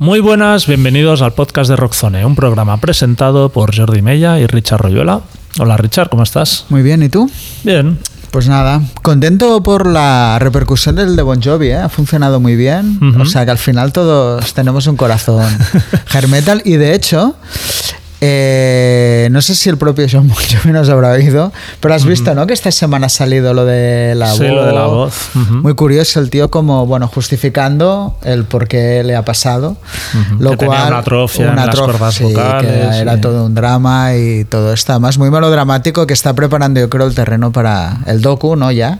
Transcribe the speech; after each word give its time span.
Muy 0.00 0.20
buenas, 0.20 0.68
bienvenidos 0.68 1.22
al 1.22 1.32
podcast 1.32 1.68
de 1.68 1.74
Rockzone, 1.74 2.24
un 2.24 2.36
programa 2.36 2.76
presentado 2.76 3.48
por 3.48 3.76
Jordi 3.76 4.00
Mella 4.00 4.38
y 4.38 4.46
Richard 4.46 4.80
Royuela. 4.80 5.22
Hola 5.58 5.76
Richard, 5.76 6.08
¿cómo 6.08 6.22
estás? 6.22 6.66
Muy 6.68 6.82
bien, 6.82 7.02
¿y 7.02 7.08
tú? 7.08 7.28
Bien. 7.64 7.98
Pues 8.30 8.46
nada, 8.46 8.80
contento 9.02 9.60
por 9.60 9.88
la 9.88 10.38
repercusión 10.38 10.94
del 10.94 11.16
de 11.16 11.22
Bon 11.22 11.42
Jovi, 11.42 11.70
¿eh? 11.70 11.78
ha 11.78 11.88
funcionado 11.88 12.38
muy 12.38 12.54
bien. 12.54 13.00
O 13.18 13.26
sea 13.26 13.44
que 13.44 13.50
al 13.50 13.58
final 13.58 13.92
todos 13.92 14.54
tenemos 14.54 14.86
un 14.86 14.96
corazón 14.96 15.44
hair 16.14 16.28
metal 16.28 16.62
y 16.64 16.74
de 16.74 16.94
hecho, 16.94 17.34
eh, 18.20 19.28
no 19.30 19.40
sé 19.42 19.54
si 19.54 19.68
el 19.68 19.76
propio 19.78 20.06
John 20.10 20.28
Bon 20.28 20.72
nos 20.72 20.88
habrá 20.88 21.10
oído, 21.12 21.52
pero 21.80 21.94
has 21.94 22.04
visto, 22.04 22.34
¿no? 22.34 22.46
Que 22.46 22.54
esta 22.54 22.70
semana 22.72 23.06
ha 23.06 23.10
salido 23.10 23.54
lo 23.54 23.64
de 23.64 24.14
la 24.16 24.32
Sí, 24.32 24.42
voz. 24.44 24.50
lo 24.52 24.66
de 24.66 24.72
la 24.72 24.86
voz. 24.86 25.14
Muy 25.34 25.74
curioso 25.74 26.18
el 26.20 26.30
tío 26.30 26.50
como, 26.50 26.86
bueno, 26.86 27.06
justificando 27.08 28.16
el 28.24 28.44
por 28.44 28.66
qué 28.68 29.02
le 29.04 29.14
ha 29.16 29.24
pasado. 29.24 29.76
Ujú. 30.14 30.42
Lo 30.42 30.50
Que 30.52 30.56
tenía 30.58 30.76
cual, 30.76 30.88
una 30.88 30.98
atrofia 30.98 31.50
en 31.50 31.56
las 31.56 31.78
cuerdas 31.78 32.14
sí, 32.14 32.24
vocales, 32.24 32.70
que 32.90 32.96
era 32.98 33.20
todo 33.20 33.46
un 33.46 33.54
drama 33.54 34.14
y 34.16 34.44
todo 34.44 34.72
esto. 34.72 34.92
Además, 34.92 35.18
muy 35.18 35.30
melodramático 35.30 36.06
que 36.06 36.14
está 36.14 36.34
preparando, 36.34 36.80
yo 36.80 36.90
creo, 36.90 37.06
el 37.06 37.14
terreno 37.14 37.52
para 37.52 37.98
el 38.06 38.20
docu, 38.20 38.56
¿no? 38.56 38.72
Ya. 38.72 38.98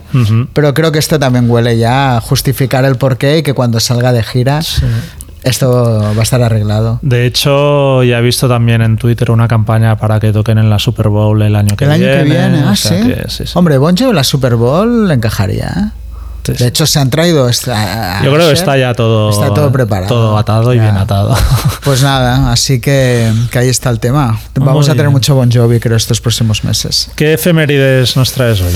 Pero 0.53 0.75
creo 0.75 0.93
que 0.93 0.99
esto 0.99 1.19
también 1.19 1.51
huele 1.51 1.77
ya 1.79 2.17
a 2.17 2.21
justificar 2.21 2.85
el 2.85 2.97
porqué 2.97 3.39
y 3.39 3.43
que 3.43 3.53
cuando 3.55 3.81
salga 3.81 4.13
de 4.13 4.23
gira 4.23 4.61
esto 5.43 6.01
va 6.17 6.21
a 6.21 6.23
estar 6.23 6.43
arreglado. 6.43 6.99
De 7.03 7.27
hecho, 7.27 8.03
ya 8.03 8.19
he 8.19 8.23
visto 8.23 8.49
también 8.49 8.83
en 8.83 8.97
Twitter 8.97 9.31
una 9.31 9.49
campaña 9.49 9.97
para 9.97 10.21
que 10.21 10.33
toquen 10.33 10.59
en 10.59 10.71
la 10.71 10.79
Super 10.79 11.09
Bowl 11.09 11.41
el 11.43 11.55
año 11.57 11.77
que 11.77 11.85
el 11.85 11.91
año 11.93 12.05
viene. 12.07 12.19
que 12.25 12.31
viene, 12.31 12.65
o 12.65 12.69
ah, 12.71 12.77
sea 12.77 13.03
¿sí? 13.03 13.09
que 13.09 13.25
sí, 13.29 13.47
sí. 13.47 13.53
Hombre, 13.55 13.79
Bon 13.79 13.97
Jovi 13.97 14.11
en 14.11 14.17
la 14.17 14.25
Super 14.25 14.57
Bowl 14.57 15.11
encajaría. 15.11 15.67
¿eh? 15.77 15.91
De 16.59 16.67
hecho, 16.67 16.87
se 16.87 16.99
han 16.99 17.11
traído. 17.11 17.47
esta- 17.49 18.23
Yo 18.25 18.33
creo 18.33 18.49
que 18.49 18.55
está 18.55 18.77
ya 18.79 18.95
todo, 18.95 19.29
Está 19.31 19.53
todo 19.53 19.71
preparado. 19.71 20.09
todo 20.09 20.39
atado 20.39 20.73
y 20.73 20.79
bien 20.79 20.97
atado. 20.97 21.37
Pues 21.85 22.03
nada, 22.03 22.53
así 22.53 22.81
que, 22.81 23.33
que 23.51 23.59
ahí 23.59 23.69
está 23.69 23.89
el 23.91 23.99
tema. 24.01 24.39
Vamos 24.57 24.75
Muy 24.75 24.85
a 24.85 24.93
tener 24.93 25.07
bien. 25.07 25.13
mucho 25.13 25.35
Bon 25.35 25.51
Jovi, 25.51 25.79
creo, 25.81 25.97
estos 25.97 26.21
próximos 26.21 26.65
meses. 26.65 27.11
¿Qué 27.17 27.35
efemérides 27.35 28.15
nos 28.17 28.33
traes 28.33 28.61
hoy? 28.61 28.75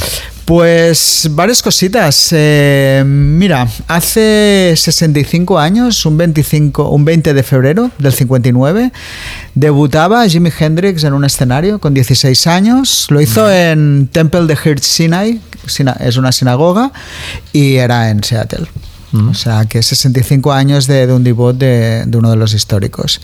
Pues 0.56 1.28
varias 1.30 1.62
cositas. 1.62 2.28
Eh, 2.32 3.02
mira, 3.06 3.66
hace 3.88 4.74
65 4.76 5.58
años, 5.58 6.04
un 6.04 6.18
25, 6.18 6.90
un 6.90 7.06
20 7.06 7.32
de 7.32 7.42
febrero 7.42 7.90
del 7.98 8.12
59, 8.12 8.92
debutaba 9.54 10.28
Jimi 10.28 10.50
Hendrix 10.56 11.04
en 11.04 11.14
un 11.14 11.24
escenario 11.24 11.78
con 11.78 11.94
16 11.94 12.46
años. 12.48 13.06
Lo 13.08 13.22
hizo 13.22 13.50
en 13.50 14.10
Temple 14.12 14.42
de 14.42 14.54
Heart 14.56 14.82
Sinai, 14.82 15.40
sina- 15.66 15.96
es 16.00 16.18
una 16.18 16.32
sinagoga, 16.32 16.92
y 17.54 17.76
era 17.76 18.10
en 18.10 18.22
Seattle. 18.22 18.66
Mm. 19.12 19.28
O 19.28 19.34
sea, 19.34 19.64
que 19.66 19.82
65 19.82 20.52
años 20.52 20.86
de, 20.86 21.06
de 21.06 21.12
un 21.12 21.22
debut 21.22 21.54
de, 21.54 22.04
de 22.06 22.18
uno 22.18 22.30
de 22.30 22.36
los 22.36 22.54
históricos. 22.54 23.20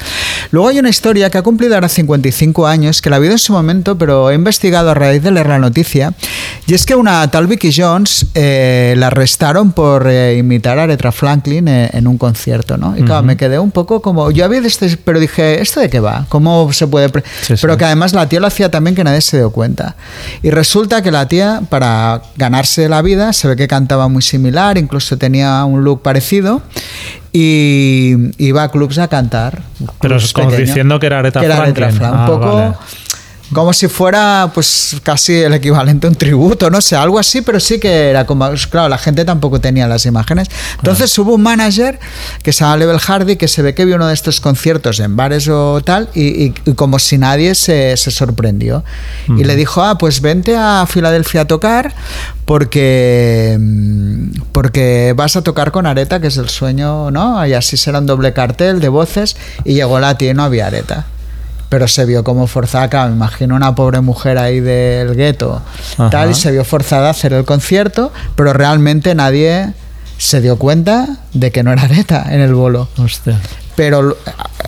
Luego 0.51 0.69
hay 0.69 0.79
una 0.79 0.91
historia 0.91 1.31
que 1.31 1.39
ha 1.39 1.43
cumplido 1.43 1.75
ahora 1.75 1.89
55 1.89 2.67
años, 2.67 3.03
que 3.03 3.11
la 3.11 3.17
he 3.17 3.19
habido 3.19 3.33
en 3.33 3.39
su 3.39 3.53
momento, 3.53 3.97
pero 3.99 4.31
he 4.31 4.35
investigado 4.35 4.91
a 4.91 4.95
raíz 4.95 5.23
de 5.23 5.31
leer 5.31 5.49
la 5.49 5.59
noticia. 5.59 6.13
Y 6.67 6.75
es 6.75 6.85
que 6.85 6.95
una 6.95 7.31
tal 7.31 7.47
Vicky 7.47 7.73
Jones 7.75 8.27
eh, 8.35 8.95
la 8.97 9.09
arrestaron 9.09 9.73
por 9.73 10.07
eh, 10.09 10.37
imitar 10.37 10.79
a 10.79 10.85
Aretha 10.85 11.13
Franklin 11.13 11.69
eh, 11.69 11.91
en 11.93 12.07
un 12.07 12.19
concierto, 12.19 12.77
¿no? 12.77 12.97
Y 12.97 13.03
claro, 13.03 13.23
me 13.23 13.37
quedé 13.37 13.59
un 13.59 13.71
poco 13.71 14.03
como... 14.03 14.31
Yo 14.31 14.45
había 14.45 14.61
visto, 14.61 14.87
pero 15.05 15.19
dije, 15.19 15.61
¿esto 15.61 15.81
de 15.81 15.89
qué 15.89 16.01
va? 16.01 16.27
¿Cómo 16.29 16.73
se 16.73 16.87
puede...? 16.87 17.09
pre-?" 17.09 17.25
Sí, 17.41 17.57
sí. 17.57 17.61
Pero 17.61 17.77
que 17.77 17.85
además 17.85 18.13
la 18.13 18.29
tía 18.29 18.41
lo 18.41 18.47
hacía 18.47 18.71
también 18.71 18.95
que 18.95 19.05
nadie 19.05 19.21
se 19.21 19.39
dio 19.39 19.51
cuenta. 19.51 19.97
Y 20.43 20.51
resulta 20.51 21.03
que 21.03 21.11
la 21.11 21.27
tía, 21.27 21.63
para 21.69 22.23
ganarse 22.37 22.89
la 22.89 23.03
vida, 23.03 23.33
se 23.33 23.49
ve 23.49 23.57
que 23.57 23.69
cantaba 23.69 24.09
muy 24.09 24.23
similar, 24.23 24.77
incluso 24.77 25.17
tenía 25.17 25.65
un 25.65 25.78
look 25.85 26.03
parecido, 26.03 26.63
y 27.33 28.15
iba 28.39 28.63
a 28.63 28.71
clubs 28.71 28.99
a 28.99 29.09
cantar. 29.09 29.63
Pero 30.01 30.17
es 30.17 30.33
como 30.33 30.51
diciendo 30.51 30.99
que 30.99 31.07
era 31.07 31.19
Aretha 31.19 31.41
que 31.41 31.47
era 31.47 31.57
Franklin. 31.57 31.85
Aretha 31.85 31.99
Franklin. 32.01 32.21
Ah, 32.21 32.31
un 32.31 32.41
poco... 32.41 32.55
vale. 32.55 32.75
Como 33.53 33.73
si 33.73 33.89
fuera, 33.89 34.51
pues, 34.55 34.97
casi 35.03 35.35
el 35.35 35.55
equivalente 35.55 36.07
a 36.07 36.11
un 36.11 36.17
tributo, 36.17 36.69
no 36.71 36.81
sé, 36.83 36.97
algo 36.97 37.19
así, 37.19 37.41
pero 37.41 37.59
sí 37.61 37.79
que 37.81 38.11
era 38.11 38.27
como, 38.27 38.49
claro, 38.71 38.89
la 38.89 38.99
gente 38.99 39.25
tampoco 39.25 39.59
tenía 39.61 39.87
las 39.89 40.05
imágenes. 40.05 40.49
Entonces 40.77 41.17
hubo 41.19 41.35
un 41.35 41.43
manager 41.43 41.99
que 42.43 42.53
se 42.53 42.61
llama 42.65 42.77
Level 42.77 42.99
Hardy 42.99 43.37
que 43.37 43.49
se 43.49 43.63
ve 43.63 43.75
que 43.75 43.85
vio 43.87 43.97
uno 43.97 44.07
de 44.07 44.15
estos 44.15 44.41
conciertos 44.41 45.01
en 45.01 45.17
bares 45.17 45.49
o 45.49 45.81
tal 45.83 46.11
y, 46.15 46.45
y- 46.47 46.55
y 46.67 46.73
como 46.75 46.99
si 46.99 47.17
nadie 47.19 47.55
se, 47.55 47.97
se 47.97 48.11
sorprendió. 48.11 48.85
Y 49.29 49.45
le 49.45 49.57
dijo, 49.57 49.83
ah, 49.83 49.97
pues 49.99 50.21
vente 50.21 50.55
a 50.57 50.85
Filadelfia 50.87 51.43
a 51.43 51.45
tocar 51.47 51.95
porque, 52.45 53.57
mm, 53.59 54.41
porque 54.53 55.15
vas 55.17 55.37
a 55.37 55.43
tocar 55.43 55.71
con 55.71 55.87
Areta, 55.87 56.21
que 56.21 56.27
es 56.29 56.37
el 56.37 56.49
sueño, 56.49 57.11
¿no? 57.11 57.47
Y 57.47 57.55
así 57.55 57.77
será 57.77 57.99
un 57.99 58.07
doble 58.07 58.33
cartel 58.33 58.81
de 58.81 58.89
voces 58.89 59.37
y 59.65 59.75
llegó 59.75 60.01
la 60.01 60.17
tía 60.19 60.31
y 60.33 60.35
no 60.35 60.43
había 60.45 60.67
Areta 60.67 61.07
pero 61.69 61.89
se 61.89 62.05
vio 62.05 62.25
como 62.25 62.47
forzada, 62.47 63.07
me 63.07 63.15
imagino 63.15 63.55
una 63.55 63.75
pobre 63.75 64.01
mujer 64.01 64.39
ahí 64.39 64.61
del 64.61 65.15
gueto, 65.15 65.63
tal, 66.11 66.31
y 66.31 66.35
se 66.35 66.51
vio 66.51 66.65
forzada 66.65 67.09
a 67.09 67.11
hacer 67.11 67.33
el 67.33 67.45
concierto, 67.45 68.13
pero 68.35 68.53
realmente 68.53 69.15
nadie 69.15 69.73
se 70.17 70.41
dio 70.41 70.57
cuenta 70.57 71.07
de 71.33 71.53
que 71.53 71.63
no 71.63 71.73
era 71.73 71.83
Areta 71.83 72.27
en 72.31 72.41
el 72.41 72.55
bolo. 72.55 72.89
Hostia. 72.97 73.39
Pero 73.79 74.17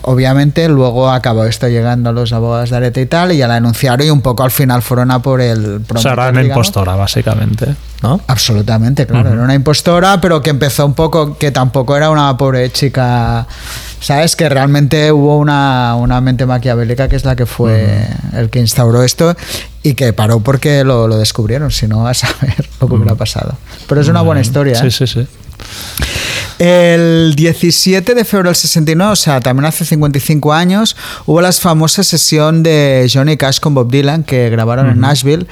obviamente 0.03 0.69
luego 0.69 1.09
acabó 1.11 1.43
esto 1.43 1.67
llegando 1.67 2.11
a 2.11 2.13
los 2.13 2.31
abogados 2.31 2.69
de 2.69 2.77
Areta 2.77 3.01
y 3.01 3.07
tal, 3.07 3.33
y 3.33 3.37
ya 3.39 3.47
la 3.49 3.55
denunciaron 3.55 4.07
y 4.07 4.09
un 4.09 4.21
poco 4.21 4.43
al 4.43 4.51
final 4.51 4.81
fueron 4.81 5.11
a 5.11 5.21
por 5.21 5.41
el 5.41 5.81
O 5.93 5.97
sea, 5.97 6.13
era 6.13 6.29
una 6.29 6.39
digamos. 6.39 6.65
impostora, 6.67 6.95
básicamente, 6.95 7.75
¿no? 8.01 8.21
Absolutamente, 8.27 9.05
claro. 9.05 9.25
Ujú. 9.27 9.33
Era 9.33 9.43
una 9.43 9.53
impostora, 9.53 10.21
pero 10.21 10.41
que 10.41 10.49
empezó 10.49 10.85
un 10.85 10.93
poco, 10.93 11.37
que 11.37 11.51
tampoco 11.51 11.97
era 11.97 12.09
una 12.09 12.37
pobre 12.37 12.71
chica. 12.71 13.45
¿Sabes? 13.99 14.37
Que 14.37 14.47
realmente 14.47 15.11
hubo 15.11 15.37
una, 15.37 15.95
una 15.95 16.21
mente 16.21 16.45
maquiavélica 16.45 17.09
que 17.09 17.17
es 17.17 17.25
la 17.25 17.35
que 17.35 17.45
fue 17.45 18.07
el 18.33 18.49
que 18.49 18.59
instauró 18.59 19.03
esto 19.03 19.35
y 19.83 19.93
que 19.93 20.13
paró 20.13 20.39
porque 20.39 20.85
lo, 20.85 21.09
lo 21.09 21.17
descubrieron, 21.17 21.69
si 21.69 21.89
no, 21.89 22.07
a 22.07 22.13
saber 22.15 22.65
lo 22.79 22.87
que 22.87 22.93
hubiera 22.93 23.15
pasado. 23.15 23.57
Pero 23.89 23.99
es 23.99 24.07
una 24.07 24.21
buena 24.21 24.39
historia. 24.39 24.75
Sí, 24.75 24.87
¿eh? 24.87 24.91
sí, 24.91 25.05
sí. 25.05 25.27
El 26.59 27.33
17 27.35 28.13
de 28.15 28.25
febrero 28.25 28.49
del 28.49 28.55
69, 28.55 29.11
o 29.13 29.15
sea, 29.15 29.39
también 29.39 29.65
hace 29.65 29.85
55 29.85 30.53
años, 30.53 30.95
hubo 31.25 31.41
la 31.41 31.51
famosa 31.51 32.03
sesión 32.03 32.63
de 32.63 33.09
Johnny 33.11 33.37
Cash 33.37 33.59
con 33.59 33.73
Bob 33.73 33.91
Dylan 33.91 34.23
que 34.23 34.49
grabaron 34.49 34.89
en 34.89 34.99
Nashville. 34.99 35.47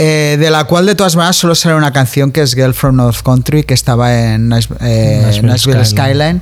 eh, 0.00 0.36
de 0.38 0.50
la 0.50 0.62
cual 0.64 0.86
de 0.86 0.94
todas 0.94 1.16
maneras 1.16 1.36
solo 1.36 1.56
sale 1.56 1.74
una 1.74 1.92
canción 1.92 2.30
que 2.30 2.40
es 2.42 2.54
Girl 2.54 2.72
from 2.72 2.94
North 2.96 3.20
Country 3.24 3.64
que 3.64 3.74
estaba 3.74 4.14
en 4.34 4.48
Nash- 4.48 4.68
eh, 4.80 5.22
Nashville 5.24 5.48
Nashville, 5.48 5.84
Skyline. 5.84 6.40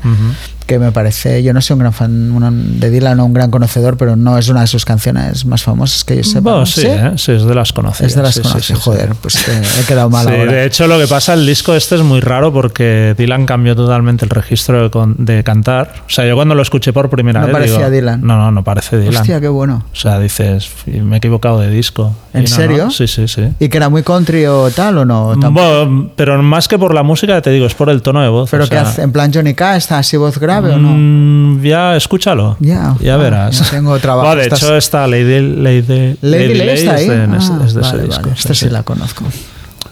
Que 0.66 0.78
me 0.78 0.93
parece, 0.93 1.43
yo 1.43 1.53
no 1.53 1.60
soy 1.60 1.75
un 1.75 1.78
gran 1.81 1.93
fan 1.93 2.81
de 2.81 2.91
Dylan 2.91 3.21
o 3.21 3.25
un 3.25 3.32
gran 3.32 3.50
conocedor, 3.50 3.97
pero 3.97 4.16
no 4.16 4.37
es 4.37 4.49
una 4.49 4.62
de 4.62 4.66
sus 4.66 4.84
canciones 4.84 5.47
más 5.47 5.62
famosas 5.62 6.04
que 6.04 6.16
yo 6.16 6.25
sepa. 6.25 6.41
Bueno, 6.41 6.59
¿no? 6.60 6.66
sí, 6.66 6.82
¿eh? 6.87 7.12
sí, 7.16 7.32
es 7.32 7.44
de 7.44 7.54
las 7.54 7.72
conocidas. 7.72 8.10
Es 8.10 8.16
de 8.16 8.22
las 8.22 8.34
sí, 8.34 8.41
conocidas. 8.43 8.81
Joder, 8.82 9.15
pues 9.21 9.37
eh, 9.49 9.62
he 9.81 9.84
quedado 9.87 10.10
mal 10.10 10.26
ahora. 10.28 10.53
de 10.53 10.65
hecho, 10.66 10.87
lo 10.87 10.99
que 10.99 11.06
pasa, 11.06 11.34
el 11.34 11.47
disco 11.47 11.75
este 11.75 11.94
es 11.94 12.03
muy 12.03 12.21
raro 12.21 12.53
porque 12.53 13.15
Dylan 13.16 13.47
cambió 13.47 13.76
totalmente 13.76 14.25
el 14.25 14.31
registro 14.31 14.82
de, 14.82 14.91
con- 14.91 15.15
de 15.25 15.44
cantar. 15.44 15.93
O 16.06 16.10
sea, 16.10 16.26
yo 16.26 16.34
cuando 16.34 16.55
lo 16.55 16.62
escuché 16.62 16.93
por 16.93 17.09
primera 17.09 17.41
No 17.41 17.47
vez. 17.47 17.53
parecía 17.55 17.78
digo, 17.78 17.91
Dylan. 17.91 18.21
No, 18.22 18.37
no, 18.37 18.50
no 18.50 18.65
parece 18.65 18.99
Dylan. 18.99 19.22
Hostia, 19.22 19.41
qué 19.41 19.49
bueno. 19.49 19.84
O 19.93 19.97
sea, 19.97 20.19
dices, 20.19 20.69
me 20.87 21.16
he 21.16 21.19
equivocado 21.19 21.60
de 21.60 21.71
disco. 21.71 22.15
¿En 22.34 22.43
no, 22.43 22.49
serio? 22.49 22.84
no, 22.87 22.91
Sí, 22.91 23.06
sí, 23.06 23.28
sí. 23.28 23.49
¿Y 23.60 23.69
que 23.69 23.76
era 23.76 23.88
muy 23.88 24.03
country 24.03 24.47
o 24.47 24.71
tal 24.71 24.99
o 24.99 25.05
no? 25.05 25.34
Tampoco. 25.41 25.87
Bueno, 25.87 26.10
pero 26.16 26.43
más 26.43 26.66
que 26.69 26.78
por 26.78 26.93
la 26.94 27.03
música, 27.03 27.41
te 27.41 27.50
digo, 27.50 27.66
es 27.66 27.75
por 27.75 27.88
el 27.88 28.03
tono 28.03 28.21
de 28.22 28.28
voz. 28.28 28.50
¿Pero 28.50 28.65
o 28.65 28.69
qué 28.69 28.75
sea, 28.76 28.82
hace? 28.82 29.03
¿En 29.03 29.12
plan 29.12 29.31
Johnny 29.32 29.55
Cash? 29.55 29.76
¿Está 29.78 29.99
así 29.99 30.16
voz 30.16 30.38
grave 30.38 30.56
o 30.59 30.78
no? 30.78 30.89
mm, 30.97 31.62
Ya, 31.62 31.97
escúchalo. 31.97 32.56
Ya, 32.61 32.94
Ya 33.00 33.15
ah, 33.15 33.17
verás. 33.17 33.71
tengo 33.71 33.99
trabajo. 33.99 34.37
De 34.37 34.47
hecho, 34.47 34.77
está 34.77 35.06
Lady 35.06 35.41
Lady, 35.41 36.17
Lady 36.22 36.55
Lay 36.55 36.69
está 36.71 36.94
ahí. 36.94 37.05
es 37.05 37.09
de, 37.09 37.22
Ah, 37.22 37.37
es 37.67 37.75
de 37.75 37.81
ese 37.81 37.91
vale, 37.97 38.03
disco. 38.05 38.31
Esta 38.34 38.55
sí. 38.55 38.69
la 38.69 38.83
conozco. 38.83 39.25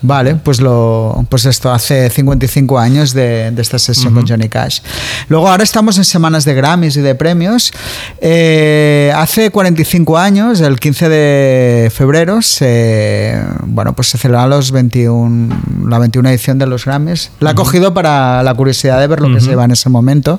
Vale, 0.07 0.35
pues 0.35 0.61
lo 0.61 1.25
pues 1.31 1.47
esto 1.47 1.73
hace 1.73 2.11
55 2.11 2.79
años 2.79 3.15
de, 3.15 3.51
de 3.51 3.63
esta 3.63 3.79
sesión 3.79 4.13
con 4.13 4.29
Johnny 4.29 4.51
Cash. 4.51 4.81
Luego 5.29 5.49
ahora 5.49 5.65
estamos 5.65 5.97
en 5.97 6.05
semanas 6.05 6.45
de 6.45 6.53
Grammys 6.53 6.99
y 6.99 7.01
de 7.01 7.15
premios. 7.15 7.73
Eh, 8.21 9.11
hace 9.17 9.51
45 9.51 10.19
años, 10.19 10.61
el 10.61 10.79
15 10.79 11.09
de 11.09 11.91
febrero, 11.91 12.43
se 12.43 13.43
bueno 13.65 13.95
pues 13.95 14.09
se 14.09 14.29
los 14.29 14.73
21 14.73 15.89
la 15.89 15.99
21 15.99 16.29
edición 16.29 16.59
de 16.59 16.67
los 16.67 16.85
Grammys. 16.85 17.31
La 17.41 17.53
he 17.53 17.55
cogido 17.55 17.95
para 17.95 18.43
la 18.43 18.53
curiosidad 18.53 19.01
de 19.01 19.07
ver 19.07 19.23
lo 19.23 19.33
que 19.33 19.41
se 19.41 19.57
va 19.57 19.65
en 19.65 19.71
ese 19.71 19.89
momento. 19.89 20.39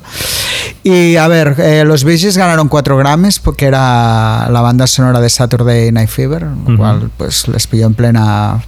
Y 0.83 1.15
a 1.15 1.27
ver, 1.27 1.55
eh, 1.57 1.83
los 1.85 2.03
Bee 2.03 2.19
Gees 2.19 2.37
ganaron 2.37 2.67
cuatro 2.67 2.97
Grammys 2.97 3.39
porque 3.39 3.65
era 3.65 4.47
la 4.51 4.61
banda 4.61 4.85
sonora 4.85 5.19
de 5.19 5.29
Saturday 5.31 5.91
Night 5.91 6.09
Fever, 6.09 6.43
lo 6.67 6.77
cual 6.77 7.09
pues 7.17 7.47
les 7.47 7.65
pilló 7.65 7.87
en 7.87 7.95
plena 7.95 8.61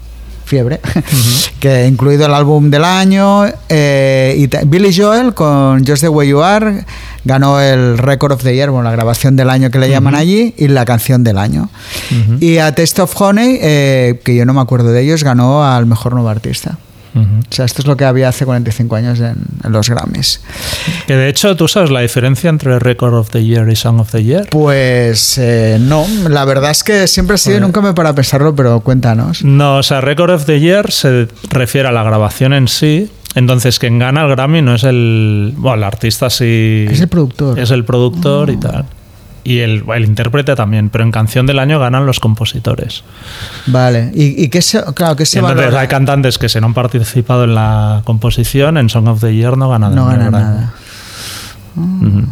fiebre, 0.47 0.79
que 1.59 1.85
incluido 1.85 2.25
el 2.25 2.33
álbum 2.33 2.69
del 2.71 2.83
año. 2.83 3.45
eh, 3.69 4.35
y 4.38 4.47
Billy 4.65 4.95
Joel 4.95 5.33
con 5.33 5.85
Just 5.85 6.01
the 6.01 6.09
Way 6.09 6.29
You 6.29 6.41
Are 6.41 6.85
ganó 7.25 7.59
el 7.59 7.97
Record 7.97 8.31
of 8.31 8.44
the 8.44 8.55
Year, 8.55 8.69
bueno, 8.69 8.89
la 8.89 8.95
grabación 8.95 9.35
del 9.35 9.49
año 9.49 9.69
que 9.69 9.79
le 9.79 9.89
llaman 9.89 10.15
allí, 10.15 10.55
y 10.57 10.69
la 10.69 10.85
canción 10.85 11.23
del 11.23 11.38
año. 11.38 11.69
Y 12.39 12.57
a 12.57 12.73
Taste 12.73 13.01
of 13.01 13.21
Honey, 13.21 13.59
eh, 13.61 14.21
que 14.23 14.35
yo 14.35 14.45
no 14.45 14.53
me 14.53 14.61
acuerdo 14.61 14.91
de 14.91 15.03
ellos, 15.03 15.23
ganó 15.23 15.65
al 15.65 15.85
mejor 15.85 16.13
nuevo 16.13 16.29
artista. 16.29 16.77
O 17.18 17.54
sea, 17.54 17.66
esto 17.66 17.81
es 17.81 17.88
lo 17.88 17.98
que 17.98 18.06
había 18.06 18.30
hace 18.30 18.46
45 18.46 18.96
años 18.96 19.19
en, 19.19 19.36
en 19.64 19.72
los 19.72 19.90
Grammys. 19.90 20.42
Que 21.08 21.16
de 21.16 21.30
hecho, 21.30 21.56
¿tú 21.56 21.68
sabes 21.68 21.90
la 21.90 22.02
diferencia 22.02 22.50
entre 22.50 22.80
Record 22.80 23.16
of 23.16 23.30
the 23.30 23.44
Year 23.44 23.69
y 23.69 23.75
Song 23.75 24.00
of 24.00 24.12
the 24.12 24.24
Year? 24.24 24.48
Pues 24.50 25.38
eh, 25.38 25.78
no, 25.80 26.06
la 26.30 26.46
verdad 26.46 26.72
es 26.72 26.84
que 26.84 27.08
siempre 27.08 27.36
ha 27.36 27.38
sido 27.38 27.58
y 27.58 27.62
nunca 27.62 27.81
me 27.81 27.94
para 27.94 28.14
pensarlo, 28.14 28.56
pero 28.56 28.80
cuéntanos. 28.81 29.44
No, 29.44 29.78
o 29.78 29.84
sea, 29.84 30.02
Record 30.02 30.31
of 30.31 30.46
the 30.46 30.60
Year 30.60 30.92
se 30.92 31.28
refiere 31.50 31.88
a 31.88 31.92
la 31.92 32.04
grabación 32.04 32.54
en 32.54 32.68
sí. 32.68 33.12
Entonces, 33.36 33.78
quien 33.78 34.00
gana 34.00 34.24
el 34.24 34.30
Grammy 34.30 34.62
no 34.62 34.74
es 34.74 34.84
el. 34.84 35.54
Bueno, 35.58 35.78
el 35.78 35.84
artista 35.84 36.30
sí. 36.30 36.88
Es 36.90 37.02
el 37.02 37.08
productor. 37.08 37.60
Es 37.60 37.69
el 37.69 37.86
productor 37.86 38.50
y 38.50 38.58
tal. 38.58 38.86
Y 39.47 39.59
el, 39.59 39.83
el 39.95 40.03
intérprete 40.03 40.55
también. 40.55 40.89
Pero 40.89 41.05
en 41.05 41.11
canción 41.11 41.45
del 41.45 41.59
año 41.59 41.79
ganan 41.79 42.05
los 42.05 42.19
compositores. 42.19 43.03
Vale, 43.67 44.11
¿y, 44.13 44.44
y 44.44 44.49
qué 44.49 44.61
se, 44.61 44.83
claro, 44.94 45.15
qué 45.15 45.25
se 45.25 45.39
Entonces, 45.39 45.63
valora? 45.65 45.79
hay 45.81 45.88
cantantes 45.88 46.38
que 46.38 46.49
si 46.49 46.59
no 46.59 46.65
han 46.67 46.73
participado 46.73 47.45
en 47.45 47.55
la 47.55 48.01
composición, 48.03 48.77
en 48.77 48.89
Song 48.89 49.07
of 49.07 49.21
the 49.21 49.33
Year 49.33 49.57
no 49.57 49.69
ganan 49.69 49.95
No 49.95 50.07
gana 50.07 50.29
nada. 50.29 50.73
Ujú. 51.75 52.25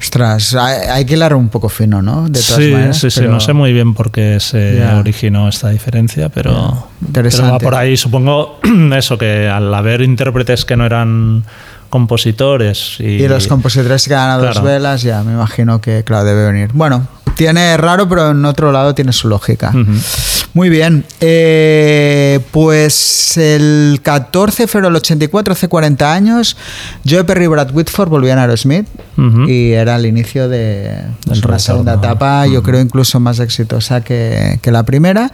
Ostras, 0.00 0.54
hay, 0.54 1.04
que 1.04 1.14
hilar 1.14 1.34
un 1.34 1.48
poco 1.48 1.68
fino, 1.68 2.00
¿no? 2.00 2.28
De 2.28 2.40
todas 2.40 2.62
sí, 2.62 2.70
maneras, 2.72 2.98
sí, 2.98 3.10
sí, 3.10 3.20
pero- 3.20 3.32
no 3.32 3.40
sé 3.40 3.52
muy 3.52 3.72
bien 3.72 3.94
por 3.94 4.10
qué 4.10 4.38
se 4.40 4.84
originó 4.94 5.48
esta 5.48 5.70
diferencia, 5.70 6.28
pero, 6.28 6.52
pero 7.00 7.06
Interesante. 7.08 7.50
va 7.52 7.58
por 7.58 7.74
ahí. 7.74 7.96
Supongo 7.96 8.60
eso, 8.96 9.18
que 9.18 9.48
al 9.48 9.72
haber 9.74 10.02
intérpretes 10.02 10.64
que 10.64 10.76
no 10.76 10.86
eran 10.86 11.44
compositores 11.88 12.96
y, 12.98 13.22
Y 13.22 13.28
los 13.28 13.46
compositores 13.46 14.04
que 14.04 14.10
ganan 14.10 14.40
a 14.40 14.46
dos 14.46 14.62
velas, 14.62 15.02
ya 15.02 15.22
me 15.22 15.32
imagino 15.32 15.80
que, 15.80 16.04
claro, 16.04 16.24
debe 16.24 16.52
venir. 16.52 16.70
Bueno, 16.72 17.06
tiene 17.38 17.76
raro, 17.76 18.08
pero 18.08 18.32
en 18.32 18.44
otro 18.44 18.72
lado 18.72 18.96
tiene 18.96 19.12
su 19.12 19.28
lógica. 19.28 19.72
Muy 20.54 20.70
bien. 20.70 21.04
Eh, 21.20 22.40
pues 22.50 23.36
el 23.36 24.00
14 24.02 24.64
de 24.64 24.66
febrero 24.66 24.88
del 24.88 24.96
84, 24.96 25.52
hace 25.52 25.68
40 25.68 26.12
años, 26.12 26.56
Joe 27.08 27.22
Perry 27.22 27.44
y 27.44 27.46
Brad 27.46 27.70
Whitford 27.72 28.08
volvían 28.08 28.38
a 28.38 28.42
Aerosmith 28.42 28.88
Ujú. 29.16 29.48
y 29.48 29.70
era 29.70 29.94
el 29.94 30.06
inicio 30.06 30.48
de 30.48 30.96
pues, 31.26 31.44
una 31.44 31.60
segunda 31.60 31.94
etapa, 31.94 32.44
yo 32.48 32.64
creo 32.64 32.80
incluso 32.80 33.20
más 33.20 33.38
exitosa 33.38 34.00
que, 34.00 34.58
que 34.60 34.72
la 34.72 34.82
primera. 34.82 35.30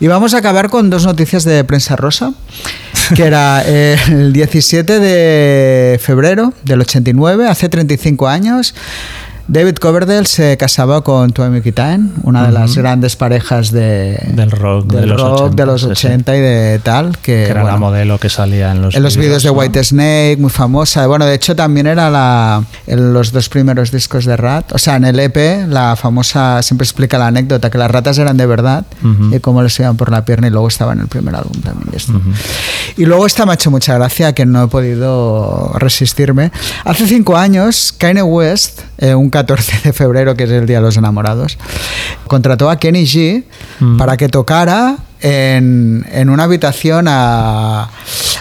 Y 0.00 0.08
vamos 0.08 0.34
a 0.34 0.38
acabar 0.38 0.70
con 0.70 0.90
dos 0.90 1.06
noticias 1.06 1.44
de 1.44 1.62
prensa 1.62 1.94
rosa, 1.94 2.34
que 3.14 3.22
era 3.22 3.62
eh, 3.66 3.96
el 4.08 4.32
17 4.32 4.98
de 4.98 6.00
febrero 6.02 6.52
del 6.64 6.80
89, 6.80 7.46
hace 7.46 7.68
35 7.68 8.26
años. 8.26 8.74
David 9.46 9.74
Coverdale 9.76 10.24
se 10.26 10.56
casaba 10.56 11.02
con 11.02 11.32
Tuami 11.32 11.60
Kitain, 11.60 12.12
una 12.22 12.46
de 12.46 12.52
las 12.52 12.74
grandes 12.76 13.14
parejas 13.14 13.70
de, 13.70 14.18
Del 14.34 14.50
rock 14.50 14.86
de 14.92 15.00
del 15.00 15.10
los 15.10 15.20
rock 15.20 15.40
80, 15.40 15.54
de 15.62 15.66
los 15.66 15.80
sí, 15.82 15.86
sí. 15.94 16.06
80 16.06 16.36
y 16.36 16.40
de 16.40 16.80
tal, 16.82 17.12
que, 17.18 17.20
que 17.22 17.44
era 17.44 17.56
la 17.56 17.62
bueno, 17.62 17.78
modelo 17.78 18.18
que 18.18 18.30
salía 18.30 18.72
en 18.72 18.80
los 18.80 18.94
en 18.94 19.02
los 19.02 19.18
vídeos 19.18 19.42
de 19.42 19.50
¿no? 19.50 19.56
White 19.58 19.84
Snake, 19.84 20.36
muy 20.38 20.48
famosa. 20.50 21.06
Bueno, 21.06 21.26
de 21.26 21.34
hecho 21.34 21.54
también 21.54 21.86
era 21.86 22.08
la, 22.10 22.64
en 22.86 23.12
los 23.12 23.32
dos 23.32 23.50
primeros 23.50 23.90
discos 23.90 24.24
de 24.24 24.34
Rat. 24.36 24.72
O 24.72 24.78
sea, 24.78 24.96
en 24.96 25.04
el 25.04 25.20
EP, 25.20 25.66
la 25.68 25.94
famosa, 25.96 26.62
siempre 26.62 26.84
explica 26.86 27.18
la 27.18 27.26
anécdota, 27.26 27.68
que 27.68 27.76
las 27.76 27.90
ratas 27.90 28.16
eran 28.16 28.38
de 28.38 28.46
verdad 28.46 28.86
Ujú. 29.02 29.34
y 29.36 29.40
cómo 29.40 29.62
les 29.62 29.78
iban 29.78 29.96
por 29.98 30.10
la 30.10 30.24
pierna 30.24 30.46
y 30.46 30.50
luego 30.50 30.68
estaba 30.68 30.94
en 30.94 31.00
el 31.00 31.08
primer 31.08 31.34
álbum 31.34 31.60
también. 31.60 31.90
y 31.92 31.96
esto. 31.96 32.12
Y 32.96 33.04
luego 33.04 33.26
esta 33.26 33.44
me 33.44 33.52
ha 33.52 33.54
hecho 33.56 33.70
mucha 33.70 33.94
gracia, 33.94 34.32
que 34.32 34.46
no 34.46 34.64
he 34.64 34.68
podido 34.68 35.72
resistirme. 35.78 36.50
Hace 36.84 37.06
cinco 37.06 37.36
años, 37.36 37.94
Kanye 37.98 38.22
West, 38.22 38.80
eh, 38.96 39.14
un 39.14 39.30
14 39.34 39.80
de 39.82 39.92
febrero, 39.92 40.36
que 40.36 40.44
es 40.44 40.50
el 40.50 40.64
Día 40.66 40.76
de 40.76 40.82
los 40.84 40.96
Enamorados, 40.96 41.58
contrató 42.28 42.70
a 42.70 42.78
Kenny 42.78 43.04
G 43.04 43.42
Mm. 43.80 43.96
para 43.96 44.16
que 44.16 44.28
tocara 44.28 44.96
en, 45.20 46.06
en 46.12 46.30
una 46.30 46.44
habitación 46.44 47.06
a, 47.08 47.88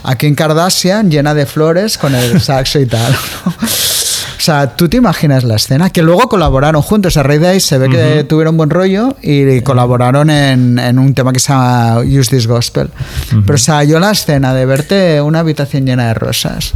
a 0.04 0.16
Kim 0.16 0.36
Kardashian 0.36 1.10
llena 1.10 1.34
de 1.34 1.48
flores 1.48 1.98
con 1.98 2.14
el 2.14 2.40
saxo 2.40 2.80
y 2.80 2.86
tal. 2.86 3.12
¿no? 3.46 3.52
O 3.52 4.46
sea, 4.46 4.76
tú 4.76 4.90
te 4.90 4.98
imaginas 4.98 5.46
la 5.46 5.56
escena, 5.56 5.90
que 5.90 6.02
luego 6.02 6.28
colaboraron 6.28 6.82
juntos. 6.82 7.16
A 7.16 7.24
de 7.24 7.48
ahí 7.48 7.60
se 7.62 7.78
ve 7.78 7.90
que 7.90 8.26
tuvieron 8.26 8.58
buen 8.58 8.70
rollo 8.70 9.16
y 9.22 9.62
colaboraron 9.62 10.30
en, 10.30 10.78
en 10.80 11.00
un 11.00 11.14
tema 11.14 11.32
que 11.32 11.40
se 11.40 11.54
llama 11.54 12.00
Use 12.00 12.30
This 12.30 12.46
Gospel. 12.46 12.90
Pero, 13.30 13.56
o 13.56 13.58
sea, 13.58 13.86
yo 13.86 14.02
la 14.02 14.12
escena 14.12 14.54
de 14.54 14.66
verte 14.66 15.22
una 15.22 15.40
habitación 15.40 15.86
llena 15.86 16.08
de 16.10 16.14
rosas. 16.16 16.74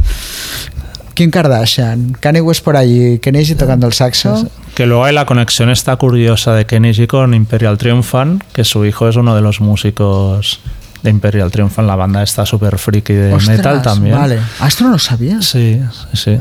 Kim 1.18 1.32
Kardashian, 1.32 2.12
Kanye 2.12 2.40
West 2.40 2.62
por 2.62 2.76
allí, 2.76 3.18
G 3.18 3.56
tocando 3.56 3.88
el 3.88 3.92
saxo. 3.92 4.48
Que 4.76 4.86
luego 4.86 5.04
hay 5.04 5.12
la 5.12 5.26
conexión 5.26 5.68
esta 5.68 5.96
curiosa 5.96 6.54
de 6.54 6.64
G 6.64 7.08
con 7.08 7.34
Imperial 7.34 7.76
Triumphant, 7.76 8.40
que 8.52 8.62
su 8.62 8.84
hijo 8.84 9.08
es 9.08 9.16
uno 9.16 9.34
de 9.34 9.40
los 9.40 9.60
músicos 9.60 10.60
de 11.02 11.10
Imperial 11.10 11.50
Triumphant, 11.50 11.88
la 11.88 11.96
banda 11.96 12.22
esta 12.22 12.46
super 12.46 12.78
friki 12.78 13.14
de 13.14 13.34
Ostras, 13.34 13.56
metal 13.56 13.82
también. 13.82 14.14
Vale, 14.16 14.38
Ah, 14.60 14.68
esto 14.68 14.84
no 14.84 14.90
lo 14.90 14.98
sabía. 15.00 15.42
Sí, 15.42 15.80
sí, 16.12 16.16
sí. 16.16 16.38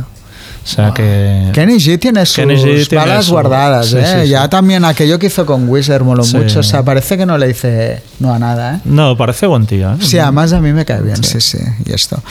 O 0.67 0.69
sea 0.69 0.93
que... 0.93 1.49
Kenny 1.53 1.75
G 1.75 1.97
tiene 1.97 2.25
sus 2.25 2.43
G 2.43 2.89
tiene 2.89 3.05
balas 3.05 3.29
guardadas, 3.29 3.87
sí, 3.87 3.97
¿eh? 3.97 4.05
sí, 4.05 4.21
sí. 4.23 4.29
Ya 4.29 4.49
también 4.49 4.83
aquello 4.83 5.17
que 5.17 5.27
hizo 5.27 5.45
con 5.45 5.69
Wizard 5.69 6.03
moló 6.03 6.25
mucho. 6.25 6.59
O 6.59 6.63
sea, 6.63 6.83
parece 6.83 7.17
que 7.17 7.25
no 7.25 7.37
le 7.37 7.47
dice 7.47 8.01
no 8.19 8.33
a 8.33 8.39
nada, 8.39 8.75
¿eh? 8.75 8.79
No, 8.83 9.15
parece 9.15 9.47
buen 9.47 9.65
tío. 9.65 9.93
¿eh? 9.93 9.97
Sí, 10.01 10.19
además 10.19 10.51
a 10.51 10.59
mí 10.59 10.73
me 10.73 10.83
cae 10.83 11.01
bien, 11.01 11.23
sí, 11.23 11.39
sí, 11.39 11.59
y 11.85 11.93
esto. 11.93 12.21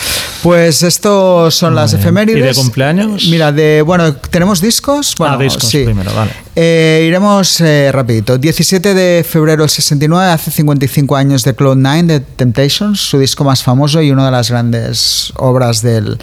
Pues 0.43 0.83
estos 0.83 1.55
son 1.55 1.75
las 1.75 1.93
bien. 1.93 2.03
efemérides. 2.03 2.45
¿Y 2.45 2.47
de 2.47 2.55
cumpleaños? 2.55 3.27
Mira, 3.31 3.53
de, 3.53 3.81
bueno, 3.81 4.15
¿tenemos 4.15 4.61
discos? 4.61 5.15
Bueno, 5.17 5.37
ah, 5.39 5.43
discos 5.43 5.71
primero, 5.71 6.13
vale. 6.15 6.33
Eh, 6.55 7.05
iremos 7.07 7.61
eh, 7.63 7.91
rapidito. 7.91 8.37
17 8.37 8.93
de 8.93 9.25
febrero 9.25 9.63
del 9.63 9.71
69, 9.71 10.31
hace 10.31 10.51
55 10.51 11.17
años 11.17 11.43
de 11.43 11.57
Cloud9 11.57 12.07
de 12.07 12.21
Temptations, 12.21 13.01
su 13.01 13.19
disco 13.19 13.45
más 13.45 13.63
famoso 13.63 14.03
y 14.03 14.11
una 14.11 14.27
de 14.27 14.31
las 14.31 14.51
grandes 14.51 15.33
obras 15.37 15.81
del, 15.81 16.19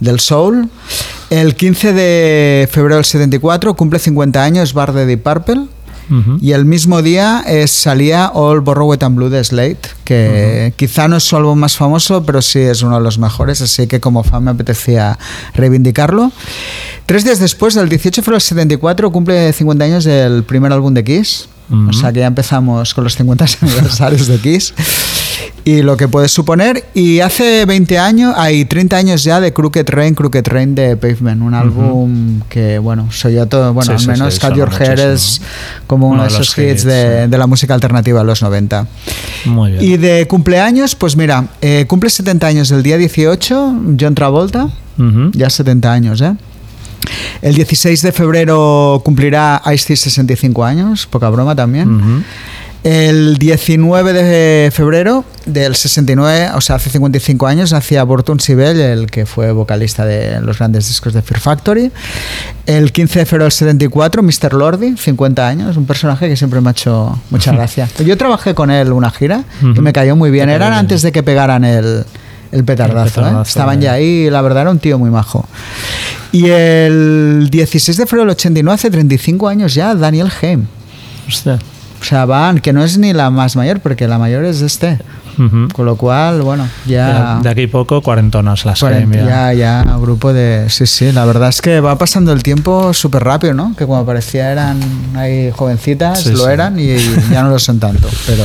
del 0.00 0.20
soul. 0.20 0.68
El 1.34 1.56
15 1.56 1.92
de 1.92 2.68
febrero 2.70 2.94
del 2.94 3.04
74 3.04 3.74
cumple 3.74 3.98
50 3.98 4.40
años 4.40 4.72
Bar 4.72 4.92
de 4.92 5.04
Deep 5.04 5.24
Purple. 5.24 5.66
Y 6.40 6.52
el 6.52 6.64
mismo 6.64 7.02
día 7.02 7.42
eh, 7.48 7.66
salía 7.66 8.28
All 8.28 8.60
Borrowed 8.60 9.02
and 9.02 9.16
Blue 9.16 9.30
de 9.30 9.42
Slate, 9.42 9.80
que 10.04 10.72
quizá 10.76 11.08
no 11.08 11.16
es 11.16 11.24
su 11.24 11.34
álbum 11.34 11.58
más 11.58 11.76
famoso, 11.76 12.24
pero 12.24 12.40
sí 12.40 12.60
es 12.60 12.82
uno 12.82 12.98
de 12.98 13.02
los 13.02 13.18
mejores, 13.18 13.62
así 13.62 13.86
que 13.88 14.00
como 14.00 14.22
fan 14.22 14.44
me 14.44 14.52
apetecía 14.52 15.18
reivindicarlo. 15.54 16.30
Tres 17.06 17.24
días 17.24 17.40
después, 17.40 17.74
del 17.74 17.88
18 17.88 18.20
de 18.20 18.22
febrero 18.22 18.36
del 18.36 18.42
74, 18.42 19.10
cumple 19.10 19.52
50 19.52 19.84
años 19.84 20.04
del 20.04 20.44
primer 20.44 20.72
álbum 20.72 20.94
de 20.94 21.02
Kiss. 21.02 21.48
Ujú. 21.70 21.88
O 21.88 21.92
sea 21.94 22.12
que 22.12 22.20
ya 22.20 22.26
empezamos 22.26 22.94
con 22.94 23.02
los 23.02 23.16
50 23.16 23.46
aniversarios 23.62 24.28
de 24.28 24.38
Kiss. 24.38 24.74
Y 25.64 25.82
lo 25.82 25.96
que 25.96 26.08
puedes 26.08 26.30
suponer. 26.30 26.84
Y 26.94 27.20
hace 27.20 27.64
20 27.64 27.98
años, 27.98 28.34
hay 28.36 28.64
30 28.64 28.96
años 28.96 29.24
ya 29.24 29.40
de 29.40 29.52
Crooked 29.52 29.88
Rain, 29.88 30.14
Crooked 30.14 30.46
Rain 30.46 30.74
de 30.74 30.96
Pavement, 30.96 31.40
un 31.42 31.54
álbum 31.54 32.40
que, 32.48 32.78
bueno, 32.78 33.08
soy 33.10 33.34
yo 33.34 33.46
todo, 33.46 33.72
bueno, 33.72 33.86
Sí, 33.86 33.92
al 33.92 34.00
sí, 34.00 34.06
menos 34.08 34.34
sí, 34.34 34.40
Cut 34.40 34.54
Your 34.56 34.70
Hair 34.72 35.00
es 35.00 35.40
como 35.86 36.06
uno, 36.08 36.16
Uno 36.16 36.22
de 36.24 36.28
esos 36.28 36.56
hits 36.58 36.70
hits, 36.72 36.84
de, 36.84 37.28
de 37.28 37.38
la 37.38 37.46
música 37.46 37.74
alternativa 37.74 38.20
de 38.20 38.26
los 38.26 38.42
90. 38.42 38.86
Muy 39.46 39.72
bien. 39.72 39.82
Y 39.84 39.96
de 39.96 40.26
cumpleaños, 40.28 40.94
pues 40.94 41.16
mira, 41.16 41.46
eh, 41.62 41.84
cumple 41.88 42.10
70 42.10 42.46
años 42.46 42.70
el 42.70 42.82
día 42.82 42.96
18, 42.98 43.74
John 43.98 44.14
Travolta, 44.14 44.68
Ujú. 44.98 45.30
ya 45.32 45.48
70 45.50 45.92
años, 45.92 46.20
¿eh? 46.20 46.34
El 47.42 47.54
16 47.54 48.00
de 48.00 48.12
febrero 48.12 49.02
cumplirá 49.04 49.60
Ice-T 49.74 49.94
65 49.96 50.64
años, 50.64 51.06
poca 51.06 51.28
broma 51.28 51.54
también. 51.54 51.94
Ujú. 51.96 52.22
El 52.84 53.38
19 53.38 54.12
de 54.12 54.70
febrero 54.70 55.24
del 55.46 55.74
69, 55.74 56.50
o 56.54 56.60
sea, 56.60 56.76
hace 56.76 56.90
55 56.90 57.46
años, 57.46 57.72
hacía 57.72 58.04
Burton 58.04 58.40
Sibel, 58.40 58.78
el 58.78 59.10
que 59.10 59.24
fue 59.24 59.52
vocalista 59.52 60.04
de 60.04 60.38
los 60.42 60.58
grandes 60.58 60.86
discos 60.88 61.14
de 61.14 61.22
Fear 61.22 61.40
Factory. 61.40 61.90
El 62.66 62.92
15 62.92 63.20
de 63.20 63.24
febrero 63.24 63.44
del 63.44 63.52
74, 63.52 64.22
Mr. 64.22 64.52
Lordi, 64.52 64.98
50 64.98 65.48
años, 65.48 65.78
un 65.78 65.86
personaje 65.86 66.28
que 66.28 66.36
siempre 66.36 66.60
me 66.60 66.68
ha 66.68 66.72
hecho 66.72 67.18
mucha 67.30 67.52
gracia. 67.56 67.88
Yo 68.04 68.18
trabajé 68.18 68.54
con 68.54 68.70
él 68.70 68.92
una 68.92 69.10
gira 69.10 69.44
y 69.62 69.66
Ujú. 69.70 69.80
me 69.80 69.94
cayó 69.94 70.14
muy 70.14 70.30
bien. 70.30 70.50
Eran 70.50 70.74
antes 70.74 71.00
de 71.00 71.10
que 71.10 71.22
pegaran 71.22 71.64
el, 71.64 72.04
el 72.52 72.64
petardazo. 72.64 73.26
El 73.26 73.34
¿eh? 73.34 73.38
Estaban 73.46 73.78
eh. 73.78 73.84
ya 73.84 73.92
ahí 73.94 74.26
y 74.26 74.30
la 74.30 74.42
verdad 74.42 74.60
era 74.60 74.70
un 74.70 74.78
tío 74.78 74.98
muy 74.98 75.08
majo. 75.08 75.48
Y 76.32 76.50
el 76.50 77.48
16 77.50 77.96
de 77.96 78.04
febrero 78.04 78.24
del 78.26 78.32
89, 78.32 78.74
hace 78.74 78.90
35 78.90 79.48
años 79.48 79.72
ya, 79.72 79.94
Daniel. 79.94 80.30
Hostia. 81.26 81.58
Sea, 82.04 82.26
van, 82.26 82.58
que 82.58 82.74
no 82.74 82.84
es 82.84 82.98
ni 82.98 83.14
la 83.14 83.30
más 83.30 83.56
mayor, 83.56 83.80
porque 83.80 84.06
la 84.06 84.18
mayor 84.18 84.44
es 84.44 84.60
este. 84.60 84.98
Con 85.72 85.86
lo 85.86 85.96
cual, 85.96 86.42
bueno, 86.42 86.66
ya. 86.86 87.40
De 87.42 87.48
aquí 87.48 87.66
poco, 87.66 88.00
cuarentonas 88.00 88.64
las 88.64 88.80
cuarenta- 88.80 89.16
Game, 89.18 89.28
ya. 89.28 89.52
ya, 89.52 89.82
grupo 90.00 90.32
de. 90.32 90.68
Sí, 90.70 90.86
sí, 90.86 91.12
la 91.12 91.24
verdad 91.24 91.48
es 91.48 91.60
que 91.60 91.80
va 91.80 91.96
pasando 91.98 92.32
el 92.32 92.42
tiempo 92.42 92.92
súper 92.94 93.24
rápido, 93.24 93.54
¿no? 93.54 93.74
Que 93.76 93.86
como 93.86 94.04
parecía 94.06 94.50
eran 94.52 94.80
ahí 95.16 95.50
jovencitas, 95.50 96.22
Sí, 96.22 96.30
lo 96.32 96.44
sí. 96.46 96.50
eran 96.50 96.78
y 96.78 96.96
ya 97.30 97.42
no 97.42 97.50
lo 97.50 97.58
son 97.58 97.78
tanto. 97.80 98.08
Pero 98.26 98.44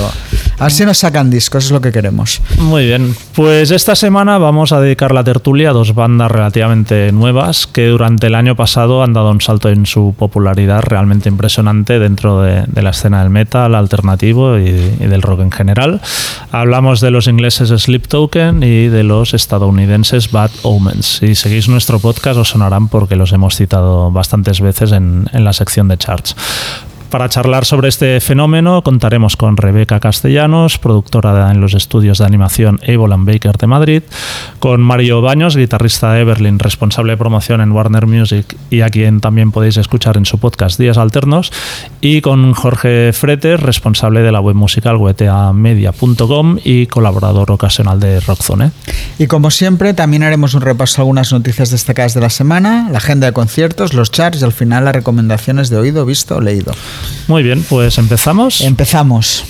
A 0.59 0.63
ver 0.63 0.71
si 0.71 0.83
nos 0.85 0.97
sacan 0.97 1.29
discos, 1.29 1.65
es 1.65 1.71
lo 1.71 1.79
que 1.81 1.91
queremos. 1.91 2.41
Muy 2.57 2.85
bien, 2.85 3.15
pues 3.35 3.71
esta 3.71 3.95
semana 3.95 4.37
vamos 4.37 4.71
a 4.71 4.81
dedicar 4.81 5.13
la 5.13 5.23
tertulia 5.23 5.69
a 5.69 5.73
dos 5.73 5.93
bandas 5.95 6.29
relativamente 6.31 7.11
nuevas 7.11 7.65
que 7.67 7.87
durante 7.87 8.27
el 8.27 8.35
año 8.35 8.55
pasado 8.55 9.03
han 9.03 9.13
dado 9.13 9.31
un 9.31 9.39
salto 9.41 9.69
en 9.69 9.85
su 9.85 10.13
popularidad 10.17 10.81
realmente 10.81 11.29
impresionante 11.29 11.99
dentro 11.99 12.41
de, 12.41 12.63
de 12.67 12.81
la 12.81 12.89
escena 12.89 13.21
del 13.21 13.29
metal 13.29 13.73
alternativo 13.75 14.57
y, 14.57 14.69
y, 14.69 15.05
del 15.07 15.21
rock 15.21 15.41
en 15.41 15.51
general. 15.51 16.01
Hablamos 16.51 16.78
de 16.79 17.11
los 17.11 17.27
ingleses 17.27 17.69
Sleep 17.81 18.07
Token 18.07 18.63
y 18.63 18.87
de 18.87 19.03
los 19.03 19.33
estadounidenses 19.33 20.31
Bad 20.31 20.49
Omens. 20.63 21.17
Si 21.19 21.35
seguís 21.35 21.67
nuestro 21.67 21.99
podcast 21.99 22.39
os 22.39 22.49
sonarán 22.49 22.87
porque 22.87 23.17
los 23.17 23.33
hemos 23.33 23.57
citado 23.57 24.11
bastantes 24.11 24.61
veces 24.61 24.93
en, 24.93 25.29
en 25.33 25.43
la 25.43 25.51
sección 25.51 25.89
de 25.89 25.97
charts. 25.97 26.37
Para 27.09 27.27
charlar 27.27 27.65
sobre 27.65 27.89
este 27.89 28.19
fenómeno 28.19 28.83
contaremos 28.83 29.35
con 29.35 29.57
Rebeca 29.57 29.99
Castellanos, 29.99 30.77
productora 30.77 31.49
en 31.49 31.59
los 31.59 31.73
estudios 31.73 32.19
de 32.19 32.25
animación 32.25 32.79
Able 32.83 33.15
Baker 33.17 33.57
de 33.57 33.65
Madrid, 33.65 34.03
con 34.59 34.81
Mario 34.81 35.19
Baños, 35.21 35.55
guitarrista 35.55 36.13
de 36.13 36.21
Everlyn, 36.21 36.59
responsable 36.59 37.13
de 37.13 37.17
promoción 37.17 37.61
en 37.61 37.71
Warner 37.71 38.05
Music 38.05 38.55
y 38.69 38.81
a 38.81 38.89
quien 38.89 39.21
también 39.21 39.51
podéis 39.51 39.77
escuchar 39.77 40.17
en 40.17 40.25
su 40.25 40.37
podcast 40.37 40.79
Días 40.79 40.99
Alternos, 40.99 41.51
y 41.99 42.21
con 42.21 42.53
Jorge 42.53 43.11
Freter, 43.11 43.59
responsable 43.59 44.21
de 44.21 44.31
la 44.31 44.39
web 44.39 44.55
musical 44.55 44.97
weteamedia.com 44.97 46.59
y 46.63 46.85
colaborador 46.85 47.49
ocasional 47.49 47.99
de 47.99 48.19
Rockzone. 48.19 48.71
Y 49.17 49.25
como 49.25 49.49
siempre, 49.49 49.95
también 49.95 50.21
haremos 50.21 50.53
un 50.53 50.61
repaso 50.61 51.01
a 51.01 51.01
algunas 51.01 51.33
noticias 51.33 51.71
destacadas 51.71 52.13
de 52.13 52.21
la 52.21 52.29
semana, 52.29 52.87
la 52.91 52.99
agenda 52.99 53.25
de 53.25 53.33
conciertos, 53.33 53.95
los 53.95 54.11
charts 54.11 54.41
y 54.41 54.45
al 54.45 54.53
final 54.53 54.85
las 54.85 54.93
recomendaciones 54.93 55.69
de 55.69 55.77
oído, 55.77 56.05
visto 56.05 56.35
o 56.35 56.41
leído. 56.41 56.73
Muy 57.27 57.43
bien, 57.43 57.63
pues 57.67 57.97
empezamos. 57.97 58.61
Empezamos. 58.61 59.45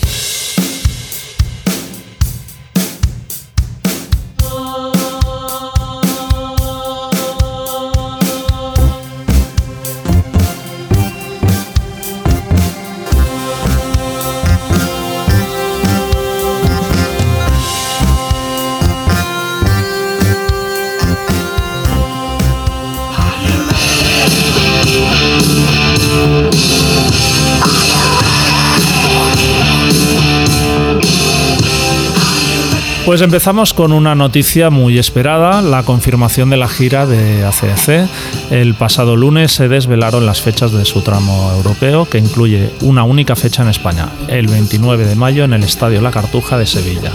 Pues 33.09 33.21
empezamos 33.21 33.73
con 33.73 33.91
una 33.91 34.13
noticia 34.13 34.69
muy 34.69 34.99
esperada, 34.99 35.63
la 35.63 35.81
confirmación 35.81 36.51
de 36.51 36.57
la 36.57 36.67
gira 36.67 37.07
de 37.07 37.43
ACDC. 37.43 38.07
El 38.51 38.75
pasado 38.75 39.15
lunes 39.15 39.51
se 39.51 39.67
desvelaron 39.67 40.27
las 40.27 40.41
fechas 40.41 40.71
de 40.73 40.85
su 40.85 41.01
tramo 41.01 41.51
europeo, 41.55 42.05
que 42.05 42.19
incluye 42.19 42.69
una 42.81 43.03
única 43.03 43.35
fecha 43.35 43.63
en 43.63 43.69
España, 43.69 44.09
el 44.27 44.45
29 44.45 45.07
de 45.07 45.15
mayo 45.15 45.43
en 45.43 45.53
el 45.53 45.63
Estadio 45.63 46.01
La 46.01 46.11
Cartuja 46.11 46.59
de 46.59 46.67
Sevilla. 46.67 47.11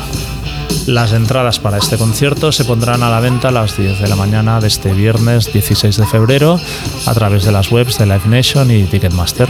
Las 0.87 1.13
entradas 1.13 1.59
para 1.61 1.79
este 1.79 1.97
concierto 1.97 2.53
se 2.53 2.65
pondrán 2.65 3.03
a 3.03 3.09
la 3.09 3.21
venta 3.21 3.49
a 3.49 3.51
las 3.51 3.79
10 3.79 4.01
de 4.01 4.09
la 4.09 4.17
mañana 4.17 4.61
de 4.61 4.67
este 4.67 4.93
viernes 4.93 5.51
16 5.51 5.97
de 5.97 6.07
febrero 6.07 6.61
a 7.07 7.15
través 7.15 7.45
de 7.45 7.53
las 7.53 7.73
webs 7.73 7.97
de 7.99 8.05
Live 8.05 8.27
Nation 8.27 8.71
y 8.71 8.85
Ticketmaster. 8.85 9.49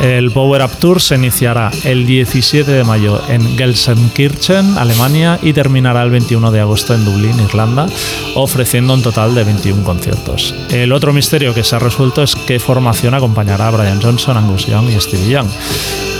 El 0.00 0.30
Power 0.30 0.62
Up 0.62 0.70
Tour 0.78 1.02
se 1.02 1.16
iniciará 1.16 1.70
el 1.84 2.06
17 2.06 2.70
de 2.70 2.82
mayo 2.82 3.20
en 3.28 3.58
Gelsenkirchen, 3.58 4.78
Alemania, 4.78 5.38
y 5.42 5.52
terminará 5.52 6.02
el 6.02 6.10
21 6.10 6.50
de 6.50 6.60
agosto 6.60 6.94
en 6.94 7.04
Dublín, 7.04 7.38
Irlanda, 7.40 7.86
ofreciendo 8.34 8.94
un 8.94 9.02
total 9.02 9.34
de 9.34 9.44
21 9.44 9.84
conciertos. 9.84 10.54
El 10.70 10.92
otro 10.92 11.12
misterio 11.12 11.52
que 11.52 11.62
se 11.62 11.76
ha 11.76 11.78
resuelto 11.78 12.22
es 12.22 12.34
qué 12.34 12.58
formación 12.58 13.12
acompañará 13.12 13.68
a 13.68 13.70
Brian 13.70 14.00
Johnson, 14.00 14.38
Angus 14.38 14.66
Young 14.66 14.88
y 14.88 15.00
Stevie 15.00 15.28
Young 15.28 15.48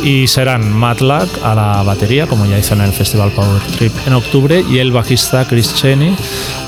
y 0.04 0.26
serán 0.26 0.70
Matlack 0.70 1.28
a 1.42 1.54
la 1.54 1.82
batería, 1.82 2.26
como 2.26 2.44
ya 2.44 2.58
hizo 2.58 2.74
en 2.74 2.82
el 2.82 2.92
Festival 2.92 3.30
Power 3.30 3.60
Trip 3.78 3.92
en 4.06 4.12
octubre, 4.12 4.62
y 4.70 4.78
el 4.78 4.92
bajista 4.92 5.46
Chris 5.48 5.74
Cheney, 5.74 6.14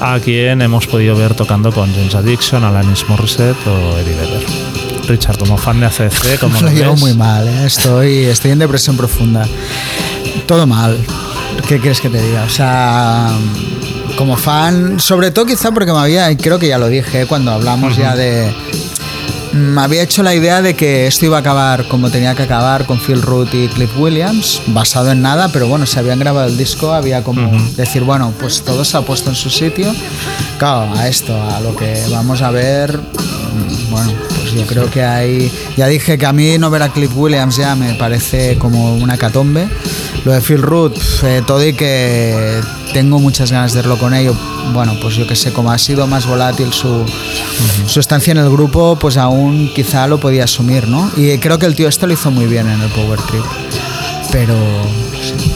a 0.00 0.18
quien 0.18 0.62
hemos 0.62 0.86
podido 0.86 1.14
ver 1.14 1.34
tocando 1.34 1.70
con 1.70 1.92
James 1.94 2.14
Addiction, 2.14 2.64
Alanis 2.64 3.06
Morissette 3.08 3.66
o 3.66 3.98
Eddie 3.98 4.14
Vedder. 4.14 4.46
Richard, 5.06 5.38
como 5.38 5.58
fan 5.58 5.78
de 5.80 5.86
ACC, 5.86 6.40
como 6.40 6.60
lo, 6.60 6.70
llevo 6.70 6.96
muy 6.96 7.12
mal, 7.12 7.46
¿eh? 7.46 7.66
estoy, 7.66 8.24
estoy 8.24 8.52
en 8.52 8.58
depresión 8.58 8.96
profunda. 8.96 9.46
Todo 10.46 10.66
mal. 10.66 10.98
¿Qué 11.68 11.78
quieres 11.78 12.00
que 12.00 12.08
te 12.08 12.20
diga? 12.20 12.44
O 12.44 12.50
sea, 12.50 13.30
como 14.16 14.36
fan, 14.36 14.98
sobre 14.98 15.30
todo 15.30 15.46
quizá 15.46 15.72
porque 15.72 15.92
me 15.92 15.98
había, 15.98 16.34
creo 16.36 16.58
que 16.58 16.68
ya 16.68 16.78
lo 16.78 16.88
dije 16.88 17.26
cuando 17.26 17.52
hablamos 17.52 17.92
uh 17.92 17.96
-huh. 17.96 18.02
ya 18.02 18.16
de 18.16 18.52
me 19.56 19.80
había 19.80 20.02
hecho 20.02 20.22
la 20.22 20.34
idea 20.34 20.62
de 20.62 20.75
que 20.75 21.06
esto 21.06 21.26
iba 21.26 21.38
a 21.38 21.40
acabar 21.40 21.88
como 21.88 22.10
tenía 22.10 22.34
que 22.34 22.42
acabar 22.42 22.86
con 22.86 23.00
Phil 23.00 23.22
Root 23.22 23.52
y 23.54 23.68
Cliff 23.68 23.90
Williams, 23.96 24.62
basado 24.68 25.10
en 25.10 25.22
nada, 25.22 25.48
pero 25.52 25.66
bueno, 25.66 25.86
se 25.86 25.98
habían 25.98 26.18
grabado 26.18 26.48
el 26.48 26.56
disco, 26.56 26.92
había 26.92 27.25
como 27.25 27.48
uh 27.48 27.52
-huh. 27.52 27.75
decir, 27.75 28.02
bueno, 28.02 28.32
pues 28.38 28.62
todo 28.62 28.84
se 28.84 28.96
ha 28.96 29.02
puesto 29.02 29.30
en 29.30 29.36
su 29.36 29.50
sitio. 29.50 29.92
Claro, 30.58 30.94
a 30.94 31.08
esto, 31.08 31.34
a 31.34 31.60
lo 31.60 31.75
que 31.75 32.02
vamos 32.10 32.42
a 32.42 32.50
ver, 32.50 33.00
bueno, 33.90 34.12
pues 34.28 34.52
yo 34.52 34.66
creo 34.66 34.90
que 34.90 35.02
hay. 35.02 35.50
Ya 35.76 35.86
dije 35.86 36.18
que 36.18 36.26
a 36.26 36.32
mí 36.32 36.58
no 36.58 36.70
ver 36.70 36.82
a 36.82 36.88
Cliff 36.90 37.10
Williams 37.14 37.56
ya 37.56 37.75
me 37.75 37.94
parece 37.94 38.58
como 38.58 38.94
una 38.96 39.16
catombe. 39.16 39.68
Lo 40.26 40.33
de 40.33 40.40
Phil 40.40 40.61
Root, 40.61 40.99
eh, 41.23 41.40
todo 41.47 41.64
y 41.64 41.73
que 41.73 42.61
tengo 42.92 43.21
muchas 43.21 43.52
ganas 43.52 43.75
de 43.75 43.83
verlo 43.83 43.97
con 43.97 44.12
ello. 44.12 44.35
Bueno, 44.73 44.97
pues 45.00 45.14
yo 45.14 45.25
que 45.25 45.37
sé, 45.37 45.52
como 45.52 45.71
ha 45.71 45.78
sido 45.78 46.09
más 46.09 46.26
volátil 46.26 46.73
su, 46.73 46.88
uh 46.88 47.04
-huh. 47.04 47.87
su 47.87 48.00
estancia 48.00 48.33
en 48.33 48.38
el 48.38 48.50
grupo, 48.50 48.99
pues 49.00 49.18
aún 49.18 49.71
quizá 49.73 50.09
lo 50.09 50.18
podía 50.18 50.42
asumir, 50.42 50.88
¿no? 50.88 51.09
Y 51.16 51.38
creo 51.38 51.61
que 51.61 51.66
el 51.66 51.76
tío 51.76 51.87
este 51.87 52.09
lo 52.09 52.14
hizo 52.14 52.33
muy 52.33 52.47
bien 52.47 52.68
en 52.68 52.80
el 52.80 52.88
Power 52.88 53.21
Trip. 53.21 53.45
Pero. 54.33 54.56
Sí. 55.23 55.52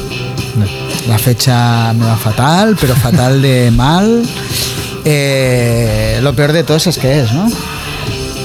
La 1.08 1.18
fecha 1.18 1.92
me 1.92 2.06
va 2.06 2.16
fatal, 2.16 2.76
pero 2.80 2.94
fatal 2.94 3.42
de 3.42 3.70
mal. 3.74 4.22
Eh, 5.04 6.20
lo 6.22 6.32
peor 6.34 6.52
de 6.52 6.62
todo 6.62 6.76
es 6.76 6.96
que 6.96 7.22
es, 7.22 7.32
¿no? 7.32 7.50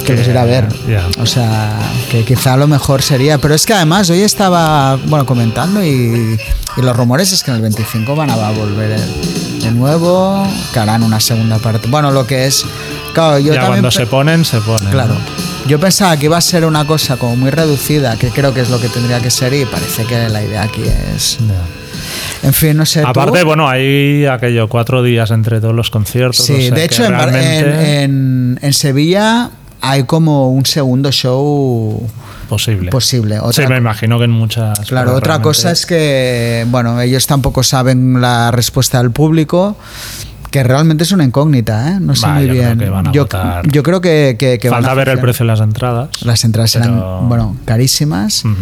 Que 0.06 0.14
pues 0.14 0.28
ir 0.28 0.38
a 0.38 0.46
ver. 0.46 0.68
Yeah. 0.88 1.08
O 1.20 1.26
sea, 1.26 1.80
que 2.10 2.24
quizá 2.24 2.56
lo 2.56 2.68
mejor 2.68 3.02
sería. 3.02 3.38
Pero 3.38 3.54
es 3.54 3.66
que 3.66 3.74
además 3.74 4.10
hoy 4.10 4.22
estaba 4.22 4.96
bueno 5.08 5.26
comentando 5.26 5.84
y, 5.84 6.40
y 6.78 6.82
los 6.82 6.96
rumores 6.96 7.32
es 7.32 7.44
que 7.44 7.52
en 7.52 7.58
el 7.58 7.62
25 7.64 8.16
van 8.16 8.30
a 8.30 8.36
volver 8.52 9.00
de 9.00 9.72
nuevo, 9.72 10.48
que 10.74 10.80
harán 10.80 11.04
una 11.04 11.20
segunda 11.20 11.58
parte. 11.58 11.88
Bueno, 11.90 12.12
lo 12.12 12.26
que 12.26 12.46
es. 12.46 12.66
Claro, 13.14 13.40
yo 13.40 13.54
ya 13.54 13.62
también 13.62 13.82
cuando 13.82 13.92
se 13.92 14.06
ponen, 14.06 14.46
se 14.46 14.60
ponen. 14.62 14.92
Claro. 14.92 15.14
¿no? 15.14 15.46
Yo 15.68 15.80
pensaba 15.80 16.16
que 16.18 16.26
iba 16.26 16.38
a 16.38 16.42
ser 16.42 16.66
una 16.66 16.86
cosa 16.86 17.18
como 17.18 17.36
muy 17.36 17.50
reducida, 17.50 18.18
que 18.18 18.30
creo 18.30 18.54
que 18.54 18.62
es 18.62 18.70
lo 18.70 18.80
que 18.80 18.90
tendría 18.90 19.20
que 19.20 19.32
ser, 19.32 19.54
y 19.54 19.66
parece 19.66 20.06
que 20.06 20.30
la 20.30 20.44
idea 20.44 20.64
aquí 20.64 20.84
es. 21.16 21.40
Yeah. 21.40 21.66
En 22.44 22.54
fin, 22.54 22.78
no 22.78 22.86
sé. 22.86 23.02
Aparte, 23.02 23.40
¿tú? 23.40 23.46
bueno, 23.46 23.68
hay 23.68 24.26
aquello 24.28 24.68
cuatro 24.68 25.02
días 25.02 25.32
entre 25.32 25.60
todos 25.60 25.74
los 25.74 25.90
conciertos. 25.90 26.46
Sí, 26.46 26.54
o 26.54 26.62
sea 26.62 26.72
de 26.72 26.84
hecho, 26.84 27.06
en, 27.06 27.12
realmente... 27.12 28.04
en, 28.04 28.12
en, 28.12 28.60
en 28.62 28.74
Sevilla 28.74 29.50
hay 29.90 30.04
como 30.04 30.50
un 30.50 30.66
segundo 30.66 31.12
show 31.12 32.08
posible. 32.50 32.90
Posible. 32.92 33.40
Otra, 33.40 33.66
sí, 33.66 33.70
me 33.70 33.78
imagino 33.78 34.18
que 34.18 34.26
en 34.26 34.32
muchas. 34.32 34.80
Claro, 34.82 35.12
otra 35.12 35.38
realmente... 35.38 35.44
cosa 35.44 35.72
es 35.72 35.86
que, 35.86 36.66
bueno, 36.70 37.00
ellos 37.02 37.28
tampoco 37.28 37.64
saben 37.64 38.20
la 38.20 38.52
respuesta 38.52 38.98
del 39.02 39.12
público. 39.12 39.76
Que 40.52 40.64
realmente 40.64 41.04
es 41.04 41.12
una 41.12 41.26
incógnita, 41.26 41.90
¿eh? 41.92 41.98
No 42.00 42.16
sé 42.16 42.28
muy 42.28 42.48
yo 42.48 42.54
bien. 42.54 42.78
Creo 42.78 42.78
que 42.78 42.90
van 42.90 43.08
a 43.08 43.12
yo, 43.12 43.84
creo 43.84 44.00
que. 44.00 44.38
que, 44.40 44.58
que 44.58 44.70
Falta 44.70 44.94
ver 44.94 45.10
el 45.10 45.20
precio 45.20 45.46
de 45.46 45.52
las 45.52 45.60
entradas. 45.60 46.22
Las 46.24 46.46
entradas 46.46 46.72
pero... 46.72 46.86
serán, 46.86 47.28
bueno, 47.28 47.58
carísimas. 47.66 48.46
Uh 48.46 48.50
-huh. 48.50 48.54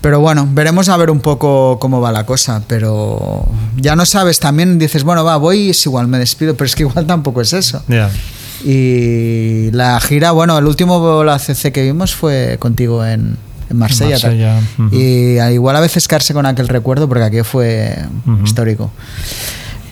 Pero 0.00 0.20
bueno, 0.20 0.48
veremos 0.52 0.88
a 0.88 0.96
ver 0.96 1.10
un 1.10 1.18
poco 1.18 1.78
cómo 1.80 2.00
va 2.00 2.12
la 2.12 2.24
cosa. 2.26 2.62
Pero 2.68 3.48
ya 3.76 3.96
no 3.96 4.06
sabes, 4.06 4.38
también 4.38 4.78
dices, 4.78 5.02
bueno, 5.02 5.24
va, 5.24 5.36
voy, 5.36 5.70
es 5.70 5.84
igual, 5.84 6.06
me 6.06 6.18
despido. 6.18 6.54
Pero 6.54 6.66
es 6.66 6.76
que 6.76 6.84
igual 6.84 7.06
tampoco 7.06 7.40
es 7.40 7.52
eso. 7.52 7.82
Yeah. 7.88 8.08
Y 8.64 9.70
la 9.72 9.98
gira, 10.00 10.30
bueno, 10.32 10.56
el 10.58 10.66
último 10.66 11.24
la 11.24 11.38
CC 11.38 11.72
que 11.72 11.82
vimos 11.82 12.14
fue 12.14 12.56
contigo 12.58 13.04
en, 13.04 13.36
en 13.70 13.76
Marsella. 13.76 14.10
Marsella. 14.10 14.60
Uh 14.78 14.82
-huh. 14.82 14.92
Y 14.92 15.54
igual 15.54 15.76
a 15.76 15.80
veces 15.80 16.06
carse 16.06 16.32
con 16.32 16.46
aquel 16.46 16.68
recuerdo 16.68 17.08
porque 17.08 17.24
aquello 17.24 17.44
fue 17.44 17.96
uh 18.26 18.30
-huh. 18.30 18.44
histórico. 18.44 18.90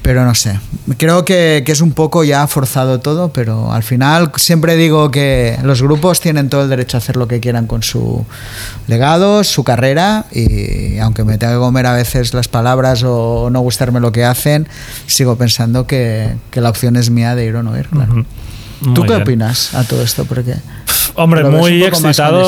Pero 0.02 0.24
no 0.24 0.34
sé, 0.34 0.58
creo 0.96 1.26
que, 1.26 1.62
que, 1.64 1.72
es 1.72 1.82
un 1.82 1.92
poco 1.92 2.24
ya 2.24 2.46
forzado 2.46 3.00
todo, 3.00 3.34
pero 3.34 3.70
al 3.70 3.82
final 3.82 4.32
siempre 4.36 4.74
digo 4.76 5.10
que 5.10 5.58
los 5.62 5.82
grupos 5.82 6.20
tienen 6.20 6.48
todo 6.48 6.62
el 6.62 6.70
derecho 6.70 6.96
a 6.96 6.98
hacer 6.98 7.16
lo 7.16 7.28
que 7.28 7.38
quieran 7.38 7.66
con 7.66 7.82
su 7.82 8.24
legado, 8.86 9.44
su 9.44 9.62
carrera, 9.62 10.24
y 10.32 10.96
aunque 10.98 11.22
me 11.22 11.36
tenga 11.36 11.52
que 11.52 11.58
comer 11.58 11.84
a 11.86 11.92
veces 11.92 12.32
las 12.32 12.48
palabras 12.48 13.02
o 13.04 13.50
no 13.52 13.60
gustarme 13.60 14.00
lo 14.00 14.10
que 14.10 14.24
hacen, 14.24 14.66
sigo 15.06 15.36
pensando 15.36 15.86
que, 15.86 16.34
que 16.50 16.62
la 16.62 16.70
opción 16.70 16.96
es 16.96 17.10
mía 17.10 17.34
de 17.34 17.44
ir 17.44 17.56
o 17.56 17.62
no 17.62 17.78
ir, 17.78 17.86
claro. 17.88 18.14
Uh 18.14 18.16
-huh. 18.20 18.26
Muy 18.80 18.94
¿Tú 18.94 19.02
qué 19.02 19.08
bien. 19.08 19.22
opinas 19.22 19.74
a 19.74 19.84
todo 19.84 20.02
esto? 20.02 20.24
Porque 20.24 20.56
Hombre, 21.14 21.44
muy 21.44 21.82
excitado 21.84 22.40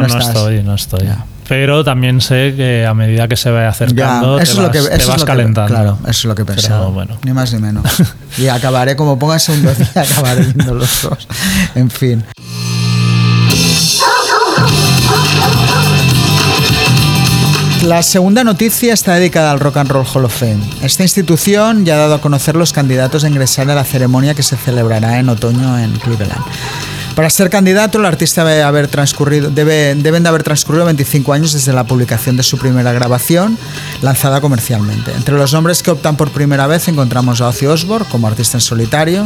no, 0.00 0.06
no, 0.06 0.18
estoy, 0.18 0.62
no 0.62 0.74
estoy. 0.74 1.06
Ya. 1.06 1.24
Pero 1.48 1.82
también 1.82 2.20
sé 2.20 2.54
que 2.56 2.86
a 2.86 2.94
medida 2.94 3.26
que 3.26 3.36
se 3.36 3.50
vaya 3.50 3.68
acercando, 3.70 4.36
Ya, 4.38 4.42
eso 4.44 4.52
te 4.52 4.52
es 4.52 4.56
lo 4.56 4.62
vas, 4.62 4.72
que, 4.72 4.78
te 4.78 4.84
eso 4.86 4.94
es 5.02 5.08
vas 5.08 5.18
lo 5.18 5.24
que- 5.24 5.32
calentando. 5.32 5.74
claro, 5.74 5.98
eso 6.02 6.10
es 6.10 6.24
lo 6.26 6.34
que 6.36 6.44
pensaba. 6.44 6.78
Pero 6.80 6.92
bueno. 6.92 7.18
Ni 7.24 7.32
más 7.32 7.52
ni 7.52 7.60
menos. 7.60 7.84
Y 8.38 8.46
acabaré, 8.46 8.94
como 8.96 9.18
pongas 9.18 9.48
un 9.48 9.62
dos 9.64 9.76
días, 9.76 9.96
acabaré 10.12 10.42
viendo 10.44 10.74
los 10.74 11.02
dos. 11.02 11.26
En 11.74 11.90
fin. 11.90 12.24
La 17.82 18.02
segunda 18.02 18.44
noticia 18.44 18.92
está 18.92 19.14
dedicada 19.14 19.50
al 19.50 19.58
Rock 19.60 19.78
and 19.78 19.90
Roll 19.90 20.06
Hall 20.12 20.24
of 20.26 20.34
Fame. 20.38 20.60
Esta 20.82 21.02
institución 21.02 21.86
ya 21.86 21.94
ha 21.94 21.98
dado 21.98 22.14
a 22.16 22.20
conocer 22.20 22.54
los 22.54 22.72
candidatos 22.74 23.24
a 23.24 23.28
ingresar 23.28 23.70
a 23.70 23.74
la 23.74 23.84
ceremonia 23.84 24.34
que 24.34 24.42
se 24.42 24.56
celebrará 24.58 25.18
en 25.18 25.30
otoño 25.30 25.78
en 25.78 25.92
Cleveland. 25.98 26.44
Para 27.16 27.30
ser 27.30 27.48
candidato, 27.50 27.98
el 27.98 28.04
artista 28.06 28.44
debe 28.44 28.62
haber 28.62 28.88
transcurrido, 28.88 29.50
debe- 29.50 29.94
deben 29.94 30.22
de 30.22 30.28
haber 30.28 30.42
transcurrido 30.42 30.84
25 30.84 31.32
años 31.32 31.52
desde 31.54 31.72
la 31.72 31.84
publicación 31.84 32.36
de 32.36 32.42
su 32.42 32.58
primera 32.58 32.92
grabación 32.92 33.58
lanzada 34.02 34.40
comercialmente. 34.42 35.12
Entre 35.12 35.34
los 35.34 35.52
nombres 35.52 35.82
que 35.82 35.90
optan 35.90 36.16
por 36.16 36.30
primera 36.30 36.66
vez 36.66 36.86
encontramos 36.88 37.40
a 37.40 37.48
Ozzy 37.48 37.66
Osbourne 37.66 38.06
como 38.10 38.28
artista 38.28 38.58
en 38.58 38.60
solitario, 38.60 39.24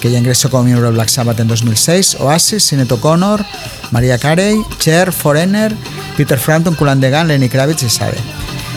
que 0.00 0.10
ya 0.10 0.18
ingresó 0.18 0.50
como 0.50 0.64
miembro 0.64 0.86
de 0.88 0.92
Black 0.92 1.08
Sabbath 1.08 1.38
en 1.40 1.48
2006, 1.48 2.16
Oasis, 2.20 2.64
Sinead 2.64 2.90
O'Connor, 2.92 3.44
Maria 3.92 4.18
Carey, 4.18 4.56
Cher, 4.78 5.12
Foreigner, 5.12 5.74
Peter 6.16 6.38
Frampton, 6.38 6.74
Kulan 6.74 7.00
Degan, 7.00 7.28
Lenny 7.28 7.48
Kravitz 7.48 7.82
y 7.82 7.90
Sade. 7.90 8.18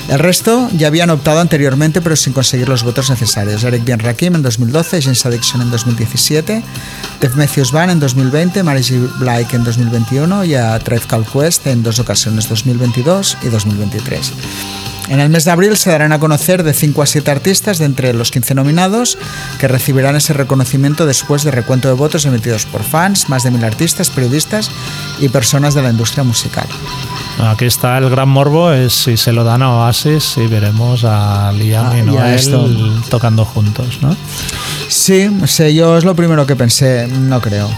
El 0.09 0.17
resto 0.17 0.67
ya 0.73 0.87
habían 0.87 1.11
optado 1.11 1.39
anteriormente 1.39 2.01
pero 2.01 2.15
sin 2.15 2.33
conseguir 2.33 2.67
los 2.67 2.83
votos 2.83 3.11
necesarios. 3.11 3.63
Eric 3.63 3.85
Bien 3.85 3.99
Rakim 3.99 4.35
en 4.35 4.41
2012, 4.41 5.03
James 5.03 5.23
Addiction 5.23 5.61
en 5.61 5.69
2017, 5.69 6.63
Dave 7.21 7.35
Matthews 7.35 7.71
Band 7.71 7.91
en 7.91 7.99
2020, 7.99 8.63
Mary 8.63 8.83
J. 8.83 8.95
Blige 9.19 9.55
en 9.55 9.63
2021 9.63 10.45
y 10.45 10.55
a 10.55 10.79
Tribe 10.79 11.03
Called 11.07 11.27
Quest 11.27 11.67
en 11.67 11.83
dos 11.83 11.99
ocasiones, 11.99 12.49
2022 12.49 13.37
y 13.43 13.49
2023. 13.49 14.33
En 15.09 15.19
el 15.19 15.29
mes 15.29 15.45
de 15.45 15.51
abril 15.51 15.77
se 15.77 15.91
darán 15.91 16.11
a 16.11 16.19
conocer 16.19 16.63
de 16.63 16.73
5 16.73 17.01
a 17.03 17.05
7 17.05 17.29
artistas 17.29 17.77
de 17.77 17.85
entre 17.85 18.13
los 18.13 18.31
15 18.31 18.55
nominados 18.55 19.17
que 19.59 19.67
recibirán 19.67 20.15
ese 20.15 20.33
reconocimiento 20.33 21.05
después 21.05 21.43
de 21.43 21.51
recuento 21.51 21.87
de 21.87 21.95
votos 21.95 22.25
emitidos 22.25 22.65
por 22.65 22.83
fans, 22.83 23.29
más 23.29 23.43
de 23.43 23.51
mil 23.51 23.63
artistas, 23.63 24.09
periodistas 24.09 24.71
y 25.19 25.29
personas 25.29 25.75
de 25.75 25.83
la 25.83 25.89
industria 25.89 26.23
musical. 26.23 26.67
Aquí 27.41 27.65
está 27.65 27.97
el 27.97 28.09
gran 28.09 28.27
morbo, 28.27 28.71
es 28.73 28.91
si 28.93 29.15
se 29.15 29.31
lo 29.31 29.43
dan 29.45 29.61
a 29.61 29.73
Oasis 29.77 30.35
y 30.37 30.47
veremos 30.47 31.03
a 31.05 31.51
Liam 31.53 31.87
Ah, 31.89 31.97
y 31.97 32.01
Noel 32.01 32.35
esto. 32.35 32.69
tocando 33.09 33.45
juntos, 33.45 33.99
¿no? 34.01 34.15
Sí, 34.89 35.29
sé, 35.45 35.73
yo 35.73 35.97
es 35.97 36.03
lo 36.03 36.15
primero 36.15 36.45
que 36.45 36.55
pensé, 36.57 37.07
no 37.07 37.39
creo. 37.39 37.69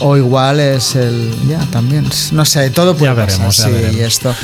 O 0.00 0.16
igual 0.16 0.60
es 0.60 0.94
el. 0.94 1.34
Ya, 1.48 1.58
también. 1.72 2.08
No 2.30 2.44
sé, 2.44 2.70
todo 2.70 2.94
puede 2.96 3.10
Ya 3.12 3.14
veremos, 3.14 3.56
pasar, 3.56 3.70
ya 3.72 3.76
sí, 3.76 3.82
veremos. 3.82 4.00
y 4.00 4.04
esto. 4.04 4.34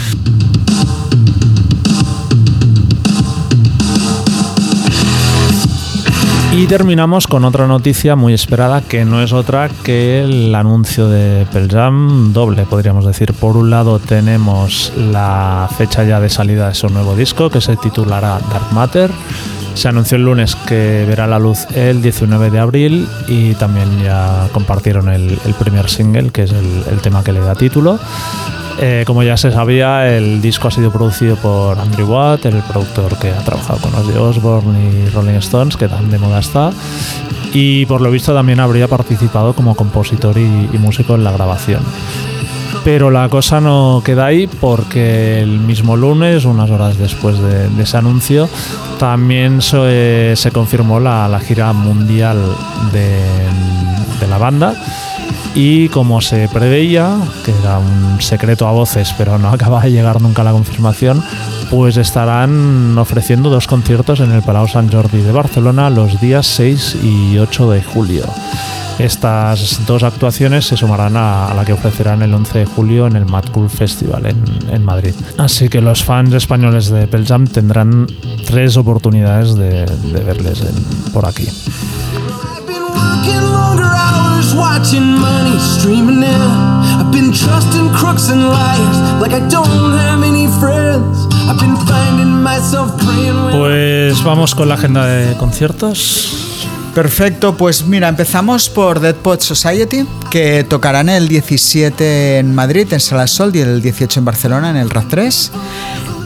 Y 6.56 6.68
terminamos 6.68 7.26
con 7.26 7.44
otra 7.44 7.66
noticia 7.66 8.14
muy 8.14 8.32
esperada 8.32 8.80
que 8.80 9.04
no 9.04 9.20
es 9.20 9.32
otra 9.32 9.68
que 9.82 10.22
el 10.22 10.54
anuncio 10.54 11.08
de 11.08 11.46
Pearl 11.52 11.68
Jam 11.68 12.32
doble, 12.32 12.62
podríamos 12.62 13.04
decir. 13.04 13.32
Por 13.32 13.56
un 13.56 13.70
lado 13.70 13.98
tenemos 13.98 14.92
la 14.96 15.68
fecha 15.76 16.04
ya 16.04 16.20
de 16.20 16.28
salida 16.28 16.68
de 16.68 16.74
su 16.76 16.88
nuevo 16.90 17.16
disco 17.16 17.50
que 17.50 17.60
se 17.60 17.76
titulará 17.76 18.38
Dark 18.52 18.72
Matter. 18.72 19.10
Se 19.74 19.88
anunció 19.88 20.16
el 20.16 20.26
lunes 20.26 20.54
que 20.54 21.04
verá 21.08 21.26
la 21.26 21.40
luz 21.40 21.66
el 21.74 22.00
19 22.00 22.50
de 22.52 22.60
abril 22.60 23.08
y 23.26 23.54
también 23.54 23.88
ya 24.04 24.46
compartieron 24.52 25.08
el, 25.08 25.36
el 25.44 25.54
primer 25.54 25.90
single, 25.90 26.30
que 26.30 26.44
es 26.44 26.52
el, 26.52 26.84
el 26.88 27.00
tema 27.00 27.24
que 27.24 27.32
le 27.32 27.40
da 27.40 27.56
título. 27.56 27.98
Eh, 28.80 29.04
como 29.06 29.22
ya 29.22 29.36
se 29.36 29.52
sabía, 29.52 30.16
el 30.16 30.40
disco 30.40 30.68
ha 30.68 30.70
sido 30.70 30.90
producido 30.90 31.36
por 31.36 31.78
Andrew 31.78 32.10
Watt, 32.10 32.44
el 32.46 32.60
productor 32.62 33.16
que 33.18 33.30
ha 33.30 33.38
trabajado 33.44 33.78
con 33.80 33.94
Ozzy 33.94 34.16
Osbourne 34.18 34.78
y 34.78 35.08
Rolling 35.10 35.34
Stones, 35.34 35.76
que 35.76 35.88
tan 35.88 36.10
de 36.10 36.18
moda 36.18 36.40
está. 36.40 36.72
Y 37.52 37.86
por 37.86 38.00
lo 38.00 38.10
visto 38.10 38.34
también 38.34 38.58
habría 38.58 38.88
participado 38.88 39.54
como 39.54 39.76
compositor 39.76 40.36
y, 40.38 40.76
músico 40.78 41.14
en 41.14 41.22
la 41.22 41.30
grabación. 41.30 41.82
Pero 42.84 43.10
la 43.10 43.28
cosa 43.28 43.60
no 43.60 44.02
queda 44.04 44.26
ahí 44.26 44.46
porque 44.46 45.40
el 45.40 45.60
mismo 45.60 45.96
lunes, 45.96 46.44
unas 46.44 46.68
horas 46.68 46.98
después 46.98 47.38
de, 47.38 47.68
de 47.68 47.82
ese 47.84 47.96
anuncio, 47.96 48.48
también 48.98 49.62
se, 49.62 50.34
se 50.34 50.50
confirmó 50.50 51.00
la, 51.00 51.40
gira 51.40 51.72
mundial 51.72 52.38
de, 52.92 53.22
de 54.20 54.26
la 54.26 54.36
banda. 54.36 54.74
Y 55.56 55.88
como 55.90 56.20
se 56.20 56.48
preveía, 56.48 57.16
que 57.44 57.52
era 57.62 57.78
un 57.78 58.20
secreto 58.20 58.66
a 58.66 58.72
voces, 58.72 59.14
pero 59.16 59.38
no 59.38 59.48
acaba 59.52 59.82
de 59.82 59.92
llegar 59.92 60.20
nunca 60.20 60.42
la 60.42 60.50
confirmación, 60.52 61.22
pues 61.70 61.96
estarán 61.96 62.96
ofreciendo 62.98 63.50
dos 63.50 63.66
conciertos 63.66 64.20
en 64.20 64.32
el 64.32 64.42
Palau 64.42 64.66
Sant 64.66 64.92
Jordi 64.92 65.22
de 65.22 65.32
Barcelona 65.32 65.90
los 65.90 66.20
días 66.20 66.46
6 66.46 66.96
y 67.04 67.38
8 67.38 67.70
de 67.70 67.82
julio. 67.82 68.24
Estas 68.98 69.80
dos 69.86 70.04
actuaciones 70.04 70.66
se 70.66 70.76
sumarán 70.76 71.16
a, 71.16 71.52
la 71.54 71.64
que 71.64 71.72
ofrecerán 71.72 72.22
el 72.22 72.32
11 72.32 72.60
de 72.60 72.66
julio 72.66 73.06
en 73.08 73.16
el 73.16 73.26
Mad 73.26 73.44
Cool 73.50 73.68
Festival 73.68 74.26
en, 74.26 74.44
en 74.70 74.84
Madrid. 74.84 75.14
Así 75.36 75.68
que 75.68 75.80
los 75.80 76.04
fans 76.04 76.32
españoles 76.32 76.90
de 76.90 77.08
Pearl 77.08 77.26
Jam 77.26 77.46
tendrán 77.48 78.06
tres 78.46 78.76
oportunidades 78.76 79.56
de, 79.56 79.84
de 79.86 80.20
verles 80.24 80.60
en- 80.60 81.12
por 81.12 81.26
aquí. 81.26 81.48
Watching 84.56 85.18
money 85.18 85.58
streaming 85.58 86.22
in. 86.22 86.42
I've 87.00 87.10
been 87.10 87.32
trusting 87.32 87.90
crooks 87.90 88.30
and 88.30 88.42
liars 88.48 88.98
like 89.20 89.32
I 89.32 89.40
don't 89.48 89.92
have 89.98 90.22
any 90.22 90.46
friends. 90.60 91.26
I've 91.48 91.58
been 91.58 91.76
finding 91.86 92.42
myself 92.42 92.96
praying 92.98 93.58
Pues 93.58 94.22
vamos 94.22 94.54
con 94.54 94.68
la 94.68 94.74
agenda 94.74 95.06
de 95.06 95.36
conciertos. 95.36 96.54
Perfecto, 96.94 97.56
pues 97.56 97.84
mira, 97.86 98.08
empezamos 98.08 98.70
por 98.70 99.00
Dead 99.00 99.16
Pot 99.16 99.40
Society, 99.40 100.06
que 100.30 100.62
tocarán 100.62 101.08
el 101.08 101.26
17 101.26 102.38
en 102.38 102.54
Madrid, 102.54 102.86
en 102.92 103.00
Sala 103.00 103.26
Sol, 103.26 103.50
y 103.54 103.60
el 103.60 103.82
18 103.82 104.20
en 104.20 104.24
Barcelona, 104.24 104.70
en 104.70 104.76
el 104.76 104.90
RAD 104.90 105.06
3. 105.10 105.50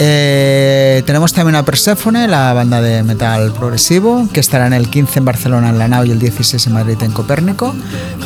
Eh, 0.00 1.02
tenemos 1.06 1.32
también 1.32 1.56
a 1.56 1.64
Persephone, 1.64 2.28
la 2.28 2.52
banda 2.52 2.80
de 2.80 3.02
metal 3.02 3.52
progresivo, 3.52 4.28
que 4.32 4.38
estarán 4.38 4.72
el 4.72 4.88
15 4.88 5.18
en 5.18 5.24
Barcelona 5.24 5.70
en 5.70 5.78
La 5.78 5.88
Nau 5.88 6.04
y 6.04 6.12
el 6.12 6.20
16 6.20 6.66
en 6.68 6.72
Madrid 6.72 6.96
en 7.00 7.11
Copérnico. 7.11 7.74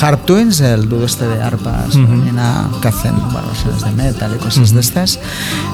Harp 0.00 0.26
Twins, 0.26 0.61
el 0.61 0.88
dúo 0.88 1.06
este 1.06 1.26
de 1.26 1.42
arpas 1.42 1.96
que 2.80 2.88
hacen 2.88 3.14
bueno, 3.30 3.48
de 3.85 3.90
metal 3.92 4.32
y 4.37 4.38
cosas 4.38 4.74
de 4.74 4.80
estas, 4.80 5.18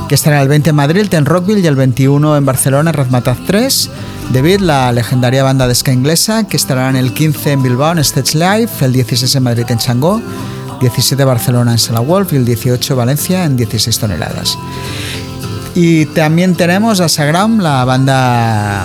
que 0.08 0.14
estarán 0.14 0.42
el 0.42 0.48
20 0.48 0.70
en 0.70 0.76
Madrid, 0.76 1.00
el 1.00 1.08
10 1.08 1.18
en 1.18 1.26
Rockville 1.26 1.60
y 1.60 1.66
el 1.66 1.76
21 1.76 2.36
en 2.36 2.44
Barcelona 2.44 2.90
en 2.90 2.94
Razmataz 2.94 3.38
3. 3.46 3.90
David, 4.32 4.60
la 4.60 4.92
legendaria 4.92 5.42
banda 5.42 5.66
de 5.66 5.74
ska 5.74 5.92
inglesa, 5.92 6.46
que 6.46 6.56
estarán 6.56 6.94
el 6.94 7.12
15 7.12 7.52
en 7.52 7.62
Bilbao 7.62 7.92
en 7.92 7.98
Stage 7.98 8.38
Live, 8.38 8.70
el 8.82 8.92
16 8.92 9.34
en 9.34 9.42
Madrid 9.42 9.64
en 9.68 9.78
Changó, 9.78 10.20
17 10.80 11.24
Barcelona 11.24 11.72
en 11.72 11.78
Sala 11.78 12.00
Wolf 12.00 12.32
y 12.34 12.36
el 12.36 12.44
18 12.44 12.94
Valencia 12.94 13.44
en 13.44 13.56
16 13.56 13.98
toneladas. 13.98 14.56
Y 15.80 16.06
también 16.06 16.56
tenemos 16.56 16.98
a 16.98 17.08
Sagram, 17.08 17.60
la 17.60 17.84
banda 17.84 18.84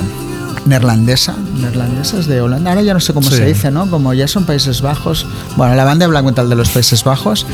neerlandesa, 0.68 1.36
neerlandesas 1.60 2.28
de 2.28 2.40
Holanda, 2.40 2.70
ahora 2.70 2.84
ya 2.84 2.94
no 2.94 3.00
sé 3.00 3.14
cómo 3.16 3.28
Sí. 3.32 3.38
se 3.38 3.46
dice, 3.48 3.72
¿no? 3.72 3.90
Como 3.90 4.14
ya 4.14 4.28
son 4.28 4.46
Países 4.46 4.82
Bajos, 4.84 5.26
bueno, 5.58 5.74
la 5.74 5.86
banda 5.86 6.06
de 6.06 6.10
black 6.12 6.24
metal 6.24 6.50
de 6.50 6.56
los 6.56 6.70
Países 6.70 7.04
Bajos, 7.04 7.48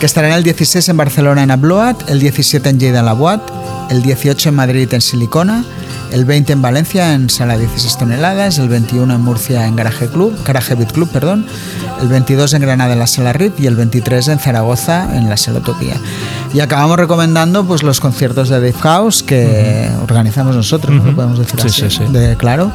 que 0.00 0.06
estarán 0.06 0.32
el 0.32 0.42
16 0.42 0.88
en 0.88 0.96
Barcelona 0.96 1.42
en 1.42 1.50
Abloat, 1.50 2.08
el 2.08 2.20
17 2.20 2.70
en 2.70 2.80
Lleida 2.80 3.00
en 3.00 3.04
La 3.04 3.12
Boat, 3.12 3.42
el 3.90 4.00
18 4.02 4.48
en 4.48 4.54
Madrid 4.54 4.88
en 4.94 5.02
Silicona, 5.02 5.62
el 6.10 6.24
20 6.24 6.54
en 6.54 6.62
Valencia 6.62 7.12
en 7.12 7.28
Sala 7.28 7.58
16 7.58 7.98
toneladas, 7.98 8.58
el 8.58 8.68
21 8.70 9.14
en 9.14 9.20
Murcia 9.20 9.66
en 9.66 9.76
Garage 9.76 10.08
Club, 10.08 10.34
Garage 10.44 10.74
Beat 10.74 10.92
Club, 10.92 11.10
perdón, 11.10 11.46
el 12.00 12.08
22 12.08 12.54
en 12.54 12.62
Granada 12.62 12.94
en 12.94 12.98
la 13.00 13.06
Sala 13.06 13.32
RIP 13.34 13.60
y 13.60 13.66
el 13.66 13.76
23 13.76 14.28
en 14.28 14.38
Zaragoza 14.38 15.14
en 15.16 15.28
la 15.28 15.36
Sala 15.36 15.58
Utopía. 15.58 15.96
Y 16.54 16.60
acabamos 16.60 16.96
recomendando 16.98 17.64
pues 17.66 17.82
los 17.82 18.00
conciertos 18.00 18.48
de 18.48 18.56
Dave 18.56 18.72
House 18.80 19.22
que 19.22 19.90
organizamos 20.02 20.56
nosotros, 20.56 20.94
¿no? 20.96 21.04
Lo 21.04 21.14
podemos 21.14 21.38
decir 21.38 21.60
Sí, 21.60 21.66
así, 21.66 21.82
sí, 21.98 22.04
sí. 22.06 22.12
de 22.12 22.36
claro, 22.36 22.72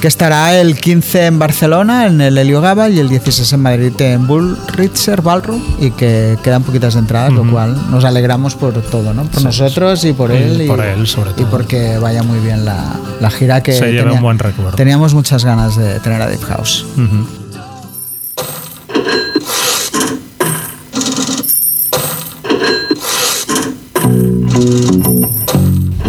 que 0.00 0.08
estará 0.08 0.58
el 0.60 0.76
15 0.80 1.26
en 1.26 1.38
Barcelona 1.38 2.06
en 2.06 2.20
el 2.20 2.36
Helio 2.38 2.60
Gaba 2.60 2.88
y 2.88 2.98
el 2.98 3.08
16 3.08 3.52
en 3.52 3.60
Madrid 3.60 3.92
en 4.00 4.26
Bullritzer 4.26 5.22
Ballroom 5.22 5.62
y 5.78 5.90
que 5.92 6.38
quedan 6.42 6.62
poquitas 6.64 6.96
entradas, 6.96 7.32
lo 7.32 7.48
cual 7.48 7.76
nos 7.90 8.04
alegramos 8.04 8.54
por 8.56 8.72
todo, 8.82 9.14
¿no? 9.14 9.24
Por 9.24 9.42
nosotros 9.44 10.04
y 10.04 10.12
por 10.12 10.32
Y 10.32 10.36
él 10.36 10.64
por 10.66 10.80
él, 10.84 11.06
sobre 11.06 11.30
y 11.30 11.34
todo. 11.34 11.50
porque 11.50 11.98
vaya 11.98 12.22
muy 12.22 12.38
bien 12.40 12.64
la, 12.64 12.94
la 13.20 13.30
gira 13.30 13.62
que 13.62 13.72
Se 13.74 13.92
lleve 13.92 14.10
un 14.12 14.22
buen 14.22 14.38
recuerdo. 14.38 14.76
teníamos 14.76 15.14
muchas 15.14 15.44
ganas 15.44 15.76
de 15.76 16.00
tener 16.00 16.20
a 16.20 16.24
Dave 16.26 16.38
House. 16.48 16.84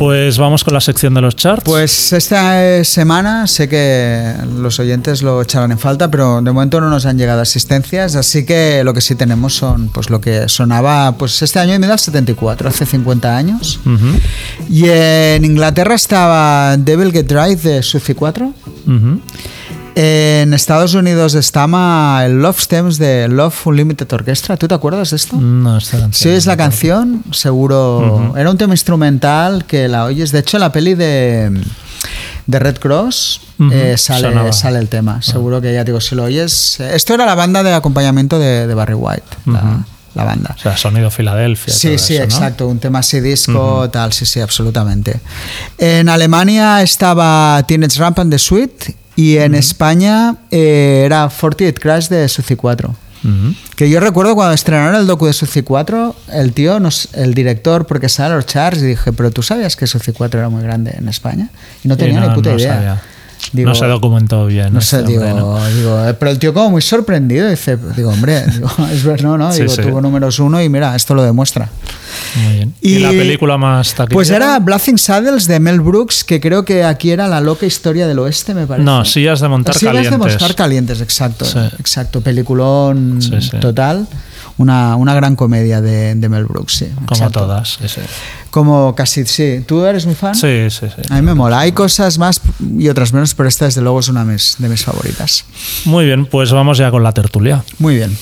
Pues 0.01 0.39
vamos 0.39 0.63
con 0.63 0.73
la 0.73 0.81
sección 0.81 1.13
de 1.13 1.21
los 1.21 1.35
charts. 1.35 1.63
Pues 1.63 2.11
esta 2.11 2.83
semana 2.83 3.45
sé 3.45 3.69
que 3.69 4.33
los 4.57 4.79
oyentes 4.79 5.21
lo 5.21 5.43
echarán 5.43 5.71
en 5.71 5.77
falta, 5.77 6.09
pero 6.09 6.41
de 6.41 6.51
momento 6.51 6.81
no 6.81 6.89
nos 6.89 7.05
han 7.05 7.19
llegado 7.19 7.39
asistencias, 7.39 8.15
así 8.15 8.43
que 8.43 8.83
lo 8.83 8.95
que 8.95 9.01
sí 9.01 9.13
tenemos 9.13 9.53
son 9.53 9.89
pues 9.89 10.09
lo 10.09 10.19
que 10.19 10.49
sonaba 10.49 11.11
pues 11.19 11.39
este 11.43 11.59
año 11.59 11.73
en 11.73 11.81
1974, 11.81 12.69
hace 12.69 12.87
50 12.87 13.37
años. 13.37 13.79
Y 14.71 14.89
en 14.89 15.45
Inglaterra 15.45 15.93
estaba 15.93 16.77
Devil 16.77 17.11
Get 17.11 17.31
Right 17.31 17.59
de 17.61 17.83
Suzy 17.83 18.15
4. 18.15 18.53
ujú. 18.87 19.19
En 19.95 20.54
Estados 20.54 20.93
Unidos 20.93 21.36
estaba 21.36 22.25
el 22.25 22.41
Love 22.41 22.62
Stems 22.62 22.97
de 22.97 23.27
Love 23.27 23.67
Unlimited 23.67 24.12
Orchestra. 24.13 24.56
¿Tú 24.56 24.67
te 24.67 24.73
acuerdas 24.73 25.10
de 25.10 25.17
esto? 25.17 25.36
No, 25.36 25.77
esta 25.77 25.99
canción. 25.99 26.13
Sí, 26.13 26.30
es 26.30 26.45
la 26.45 26.56
canción, 26.56 27.23
seguro. 27.32 28.34
Era 28.38 28.49
un 28.49 28.58
tema 28.58 28.73
instrumental 28.73 29.65
que 29.65 29.89
la 29.89 30.06
oyes. 30.06 30.32
De 30.32 30.39
hecho, 30.39 30.58
en 30.58 30.62
la 30.62 30.71
peli 30.71 30.95
de, 30.95 31.62
de 32.47 32.60
Red 32.60 32.77
Cross 32.77 33.41
eh, 33.69 33.95
sale. 33.97 34.30
Ah. 34.30 34.54
sale 34.54 34.80
el 34.80 34.88
tema. 34.88 35.21
Seguro 35.21 35.60
que 35.60 35.73
ya 35.73 35.84
digo, 35.84 35.99
si 35.99 36.15
lo 36.15 36.23
oyes. 36.23 36.80
Esto 36.80 37.13
era 37.13 37.25
la 37.25 37.36
banda 37.36 37.62
de 37.62 37.73
acompañamiento 37.73 38.39
de, 38.39 38.67
de 38.67 38.73
Barry 38.73 38.93
White, 38.93 39.23
la, 40.13 40.23
banda. 40.23 40.56
O 40.58 40.60
sea, 40.60 40.77
sonido 40.77 41.12
Filadelfia. 41.12 41.73
Sí, 41.73 41.97
sí, 41.97 42.15
eso, 42.15 42.23
¿no? 42.23 42.23
exacto, 42.25 42.67
un 42.67 42.80
tema 42.80 42.99
así 42.99 43.19
disco, 43.19 43.89
tal, 43.89 44.13
sí, 44.13 44.25
sí, 44.25 44.39
absolutamente. 44.39 45.19
En 45.77 46.08
Alemania 46.10 46.82
estaba 46.82 47.62
Teenage 47.67 47.99
Rampant 47.99 48.32
de 48.32 48.39
Sweet 48.39 49.00
y 49.15 49.38
en 49.38 49.56
España 49.56 50.36
eh, 50.52 51.04
era 51.06 51.30
48 51.30 51.80
Crash 51.82 52.08
de 52.10 52.28
Suzy 52.28 52.56
4. 52.56 52.95
Ujú. 53.24 53.54
Que 53.76 53.88
yo 53.89 54.00
recuerdo 54.00 54.34
cuando 54.34 54.54
estrenaron 54.54 54.95
el 54.95 55.06
docu 55.06 55.28
de 55.28 55.34
Suzy 55.34 55.62
4, 55.62 56.15
el 56.34 56.54
tío, 56.54 56.80
nos, 56.80 57.10
el 57.13 57.34
director, 57.36 57.86
porque 57.86 58.10
sale 58.10 58.34
los 58.36 58.47
charts, 58.47 58.82
y 58.82 58.86
dije, 58.88 59.13
pero 59.13 59.30
tú 59.30 59.43
sabías 59.43 59.76
que 59.76 59.86
Suzy 59.86 60.12
4 60.12 60.39
era 60.39 60.50
muy 60.50 60.63
grande 60.63 60.95
en 60.97 61.08
España? 61.08 61.50
Y 61.84 61.88
no 61.88 61.93
Sí, 61.95 62.00
tenía 62.00 62.21
ni 62.21 62.28
no- 62.30 62.34
puta 62.34 62.50
no 62.52 62.58
idea. 62.58 62.74
sabía. 62.74 63.02
Digo, 63.54 63.69
no 63.69 63.75
se 63.75 63.86
documentó 63.86 64.45
bien. 64.45 64.71
no 64.73 64.80
este 64.80 64.97
sé, 64.97 65.04
digo, 65.04 65.23
hombre, 65.23 65.39
¿no? 65.41 65.65
digo, 65.75 66.08
eh, 66.08 66.13
pero 66.13 66.32
el 66.32 66.39
tío 66.39 66.54
como 66.54 66.69
muy 66.71 66.82
sorprendido, 66.82 67.49
dice, 67.49 67.77
digo, 67.95 68.10
hombre, 68.12 68.45
digo, 68.54 68.69
es 68.91 69.04
verdad, 69.04 69.23
no, 69.25 69.38
no, 69.38 69.51
digo, 69.54 69.67
sí. 69.67 69.82
tuvo 69.82 69.99
números 69.99 70.39
uno 70.39 70.62
y 70.62 70.69
mira, 70.69 70.95
esto 70.95 71.13
lo 71.15 71.23
demuestra. 71.23 71.69
Muy 72.36 72.54
bien. 72.54 72.73
¿Y, 72.82 72.93
Y- 72.95 72.99
la 72.99 73.10
película 73.10 73.58
más 73.58 73.89
taquillera? 73.93 74.13
Pues 74.13 74.30
era 74.30 74.60
Blazing 74.60 74.97
Saddles 74.97 75.47
de 75.47 75.60
Mel 75.60 75.82
Brooks, 75.82 76.23
que 76.23 76.39
creo 76.39 76.63
que 76.63 76.84
aquí 76.84 77.12
era 77.12 77.27
la 77.27 77.41
loca 77.41 77.65
historia 77.65 78.08
del 78.08 78.19
oeste, 78.19 78.54
me 78.54 78.67
parece. 78.67 78.86
No, 78.86 79.04
sillas 79.06 79.39
de 79.41 79.47
montar 79.49 79.75
Sillas 79.75 79.93
calientes. 79.95 80.19
de 80.19 80.30
montar 80.30 80.56
calientes, 80.56 81.01
exacto. 81.01 81.43
Sí. 81.45 81.60
Exacto, 81.80 82.21
peliculón 82.21 83.19
total. 83.60 84.08
Una, 84.58 84.95
una 84.95 85.15
gran 85.15 85.36
comedia 85.36 85.82
de, 85.82 86.13
de 86.13 86.30
Mel 86.30 86.45
Brooks, 86.45 86.73
sí. 86.73 86.86
Como 86.93 87.08
exacto. 87.10 87.39
todas. 87.39 87.77
Sí, 87.82 87.88
sí. 87.88 88.01
Como 88.51 88.93
casi, 88.95 89.25
sí. 89.25 89.63
¿Tú 89.65 89.83
eres 89.85 90.05
muy 90.05 90.13
fan? 90.15 90.35
Sí, 90.35 90.69
sí, 90.69 90.85
sí. 90.93 91.01
A 91.09 91.15
mí 91.15 91.21
me 91.21 91.33
mola. 91.33 91.59
Hay 91.61 91.71
cosas 91.71 92.17
más 92.17 92.39
y 92.77 92.89
otras 92.89 93.13
menos, 93.13 93.33
pero 93.33 93.47
esta 93.49 93.65
desde 93.65 93.81
luego 93.81 93.99
es 94.01 94.09
una 94.09 94.23
de 94.25 94.33
mis- 94.33 94.55
de 94.59 94.67
mis 94.69 94.83
favoritas. 94.83 95.45
Muy 95.85 96.05
bien, 96.05 96.25
pues 96.25 96.51
vamos 96.51 96.77
ya 96.77 96.91
con 96.91 97.01
la 97.01 97.13
tertulia. 97.13 97.63
Muy 97.79 97.95
bien. 97.95 98.15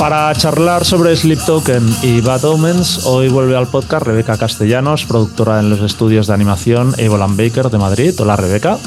Para 0.00 0.34
charlar 0.34 0.86
sobre 0.86 1.14
Sleep 1.14 1.38
Token 1.44 1.86
y 2.02 2.22
Bad 2.22 2.46
Omens, 2.46 3.04
hoy 3.04 3.28
vuelve 3.28 3.54
al 3.54 3.66
podcast 3.66 4.06
Rebeca 4.06 4.38
Castellanos, 4.38 5.04
productora 5.04 5.60
en 5.60 5.68
los 5.68 5.80
estudios 5.82 6.26
de 6.26 6.32
animación 6.32 6.94
Evolan 6.96 7.36
Baker 7.36 7.68
de 7.68 7.76
Madrid. 7.76 8.14
Hola 8.18 8.34
Rebeca, 8.34 8.78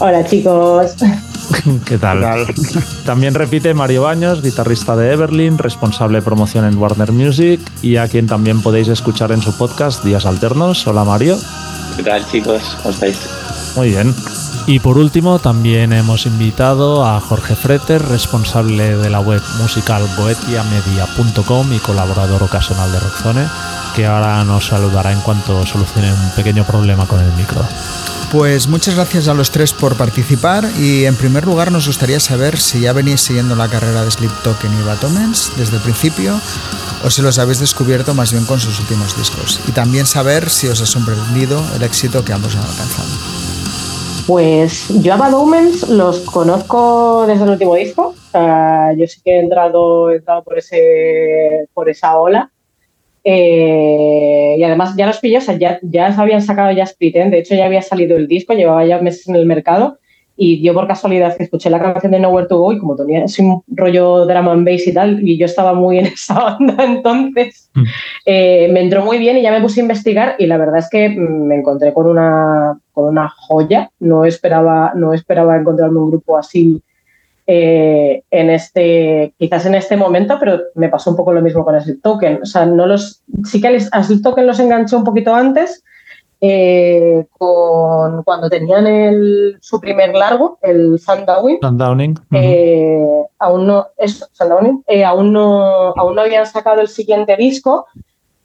Hola 0.00 0.24
chicos. 0.26 0.96
¿qué 1.86 1.96
tal? 1.96 2.46
También 3.06 3.34
repite 3.34 3.72
Mario 3.72 4.02
Baños, 4.02 4.42
guitarrista 4.42 4.96
de 4.96 5.12
Everlyn, 5.12 5.58
responsable 5.58 6.18
de 6.18 6.22
promoción 6.22 6.64
en 6.64 6.76
Warner 6.76 7.12
Music 7.12 7.60
y 7.80 7.98
a 7.98 8.08
quien 8.08 8.26
también 8.26 8.62
podéis 8.62 8.88
escuchar 8.88 9.30
en 9.30 9.42
su 9.42 9.56
podcast 9.56 10.02
Días 10.04 10.26
Alternos. 10.26 10.84
Hola 10.88 11.04
Mario. 11.04 11.38
¿Qué 11.96 12.02
tal 12.02 12.26
chicos? 12.28 12.76
¿Cómo 12.82 12.90
estáis? 12.90 13.16
Muy 13.76 13.90
bien. 13.90 14.12
Y 14.66 14.78
por 14.78 14.96
último, 14.96 15.38
también 15.38 15.92
hemos 15.92 16.26
invitado 16.26 17.04
a 17.04 17.20
Jorge 17.20 17.56
Freter, 17.56 18.00
responsable 18.02 18.96
de 18.96 19.10
la 19.10 19.20
web 19.20 19.42
musical 19.58 20.08
goetiamedia.com 20.16 21.72
y 21.72 21.78
colaborador 21.78 22.42
ocasional 22.44 22.92
de 22.92 23.00
Rockzone, 23.00 23.46
que 23.96 24.06
ahora 24.06 24.44
nos 24.44 24.66
saludará 24.66 25.12
en 25.12 25.20
cuanto 25.20 25.66
solucione 25.66 26.12
un 26.12 26.30
pequeño 26.36 26.64
problema 26.64 27.06
con 27.06 27.20
el 27.20 27.32
micro. 27.32 27.60
Pues 28.30 28.66
muchas 28.66 28.94
gracias 28.94 29.28
a 29.28 29.34
los 29.34 29.50
tres 29.50 29.74
por 29.74 29.96
participar 29.96 30.66
y 30.78 31.04
en 31.04 31.16
primer 31.16 31.44
lugar 31.44 31.70
nos 31.70 31.86
gustaría 31.86 32.18
saber 32.18 32.58
si 32.58 32.80
ya 32.80 32.94
venís 32.94 33.20
siguiendo 33.20 33.54
la 33.54 33.68
carrera 33.68 34.04
de 34.04 34.10
Sleep 34.10 34.32
Token 34.42 34.72
y 34.72 34.82
Batomens 34.84 35.52
desde 35.58 35.76
el 35.76 35.82
principio 35.82 36.40
o 37.04 37.10
si 37.10 37.20
los 37.20 37.38
habéis 37.38 37.58
descubierto 37.58 38.14
más 38.14 38.32
bien 38.32 38.46
con 38.46 38.58
sus 38.58 38.80
últimos 38.80 39.18
discos 39.18 39.60
y 39.68 39.72
también 39.72 40.06
saber 40.06 40.48
si 40.48 40.68
os 40.68 40.80
ha 40.80 40.86
sorprendido 40.86 41.62
el 41.74 41.82
éxito 41.82 42.24
que 42.24 42.32
ambos 42.32 42.56
han 42.56 42.62
alcanzado. 42.62 43.61
Pues 44.26 44.88
yo 45.02 45.14
a 45.14 45.16
Bad 45.16 45.34
Omens 45.34 45.88
los 45.88 46.20
conozco 46.20 47.26
desde 47.26 47.44
el 47.44 47.50
último 47.50 47.74
disco. 47.74 48.14
Yo 48.32 49.06
sí 49.06 49.20
que 49.24 49.32
he 49.32 49.40
entrado, 49.40 50.10
he 50.10 50.16
entrado 50.16 50.44
por, 50.44 50.58
ese, 50.58 51.66
por 51.74 51.88
esa 51.88 52.16
ola. 52.18 52.50
Eh, 53.24 54.56
y 54.58 54.62
además 54.62 54.94
ya 54.96 55.06
los 55.06 55.18
pillé, 55.18 55.38
o 55.38 55.40
sea, 55.40 55.56
ya, 55.56 55.78
ya 55.82 56.06
habían 56.06 56.42
sacado 56.42 56.72
ya 56.72 56.84
Split. 56.84 57.16
De 57.16 57.38
hecho, 57.38 57.54
ya 57.54 57.66
había 57.66 57.82
salido 57.82 58.16
el 58.16 58.28
disco, 58.28 58.54
llevaba 58.54 58.84
ya 58.84 59.00
meses 59.00 59.28
en 59.28 59.36
el 59.36 59.46
mercado. 59.46 59.98
Y 60.44 60.60
yo 60.60 60.74
por 60.74 60.88
casualidad 60.88 61.36
que 61.36 61.44
escuché 61.44 61.70
la 61.70 61.80
canción 61.80 62.10
de 62.10 62.18
Nowhere 62.18 62.48
to 62.48 62.58
Go 62.58 62.72
y 62.72 62.78
como 62.80 62.96
tenía 62.96 63.24
ese 63.24 63.44
rollo 63.68 64.26
drama 64.26 64.50
and 64.52 64.66
bass 64.66 64.86
y 64.88 64.92
tal, 64.92 65.22
y 65.22 65.38
yo 65.38 65.46
estaba 65.46 65.72
muy 65.72 65.98
en 65.98 66.06
esa 66.16 66.34
banda 66.34 66.84
entonces, 66.84 67.70
Mm. 67.74 67.84
eh, 68.26 68.68
me 68.70 68.80
entró 68.82 69.04
muy 69.04 69.18
bien 69.18 69.38
y 69.38 69.42
ya 69.42 69.50
me 69.50 69.60
puse 69.60 69.80
a 69.80 69.84
investigar 69.84 70.34
y 70.38 70.46
la 70.46 70.58
verdad 70.58 70.78
es 70.78 70.90
que 70.90 71.08
mm, 71.08 71.46
me 71.46 71.56
encontré 71.56 71.92
con 71.94 72.06
una, 72.06 72.78
con 72.92 73.06
una 73.06 73.28
joya. 73.28 73.90
No 74.00 74.24
esperaba, 74.24 74.92
no 74.94 75.12
esperaba 75.14 75.56
encontrarme 75.56 75.98
un 75.98 76.10
grupo 76.10 76.36
así 76.36 76.82
eh, 77.46 78.22
en 78.30 78.50
este, 78.50 79.32
quizás 79.38 79.66
en 79.66 79.74
este 79.74 79.96
momento, 79.96 80.36
pero 80.38 80.60
me 80.74 80.88
pasó 80.88 81.10
un 81.10 81.16
poco 81.16 81.32
lo 81.32 81.40
mismo 81.40 81.64
con 81.64 81.80
Sleep 81.80 82.02
Token. 82.02 82.40
O 82.42 82.46
sea, 82.46 82.66
no 82.66 82.86
los, 82.86 83.22
sí 83.44 83.60
que 83.60 83.78
a 83.90 84.02
Sleep 84.02 84.22
Token 84.22 84.46
los 84.46 84.60
enganché 84.60 84.96
un 84.96 85.04
poquito 85.04 85.34
antes, 85.34 85.82
eh, 86.44 87.24
con, 87.38 88.24
cuando 88.24 88.50
tenían 88.50 88.84
el, 88.88 89.58
su 89.60 89.78
primer 89.78 90.12
largo, 90.12 90.58
el 90.60 90.98
Sundowning. 90.98 91.60
Sundowning. 91.62 92.10
ujú. 92.10 92.26
Eh, 92.32 93.22
aún 93.38 93.68
no 93.68 93.86
eso, 93.96 94.26
Sundowning, 94.32 94.82
eh, 94.88 95.04
aún 95.04 95.32
no 95.32 95.92
aún 95.96 96.16
no 96.16 96.22
habían 96.22 96.44
sacado 96.44 96.80
el 96.80 96.88
siguiente 96.88 97.36
disco 97.36 97.86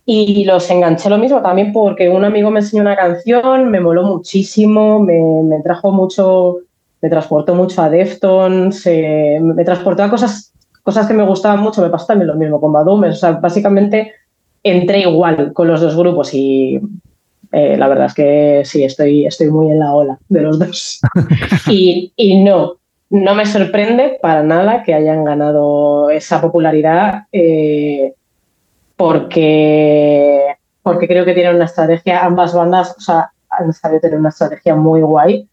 y 0.06 0.46
los 0.46 0.70
enganché 0.70 1.10
lo 1.10 1.18
mismo 1.18 1.42
también 1.42 1.74
porque 1.74 2.08
un 2.08 2.24
amigo 2.24 2.52
me 2.52 2.60
enseñó 2.60 2.84
una 2.84 2.96
canción, 2.96 3.72
me 3.72 3.80
moló 3.80 4.04
muchísimo, 4.04 5.00
me, 5.00 5.20
me 5.44 5.64
trajo 5.64 5.92
mucho, 5.92 6.58
me 7.02 7.10
transportó 7.10 7.56
mucho 7.56 7.82
a 7.82 7.90
Deftones, 7.90 8.86
me 8.86 9.66
transportó 9.66 10.04
a 10.04 10.10
cosas, 10.12 10.54
cosas 10.84 11.08
que 11.08 11.16
me 11.16 11.26
gustaban 11.26 11.62
mucho, 11.62 11.82
me 11.82 11.90
pasó 11.90 12.06
también 12.06 12.28
lo 12.28 12.36
mismo 12.36 12.62
con 12.62 12.72
Bad 12.72 12.88
Omens, 12.90 13.16
o 13.16 13.20
sea, 13.20 13.32
básicamente 13.32 14.14
entré 14.62 15.00
igual 15.00 15.52
con 15.54 15.68
los 15.68 15.82
dos 15.82 15.98
grupos 15.98 16.32
y 16.36 16.80
eh, 17.52 17.78
la 17.78 17.88
verdad 17.88 18.08
es 18.08 18.14
que 18.14 18.62
sí, 18.66 18.84
estoy, 18.84 19.26
estoy 19.26 19.50
muy 19.50 19.72
en 19.72 19.80
la 19.80 19.94
ola 19.94 20.20
de 20.30 20.42
los 20.42 20.60
dos. 20.60 21.00
y, 21.68 22.12
y 22.16 22.44
no, 22.44 22.78
no 23.10 23.36
me 23.36 23.46
sorprende 23.46 24.18
para 24.22 24.44
nada 24.44 24.84
que 24.84 24.94
hayan 24.94 25.24
ganado 25.24 26.10
esa 26.10 26.42
popularidad 26.42 27.24
eh, 27.32 28.14
porque, 28.98 30.56
porque 30.82 31.08
creo 31.08 31.24
que 31.24 31.34
tienen 31.34 31.56
una 31.56 31.66
estrategia, 31.66 32.26
ambas 32.26 32.54
bandas, 32.54 32.96
o 32.98 33.00
sea, 33.00 33.32
han 33.50 33.72
sabido 33.72 34.02
tener 34.02 34.20
una 34.20 34.30
estrategia 34.30 34.76
muy 34.76 35.02
guay. 35.02 35.48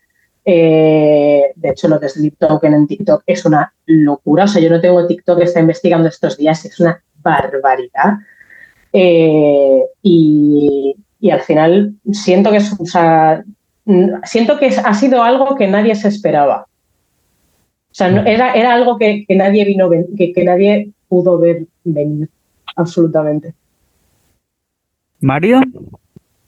Eh, 0.47 1.53
de 1.55 1.69
hecho, 1.71 1.89
lo 1.89 1.99
de 1.99 2.09
Sleep 2.09 2.37
Token 2.39 2.75
en 2.75 2.87
TikTok 2.87 3.23
es 3.27 3.45
una 3.45 3.73
locura. 3.87 4.45
O 4.45 4.49
sea, 4.49 4.61
yo 4.61 4.71
no 4.71 4.81
tengo 4.81 5.07
TikTok 5.07 5.39
que 5.39 5.45
está 5.45 5.61
investigando 5.61 6.09
estos 6.09 6.37
días, 6.37 6.65
es 6.65 6.81
una 6.81 7.03
barbaridad. 7.23 8.15
Eh, 8.93 9.83
y, 10.03 10.97
y, 11.25 11.31
al 11.31 11.41
final 11.41 11.95
siento 12.13 12.51
que 12.51 12.59
es, 12.59 12.79
o 12.79 12.85
sea, 12.85 13.43
siento 14.25 14.59
que 14.59 14.67
ha 14.67 14.95
sido 14.95 15.23
algo 15.23 15.57
que 15.57 15.67
nadie 15.67 15.95
se 15.95 16.09
esperaba. 16.09 16.67
O 17.91 17.95
sea, 17.95 18.11
no, 18.11 18.23
era, 18.27 18.53
era 18.53 18.75
algo 18.75 18.99
que, 18.99 19.25
que 19.27 19.35
nadie 19.35 19.65
vino, 19.65 19.89
que, 19.89 20.33
que, 20.33 20.45
nadie 20.45 20.91
pudo 21.09 21.39
ver 21.39 21.65
venir, 21.85 22.29
absolutamente. 22.77 23.55
Mario. 25.21 25.63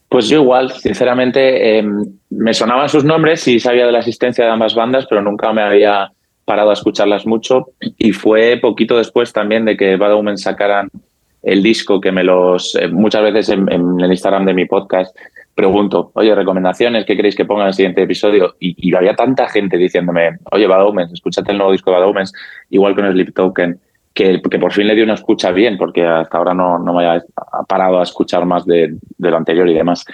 Pues 0.09 0.29
yo 0.29 0.41
igual, 0.41 0.71
sinceramente, 0.71 1.79
em, 1.79 2.03
me 2.29 2.53
sonaban 2.53 2.87
sus 2.87 3.03
nombres 3.03 3.47
y 3.47 3.59
sabía 3.59 3.85
de 3.85 3.91
la 3.91 3.99
existencia 3.99 4.45
de 4.45 4.51
ambas 4.51 4.75
bandas, 4.75 5.07
pero 5.09 5.21
nunca 5.21 5.51
me 5.53 5.61
había 5.63 6.11
parado 6.45 6.69
a 6.69 6.73
escucharlas 6.73 7.25
mucho. 7.25 7.69
Y 7.97 8.11
fue 8.11 8.59
poquito 8.61 8.97
después 8.97 9.33
también 9.33 9.65
de 9.65 9.75
que 9.75 9.95
Bad 9.95 10.13
Omen 10.13 10.37
sacaran 10.37 10.89
el 11.43 11.63
disco 11.63 12.01
que 12.01 12.11
me 12.11 12.23
los... 12.23 12.75
Eh, 12.75 12.87
muchas 12.87 13.21
veces 13.21 13.49
en, 13.49 13.69
el 13.69 14.11
Instagram 14.11 14.45
de 14.45 14.53
mi 14.53 14.65
podcast 14.65 15.15
pregunto, 15.55 16.11
oye, 16.13 16.35
recomendaciones, 16.35 17.05
¿qué 17.05 17.15
queréis 17.15 17.35
que 17.35 17.45
ponga 17.45 17.63
en 17.63 17.69
el 17.69 17.73
siguiente 17.73 18.03
episodio? 18.03 18.55
Y, 18.59 18.93
había 18.93 19.15
tanta 19.15 19.47
gente 19.47 19.77
diciéndome, 19.77 20.37
oye, 20.51 20.67
Bad 20.67 20.85
Omens, 20.85 21.11
escúchate 21.11 21.51
el 21.51 21.57
nuevo 21.57 21.71
disco 21.71 21.89
de 21.89 21.97
Bad 21.97 22.07
Omens, 22.07 22.33
igual 22.69 22.95
con 22.95 23.11
Sleep 23.11 23.33
Token 23.33 23.79
que, 24.17 24.59
por 24.59 24.73
fin 24.73 24.87
le 24.87 24.95
dio 24.95 25.03
una 25.03 25.13
escucha 25.13 25.51
bien, 25.51 25.77
porque 25.77 26.03
hasta 26.03 26.39
ahora 26.39 26.55
no, 26.55 26.79
no 26.79 26.91
me 26.91 27.05
había 27.05 27.23
parado 27.67 27.99
a 27.99 28.03
escuchar 28.03 28.45
más 28.45 28.65
de, 28.65 28.95
lo 29.19 29.37
anterior 29.37 29.69
y 29.69 29.75
demás. 29.75 30.05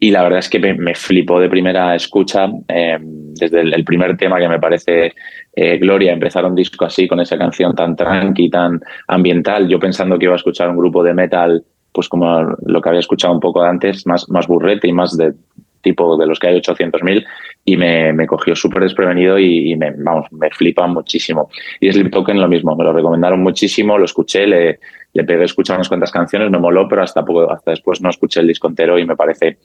Y 0.00 0.10
la 0.10 0.24
verdad 0.24 0.40
es 0.40 0.48
que 0.48 0.58
me, 0.58 0.94
flipó 0.96 1.38
de 1.38 1.48
primera 1.48 1.94
escucha, 1.94 2.48
eh, 2.66 2.98
desde 3.00 3.60
el, 3.60 3.84
primer 3.84 4.16
tema 4.16 4.40
que 4.40 4.48
me 4.48 4.58
parece 4.58 5.14
eh, 5.54 5.78
Gloria, 5.78 6.12
empezar 6.12 6.44
un 6.44 6.54
disco 6.54 6.84
así, 6.84 7.06
con 7.06 7.20
esa 7.20 7.36
canción 7.36 7.74
tan 7.74 7.94
tranqui, 7.94 8.48
tan 8.48 8.80
ambiental, 9.08 9.68
yo 9.68 9.78
pensando 9.78 10.18
que 10.18 10.24
iba 10.24 10.34
a 10.34 10.36
escuchar 10.36 10.70
un 10.70 10.76
grupo 10.76 11.02
de 11.02 11.14
metal, 11.14 11.64
pues 11.92 12.08
como 12.08 12.56
lo 12.64 12.80
que 12.80 12.88
había 12.88 13.00
escuchado 13.00 13.34
un 13.34 13.40
poco 13.40 13.62
antes, 13.62 14.06
más, 14.06 14.28
más 14.30 14.46
burrete 14.46 14.88
y 14.88 14.92
más 14.92 15.16
de 15.16 15.34
tipo 15.82 16.16
de 16.16 16.26
los 16.26 16.38
que 16.38 16.46
hay 16.46 16.60
800.000 16.60 17.26
y 17.64 17.76
me, 17.76 18.12
me 18.12 18.26
cogió 18.26 18.56
súper 18.56 18.82
desprevenido 18.82 19.38
y, 19.38 19.76
me, 19.76 19.90
vamos, 19.90 20.26
me 20.32 20.48
flipa 20.50 20.86
muchísimo. 20.86 21.50
Y 21.80 21.92
Sleep 21.92 22.10
Token 22.10 22.40
lo 22.40 22.48
mismo, 22.48 22.74
me 22.74 22.84
lo 22.84 22.92
recomendaron 22.92 23.42
muchísimo, 23.42 23.98
lo 23.98 24.04
escuché, 24.04 24.46
le, 24.46 24.78
pegué 25.12 25.42
a 25.42 25.44
escuchar 25.44 25.76
unas 25.76 25.88
cuantas 25.88 26.10
canciones, 26.10 26.50
me 26.50 26.58
moló, 26.58 26.88
pero 26.88 27.02
hasta, 27.02 27.24
poco, 27.24 27.50
hasta 27.52 27.72
después 27.72 28.00
no 28.00 28.08
escuché 28.08 28.40
el 28.40 28.46
disco 28.46 28.68
entero 28.68 28.98
y 28.98 29.04
me 29.04 29.16
parece 29.16 29.58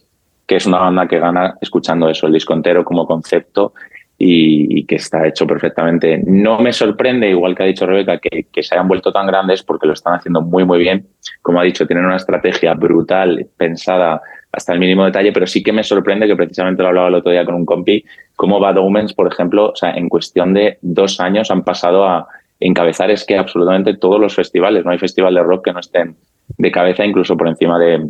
que 0.45 0.55
es 0.55 0.65
una 0.65 0.79
banda 0.79 1.07
que 1.07 1.19
gana 1.19 1.55
escuchando 1.61 2.09
eso, 2.09 2.27
el 2.27 2.33
disco 2.33 2.53
entero 2.53 2.83
como 2.83 3.05
concepto 3.05 3.73
y, 4.17 4.85
que 4.85 4.95
está 4.95 5.27
hecho 5.27 5.45
perfectamente. 5.45 6.21
No 6.25 6.59
me 6.59 6.73
sorprende, 6.73 7.29
igual 7.29 7.55
que 7.55 7.63
ha 7.63 7.67
dicho 7.67 7.85
Rebeca, 7.85 8.19
que, 8.19 8.63
se 8.63 8.75
hayan 8.75 8.87
vuelto 8.87 9.11
tan 9.11 9.27
grandes 9.27 9.63
porque 9.63 9.87
lo 9.87 9.93
están 9.93 10.15
haciendo 10.15 10.41
muy, 10.41 10.65
muy 10.65 10.79
bien. 10.79 11.07
Como 11.41 11.59
ha 11.59 11.63
dicho, 11.63 11.85
tienen 11.85 12.05
una 12.05 12.15
estrategia 12.15 12.73
brutal, 12.73 13.47
pensada 13.57 14.21
hasta 14.51 14.73
el 14.73 14.79
mínimo 14.79 15.05
detalle, 15.05 15.31
pero 15.31 15.45
sí 15.45 15.61
que 15.61 15.71
me 15.71 15.83
sorprende 15.83 16.25
que 16.25 16.35
precisamente 16.35 16.81
lo 16.81 16.89
hablaba 16.89 17.09
el 17.09 17.15
otro 17.15 17.31
día 17.31 17.45
con 17.45 17.55
un 17.55 17.65
compi, 17.65 18.03
como 18.35 18.59
Bad 18.59 18.77
Omens, 18.77 19.13
por 19.13 19.31
ejemplo, 19.31 19.71
o 19.71 19.75
sea, 19.75 19.91
en 19.91 20.09
cuestión 20.09 20.53
de 20.53 20.79
dos 20.81 21.19
años 21.19 21.51
han 21.51 21.63
pasado 21.63 22.05
a 22.05 22.27
encabezar 22.59 23.11
es 23.11 23.23
que 23.23 23.37
absolutamente 23.37 23.97
todos 23.97 24.19
los 24.19 24.33
festivales, 24.33 24.83
no 24.83 24.91
hay 24.91 24.97
festival 24.97 25.35
de 25.35 25.43
rock 25.43 25.65
que 25.65 25.73
no 25.73 25.79
estén 25.79 26.15
de 26.57 26.71
cabeza, 26.71 27.05
incluso 27.05 27.37
por 27.37 27.47
encima 27.47 27.77
de 27.77 28.09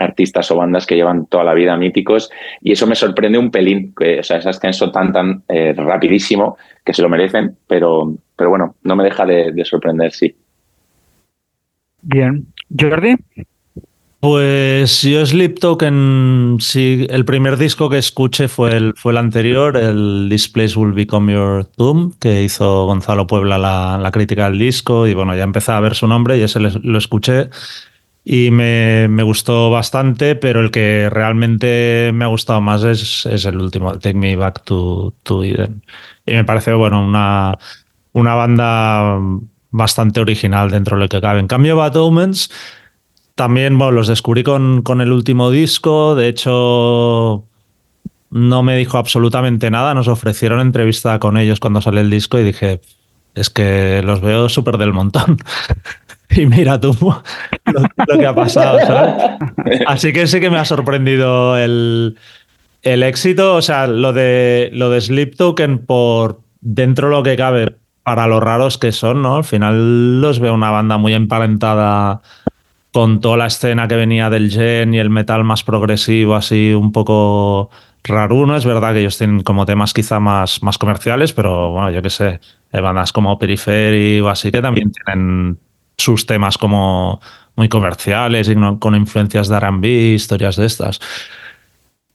artistas 0.00 0.50
o 0.50 0.56
bandas 0.56 0.86
que 0.86 0.96
llevan 0.96 1.26
toda 1.26 1.44
la 1.44 1.54
vida 1.54 1.76
míticos 1.76 2.30
y 2.60 2.72
eso 2.72 2.86
me 2.86 2.94
sorprende 2.94 3.38
un 3.38 3.50
pelín, 3.50 3.94
que, 3.94 4.20
o 4.20 4.22
sea, 4.22 4.38
ese 4.38 4.48
ascenso 4.48 4.90
tan, 4.90 5.12
tan 5.12 5.42
eh, 5.48 5.74
rapidísimo 5.76 6.56
que 6.84 6.92
se 6.92 7.02
lo 7.02 7.08
merecen, 7.08 7.56
pero, 7.66 8.14
pero 8.36 8.50
bueno, 8.50 8.76
no 8.82 8.96
me 8.96 9.04
deja 9.04 9.26
de, 9.26 9.52
de 9.52 9.64
sorprender, 9.64 10.12
sí. 10.12 10.34
Bien. 12.02 12.46
Jordi. 12.78 13.16
Pues 14.20 15.00
yo 15.00 15.24
Sleep 15.24 15.58
Token, 15.58 16.58
sí, 16.60 17.06
el 17.08 17.24
primer 17.24 17.56
disco 17.56 17.88
que 17.88 17.96
escuché 17.96 18.48
fue 18.48 18.76
el, 18.76 18.92
fue 18.94 19.12
el 19.12 19.18
anterior, 19.18 19.78
el 19.78 20.26
This 20.28 20.46
Place 20.48 20.78
Will 20.78 20.92
Become 20.92 21.32
Your 21.32 21.64
Tomb, 21.64 22.12
que 22.20 22.42
hizo 22.42 22.84
Gonzalo 22.84 23.26
Puebla 23.26 23.56
la, 23.56 24.10
crítica 24.12 24.50
del 24.50 24.58
disco 24.58 25.06
y 25.06 25.14
bueno, 25.14 25.34
ya 25.34 25.42
empecé 25.42 25.72
a 25.72 25.80
ver 25.80 25.94
su 25.94 26.06
nombre 26.06 26.36
y 26.36 26.42
ese 26.42 26.60
lo 26.60 26.98
escuché 26.98 27.48
y 28.24 28.50
me, 28.50 29.22
gustó 29.22 29.70
bastante, 29.70 30.36
pero 30.36 30.60
el 30.60 30.70
que 30.70 31.08
realmente 31.10 32.10
me 32.14 32.24
ha 32.24 32.28
gustado 32.28 32.60
más 32.60 32.82
es, 32.84 33.26
es 33.26 33.44
el 33.44 33.56
último, 33.56 33.92
Take 33.98 34.14
Me 34.14 34.36
Back 34.36 34.62
to, 34.64 35.14
to 35.22 35.42
Eden. 35.42 35.82
Y 36.26 36.32
me 36.32 36.44
parece, 36.44 36.72
bueno, 36.74 37.04
una, 37.04 37.58
una 38.12 38.34
banda 38.34 39.18
bastante 39.70 40.20
original 40.20 40.70
dentro 40.70 40.96
de 40.96 41.04
lo 41.04 41.08
que 41.08 41.20
cabe. 41.20 41.40
En 41.40 41.46
cambio, 41.46 41.76
Bad 41.76 41.96
Omens 41.96 42.50
también 43.34 43.78
bueno, 43.78 43.92
los 43.92 44.08
descubrí 44.08 44.42
con, 44.42 44.82
con 44.82 45.00
el 45.00 45.12
último 45.12 45.50
disco. 45.50 46.14
De 46.14 46.28
hecho, 46.28 47.46
no 48.30 48.62
me 48.62 48.76
dijo 48.76 48.98
absolutamente 48.98 49.70
nada. 49.70 49.94
Nos 49.94 50.08
ofrecieron 50.08 50.60
entrevista 50.60 51.18
con 51.18 51.38
ellos 51.38 51.58
cuando 51.58 51.80
sale 51.80 52.02
el 52.02 52.10
disco 52.10 52.38
y 52.38 52.44
dije, 52.44 52.80
es 53.34 53.48
que 53.50 54.02
los 54.02 54.20
veo 54.20 54.48
súper 54.48 54.76
del 54.76 54.92
montón. 54.92 55.38
y 56.30 56.46
mira 56.46 56.80
tú 56.80 56.96
lo, 57.00 58.18
que 58.18 58.26
ha 58.26 58.34
pasado, 58.34 58.78
Así 59.86 60.12
que 60.12 60.26
sí 60.26 60.40
que 60.40 60.50
me 60.50 60.58
ha 60.58 60.64
sorprendido 60.64 61.56
el, 61.56 62.16
el 62.82 63.02
éxito. 63.02 63.54
O 63.54 63.62
sea, 63.62 63.86
lo 63.86 64.12
de, 64.12 64.70
lo 64.72 64.90
de 64.90 65.00
Sleep 65.00 65.36
Token 65.36 65.78
por 65.78 66.40
dentro 66.60 67.08
de 67.08 67.14
lo 67.14 67.22
que 67.22 67.36
cabe 67.36 67.76
para 68.02 68.26
lo 68.26 68.40
raros 68.40 68.78
que 68.78 68.92
son, 68.92 69.22
¿no? 69.22 69.36
Al 69.36 69.44
final 69.44 70.20
los 70.20 70.40
veo 70.40 70.54
una 70.54 70.70
banda 70.70 70.98
muy 70.98 71.14
emparentada 71.14 72.22
con 72.92 73.20
toda 73.20 73.36
la 73.36 73.46
escena 73.46 73.86
que 73.86 73.96
venía 73.96 74.30
del 74.30 74.50
gen 74.50 74.94
y 74.94 74.98
el 74.98 75.10
metal 75.10 75.44
más 75.44 75.62
progresivo, 75.62 76.34
así 76.34 76.72
un 76.74 76.92
poco 76.92 77.70
raruno. 78.02 78.56
Es 78.56 78.64
verdad 78.64 78.92
que 78.92 79.00
ellos 79.00 79.18
tienen 79.18 79.42
como 79.42 79.66
temas 79.66 79.92
quizá 79.92 80.18
más, 80.18 80.62
más 80.62 80.78
comerciales, 80.78 81.32
pero 81.32 81.70
bueno, 81.70 81.90
yo 81.90 82.02
qué 82.02 82.10
sé, 82.10 82.40
bandas 82.72 83.12
como 83.12 83.38
Periphery 83.38 84.20
o 84.20 84.28
así 84.28 84.50
que 84.50 84.62
también 84.62 84.90
tienen 84.90 85.58
sus 86.00 86.26
temas 86.26 86.58
como 86.58 87.20
muy 87.56 87.68
comerciales 87.68 88.48
y 88.48 88.54
con 88.78 88.94
influencias 88.94 89.48
de 89.48 89.60
RB, 89.60 89.84
historias 89.84 90.56
de 90.56 90.66
estas. 90.66 91.00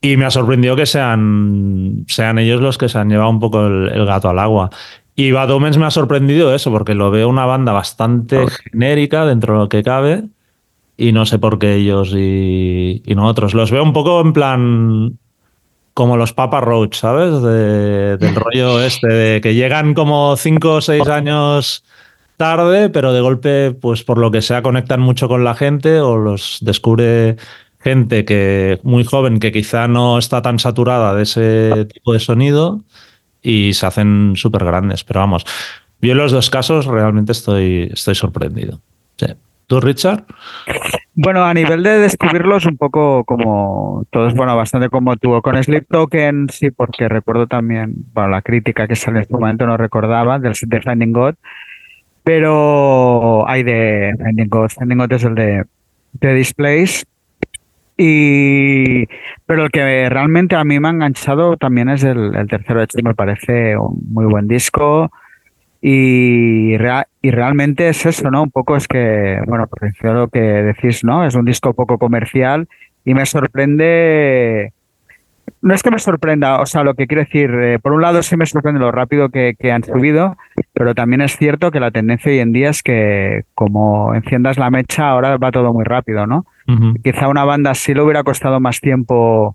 Y 0.00 0.16
me 0.16 0.26
ha 0.26 0.30
sorprendido 0.30 0.76
que 0.76 0.86
sean, 0.86 2.04
sean 2.08 2.38
ellos 2.38 2.60
los 2.60 2.78
que 2.78 2.88
se 2.88 2.98
han 2.98 3.08
llevado 3.08 3.30
un 3.30 3.40
poco 3.40 3.66
el, 3.66 4.06
gato 4.06 4.28
al 4.28 4.38
agua. 4.38 4.70
Y 5.14 5.30
Bad 5.32 5.50
Omens 5.50 5.78
me 5.78 5.86
ha 5.86 5.90
sorprendido 5.90 6.54
eso, 6.54 6.70
porque 6.70 6.94
lo 6.94 7.10
veo 7.10 7.28
una 7.28 7.46
banda 7.46 7.72
bastante 7.72 8.44
genérica 8.64 9.24
dentro 9.24 9.54
de 9.54 9.60
lo 9.60 9.68
que 9.68 9.82
cabe 9.82 10.24
y 10.98 11.12
no 11.12 11.26
sé 11.26 11.38
por 11.38 11.58
qué 11.58 11.74
ellos 11.74 12.12
y, 12.14 13.02
y 13.04 13.14
nosotros. 13.14 13.54
Los 13.54 13.70
veo 13.70 13.82
un 13.82 13.92
poco 13.92 14.20
en 14.20 14.32
plan 14.32 15.18
como 15.96 16.18
los 16.18 16.34
Papa 16.34 16.60
Roach, 16.60 16.94
¿sabes? 16.94 17.40
del 17.40 18.34
rollo 18.34 18.82
este, 18.82 19.06
de 19.06 19.40
que 19.40 19.54
llegan 19.54 19.94
como 19.94 20.36
cinco 20.36 20.74
o 20.74 20.80
seis 20.82 21.08
años 21.08 21.84
tarde, 22.36 22.90
pero 22.90 23.12
de 23.12 23.20
golpe, 23.20 23.72
pues 23.72 24.02
por 24.02 24.18
lo 24.18 24.30
que 24.30 24.42
sea, 24.42 24.62
conectan 24.62 25.00
mucho 25.00 25.28
con 25.28 25.44
la 25.44 25.54
gente 25.54 26.00
o 26.00 26.16
los 26.16 26.58
descubre 26.60 27.36
gente 27.80 28.24
que 28.24 28.80
muy 28.82 29.04
joven 29.04 29.38
que 29.38 29.52
quizá 29.52 29.86
no 29.88 30.18
está 30.18 30.42
tan 30.42 30.58
saturada 30.58 31.14
de 31.14 31.22
ese 31.22 31.86
tipo 31.86 32.12
de 32.12 32.18
sonido 32.20 32.82
y 33.42 33.74
se 33.74 33.86
hacen 33.86 34.32
súper 34.36 34.64
grandes. 34.64 35.04
Pero 35.04 35.20
vamos, 35.20 35.46
yo 36.00 36.12
en 36.12 36.18
los 36.18 36.32
dos 36.32 36.50
casos 36.50 36.86
realmente 36.86 37.32
estoy, 37.32 37.90
estoy 37.92 38.14
sorprendido. 38.14 38.80
Sí. 39.16 39.26
¿Tú, 39.66 39.80
Richard? 39.80 40.24
Bueno, 41.14 41.44
a 41.44 41.52
nivel 41.52 41.82
de 41.82 41.98
descubrirlos, 41.98 42.66
un 42.66 42.76
poco 42.76 43.24
como 43.24 44.04
todos, 44.10 44.34
bueno, 44.34 44.56
bastante 44.56 44.88
como 44.90 45.16
tú. 45.16 45.40
Con 45.42 45.60
Sleep 45.62 45.86
Token, 45.88 46.48
sí, 46.50 46.70
porque 46.70 47.08
recuerdo 47.08 47.48
también, 47.48 47.94
bueno, 48.12 48.28
la 48.28 48.42
crítica 48.42 48.86
que 48.86 48.94
sale 48.94 49.18
en 49.18 49.22
este 49.22 49.34
momento 49.34 49.66
no 49.66 49.76
recordaba, 49.76 50.38
del 50.38 50.52
de 50.60 50.80
Finding 50.82 51.12
God, 51.12 51.34
pero 52.26 53.48
hay 53.48 53.62
de 53.62 54.12
Finding. 54.18 54.50
Finding 54.76 55.00
es 55.12 55.22
el 55.22 55.36
de, 55.36 55.64
de 56.14 56.34
Displays. 56.34 57.06
Y, 57.96 59.06
pero 59.46 59.66
el 59.66 59.70
que 59.70 60.08
realmente 60.08 60.56
a 60.56 60.64
mí 60.64 60.80
me 60.80 60.88
ha 60.88 60.90
enganchado 60.90 61.56
también 61.56 61.88
es 61.88 62.02
el, 62.02 62.34
el 62.34 62.48
tercero. 62.48 62.80
De 62.80 63.02
me 63.04 63.14
parece 63.14 63.76
un 63.76 64.00
muy 64.10 64.24
buen 64.24 64.48
disco. 64.48 65.12
Y, 65.80 66.74
y 66.74 67.30
realmente 67.30 67.88
es 67.90 68.04
eso, 68.04 68.28
¿no? 68.28 68.42
Un 68.42 68.50
poco 68.50 68.74
es 68.74 68.88
que, 68.88 69.38
bueno, 69.46 69.68
por 69.68 69.88
lo 70.12 70.26
que 70.26 70.40
decís, 70.40 71.04
¿no? 71.04 71.24
Es 71.24 71.36
un 71.36 71.44
disco 71.44 71.74
poco 71.74 71.96
comercial 71.96 72.66
y 73.04 73.14
me 73.14 73.24
sorprende. 73.24 74.72
No 75.62 75.74
es 75.74 75.82
que 75.82 75.90
me 75.90 75.98
sorprenda, 75.98 76.60
o 76.60 76.66
sea, 76.66 76.84
lo 76.84 76.94
que 76.94 77.06
quiero 77.06 77.24
decir, 77.24 77.50
eh, 77.50 77.78
por 77.78 77.92
un 77.92 78.02
lado 78.02 78.22
sí 78.22 78.36
me 78.36 78.46
sorprende 78.46 78.80
lo 78.80 78.92
rápido 78.92 79.30
que, 79.30 79.56
han 79.72 79.82
subido, 79.82 80.36
pero 80.72 80.94
también 80.94 81.20
es 81.20 81.36
cierto 81.36 81.70
que 81.70 81.80
la 81.80 81.90
tendencia 81.90 82.30
hoy 82.30 82.38
en 82.38 82.52
día 82.52 82.70
es 82.70 82.82
que 82.82 83.44
como 83.54 84.14
enciendas 84.14 84.58
la 84.58 84.70
mecha, 84.70 85.08
ahora 85.08 85.36
va 85.38 85.50
todo 85.50 85.72
muy 85.72 85.84
rápido, 85.84 86.26
¿no? 86.26 86.46
Quizá 87.02 87.28
una 87.28 87.44
banda 87.44 87.74
sí 87.74 87.94
le 87.94 88.02
hubiera 88.02 88.24
costado 88.24 88.58
más 88.58 88.80
tiempo 88.80 89.54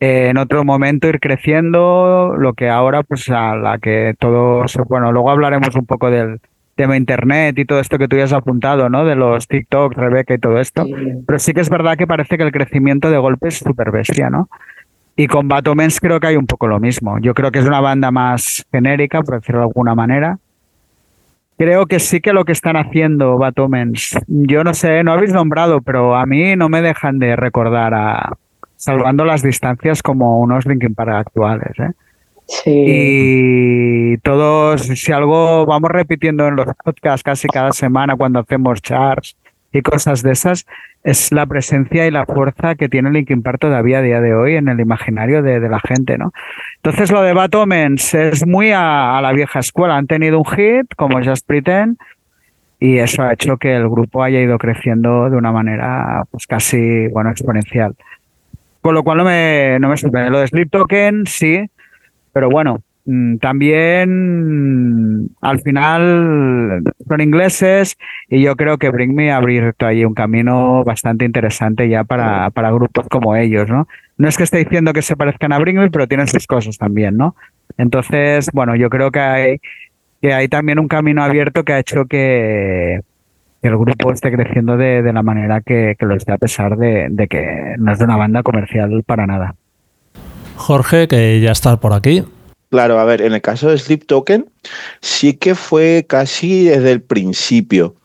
en 0.00 0.36
otro 0.36 0.64
momento 0.64 1.06
ir 1.06 1.20
creciendo, 1.20 2.34
lo 2.36 2.54
que 2.54 2.68
ahora, 2.68 3.04
pues 3.04 3.30
a 3.30 3.54
la 3.54 3.78
que 3.78 4.14
todo, 4.18 4.64
bueno, 4.88 5.12
luego 5.12 5.30
hablaremos 5.30 5.76
un 5.76 5.86
poco 5.86 6.10
del 6.10 6.40
tema 6.74 6.96
internet 6.96 7.56
y 7.58 7.64
todo 7.64 7.78
esto 7.78 7.98
que 7.98 8.08
tú 8.08 8.16
ya 8.16 8.24
has 8.24 8.32
apuntado, 8.32 8.88
¿no? 8.88 9.04
De 9.04 9.14
los 9.14 9.46
TikTok, 9.46 9.94
Rebeca 9.94 10.34
y 10.34 10.38
todo 10.38 10.58
esto. 10.58 10.84
Pero 11.24 11.38
sí 11.38 11.52
que 11.52 11.60
es 11.60 11.70
verdad 11.70 11.96
que 11.96 12.08
parece 12.08 12.36
que 12.36 12.42
el 12.42 12.50
crecimiento 12.50 13.10
de 13.10 13.18
golpe 13.18 13.48
es 13.48 13.58
súper 13.58 13.92
bestia, 13.92 14.28
¿no? 14.28 14.48
Y 15.16 15.26
con 15.26 15.48
Batomens 15.48 16.00
creo 16.00 16.18
que 16.20 16.28
hay 16.28 16.36
un 16.36 16.46
poco 16.46 16.66
lo 16.66 16.80
mismo. 16.80 17.18
Yo 17.18 17.34
creo 17.34 17.50
que 17.50 17.58
es 17.58 17.66
una 17.66 17.80
banda 17.80 18.10
más 18.10 18.64
genérica, 18.72 19.22
por 19.22 19.40
decirlo 19.40 19.60
de 19.60 19.66
alguna 19.66 19.94
manera. 19.94 20.38
Creo 21.58 21.86
que 21.86 22.00
sí 22.00 22.20
que 22.20 22.32
lo 22.32 22.44
que 22.44 22.52
están 22.52 22.76
haciendo 22.76 23.36
Batomens, 23.36 24.18
yo 24.26 24.64
no 24.64 24.74
sé, 24.74 25.04
no 25.04 25.12
habéis 25.12 25.32
nombrado, 25.32 25.80
pero 25.82 26.16
a 26.16 26.24
mí 26.24 26.56
no 26.56 26.68
me 26.68 26.80
dejan 26.80 27.18
de 27.18 27.36
recordar 27.36 27.94
a, 27.94 28.36
salvando 28.82 29.24
las 29.24 29.42
distancias 29.42 30.02
como 30.02 30.40
unos 30.40 30.66
Linkin 30.66 30.94
Park 30.94 31.10
actuales. 31.10 31.78
¿eh? 31.78 31.92
Sí. 32.48 32.84
Y 32.86 34.18
todos, 34.18 34.82
si 34.82 35.12
algo 35.12 35.64
vamos 35.66 35.90
repitiendo 35.90 36.48
en 36.48 36.56
los 36.56 36.66
podcasts 36.82 37.22
casi 37.22 37.46
cada 37.46 37.72
semana 37.72 38.16
cuando 38.16 38.40
hacemos 38.40 38.82
charts 38.82 39.36
y 39.72 39.82
cosas 39.82 40.22
de 40.22 40.32
esas, 40.32 40.66
es 41.04 41.32
la 41.32 41.46
presencia 41.46 42.06
y 42.06 42.10
la 42.10 42.26
fuerza 42.26 42.74
que 42.76 42.88
tiene 42.88 43.10
Linkin 43.10 43.42
Park 43.42 43.60
todavía 43.60 43.98
a 43.98 44.02
día 44.02 44.20
de 44.20 44.34
hoy 44.34 44.56
en 44.56 44.68
el 44.68 44.80
imaginario 44.80 45.42
de, 45.42 45.58
de 45.58 45.68
la 45.68 45.80
gente, 45.80 46.16
¿no? 46.16 46.32
Entonces 46.76 47.10
lo 47.10 47.22
de 47.22 47.32
Bad 47.32 47.54
Omens 47.54 48.14
es 48.14 48.46
muy 48.46 48.70
a, 48.72 49.20
la 49.20 49.32
vieja 49.32 49.58
escuela. 49.58 49.96
Han 49.96 50.06
tenido 50.06 50.38
un 50.38 50.44
hit 50.44 50.94
como 50.96 51.22
Just 51.22 51.46
Pretend 51.46 51.98
y 52.78 52.98
eso 52.98 53.22
ha 53.22 53.32
hecho 53.32 53.56
que 53.56 53.74
el 53.74 53.88
grupo 53.88 54.22
haya 54.22 54.40
ido 54.40 54.58
creciendo 54.58 55.30
de 55.30 55.36
una 55.36 55.52
manera 55.52 56.24
pues 56.30 56.46
casi, 56.46 57.08
bueno, 57.08 57.30
exponencial. 57.30 57.94
Con 58.80 58.94
lo 58.94 59.04
cual 59.04 59.18
no 59.18 59.24
me, 59.24 59.78
no 59.80 59.88
me 59.88 59.96
sorprende. 59.96 60.30
Lo 60.30 60.40
de 60.40 60.48
Sleep 60.48 60.70
Token, 60.70 61.26
sí, 61.26 61.70
pero 62.32 62.50
bueno, 62.50 62.82
también 63.40 64.10
al 65.40 65.60
final 65.60 66.82
son 67.08 67.20
ingleses 67.20 67.96
y 68.28 68.42
yo 68.42 68.54
creo 68.54 68.78
que 68.78 68.90
Bring 68.90 69.14
Me 69.14 69.32
ha 69.32 69.38
abierto 69.38 69.86
ahí 69.86 70.04
un 70.04 70.14
camino 70.14 70.84
bastante 70.84 71.24
interesante 71.24 71.88
ya 71.88 72.04
para, 72.04 72.50
para 72.50 72.70
grupos 72.70 73.08
como 73.08 73.34
ellos, 73.34 73.68
¿no? 73.68 73.88
No 74.18 74.28
es 74.28 74.36
que 74.36 74.44
esté 74.44 74.58
diciendo 74.58 74.92
que 74.92 75.02
se 75.02 75.16
parezcan 75.16 75.52
a 75.52 75.58
Bring 75.58 75.78
Me, 75.78 75.90
pero 75.90 76.06
tienen 76.06 76.28
sus 76.28 76.46
cosas 76.46 76.78
también, 76.78 77.16
¿no? 77.16 77.34
Entonces, 77.76 78.48
bueno, 78.52 78.76
yo 78.76 78.88
creo 78.88 79.10
que 79.10 79.20
hay, 79.20 79.60
que 80.20 80.32
hay 80.32 80.46
también 80.46 80.78
un 80.78 80.86
camino 80.86 81.24
abierto 81.24 81.64
que 81.64 81.72
ha 81.72 81.80
hecho 81.80 82.04
que, 82.04 83.00
el 83.62 83.76
grupo 83.76 84.12
esté 84.12 84.32
creciendo 84.32 84.76
de, 84.76 85.02
de 85.02 85.12
la 85.12 85.22
manera 85.22 85.60
que, 85.60 85.94
que, 85.96 86.04
lo 86.04 86.16
esté, 86.16 86.32
a 86.32 86.38
pesar 86.38 86.76
de, 86.76 87.06
de 87.10 87.28
que 87.28 87.76
no 87.78 87.92
es 87.92 87.98
de 87.98 88.04
una 88.04 88.16
banda 88.16 88.42
comercial 88.42 89.02
para 89.06 89.26
nada. 89.26 89.54
Jorge, 90.56 91.06
que 91.06 91.40
ya 91.40 91.52
está 91.52 91.76
por 91.78 91.92
aquí. 91.92 92.24
Claro, 92.72 92.98
a 92.98 93.04
ver, 93.04 93.20
en 93.20 93.34
el 93.34 93.42
caso 93.42 93.68
de 93.68 93.76
Sleep 93.76 94.06
Token, 94.06 94.50
sí 95.02 95.34
que 95.34 95.54
fue 95.54 96.06
casi 96.08 96.64
desde 96.64 96.90
el 96.92 97.02
principio. 97.02 97.96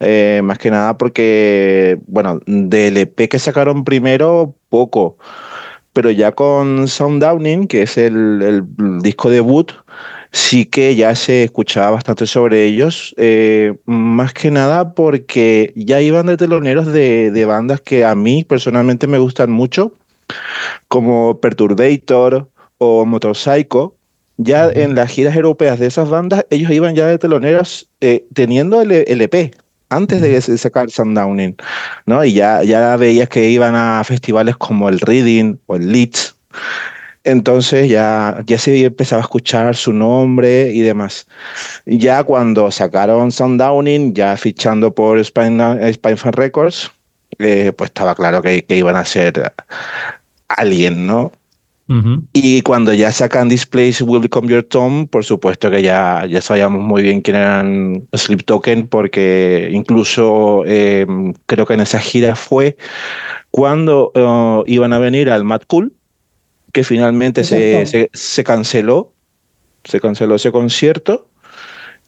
Eh, 0.00 0.40
más 0.42 0.58
que 0.58 0.72
nada 0.72 0.98
porque, 0.98 1.96
bueno, 2.08 2.40
del 2.44 2.96
EP 2.96 3.28
que 3.28 3.38
sacaron 3.38 3.84
primero, 3.84 4.56
poco. 4.68 5.16
Pero 5.92 6.10
ya 6.10 6.32
con 6.32 6.88
Soundowning, 6.88 7.68
que 7.68 7.82
es 7.82 7.96
el, 7.98 8.64
disco 9.00 9.30
debut, 9.30 9.70
sí 10.32 10.66
que 10.66 10.96
ya 10.96 11.14
se 11.14 11.44
escuchaba 11.44 11.92
bastante 11.92 12.26
sobre 12.26 12.64
ellos, 12.64 13.14
eh, 13.16 13.76
más 13.84 14.32
que 14.32 14.50
nada 14.50 14.92
porque 14.94 15.72
ya 15.76 16.00
iban 16.00 16.26
de 16.26 16.36
teloneros 16.36 16.86
de, 16.86 17.30
de, 17.30 17.44
bandas 17.44 17.80
que 17.80 18.04
a 18.04 18.16
mí 18.16 18.42
personalmente 18.42 19.06
me 19.06 19.18
gustan 19.18 19.52
mucho, 19.52 19.94
como 20.88 21.38
Perturbator 21.40 22.48
o 22.78 23.06
Motorpsycho. 23.06 23.94
Ya 24.42 24.70
en 24.70 24.94
las 24.94 25.10
giras 25.10 25.36
europeas 25.36 25.78
de 25.78 25.86
esas 25.86 26.08
bandas, 26.08 26.46
ellos 26.48 26.70
iban 26.70 26.94
ya 26.94 27.06
de 27.06 27.18
teloneros 27.18 27.90
eh, 28.00 28.24
teniendo 28.32 28.80
el, 28.80 28.90
el, 28.90 29.20
EP 29.20 29.54
antes 29.90 30.22
de 30.22 30.40
sacar 30.56 30.90
Sundowning, 30.90 31.56
¿no? 32.06 32.24
Y 32.24 32.32
ya, 32.32 32.62
ya 32.62 32.96
veías 32.96 33.28
que 33.28 33.50
iban 33.50 33.74
a 33.76 34.02
festivales 34.02 34.56
como 34.56 34.88
el 34.88 34.98
Reading 35.00 35.56
o 35.66 35.76
el 35.76 35.92
Leeds. 35.92 36.34
Entonces 37.24 37.90
ya, 37.90 38.42
ya 38.46 38.58
se 38.58 38.82
empezaba 38.82 39.20
a 39.20 39.24
escuchar 39.24 39.76
su 39.76 39.92
nombre 39.92 40.70
y 40.72 40.80
demás. 40.80 41.26
Ya 41.84 42.24
cuando 42.24 42.70
sacaron 42.70 43.30
Sundowning, 43.32 44.14
ya 44.14 44.38
fichando 44.38 44.94
por 44.94 45.22
Spine, 45.22 45.92
Spinefan 45.92 46.32
Records, 46.32 46.90
eh, 47.38 47.72
pues 47.76 47.90
estaba 47.90 48.14
claro 48.14 48.40
que, 48.40 48.64
que, 48.64 48.76
iban 48.78 48.96
a 48.96 49.04
ser 49.04 49.52
alguien, 50.48 51.06
¿no? 51.06 51.30
Uh 51.90 51.94
-huh. 51.94 52.22
Y 52.32 52.62
cuando 52.62 52.94
ya 52.94 53.10
sacan 53.10 53.48
Displays 53.48 54.00
Will 54.00 54.22
Become 54.22 54.46
Your 54.46 54.62
Tom, 54.62 55.08
por 55.08 55.24
supuesto 55.24 55.72
que 55.72 55.82
ya, 55.82 56.24
ya 56.24 56.40
sabíamos 56.40 56.80
muy 56.82 57.02
bien 57.02 57.20
quién 57.20 57.36
eran 57.36 58.06
Sleep 58.14 58.44
Token, 58.44 58.86
porque 58.86 59.68
incluso 59.72 60.62
eh, 60.66 61.04
creo 61.46 61.66
que 61.66 61.74
en 61.74 61.80
esa 61.80 61.98
gira 61.98 62.36
fue 62.36 62.76
cuando 63.50 64.12
uh, 64.14 64.62
iban 64.68 64.92
a 64.92 65.00
venir 65.00 65.30
al 65.30 65.42
Mad 65.42 65.62
Cool, 65.66 65.92
que 66.72 66.84
finalmente 66.84 67.42
se, 67.42 67.84
se, 67.86 68.08
se, 68.12 68.44
canceló, 68.44 69.12
se 69.82 70.00
canceló 70.00 70.36
ese 70.36 70.52
concierto. 70.52 71.26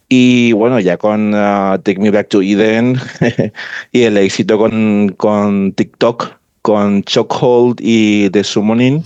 Y 0.07 0.53
bueno, 0.53 0.79
ya 0.79 0.95
con 0.95 1.33
uh, 1.33 1.77
Take 1.83 1.99
Me 1.99 2.09
Back 2.09 2.29
to 2.29 2.41
Eden 2.41 2.97
y 3.91 4.03
el 4.03 4.15
éxito 4.15 4.57
con, 4.57 5.13
con 5.17 5.73
TikTok, 5.73 6.37
con 6.63 7.03
Chokehold 7.03 7.81
y 7.81 8.29
The 8.29 8.43
Summoning. 8.43 9.03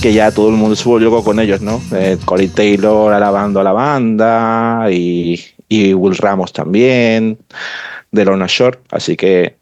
que 0.00 0.12
ya 0.12 0.30
todo 0.30 0.50
el 0.50 0.56
mundo 0.56 0.76
se 0.76 0.86
volvió 0.86 1.10
con 1.22 1.40
ellos, 1.40 1.62
¿no? 1.62 1.80
Eh, 1.92 2.18
Corey 2.26 2.48
Taylor 2.48 3.10
alabando 3.14 3.60
a 3.60 3.64
la 3.64 3.72
banda 3.72 4.86
y, 4.90 5.42
y 5.66 5.94
Will 5.94 6.14
Ramos 6.18 6.52
también, 6.52 7.38
de 8.12 8.24
Lorna 8.26 8.44
Shore, 8.46 8.80
así 8.90 9.16
que 9.16 9.56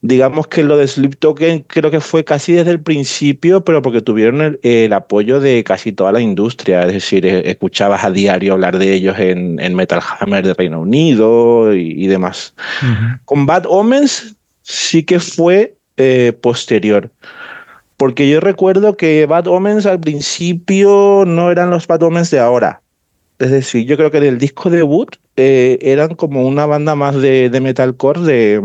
digamos 0.00 0.46
que 0.46 0.62
lo 0.62 0.76
de 0.76 0.86
Sleep 0.86 1.16
Token 1.18 1.64
creo 1.66 1.90
que 1.90 2.00
fue 2.00 2.24
casi 2.24 2.52
desde 2.52 2.70
el 2.70 2.80
principio, 2.80 3.64
pero 3.64 3.82
porque 3.82 4.00
tuvieron 4.00 4.40
el, 4.40 4.60
el 4.62 4.92
apoyo 4.92 5.40
de 5.40 5.64
casi 5.64 5.92
toda 5.92 6.12
la 6.12 6.20
industria, 6.20 6.82
es 6.86 6.92
decir, 6.92 7.26
eh, 7.26 7.50
escuchabas 7.50 8.04
a 8.04 8.10
diario 8.10 8.52
hablar 8.52 8.78
de 8.78 8.92
ellos 8.92 9.18
en, 9.18 9.58
en 9.58 9.74
Metal 9.74 10.00
Hammer 10.20 10.46
de 10.46 10.54
Reino 10.54 10.80
Unido 10.80 11.74
y, 11.74 12.04
y 12.04 12.06
demás. 12.06 12.54
Uh 12.82 12.86
-huh. 12.86 13.20
Con 13.24 13.46
Bad 13.46 13.64
Omens 13.66 14.36
sí 14.62 15.02
que 15.02 15.18
fue 15.18 15.74
eh, 15.96 16.32
posterior. 16.40 17.10
Porque 17.96 18.30
yo 18.30 18.38
recuerdo 18.38 18.96
que 18.96 19.26
Bad 19.26 19.48
Omens 19.48 19.84
al 19.84 19.98
principio 19.98 21.24
no 21.26 21.50
eran 21.50 21.70
los 21.70 21.88
Bad 21.88 22.04
Omens 22.04 22.30
de 22.30 22.38
ahora. 22.38 22.80
Es 23.40 23.50
decir, 23.50 23.86
yo 23.86 23.96
creo 23.96 24.12
que 24.12 24.20
del 24.20 24.38
disco 24.38 24.70
debut 24.70 25.16
eh, 25.36 25.78
eran 25.82 26.14
como 26.14 26.46
una 26.46 26.66
banda 26.66 26.94
más 26.94 27.16
de, 27.16 27.50
de 27.50 27.60
metalcore 27.60 28.20
de, 28.20 28.60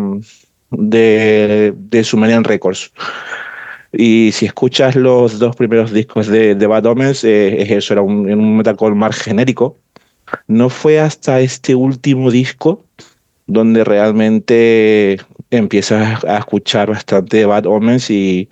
de, 0.77 1.73
de, 1.75 2.03
Sumerian 2.03 2.43
Records. 2.43 2.91
Y 3.91 4.31
si 4.33 4.45
escuchas 4.45 4.95
los 4.95 5.39
dos 5.39 5.55
primeros 5.55 5.91
discos 5.91 6.27
de, 6.27 6.55
de 6.55 6.67
Bad 6.67 6.85
Omens, 6.85 7.23
eh, 7.23 7.61
es 7.61 7.71
eso, 7.71 7.93
era 7.93 8.01
un, 8.01 8.31
un 8.31 8.57
metalcore 8.57 8.95
más 8.95 9.15
genérico. 9.15 9.77
No 10.47 10.69
fue 10.69 10.99
hasta 10.99 11.41
este 11.41 11.75
último 11.75 12.31
disco 12.31 12.83
donde 13.45 13.83
realmente 13.83 15.19
empiezas 15.51 16.23
a 16.23 16.37
escuchar 16.37 16.89
bastante 16.89 17.37
de 17.37 17.45
Bad 17.45 17.67
Omens 17.67 18.09
y 18.09 18.49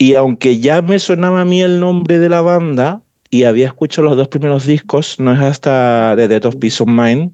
y 0.00 0.14
aunque 0.14 0.58
ya 0.58 0.80
me 0.80 0.98
sonaba 0.98 1.42
a 1.42 1.44
mí 1.44 1.60
el 1.60 1.78
nombre 1.78 2.18
de 2.18 2.30
la 2.30 2.40
banda 2.40 3.02
y 3.28 3.44
había 3.44 3.66
escuchado 3.66 4.08
los 4.08 4.16
dos 4.16 4.28
primeros 4.28 4.64
discos, 4.64 5.20
no 5.20 5.34
es 5.34 5.40
hasta 5.40 6.14
The 6.16 6.26
Death 6.26 6.46
of 6.46 6.56
Peace 6.56 6.82
of 6.82 6.88
Mind 6.88 7.32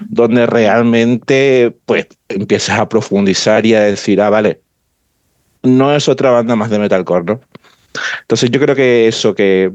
donde 0.00 0.46
realmente 0.46 1.76
pues 1.86 2.06
empiezas 2.28 2.78
a 2.78 2.88
profundizar 2.88 3.64
y 3.66 3.74
a 3.74 3.82
decir, 3.82 4.20
ah, 4.20 4.30
vale, 4.30 4.60
no 5.62 5.94
es 5.94 6.08
otra 6.08 6.30
banda 6.30 6.56
más 6.56 6.70
de 6.70 6.78
metalcore, 6.78 7.24
¿no? 7.24 7.40
Entonces 8.22 8.50
yo 8.50 8.60
creo 8.60 8.74
que 8.74 9.06
eso, 9.06 9.34
que, 9.34 9.72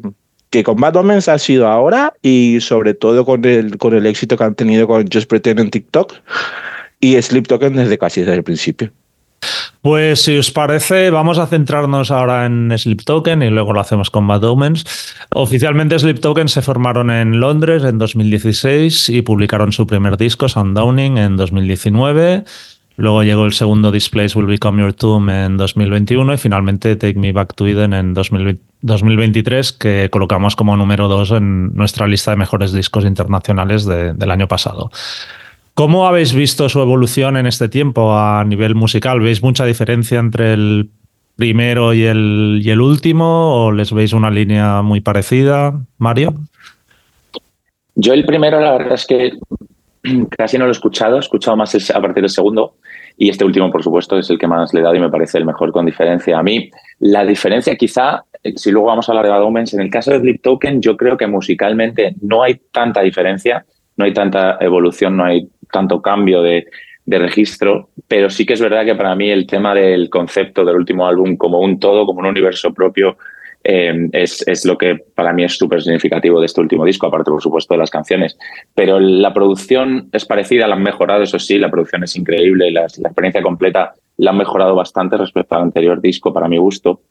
que 0.49 0.63
con 0.63 0.77
Bad 0.77 0.95
Omens 0.95 1.29
ha 1.29 1.37
sido 1.37 1.67
ahora 1.67 2.13
y 2.21 2.59
sobre 2.61 2.93
todo 2.93 3.25
con 3.25 3.45
el, 3.45 3.77
con 3.77 3.93
el 3.93 4.05
éxito 4.05 4.37
que 4.37 4.43
han 4.43 4.55
tenido 4.55 4.87
con 4.87 5.07
Just 5.11 5.29
Pretend 5.29 5.59
en 5.59 5.69
TikTok 5.69 6.13
y 6.99 7.21
Sleep 7.21 7.47
Token 7.47 7.75
desde 7.75 7.97
casi 7.97 8.21
desde 8.21 8.35
el 8.35 8.43
principio. 8.43 8.91
Pues 9.81 10.21
si 10.21 10.37
os 10.37 10.51
parece, 10.51 11.09
vamos 11.09 11.37
a 11.37 11.47
centrarnos 11.47 12.11
ahora 12.11 12.45
en 12.45 12.77
Sleep 12.77 13.03
Token 13.03 13.41
y 13.43 13.49
luego 13.49 13.73
lo 13.73 13.79
hacemos 13.79 14.09
con 14.09 14.27
Bad 14.27 14.43
Omens. 14.43 14.85
Oficialmente 15.33 15.97
Sleep 15.97 16.19
Token 16.19 16.47
se 16.47 16.61
formaron 16.61 17.11
en 17.11 17.39
Londres 17.39 17.83
en 17.83 17.97
2016 17.97 19.09
y 19.09 19.21
publicaron 19.21 19.71
su 19.71 19.87
primer 19.87 20.17
disco, 20.17 20.49
Sundowning, 20.49 21.17
en 21.17 21.37
2019. 21.37 22.43
Luego 22.97 23.21
llegó 23.21 23.45
el 23.45 23.53
segundo 23.53 23.91
Displays 23.91 24.35
Will 24.35 24.47
Become 24.47 24.81
Your 24.81 24.93
Tomb 24.93 25.29
en 25.29 25.55
2021 25.55 26.33
y 26.33 26.37
finalmente 26.37 26.95
Take 26.95 27.19
Me 27.19 27.31
Back 27.31 27.53
to 27.53 27.67
Eden 27.67 27.93
en 27.93 28.15
2023, 28.15 29.71
que 29.73 30.09
colocamos 30.09 30.55
como 30.55 30.75
número 30.75 31.07
dos 31.07 31.29
en 31.29 31.75
nuestra 31.75 32.07
lista 32.07 32.31
de 32.31 32.37
mejores 32.37 32.73
discos 32.73 33.05
internacionales 33.05 33.85
de, 33.85 34.13
del 34.13 34.31
año 34.31 34.47
pasado. 34.47 34.89
¿Cómo 35.77 36.07
habéis 36.07 36.33
visto 36.33 36.69
su 36.69 36.81
evolución 36.81 37.37
en 37.37 37.45
este 37.45 37.69
tiempo 37.69 38.17
a 38.17 38.43
nivel 38.43 38.73
musical? 38.73 39.19
¿Veis 39.19 39.43
mucha 39.43 39.63
diferencia 39.63 40.17
entre 40.17 40.53
el 40.53 40.89
primero 41.35 41.93
y 41.93 42.03
el, 42.03 42.61
y 42.63 42.71
el 42.71 42.81
último? 42.81 43.65
¿O 43.65 43.71
les 43.71 43.93
veis 43.93 44.11
una 44.11 44.31
línea 44.31 44.81
muy 44.81 45.01
parecida? 45.01 45.79
Mario. 45.99 46.33
Yo 47.93 48.13
el 48.13 48.25
primero, 48.25 48.59
la 48.59 48.71
verdad 48.71 48.93
es 48.93 49.05
que 49.05 49.33
casi 50.35 50.57
no 50.57 50.65
lo 50.65 50.71
he 50.71 50.73
escuchado, 50.73 51.17
he 51.17 51.19
escuchado 51.19 51.55
más 51.55 51.75
a 51.91 52.01
partir 52.01 52.23
del 52.23 52.31
segundo. 52.31 52.77
Y 53.15 53.29
este 53.29 53.45
último, 53.45 53.71
por 53.71 53.83
supuesto, 53.83 54.17
es 54.17 54.31
el 54.31 54.39
que 54.39 54.47
más 54.47 54.73
le 54.73 54.79
he 54.79 54.83
dado 54.83 54.95
y 54.95 54.99
me 54.99 55.11
parece 55.11 55.37
el 55.37 55.45
mejor 55.45 55.71
con 55.71 55.85
diferencia. 55.85 56.39
A 56.39 56.41
mí, 56.41 56.71
la 57.01 57.23
diferencia 57.23 57.75
quizá 57.75 58.23
si 58.55 58.71
luego 58.71 58.87
vamos 58.87 59.07
a 59.07 59.11
hablar 59.11 59.25
de 59.25 59.31
Bad 59.31 59.73
en 59.73 59.81
el 59.81 59.91
caso 59.91 60.09
de 60.09 60.21
Sleep 60.21 60.41
Token, 60.41 60.81
yo 60.81 60.97
creo 60.97 61.17
que 61.17 61.27
musicalmente 61.27 62.15
no 62.21 62.41
hay 62.41 62.59
tanta 62.71 63.01
diferencia, 63.01 63.63
no 63.95 64.05
hay 64.05 64.13
tanta 64.13 64.57
evolución, 64.59 65.17
no 65.17 65.25
hay 65.25 65.47
tanto 65.71 66.01
cambio 66.01 66.41
de, 66.41 66.67
registro, 67.05 67.89
pero 68.05 68.29
sí 68.29 68.45
que 68.45 68.53
es 68.53 68.59
verdad 68.59 68.83
que 68.83 68.95
para 68.95 69.15
mí 69.15 69.29
el 69.29 69.47
tema 69.47 69.73
del 69.73 70.09
concepto 70.09 70.65
del 70.65 70.75
último 70.75 71.07
álbum 71.07 71.37
como 71.37 71.61
un 71.61 71.79
todo, 71.79 72.05
como 72.05 72.19
un 72.19 72.25
universo 72.25 72.73
propio, 72.73 73.17
eh, 73.63 74.09
es, 74.11 74.45
es, 74.45 74.65
lo 74.65 74.77
que 74.77 74.95
para 75.15 75.31
mí 75.31 75.45
es 75.45 75.57
súper 75.57 75.81
significativo 75.81 76.41
de 76.41 76.47
este 76.47 76.59
último 76.59 76.83
disco, 76.83 77.07
aparte 77.07 77.31
por 77.31 77.41
supuesto 77.41 77.73
de 77.73 77.77
las 77.77 77.91
canciones. 77.91 78.37
Pero 78.75 78.99
la 78.99 79.33
producción 79.33 80.09
es 80.11 80.25
parecida, 80.25 80.67
la 80.67 80.75
han 80.75 80.83
mejorado, 80.83 81.23
eso 81.23 81.39
sí, 81.39 81.57
la 81.57 81.71
producción 81.71 82.03
es 82.03 82.13
increíble, 82.17 82.71
la 82.71 82.81
experiencia 82.83 83.41
completa 83.41 83.93
la 84.17 84.31
han 84.31 84.37
mejorado 84.37 84.75
bastante 84.75 85.15
respecto 85.15 85.55
al 85.55 85.63
anterior 85.63 86.01
disco, 86.01 86.33
para 86.33 86.47
mi 86.47 86.57
gusto. 86.57 87.01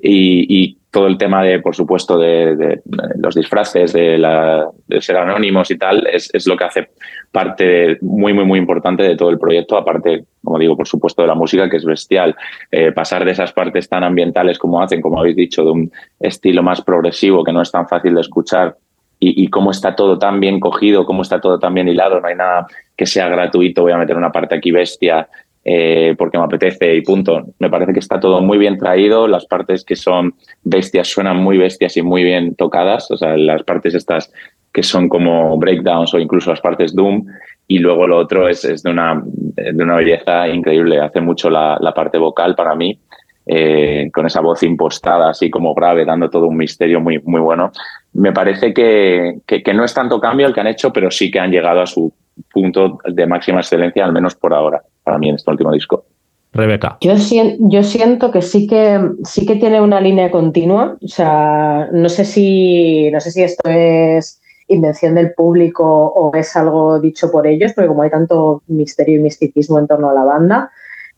Y, 0.00 0.78
todo 0.88 1.08
el 1.08 1.18
tema 1.18 1.42
de, 1.42 1.60
por 1.60 1.76
supuesto, 1.76 2.16
de, 2.16 2.56
de 2.56 2.80
los 3.18 3.34
disfraces, 3.34 3.92
de, 3.92 4.16
la, 4.16 4.66
de, 4.86 5.02
ser 5.02 5.18
anónimos 5.18 5.70
y 5.70 5.76
tal, 5.76 6.06
es, 6.06 6.30
es, 6.32 6.46
lo 6.46 6.56
que 6.56 6.64
hace 6.64 6.88
parte 7.30 7.98
muy, 8.00 8.32
muy, 8.32 8.46
muy 8.46 8.58
importante 8.58 9.02
de 9.02 9.14
todo 9.14 9.28
el 9.28 9.38
proyecto, 9.38 9.76
aparte, 9.76 10.24
como 10.42 10.58
digo, 10.58 10.74
por 10.74 10.88
supuesto, 10.88 11.20
de 11.20 11.28
la 11.28 11.34
música, 11.34 11.68
que 11.68 11.76
es 11.76 11.84
bestial. 11.84 12.34
Eh, 12.70 12.92
pasar 12.92 13.26
de 13.26 13.32
esas 13.32 13.52
partes 13.52 13.90
tan 13.90 14.04
ambientales 14.04 14.58
como 14.58 14.80
hacen, 14.80 15.02
como 15.02 15.20
habéis 15.20 15.36
dicho, 15.36 15.64
de 15.64 15.70
un 15.70 15.92
estilo 16.18 16.62
más 16.62 16.80
progresivo 16.80 17.44
que 17.44 17.52
no 17.52 17.60
es 17.60 17.70
tan 17.70 17.86
fácil 17.86 18.14
de 18.14 18.22
escuchar, 18.22 18.74
y, 19.20 19.44
y 19.44 19.48
cómo 19.48 19.72
está 19.72 19.94
todo 19.94 20.18
tan 20.18 20.40
bien 20.40 20.60
cogido, 20.60 21.04
cómo 21.04 21.22
está 21.22 21.40
todo 21.40 21.58
tan 21.58 21.74
bien 21.74 21.88
hilado, 21.88 22.20
no 22.20 22.28
hay 22.28 22.36
nada 22.36 22.66
que 22.96 23.06
sea 23.06 23.28
gratuito, 23.28 23.82
voy 23.82 23.92
a 23.92 23.98
meter 23.98 24.16
una 24.16 24.32
parte 24.32 24.54
aquí 24.54 24.70
bestia, 24.70 25.28
eh, 25.68 26.14
porque 26.16 26.38
me 26.38 26.44
apetece 26.44 26.94
y 26.94 27.02
punto. 27.02 27.44
Me 27.58 27.68
parece 27.68 27.92
que 27.92 27.98
está 27.98 28.20
todo 28.20 28.40
muy 28.40 28.56
bien 28.56 28.78
traído, 28.78 29.26
las 29.26 29.46
partes 29.46 29.84
que 29.84 29.96
son 29.96 30.36
bestias 30.62 31.08
suenan 31.08 31.38
muy 31.38 31.58
bestias 31.58 31.96
y 31.96 32.02
muy 32.02 32.22
bien 32.22 32.54
tocadas, 32.54 33.10
o 33.10 33.16
sea, 33.16 33.36
las 33.36 33.64
partes 33.64 33.92
estas 33.94 34.32
que 34.72 34.84
son 34.84 35.08
como 35.08 35.58
breakdowns 35.58 36.14
o 36.14 36.20
incluso 36.20 36.50
las 36.50 36.60
partes 36.60 36.94
Doom, 36.94 37.24
y 37.66 37.80
luego 37.80 38.06
lo 38.06 38.16
otro 38.16 38.48
es, 38.48 38.64
es 38.64 38.84
de, 38.84 38.90
una, 38.90 39.20
de 39.24 39.82
una 39.82 39.96
belleza 39.96 40.46
increíble, 40.46 41.00
hace 41.00 41.20
mucho 41.20 41.50
la, 41.50 41.76
la 41.80 41.92
parte 41.92 42.16
vocal 42.16 42.54
para 42.54 42.76
mí, 42.76 42.96
eh, 43.44 44.08
con 44.12 44.24
esa 44.24 44.40
voz 44.40 44.62
impostada, 44.62 45.30
así 45.30 45.50
como 45.50 45.74
grave, 45.74 46.04
dando 46.04 46.30
todo 46.30 46.46
un 46.46 46.56
misterio 46.56 47.00
muy, 47.00 47.18
muy 47.24 47.40
bueno. 47.40 47.72
Me 48.12 48.32
parece 48.32 48.72
que, 48.72 49.38
que, 49.44 49.64
que 49.64 49.74
no 49.74 49.84
es 49.84 49.92
tanto 49.92 50.20
cambio 50.20 50.46
el 50.46 50.54
que 50.54 50.60
han 50.60 50.68
hecho, 50.68 50.92
pero 50.92 51.10
sí 51.10 51.28
que 51.28 51.40
han 51.40 51.50
llegado 51.50 51.80
a 51.80 51.86
su 51.86 52.12
punto 52.52 53.00
de 53.04 53.26
máxima 53.26 53.60
excelencia, 53.60 54.04
al 54.04 54.12
menos 54.12 54.36
por 54.36 54.54
ahora 54.54 54.80
para 55.06 55.18
mí 55.18 55.28
en 55.28 55.36
este 55.36 55.50
último 55.52 55.72
disco. 55.72 56.04
Rebeca. 56.52 56.98
Yo, 57.00 57.14
yo 57.60 57.82
siento 57.84 58.32
que 58.32 58.42
sí 58.42 58.66
que 58.66 59.00
sí 59.24 59.46
que 59.46 59.56
tiene 59.56 59.80
una 59.80 60.00
línea 60.00 60.32
continua. 60.32 60.96
O 61.00 61.08
sea, 61.08 61.88
no 61.92 62.08
sé 62.08 62.24
si, 62.24 63.08
no 63.12 63.20
sé 63.20 63.30
si 63.30 63.42
esto 63.42 63.68
es 63.70 64.40
invención 64.66 65.14
del 65.14 65.32
público 65.32 65.84
o 65.84 66.34
es 66.34 66.56
algo 66.56 66.98
dicho 66.98 67.30
por 67.30 67.46
ellos, 67.46 67.72
porque 67.72 67.88
como 67.88 68.02
hay 68.02 68.10
tanto 68.10 68.62
misterio 68.66 69.20
y 69.20 69.22
misticismo 69.22 69.78
en 69.78 69.86
torno 69.86 70.10
a 70.10 70.14
la 70.14 70.24
banda, 70.24 70.70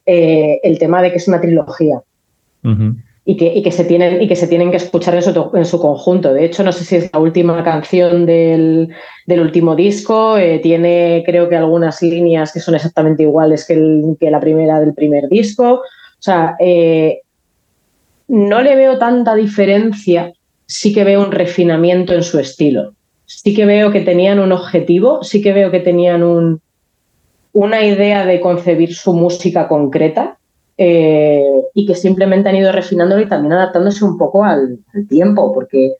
eh, 0.04 0.60
el 0.62 0.78
tema 0.78 1.00
de 1.00 1.10
que 1.10 1.16
es 1.16 1.28
una 1.28 1.40
trilogía. 1.40 2.02
Uh 2.64 2.68
-huh 2.68 3.07
y 3.30 3.36
que, 3.36 3.44
y 3.44 3.62
que, 3.62 3.72
se, 3.72 3.84
tienen, 3.84 4.22
y 4.22 4.26
que 4.26 4.36
se 4.36 4.46
tienen 4.46 4.70
que 4.70 4.78
escuchar 4.78 5.14
en 5.14 5.20
su, 5.20 5.50
en 5.52 5.66
su 5.66 5.78
conjunto. 5.78 6.32
De 6.32 6.46
hecho, 6.46 6.62
no 6.62 6.72
sé 6.72 6.82
si 6.82 6.96
es 6.96 7.10
la 7.12 7.18
última 7.18 7.62
canción 7.62 8.24
del, 8.24 8.88
del 9.26 9.40
último 9.40 9.76
disco, 9.76 10.38
eh, 10.38 10.60
tiene 10.60 11.22
creo 11.26 11.46
que 11.46 11.56
algunas 11.56 12.00
líneas 12.00 12.54
que 12.54 12.60
son 12.60 12.74
exactamente 12.74 13.24
iguales 13.24 13.66
que, 13.66 13.76
la 14.30 14.40
primera 14.40 14.80
del 14.80 14.94
primer 14.94 15.28
disco. 15.28 15.82
O 15.82 16.20
sea, 16.22 16.56
eh, 16.58 17.20
no 18.28 18.62
le 18.62 18.74
veo 18.74 18.96
tanta 18.96 19.34
diferencia, 19.34 20.32
sí 20.64 20.94
que 20.94 21.04
veo 21.04 21.22
un 21.22 21.30
refinamiento 21.30 22.14
en 22.14 22.22
su 22.22 22.38
estilo. 22.38 22.94
Sí 23.26 23.54
que 23.54 23.66
veo 23.66 23.92
que 23.92 24.00
tenían 24.00 24.38
un 24.38 24.52
objetivo, 24.52 25.22
sí 25.22 25.42
que 25.42 25.52
veo 25.52 25.70
que 25.70 25.80
tenían 25.80 26.22
un, 26.22 26.62
una 27.52 27.84
idea 27.84 28.24
de 28.24 28.40
concebir 28.40 28.94
su 28.94 29.12
música 29.12 29.68
concreta 29.68 30.37
eh, 30.80 31.64
y 31.74 31.86
que 31.86 31.96
simplemente 31.96 32.48
han 32.48 32.54
ido 32.54 32.70
refinándolo 32.70 33.20
y 33.20 33.28
también 33.28 33.52
adaptándose 33.52 34.04
un 34.04 34.16
poco 34.16 34.44
al, 34.44 34.78
tiempo, 35.08 35.52
porque 35.52 35.94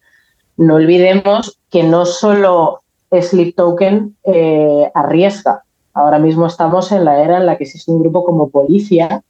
no 0.56 0.76
olvidemos 0.76 1.58
que 1.68 1.82
no 1.82 2.06
solo 2.06 2.82
Sleep 3.10 3.56
Token 3.56 4.16
eh, 4.22 4.88
arriesga. 4.94 5.64
Ahora 5.94 6.20
mismo 6.20 6.46
estamos 6.46 6.92
en 6.92 7.04
la 7.04 7.22
era 7.22 7.38
en 7.38 7.46
la 7.46 7.58
que 7.58 7.64
existe 7.64 7.90
un 7.90 7.98
grupo 7.98 8.24
como 8.24 8.50
Policia, 8.50 9.24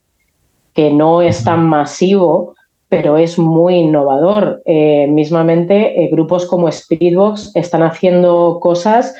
que 0.73 0.91
no 0.91 1.23
es 1.23 1.43
tan 1.43 1.67
masivo, 1.67 2.53
pero 2.87 3.17
es 3.17 3.39
muy 3.39 3.75
innovador. 3.75 4.61
Eh, 4.65 5.07
mismamente, 5.09 6.09
grupos 6.11 6.45
como 6.45 6.71
Spiritbox 6.71 7.55
están 7.55 7.81
haciendo 7.81 8.59
cosas 8.61 9.15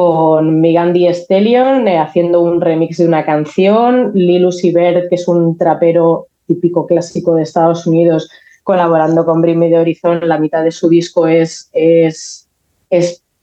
con 0.00 0.62
Megan 0.62 0.94
Thee 0.94 1.12
Stallion 1.12 1.86
eh, 1.86 1.98
haciendo 1.98 2.40
un 2.40 2.62
remix 2.62 2.96
de 2.96 3.06
una 3.06 3.22
canción, 3.22 4.12
Lilus 4.14 4.62
Bert, 4.72 5.10
que 5.10 5.16
es 5.16 5.28
un 5.28 5.58
trapero 5.58 6.28
típico 6.46 6.86
clásico 6.86 7.34
de 7.34 7.42
Estados 7.42 7.86
Unidos, 7.86 8.30
colaborando 8.64 9.26
con 9.26 9.42
Bring 9.42 9.58
Me 9.58 9.68
the 9.68 9.78
Horizon, 9.78 10.26
la 10.26 10.38
mitad 10.38 10.64
de 10.64 10.70
su 10.70 10.88
disco 10.88 11.26
es, 11.26 11.68
es, 11.74 12.48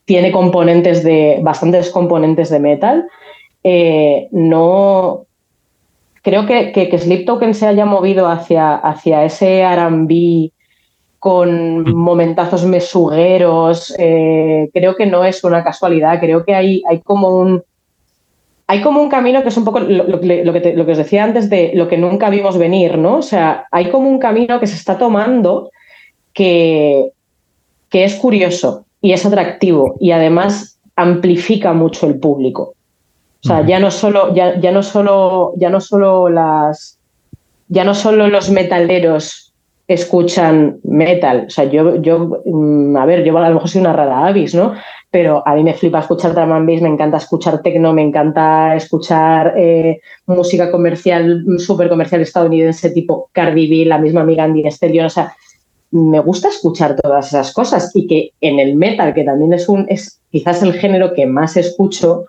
tiene 0.04 0.32
componentes 0.32 1.04
de, 1.04 1.38
bastantes 1.42 1.90
componentes 1.90 2.50
de 2.50 2.58
metal. 2.58 3.06
Eh, 3.62 4.26
no, 4.32 5.26
creo 6.22 6.44
que, 6.44 6.72
que, 6.72 6.88
que, 6.88 6.98
Sleep 6.98 7.24
Token 7.24 7.54
se 7.54 7.68
haya 7.68 7.84
movido 7.84 8.26
hacia, 8.26 8.74
hacia 8.74 9.24
ese 9.24 9.60
R&B 9.60 10.50
con 11.28 11.94
momentazos 11.94 12.64
mesugueros. 12.64 13.94
Eh, 13.98 14.70
creo 14.72 14.96
que 14.96 15.04
no 15.04 15.26
es 15.26 15.44
una 15.44 15.62
casualidad. 15.62 16.18
Creo 16.20 16.42
que 16.42 16.54
hay, 16.54 16.82
hay 16.88 17.00
como 17.00 17.28
un. 17.38 17.62
Hay 18.66 18.80
como 18.80 19.02
un 19.02 19.10
camino 19.10 19.42
que 19.42 19.50
es 19.50 19.56
un 19.58 19.64
poco 19.66 19.80
lo, 19.80 20.04
lo, 20.04 20.20
lo, 20.22 20.52
que 20.54 20.60
te, 20.60 20.72
lo, 20.72 20.86
que 20.86 20.92
os 20.92 20.98
decía 20.98 21.24
antes 21.24 21.50
de 21.50 21.72
lo 21.74 21.86
que 21.86 21.98
nunca 21.98 22.30
vimos 22.30 22.56
venir, 22.56 22.96
¿no? 22.96 23.18
O 23.18 23.22
sea, 23.22 23.66
hay 23.70 23.90
como 23.90 24.08
un 24.08 24.18
camino 24.18 24.58
que 24.58 24.66
se 24.66 24.76
está 24.76 24.96
tomando 24.96 25.70
que, 26.32 27.12
que 27.90 28.04
es 28.04 28.14
curioso 28.14 28.86
y 29.02 29.12
es 29.12 29.26
atractivo 29.26 29.96
y 30.00 30.12
además 30.12 30.78
amplifica 30.96 31.74
mucho 31.74 32.06
el 32.06 32.18
público. 32.18 32.74
O 33.44 33.48
sea, 33.48 33.66
ya 33.66 33.78
no 33.78 33.90
solo, 33.90 34.34
ya, 34.34 34.58
ya 34.58 34.72
no 34.72 34.82
solo, 34.82 35.52
ya 35.56 35.68
no 35.68 35.80
solo 35.80 36.30
las, 36.30 36.98
ya 37.68 37.84
no 37.84 37.94
solo 37.94 38.28
los 38.28 38.50
metaleros 38.50 39.47
escuchan 39.88 40.78
metal. 40.84 41.46
O 41.46 41.50
sea, 41.50 41.64
yo, 41.64 41.96
yo, 41.96 42.42
a 42.98 43.06
ver, 43.06 43.24
yo 43.24 43.36
a 43.36 43.48
lo 43.48 43.54
mejor 43.54 43.68
soy 43.70 43.80
una 43.80 43.94
rara 43.94 44.26
avis, 44.26 44.54
¿no? 44.54 44.74
Pero 45.10 45.42
a 45.46 45.54
mí 45.54 45.64
me 45.64 45.72
flipa 45.72 46.00
escuchar 46.00 46.34
drum 46.34 46.52
and 46.52 46.68
bass, 46.68 46.82
me 46.82 46.90
encanta 46.90 47.16
escuchar 47.16 47.62
techno, 47.62 47.94
me 47.94 48.02
encanta 48.02 48.76
escuchar 48.76 49.54
eh, 49.56 50.00
música 50.26 50.70
comercial, 50.70 51.42
súper 51.58 51.88
comercial 51.88 52.20
estadounidense, 52.20 52.90
tipo 52.90 53.30
Cardi 53.32 53.66
B, 53.66 53.86
la 53.86 53.96
misma 53.96 54.20
amiga 54.20 54.44
Andy 54.44 54.62
o 54.68 55.08
sea, 55.08 55.34
me 55.90 56.20
gusta 56.20 56.48
escuchar 56.48 56.94
todas 56.96 57.28
esas 57.28 57.54
cosas 57.54 57.90
y 57.94 58.06
que 58.06 58.32
en 58.42 58.58
el 58.58 58.76
metal, 58.76 59.14
que 59.14 59.24
también 59.24 59.54
es 59.54 59.70
un, 59.70 59.86
es 59.88 60.20
quizás 60.30 60.62
el 60.62 60.74
género 60.74 61.14
que 61.14 61.26
más 61.26 61.56
escucho, 61.56 62.26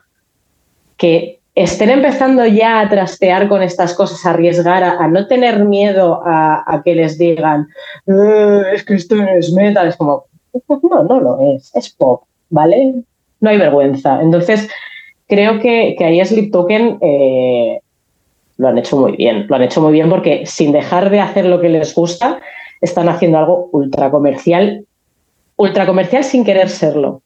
que 0.96 1.39
estén 1.64 1.90
empezando 1.90 2.46
ya 2.46 2.80
a 2.80 2.90
trastear 2.90 3.50
con 3.50 3.62
estas 3.62 3.94
cosas, 3.94 4.26
a 4.26 4.30
arriesgar, 4.30 4.82
a, 4.82 4.92
a 5.04 5.08
no 5.10 5.28
tener 5.28 5.66
miedo 5.66 6.22
a, 6.26 6.64
a 6.66 6.82
que 6.84 6.96
les 6.96 7.18
digan, 7.18 7.68
eh, 8.08 8.64
es 8.74 8.86
que 8.86 8.96
esto 8.96 9.16
es 9.22 9.52
metal, 9.52 9.90
es 9.90 9.98
como, 9.98 10.26
no, 10.70 11.04
no 11.04 11.20
lo 11.20 11.56
es, 11.56 11.76
es 11.76 11.90
pop, 11.90 12.24
¿vale? 12.50 13.04
No 13.42 13.50
hay 13.50 13.58
vergüenza. 13.58 14.22
Entonces, 14.22 14.70
creo 15.28 15.60
que, 15.60 15.96
que 15.98 16.06
ahí 16.06 16.24
Sleep 16.24 16.50
Token 16.50 16.98
eh, 17.02 17.82
lo 18.56 18.68
han 18.70 18.78
hecho 18.78 18.96
muy 18.96 19.18
bien, 19.18 19.46
lo 19.50 19.56
han 19.58 19.64
hecho 19.64 19.82
muy 19.82 19.92
bien 19.92 20.10
porque 20.10 20.46
sin 20.46 20.72
dejar 20.72 21.10
de 21.10 21.20
hacer 21.20 21.46
lo 21.46 21.60
que 21.60 21.70
les 21.70 21.94
gusta, 21.94 22.40
están 22.80 23.10
haciendo 23.10 23.38
algo 23.38 23.70
ultra 23.74 24.10
comercial, 24.10 24.86
ultra 25.58 25.86
comercial 25.86 26.24
sin 26.24 26.46
querer 26.46 26.70
serlo. 26.70 27.22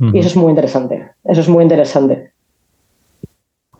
Uh 0.00 0.06
-huh. 0.06 0.16
Y 0.16 0.20
eso 0.20 0.28
es 0.28 0.36
muy 0.36 0.48
interesante, 0.48 1.10
eso 1.24 1.42
es 1.42 1.48
muy 1.48 1.62
interesante. 1.62 2.31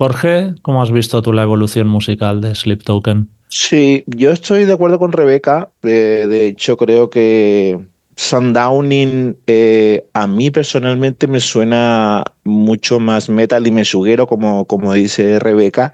Jorge, 0.03 0.55
¿cómo 0.63 0.83
has 0.83 0.91
visto 0.91 1.23
tú 1.23 1.33
la 1.33 1.45
evolución 1.45 1.87
musical 1.87 2.41
de 2.41 2.57
Sleep 2.57 2.83
Token? 2.83 3.29
Sí, 3.47 4.03
yo 4.09 4.33
estoy 4.33 4.65
de 4.65 4.73
acuerdo 4.73 4.99
con 4.99 5.13
Rebeca. 5.13 5.71
Eh, 5.85 6.27
de 6.29 6.49
hecho, 6.49 6.77
creo 6.77 7.09
que 7.09 7.79
Sundowning 8.17 9.37
eh, 9.47 10.05
a 10.13 10.27
mí 10.27 10.51
personalmente 10.51 11.29
me 11.29 11.39
suena 11.39 12.25
mucho 12.43 12.99
más 12.99 13.29
metal 13.29 13.65
y 13.65 13.71
mesuguero, 13.71 14.27
como, 14.27 14.65
como 14.65 14.93
dice 14.93 15.39
Rebeca, 15.39 15.93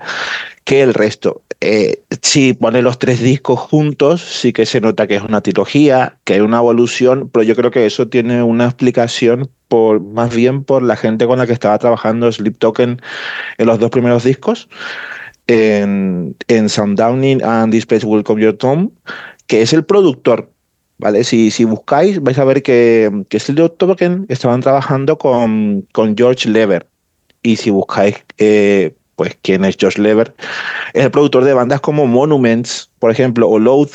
que 0.69 0.83
el 0.83 0.93
resto. 0.93 1.41
Eh, 1.63 2.03
si 2.21 2.53
pone 2.53 2.83
los 2.83 2.99
tres 2.99 3.23
discos 3.23 3.59
juntos, 3.59 4.21
sí 4.21 4.53
que 4.53 4.67
se 4.67 4.83
nota 4.83 5.07
que 5.07 5.17
es 5.17 5.23
una 5.23 5.41
trilogía, 5.41 6.19
que 6.25 6.35
hay 6.35 6.41
una 6.41 6.59
evolución, 6.59 7.31
pero 7.33 7.43
yo 7.43 7.57
creo 7.57 7.71
que 7.71 7.87
eso 7.87 8.09
tiene 8.09 8.43
una 8.43 8.67
explicación 8.67 9.49
por, 9.69 10.03
más 10.03 10.37
bien 10.37 10.65
por 10.65 10.83
la 10.83 10.97
gente 10.97 11.27
con 11.27 11.39
la 11.39 11.47
que 11.47 11.55
estaba 11.55 11.79
trabajando 11.79 12.31
Sleep 12.31 12.59
Token 12.59 13.01
en 13.57 13.67
los 13.67 13.79
dos 13.79 13.89
primeros 13.89 14.25
discos, 14.25 14.69
en, 15.47 16.37
en 16.49 16.69
Sundowning 16.69 17.43
and 17.43 17.73
This 17.73 17.87
Place 17.87 18.05
Will 18.05 18.23
Your 18.23 18.53
Tomb, 18.53 18.91
que 19.47 19.63
es 19.63 19.73
el 19.73 19.87
productor 19.87 20.53
¿vale? 20.99 21.25
Si, 21.25 21.51
si 21.51 21.65
buscáis, 21.65 22.21
vais 22.21 22.39
a 22.39 22.45
ver 22.45 22.63
que, 22.63 23.25
que 23.31 23.41
Sleep 23.41 23.79
Token 23.79 24.27
estaban 24.29 24.61
trabajando 24.61 25.17
con, 25.17 25.87
con 25.93 26.15
George 26.15 26.47
Lever. 26.47 26.87
Y 27.43 27.57
si 27.57 27.71
buscáis, 27.71 28.17
eh, 28.37 28.93
pues, 29.19 29.37
quién 29.43 29.65
es 29.65 29.77
George 29.77 30.01
Lever, 30.01 30.33
es 30.95 31.05
el 31.05 31.11
productor 31.11 31.43
de 31.43 31.53
bandas 31.53 31.81
como 31.81 32.07
Monuments, 32.07 32.89
por 33.01 33.11
ejemplo, 33.11 33.49
o 33.49 33.59
Load, 33.59 33.89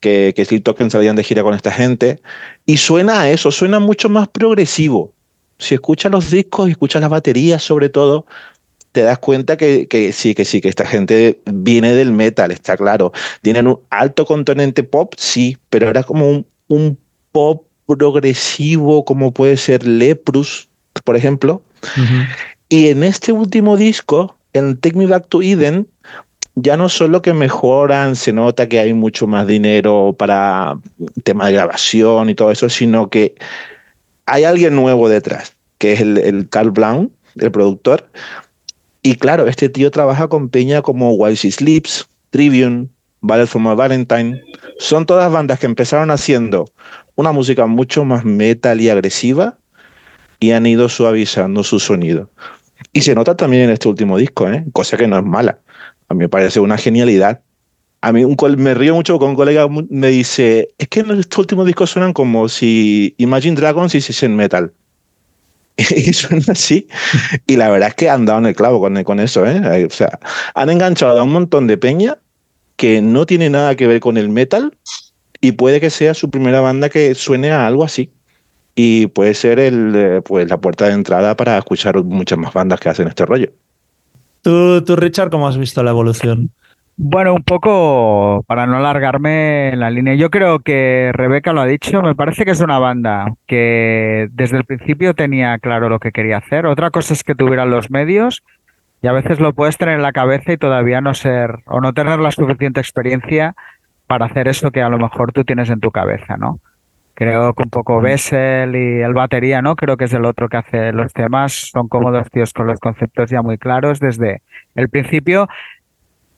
que, 0.00 0.32
que 0.34 0.44
Sleep 0.44 0.64
Token 0.64 0.90
salían 0.90 1.14
de 1.14 1.22
gira 1.22 1.44
con 1.44 1.54
esta 1.54 1.70
gente. 1.70 2.20
Y 2.66 2.78
suena 2.78 3.20
a 3.20 3.30
eso, 3.30 3.52
suena 3.52 3.78
mucho 3.78 4.08
más 4.08 4.26
progresivo. 4.26 5.12
Si 5.58 5.76
escuchas 5.76 6.10
los 6.10 6.32
discos 6.32 6.66
y 6.66 6.72
escuchas 6.72 7.00
las 7.00 7.08
baterías, 7.08 7.62
sobre 7.62 7.88
todo, 7.88 8.26
te 8.90 9.02
das 9.02 9.20
cuenta 9.20 9.56
que, 9.56 9.86
que, 9.86 10.12
sí, 10.12 10.34
que 10.34 10.44
sí, 10.44 10.60
que 10.60 10.68
esta 10.68 10.84
gente 10.84 11.40
viene 11.44 11.94
del 11.94 12.10
metal, 12.10 12.50
está 12.50 12.76
claro. 12.76 13.12
Tienen 13.42 13.68
un 13.68 13.78
alto 13.90 14.26
componente 14.26 14.82
pop, 14.82 15.14
sí, 15.16 15.56
pero 15.70 15.88
era 15.88 16.02
como 16.02 16.28
un, 16.28 16.46
un 16.66 16.98
pop 17.30 17.64
progresivo, 17.86 19.04
como 19.04 19.32
puede 19.32 19.56
ser 19.56 19.86
Leprus, 19.86 20.68
por 21.04 21.14
ejemplo. 21.14 21.62
Uh 21.96 22.00
-huh. 22.00 22.28
Y 22.68 22.88
en 22.88 23.04
este 23.04 23.30
último 23.30 23.76
disco, 23.76 24.34
en 24.52 24.76
Take 24.78 24.96
Me 24.96 25.06
Back 25.06 25.28
to 25.28 25.42
Eden, 25.42 25.88
ya 26.54 26.76
no 26.76 26.88
solo 26.88 27.22
que 27.22 27.32
mejoran, 27.32 28.16
se 28.16 28.32
nota 28.32 28.68
que 28.68 28.80
hay 28.80 28.92
mucho 28.92 29.26
más 29.26 29.46
dinero 29.46 30.14
para 30.18 30.78
tema 31.22 31.46
de 31.46 31.52
grabación 31.52 32.30
y 32.30 32.34
todo 32.34 32.50
eso, 32.50 32.68
sino 32.68 33.10
que 33.10 33.34
hay 34.26 34.44
alguien 34.44 34.74
nuevo 34.74 35.08
detrás, 35.08 35.54
que 35.78 35.92
es 35.92 36.00
el, 36.00 36.48
Carl 36.48 36.70
Brown, 36.70 37.12
el 37.36 37.50
productor. 37.52 38.08
Y 39.02 39.14
claro, 39.14 39.46
este 39.46 39.68
tío 39.68 39.90
trabaja 39.90 40.28
con 40.28 40.48
peña 40.48 40.82
como 40.82 41.12
While 41.12 41.36
She 41.36 41.52
Sleeps, 41.52 42.08
Tribune, 42.30 42.88
Ballet 43.20 43.46
for 43.46 43.62
My 43.62 43.74
Valentine. 43.74 44.42
Son 44.78 45.06
todas 45.06 45.30
bandas 45.30 45.60
que 45.60 45.66
empezaron 45.66 46.10
haciendo 46.10 46.68
una 47.14 47.32
música 47.32 47.66
mucho 47.66 48.04
más 48.04 48.24
metal 48.24 48.80
y 48.80 48.90
agresiva 48.90 49.58
y 50.40 50.50
han 50.50 50.66
ido 50.66 50.88
suavizando 50.88 51.62
su 51.64 51.80
sonido. 51.80 52.30
Y 52.92 53.02
se 53.02 53.14
nota 53.14 53.36
también 53.36 53.64
en 53.64 53.70
este 53.70 53.88
último 53.88 54.16
disco, 54.18 54.48
¿eh? 54.48 54.64
cosa 54.72 54.96
que 54.96 55.06
no 55.06 55.18
es 55.18 55.24
mala. 55.24 55.58
A 56.08 56.14
mí 56.14 56.20
me 56.20 56.28
parece 56.28 56.60
una 56.60 56.78
genialidad. 56.78 57.42
A 58.00 58.12
mí 58.12 58.24
un 58.24 58.36
me 58.58 58.74
río 58.74 58.94
mucho 58.94 59.18
con 59.18 59.30
un 59.30 59.36
colega 59.36 59.66
me 59.68 60.08
dice, 60.08 60.68
es 60.78 60.88
que 60.88 61.00
en 61.00 61.10
este 61.18 61.40
último 61.40 61.64
disco 61.64 61.86
suenan 61.86 62.12
como 62.12 62.48
si 62.48 63.14
Imagine 63.18 63.56
Dragons 63.56 63.94
hiciesen 63.94 64.36
metal. 64.36 64.72
y 65.76 66.12
suena 66.12 66.44
así. 66.48 66.88
Y 67.46 67.56
la 67.56 67.70
verdad 67.70 67.90
es 67.90 67.94
que 67.94 68.10
han 68.10 68.24
dado 68.24 68.40
en 68.40 68.46
el 68.46 68.56
clavo 68.56 68.80
con, 68.80 69.02
con 69.04 69.20
eso. 69.20 69.46
¿eh? 69.46 69.84
O 69.84 69.90
sea, 69.90 70.18
han 70.54 70.70
enganchado 70.70 71.20
a 71.20 71.22
un 71.22 71.32
montón 71.32 71.66
de 71.66 71.78
peña 71.78 72.18
que 72.76 73.00
no 73.00 73.26
tiene 73.26 73.50
nada 73.50 73.74
que 73.74 73.86
ver 73.86 74.00
con 74.00 74.16
el 74.16 74.28
metal 74.28 74.76
y 75.40 75.52
puede 75.52 75.80
que 75.80 75.90
sea 75.90 76.14
su 76.14 76.30
primera 76.30 76.60
banda 76.60 76.88
que 76.88 77.14
suene 77.14 77.50
a 77.50 77.66
algo 77.66 77.84
así. 77.84 78.10
Y 78.80 79.08
puede 79.08 79.34
ser 79.34 79.58
el, 79.58 80.22
pues, 80.24 80.48
la 80.48 80.58
puerta 80.58 80.86
de 80.86 80.92
entrada 80.92 81.34
para 81.34 81.58
escuchar 81.58 82.00
muchas 82.04 82.38
más 82.38 82.52
bandas 82.52 82.78
que 82.78 82.88
hacen 82.88 83.08
este 83.08 83.26
rollo. 83.26 83.50
¿Tú, 84.40 84.84
tú 84.84 84.94
Richard, 84.94 85.30
cómo 85.30 85.48
has 85.48 85.58
visto 85.58 85.82
la 85.82 85.90
evolución? 85.90 86.52
Bueno, 86.96 87.34
un 87.34 87.42
poco 87.42 88.44
para 88.46 88.68
no 88.68 88.76
alargarme 88.76 89.70
en 89.70 89.80
la 89.80 89.90
línea. 89.90 90.14
Yo 90.14 90.30
creo 90.30 90.60
que 90.60 91.10
Rebeca 91.12 91.52
lo 91.52 91.62
ha 91.62 91.66
dicho. 91.66 92.02
Me 92.02 92.14
parece 92.14 92.44
que 92.44 92.52
es 92.52 92.60
una 92.60 92.78
banda 92.78 93.34
que 93.48 94.28
desde 94.30 94.58
el 94.58 94.64
principio 94.64 95.12
tenía 95.12 95.58
claro 95.58 95.88
lo 95.88 95.98
que 95.98 96.12
quería 96.12 96.36
hacer. 96.36 96.64
Otra 96.64 96.90
cosa 96.92 97.14
es 97.14 97.24
que 97.24 97.34
tuvieran 97.34 97.70
los 97.70 97.90
medios 97.90 98.44
y 99.02 99.08
a 99.08 99.12
veces 99.12 99.40
lo 99.40 99.54
puedes 99.54 99.76
tener 99.76 99.96
en 99.96 100.02
la 100.02 100.12
cabeza 100.12 100.52
y 100.52 100.56
todavía 100.56 101.00
no 101.00 101.14
ser 101.14 101.64
o 101.66 101.80
no 101.80 101.94
tener 101.94 102.20
la 102.20 102.30
suficiente 102.30 102.78
experiencia 102.78 103.56
para 104.06 104.26
hacer 104.26 104.46
eso 104.46 104.70
que 104.70 104.82
a 104.82 104.88
lo 104.88 104.98
mejor 104.98 105.32
tú 105.32 105.42
tienes 105.42 105.68
en 105.68 105.80
tu 105.80 105.90
cabeza, 105.90 106.36
¿no? 106.36 106.60
Creo 107.18 107.52
que 107.52 107.64
un 107.64 107.70
poco 107.70 108.00
Bessel 108.00 108.76
y 108.76 109.02
el 109.02 109.12
batería, 109.12 109.60
¿no? 109.60 109.74
Creo 109.74 109.96
que 109.96 110.04
es 110.04 110.12
el 110.12 110.24
otro 110.24 110.48
que 110.48 110.58
hace 110.58 110.92
los 110.92 111.12
temas. 111.12 111.52
Son 111.72 111.88
como 111.88 112.12
dos 112.12 112.30
tíos 112.30 112.52
con 112.52 112.68
los 112.68 112.78
conceptos 112.78 113.28
ya 113.28 113.42
muy 113.42 113.58
claros 113.58 113.98
desde 113.98 114.42
el 114.76 114.88
principio 114.88 115.48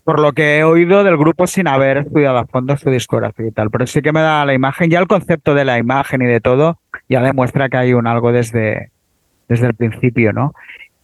por 0.05 0.21
lo 0.21 0.33
que 0.33 0.57
he 0.57 0.65
oído 0.65 1.05
del 1.05 1.19
grupo 1.19 1.47
sin 1.47 1.69
haber 1.69 1.99
estudiado 1.99 2.39
a 2.39 2.47
fondo 2.47 2.79
su 2.79 2.89
discografía 2.89 3.49
y 3.49 3.51
tal. 3.51 3.69
Pero 3.71 3.87
sí 3.87 4.01
que 4.01 4.11
me 4.11 4.23
da 4.23 4.47
la 4.47 4.55
imagen, 4.55 4.89
ya 4.89 5.01
el 5.01 5.07
concepto 5.07 5.55
de 5.55 5.67
la 5.67 5.77
imagen 5.77 6.23
y 6.23 6.27
de 6.27 6.41
todo, 6.41 6.81
ya 7.11 7.21
demuestra 7.21 7.69
que 7.69 7.77
hay 7.77 7.93
un 7.93 8.07
algo 8.07 8.33
desde, 8.33 8.91
desde 9.49 9.67
el 9.67 9.75
principio, 9.75 10.33
¿no? 10.33 10.55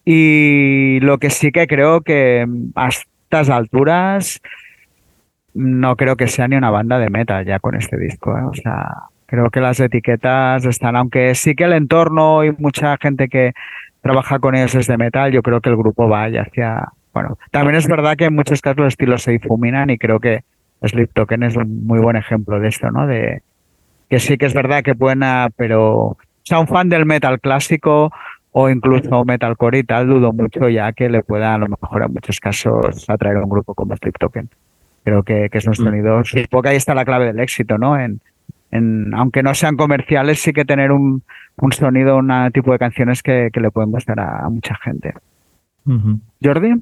Y 0.06 1.00
lo 1.00 1.18
que 1.18 1.28
sí 1.28 1.52
que 1.52 1.66
creo 1.66 2.00
que 2.00 2.46
a 2.76 2.88
estas 2.88 3.50
alturas 3.50 4.40
no 5.52 5.96
creo 5.96 6.16
que 6.16 6.28
sea 6.28 6.48
ni 6.48 6.56
una 6.56 6.70
banda 6.70 6.98
de 6.98 7.10
metal 7.10 7.44
ya 7.44 7.58
con 7.58 7.76
este 7.76 7.98
disco. 7.98 8.38
¿eh? 8.38 8.42
O 8.42 8.54
sea, 8.54 9.10
creo 9.26 9.50
que 9.50 9.60
las 9.60 9.80
etiquetas 9.80 10.64
están, 10.64 10.96
aunque 10.96 11.34
sí 11.34 11.54
que 11.54 11.64
el 11.64 11.72
entorno 11.72 12.44
y 12.44 12.52
mucha 12.58 12.96
gente 12.96 13.28
que 13.28 13.52
trabaja 14.00 14.38
con 14.38 14.54
ellos 14.54 14.74
es 14.74 14.86
de 14.86 14.96
metal, 14.96 15.32
yo 15.32 15.42
creo 15.42 15.60
que 15.60 15.68
el 15.68 15.76
grupo 15.76 16.08
vaya 16.08 16.42
hacia, 16.42 16.88
bueno, 17.12 17.38
también 17.50 17.76
es 17.76 17.88
verdad 17.88 18.16
que 18.16 18.26
en 18.26 18.34
muchos 18.34 18.60
casos 18.60 18.78
los 18.78 18.88
estilos 18.88 19.22
se 19.22 19.32
difuminan 19.32 19.90
y 19.90 19.98
creo 19.98 20.20
que 20.20 20.44
Sleep 20.82 21.10
Token 21.12 21.42
es 21.42 21.56
un 21.56 21.86
muy 21.86 21.98
buen 21.98 22.16
ejemplo 22.16 22.60
de 22.60 22.68
esto, 22.68 22.90
¿no? 22.90 23.06
De 23.06 23.42
que 24.08 24.20
sí 24.20 24.38
que 24.38 24.46
es 24.46 24.54
verdad 24.54 24.84
que 24.84 24.92
buena, 24.92 25.48
pero 25.56 26.16
sea 26.44 26.60
un 26.60 26.68
fan 26.68 26.88
del 26.88 27.06
metal 27.06 27.40
clásico 27.40 28.12
o 28.52 28.70
incluso 28.70 29.24
metalcore 29.24 29.80
y 29.80 29.84
tal, 29.84 30.06
dudo 30.06 30.32
mucho 30.32 30.68
ya 30.68 30.92
que 30.92 31.08
le 31.08 31.22
pueda 31.22 31.54
a 31.54 31.58
lo 31.58 31.66
mejor 31.68 32.04
en 32.04 32.12
muchos 32.12 32.38
casos 32.38 33.10
atraer 33.10 33.38
a 33.38 33.42
un 33.42 33.50
grupo 33.50 33.74
como 33.74 33.96
Sleep 33.96 34.16
Token. 34.18 34.48
Creo 35.02 35.22
que, 35.22 35.48
que 35.50 35.58
es 35.58 35.66
un 35.66 35.74
sonido, 35.74 36.24
supongo 36.24 36.62
que 36.62 36.68
ahí 36.70 36.76
está 36.76 36.94
la 36.94 37.04
clave 37.04 37.26
del 37.26 37.40
éxito, 37.40 37.78
¿no? 37.78 37.98
En, 37.98 38.20
en, 38.70 39.14
aunque 39.14 39.42
no 39.42 39.54
sean 39.54 39.76
comerciales, 39.76 40.40
sí 40.40 40.52
que 40.52 40.64
tener 40.64 40.92
un, 40.92 41.22
un 41.56 41.72
sonido, 41.72 42.16
un 42.16 42.30
tipo 42.52 42.72
de 42.72 42.78
canciones 42.78 43.22
que, 43.22 43.50
que 43.52 43.60
le 43.60 43.70
pueden 43.70 43.90
gustar 43.90 44.18
a, 44.20 44.46
a 44.46 44.50
mucha 44.50 44.76
gente. 44.82 45.14
Uh 45.86 45.92
-huh. 45.92 46.20
Jordi. 46.42 46.74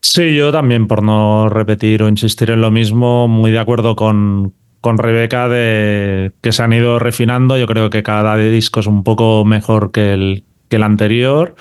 Sí, 0.00 0.36
yo 0.36 0.52
también, 0.52 0.86
por 0.86 1.02
no 1.02 1.48
repetir 1.48 2.02
o 2.02 2.08
insistir 2.08 2.50
en 2.50 2.60
lo 2.60 2.70
mismo, 2.70 3.28
muy 3.28 3.50
de 3.50 3.58
acuerdo 3.58 3.96
con, 3.96 4.52
con 4.80 4.98
Rebeca 4.98 5.48
de 5.48 6.32
que 6.40 6.52
se 6.52 6.62
han 6.62 6.72
ido 6.72 6.98
refinando. 6.98 7.58
Yo 7.58 7.66
creo 7.66 7.90
que 7.90 8.02
cada 8.02 8.36
disco 8.36 8.80
es 8.80 8.86
un 8.86 9.02
poco 9.02 9.44
mejor 9.44 9.90
que 9.90 10.14
el, 10.14 10.44
que 10.68 10.76
el 10.76 10.82
anterior. 10.84 11.56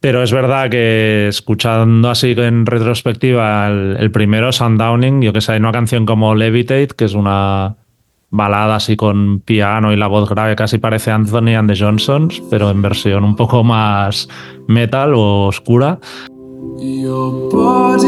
Pero 0.00 0.22
es 0.22 0.32
verdad 0.32 0.70
que 0.70 1.26
escuchando 1.28 2.08
así 2.08 2.34
en 2.36 2.66
retrospectiva 2.66 3.66
el, 3.66 3.96
el 3.98 4.10
primero, 4.10 4.52
Sundowning, 4.52 5.20
yo 5.22 5.32
que 5.32 5.40
sé, 5.40 5.52
hay 5.52 5.58
una 5.58 5.72
canción 5.72 6.06
como 6.06 6.36
Levitate, 6.36 6.94
que 6.96 7.04
es 7.04 7.14
una 7.14 7.74
balada 8.30 8.76
así 8.76 8.96
con 8.96 9.40
piano 9.40 9.92
y 9.92 9.96
la 9.96 10.06
voz 10.06 10.28
grave, 10.28 10.54
casi 10.56 10.78
parece 10.78 11.10
Anthony 11.10 11.54
and 11.56 11.70
the 11.70 11.78
Johnsons, 11.78 12.42
pero 12.50 12.70
en 12.70 12.82
versión 12.82 13.24
un 13.24 13.36
poco 13.36 13.64
más 13.64 14.28
metal 14.66 15.14
o 15.14 15.46
oscura. 15.46 15.98
Your 16.80 17.50
body 17.50 18.06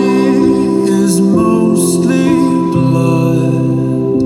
is 0.86 1.20
mostly 1.20 2.28
blood, 2.72 4.22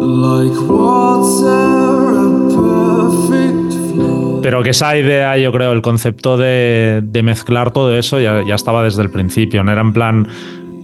like 0.00 0.58
water, 0.68 2.18
a 2.18 2.28
perfect 2.50 3.72
flood. 3.92 4.42
Pero 4.42 4.62
que 4.62 4.70
esa 4.70 4.96
idea, 4.98 5.38
yo 5.38 5.52
creo, 5.52 5.72
el 5.72 5.80
concepto 5.80 6.36
de, 6.36 7.00
de 7.02 7.22
mezclar 7.22 7.70
todo 7.70 7.96
eso 7.96 8.20
ya, 8.20 8.42
ya, 8.44 8.56
estaba 8.56 8.82
desde 8.82 9.02
el 9.02 9.10
principio. 9.10 9.64
No 9.64 9.72
era 9.72 9.80
en 9.80 9.92
plan 9.92 10.28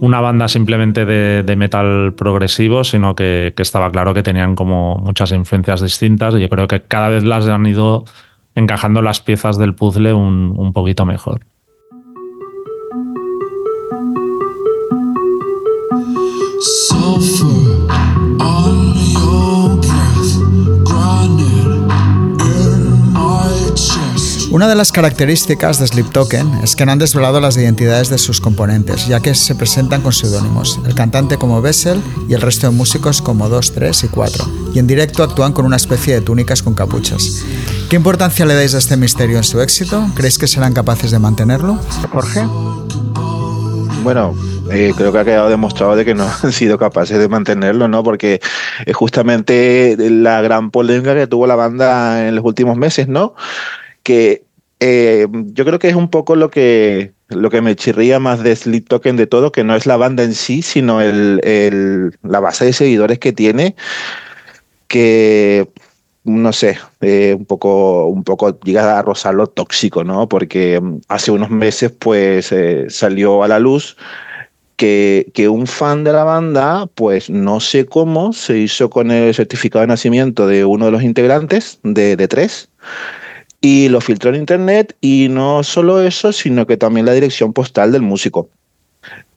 una 0.01 0.19
banda 0.19 0.47
simplemente 0.47 1.05
de, 1.05 1.55
metal 1.55 2.13
progresivo, 2.17 2.83
sino 2.83 3.13
que, 3.13 3.53
que, 3.55 3.61
estaba 3.61 3.91
claro 3.91 4.15
que 4.15 4.23
tenían 4.23 4.55
como 4.55 4.97
muchas 4.97 5.31
influencias 5.31 5.79
distintas. 5.81 6.33
Y 6.33 6.39
yo 6.39 6.49
creo 6.49 6.67
que 6.67 6.81
cada 6.81 7.09
vez 7.09 7.23
las 7.23 7.47
han 7.47 7.67
ido 7.67 8.05
encajando 8.55 9.03
las 9.03 9.21
piezas 9.21 9.59
del 9.59 9.75
puzzle 9.75 10.13
un, 10.13 10.55
un 10.57 10.73
poquito 10.73 11.05
mejor. 11.05 11.41
Una 24.51 24.67
de 24.67 24.75
las 24.75 24.91
características 24.91 25.79
de 25.79 25.87
Sleep 25.87 26.11
Token 26.11 26.45
es 26.61 26.75
que 26.75 26.85
no 26.85 26.91
han 26.91 26.99
desvelado 26.99 27.39
las 27.39 27.55
identidades 27.55 28.09
de 28.09 28.17
sus 28.17 28.41
componentes, 28.41 29.07
ya 29.07 29.21
que 29.21 29.33
se 29.33 29.55
presentan 29.55 30.01
con 30.01 30.11
seudónimos, 30.11 30.77
el 30.85 30.93
cantante 30.93 31.37
como 31.37 31.61
Bessel 31.61 32.01
y 32.27 32.33
el 32.33 32.41
resto 32.41 32.69
de 32.69 32.75
músicos 32.75 33.21
como 33.21 33.47
2, 33.47 33.71
3 33.71 34.03
y 34.03 34.07
4, 34.09 34.45
y 34.73 34.79
en 34.79 34.87
directo 34.87 35.23
actúan 35.23 35.53
con 35.53 35.65
una 35.65 35.77
especie 35.77 36.15
de 36.15 36.21
túnicas 36.21 36.61
con 36.63 36.73
capuchas. 36.73 37.45
¿Qué 37.89 37.95
importancia 37.95 38.45
le 38.45 38.53
dais 38.53 38.75
a 38.75 38.79
este 38.79 38.97
misterio 38.97 39.37
en 39.37 39.45
su 39.45 39.61
éxito? 39.61 40.05
¿Creéis 40.15 40.37
que 40.37 40.47
serán 40.47 40.73
capaces 40.73 41.11
de 41.11 41.19
mantenerlo? 41.19 41.79
Jorge. 42.11 42.41
Bueno, 44.03 44.35
eh, 44.69 44.91
creo 44.97 45.13
que 45.13 45.19
ha 45.19 45.23
quedado 45.23 45.49
demostrado 45.49 45.95
de 45.95 46.03
que 46.03 46.13
no 46.13 46.27
han 46.43 46.51
sido 46.51 46.77
capaces 46.77 47.17
de 47.19 47.29
mantenerlo, 47.29 47.87
¿no? 47.87 48.03
Porque 48.03 48.41
es 48.85 48.95
justamente 48.97 49.95
la 49.97 50.41
gran 50.41 50.71
polémica 50.71 51.15
que 51.15 51.27
tuvo 51.27 51.47
la 51.47 51.55
banda 51.55 52.27
en 52.27 52.35
los 52.35 52.43
últimos 52.43 52.75
meses, 52.75 53.07
¿no? 53.07 53.33
Que 54.03 54.43
eh, 54.79 55.27
yo 55.31 55.65
creo 55.65 55.79
que 55.79 55.89
es 55.89 55.95
un 55.95 56.09
poco 56.09 56.35
lo 56.35 56.49
que, 56.49 57.13
lo 57.29 57.49
que 57.49 57.61
me 57.61 57.75
chirría 57.75 58.19
más 58.19 58.43
de 58.43 58.55
Sleep 58.55 58.87
Token 58.87 59.15
de 59.15 59.27
todo, 59.27 59.51
que 59.51 59.63
no 59.63 59.75
es 59.75 59.85
la 59.85 59.97
banda 59.97 60.23
en 60.23 60.33
sí, 60.33 60.61
sino 60.61 61.01
el, 61.01 61.39
el, 61.43 62.17
la 62.23 62.39
base 62.39 62.65
de 62.65 62.73
seguidores 62.73 63.19
que 63.19 63.31
tiene, 63.31 63.75
que 64.87 65.69
no 66.23 66.53
sé, 66.53 66.77
eh, 67.01 67.35
un 67.37 67.45
poco, 67.45 68.07
un 68.07 68.23
poco 68.23 68.59
llega 68.61 68.99
a 68.99 69.01
rozar 69.01 69.33
lo 69.33 69.47
tóxico, 69.47 70.03
¿no? 70.03 70.29
Porque 70.29 70.79
mm, 70.79 71.01
hace 71.07 71.31
unos 71.31 71.49
meses, 71.49 71.91
pues, 71.91 72.51
eh, 72.51 72.85
salió 72.89 73.43
a 73.43 73.47
la 73.47 73.59
luz 73.59 73.97
que, 74.75 75.31
que, 75.33 75.49
un 75.49 75.67
fan 75.67 76.03
de 76.03 76.13
la 76.13 76.23
banda, 76.23 76.87
pues, 76.95 77.29
no 77.29 77.59
sé 77.59 77.85
cómo, 77.85 78.33
se 78.33 78.57
hizo 78.59 78.89
con 78.89 79.11
el 79.11 79.33
certificado 79.33 79.81
de 79.81 79.87
nacimiento 79.87 80.47
de 80.47 80.65
uno 80.65 80.85
de 80.85 80.91
los 80.91 81.03
integrantes, 81.03 81.79
de, 81.83 82.15
de 82.15 82.27
tres, 82.27 82.69
y 83.61 83.89
lo 83.89 84.01
filtró 84.01 84.31
en 84.31 84.37
internet, 84.37 84.95
y 84.99 85.27
no 85.29 85.63
solo 85.63 86.01
eso, 86.01 86.33
sino 86.33 86.65
que 86.65 86.77
también 86.77 87.05
la 87.05 87.13
dirección 87.13 87.53
postal 87.53 87.91
del 87.91 88.01
músico. 88.01 88.49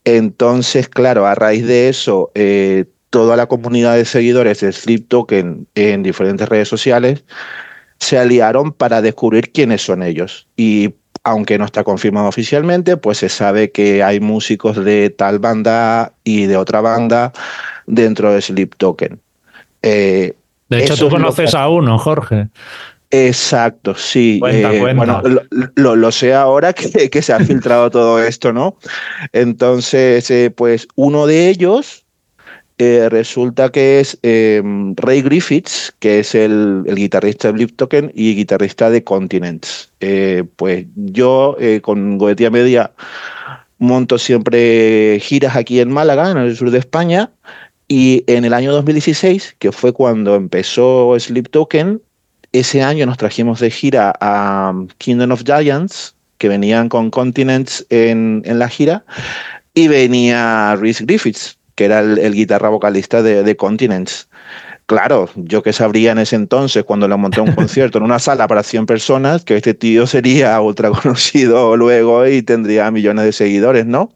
Entonces, 0.03 0.89
claro, 0.89 1.25
a 1.25 1.35
raíz 1.35 1.65
de 1.65 1.89
eso, 1.89 2.31
eh, 2.35 2.85
toda 3.09 3.37
la 3.37 3.47
comunidad 3.47 3.95
de 3.95 4.05
seguidores 4.05 4.59
de 4.61 4.71
Sleep 4.71 5.07
Token 5.07 5.67
en 5.75 6.03
diferentes 6.03 6.49
redes 6.49 6.67
sociales 6.67 7.23
se 7.99 8.17
aliaron 8.17 8.73
para 8.73 9.01
descubrir 9.01 9.51
quiénes 9.51 9.83
son 9.83 10.03
ellos. 10.03 10.47
Y 10.57 10.95
aunque 11.23 11.57
no 11.57 11.65
está 11.65 11.83
confirmado 11.83 12.27
oficialmente, 12.27 12.97
pues 12.97 13.19
se 13.19 13.29
sabe 13.29 13.71
que 13.71 14.03
hay 14.03 14.19
músicos 14.19 14.83
de 14.83 15.09
tal 15.09 15.39
banda 15.39 16.13
y 16.23 16.45
de 16.45 16.57
otra 16.57 16.81
banda 16.81 17.31
dentro 17.87 18.31
de 18.31 18.41
Sleep 18.41 18.75
Token. 18.75 19.19
Eh, 19.81 20.35
de 20.69 20.83
hecho, 20.83 20.97
tú 20.97 21.09
conoces 21.09 21.55
a 21.55 21.69
uno, 21.69 21.97
Jorge. 21.97 22.49
Exacto, 23.15 23.95
sí. 23.95 24.37
Cuenta, 24.39 24.73
eh, 24.73 24.79
cuenta. 24.79 25.21
Bueno, 25.21 25.21
lo, 25.51 25.69
lo, 25.75 25.95
lo, 25.95 26.11
sé 26.11 26.33
ahora 26.33 26.73
que, 26.73 27.09
que, 27.09 27.21
se 27.21 27.33
ha 27.33 27.39
filtrado 27.39 27.89
todo 27.89 28.21
esto, 28.21 28.51
¿no? 28.51 28.77
Entonces, 29.31 30.29
eh, 30.31 30.51
pues 30.51 30.87
uno 30.95 31.25
de 31.27 31.49
ellos 31.49 32.05
eh, 32.77 33.07
resulta 33.09 33.69
que 33.69 33.99
es 34.01 34.19
eh, 34.23 34.61
Ray 34.97 35.21
Griffiths, 35.21 35.93
que 35.99 36.19
es 36.19 36.35
el, 36.35 36.83
el, 36.87 36.95
guitarrista 36.95 37.47
de 37.47 37.53
Blip 37.53 37.75
Token 37.77 38.11
y 38.13 38.35
guitarrista 38.35 38.89
de 38.89 39.03
Continents. 39.03 39.91
Pues 40.57 40.85
yo 40.95 41.57
con 41.81 42.17
Goetia 42.17 42.51
Media 42.51 42.91
monto 43.77 44.17
siempre 44.19 45.19
giras 45.19 45.55
aquí 45.55 45.79
en 45.79 45.91
Málaga, 45.91 46.31
en 46.31 46.37
el 46.37 46.55
sur 46.55 46.69
de 46.69 46.77
España, 46.77 47.31
y 47.87 48.23
en 48.27 48.45
el 48.45 48.53
año 48.53 48.71
2016, 48.71 49.55
que 49.59 49.71
fue 49.71 49.93
cuando 49.93 50.35
empezó 50.35 51.15
Sleep 51.19 51.49
Token, 51.49 52.01
ese 52.59 52.83
año 52.83 53.05
nos 53.05 53.17
trajimos 53.17 53.59
de 53.59 53.69
gira 53.69 54.13
a 54.21 54.73
Kingdom 54.97 55.31
of 55.31 55.43
Giants, 55.43 56.15
que 56.37 56.49
venían 56.49 56.89
con 56.89 57.11
Continents 57.11 57.85
en, 57.89 58.41
en 58.45 58.59
la 58.59 58.69
gira, 58.69 59.05
y 59.73 59.87
venía 59.87 60.75
Rhys 60.75 61.01
Griffiths, 61.01 61.57
que 61.75 61.85
era 61.85 61.99
el, 61.99 62.17
el 62.17 62.33
guitarra 62.33 62.69
vocalista 62.69 63.21
de, 63.21 63.43
de, 63.43 63.55
Continents. 63.55 64.27
Claro, 64.85 65.29
yo 65.35 65.63
que 65.63 65.73
sabría 65.73 66.11
en 66.11 66.19
ese 66.19 66.35
entonces, 66.35 66.83
cuando 66.83 67.07
le 67.07 67.17
monté 67.17 67.41
un 67.41 67.51
concierto 67.55 67.97
en 67.97 68.03
una 68.03 68.19
sala 68.19 68.47
para 68.47 68.63
100 68.63 68.85
personas, 68.85 69.43
que 69.43 69.57
este 69.57 69.73
tío 69.73 70.07
sería 70.07 70.59
ultra 70.61 70.91
conocido 70.91 71.75
luego 71.75 72.25
y 72.27 72.41
tendría 72.41 72.91
millones 72.91 73.25
de 73.25 73.33
seguidores, 73.33 73.85
¿no? 73.85 74.11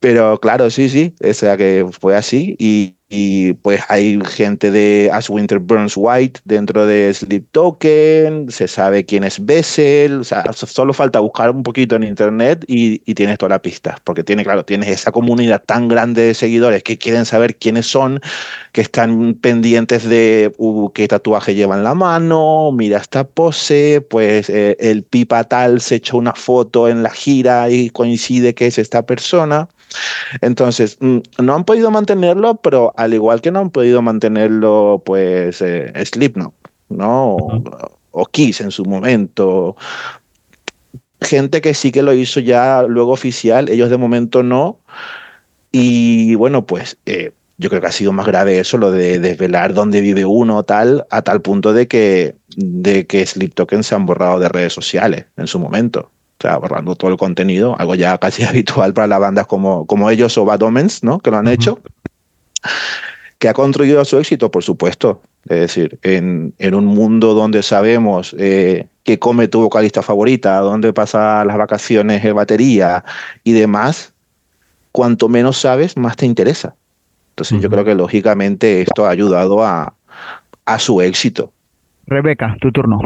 Pero 0.00 0.38
claro, 0.38 0.70
sí, 0.70 0.88
sí, 0.88 1.14
o 1.20 1.34
sea 1.34 1.56
que 1.56 1.86
fue 2.00 2.16
así 2.16 2.54
y, 2.58 2.97
y 3.10 3.54
pues 3.54 3.80
hay 3.88 4.20
gente 4.26 4.70
de 4.70 5.08
As 5.12 5.30
Winter 5.30 5.58
Burns 5.58 5.94
White 5.96 6.40
dentro 6.44 6.86
de 6.86 7.12
Sleep 7.14 7.46
Token, 7.52 8.50
se 8.50 8.68
sabe 8.68 9.06
quién 9.06 9.24
es 9.24 9.44
Bessel, 9.44 10.20
o 10.20 10.24
sea, 10.24 10.44
solo 10.52 10.92
falta 10.92 11.18
buscar 11.20 11.50
un 11.50 11.62
poquito 11.62 11.96
en 11.96 12.02
internet 12.02 12.64
y, 12.66 12.98
tienes 13.14 13.38
toda 13.38 13.50
la 13.50 13.62
pista, 13.62 13.98
porque 14.04 14.22
tiene, 14.22 14.44
claro, 14.44 14.64
tienes 14.64 14.90
esa 14.90 15.10
comunidad 15.10 15.64
tan 15.64 15.88
grande 15.88 16.22
de 16.22 16.34
seguidores 16.34 16.84
que 16.84 16.98
quieren 16.98 17.24
saber 17.24 17.56
quiénes 17.56 17.86
son, 17.86 18.20
que 18.72 18.82
están 18.82 19.34
pendientes 19.34 20.04
de 20.08 20.52
uh, 20.58 20.90
qué 20.90 21.08
tatuaje 21.08 21.54
lleva 21.54 21.76
en 21.76 21.82
la 21.82 21.94
mano, 21.94 22.70
mira 22.72 22.98
esta 22.98 23.26
pose, 23.26 24.06
pues 24.08 24.50
eh, 24.50 24.76
el 24.78 25.02
pipa 25.02 25.42
tal 25.44 25.80
se 25.80 25.96
echó 25.96 26.18
una 26.18 26.34
foto 26.34 26.88
en 26.88 27.02
la 27.02 27.10
gira 27.10 27.70
y 27.70 27.90
coincide 27.90 28.54
que 28.54 28.66
es 28.66 28.78
esta 28.78 29.04
persona. 29.04 29.68
Entonces, 30.40 30.98
mm, 31.00 31.18
no 31.38 31.54
han 31.54 31.64
podido 31.64 31.90
mantenerlo, 31.90 32.56
pero 32.56 32.92
al 32.98 33.14
igual 33.14 33.40
que 33.40 33.52
no 33.52 33.60
han 33.60 33.70
podido 33.70 34.02
mantenerlo, 34.02 35.02
pues, 35.06 35.62
eh, 35.62 35.92
Slipknot, 36.04 36.52
¿no? 36.88 37.36
O, 37.36 37.62
o, 38.10 38.26
Kiss 38.26 38.60
en 38.60 38.72
su 38.72 38.84
momento. 38.84 39.76
Gente 41.20 41.60
que 41.60 41.74
sí 41.74 41.92
que 41.92 42.02
lo 42.02 42.12
hizo 42.12 42.40
ya 42.40 42.82
luego 42.82 43.12
oficial, 43.12 43.68
ellos 43.68 43.88
de 43.88 43.98
momento 43.98 44.42
no. 44.42 44.80
Y 45.70 46.34
bueno, 46.34 46.66
pues 46.66 46.98
eh, 47.06 47.30
yo 47.56 47.68
creo 47.68 47.80
que 47.80 47.86
ha 47.86 47.92
sido 47.92 48.12
más 48.12 48.26
grave 48.26 48.58
eso, 48.58 48.78
lo 48.78 48.90
de 48.90 49.20
desvelar 49.20 49.74
dónde 49.74 50.00
vive 50.00 50.24
uno, 50.24 50.64
tal, 50.64 51.06
a 51.10 51.22
tal 51.22 51.40
punto 51.40 51.72
de 51.72 51.86
que, 51.86 52.34
de 52.56 53.06
que 53.06 53.24
Token 53.54 53.84
se 53.84 53.94
han 53.94 54.06
borrado 54.06 54.40
de 54.40 54.48
redes 54.48 54.72
sociales 54.72 55.26
en 55.36 55.46
su 55.46 55.60
momento. 55.60 56.10
O 56.38 56.42
sea, 56.42 56.56
borrando 56.56 56.96
todo 56.96 57.10
el 57.12 57.16
contenido, 57.16 57.76
algo 57.78 57.94
ya 57.94 58.18
casi 58.18 58.42
habitual 58.44 58.92
para 58.92 59.06
las 59.06 59.20
bandas 59.20 59.46
como, 59.46 59.86
como 59.86 60.10
ellos 60.10 60.36
o 60.36 60.44
Bad 60.44 60.62
Omens, 60.62 61.04
¿no? 61.04 61.20
Que 61.20 61.30
lo 61.30 61.38
han 61.38 61.46
uh 61.46 61.50
-huh. 61.50 61.54
hecho. 61.54 61.78
Que 63.38 63.48
ha 63.48 63.54
contribuido 63.54 64.00
a 64.00 64.04
su 64.04 64.18
éxito, 64.18 64.50
por 64.50 64.64
supuesto. 64.64 65.22
Es 65.48 65.60
decir, 65.60 65.98
en, 66.02 66.52
en 66.58 66.74
un 66.74 66.84
mundo 66.84 67.34
donde 67.34 67.62
sabemos 67.62 68.34
eh, 68.38 68.86
qué 69.04 69.18
come 69.18 69.48
tu 69.48 69.60
vocalista 69.60 70.02
favorita, 70.02 70.58
dónde 70.58 70.92
pasa 70.92 71.44
las 71.44 71.56
vacaciones 71.56 72.24
el 72.24 72.34
batería 72.34 73.04
y 73.44 73.52
demás, 73.52 74.12
cuanto 74.92 75.28
menos 75.28 75.58
sabes, 75.58 75.96
más 75.96 76.16
te 76.16 76.26
interesa. 76.26 76.74
Entonces 77.30 77.52
uh 77.52 77.58
-huh. 77.58 77.62
yo 77.62 77.70
creo 77.70 77.84
que 77.84 77.94
lógicamente 77.94 78.82
esto 78.82 79.06
ha 79.06 79.10
ayudado 79.10 79.64
a, 79.64 79.94
a 80.64 80.78
su 80.78 81.00
éxito. 81.00 81.52
Rebeca, 82.06 82.56
tu 82.60 82.72
turno. 82.72 83.00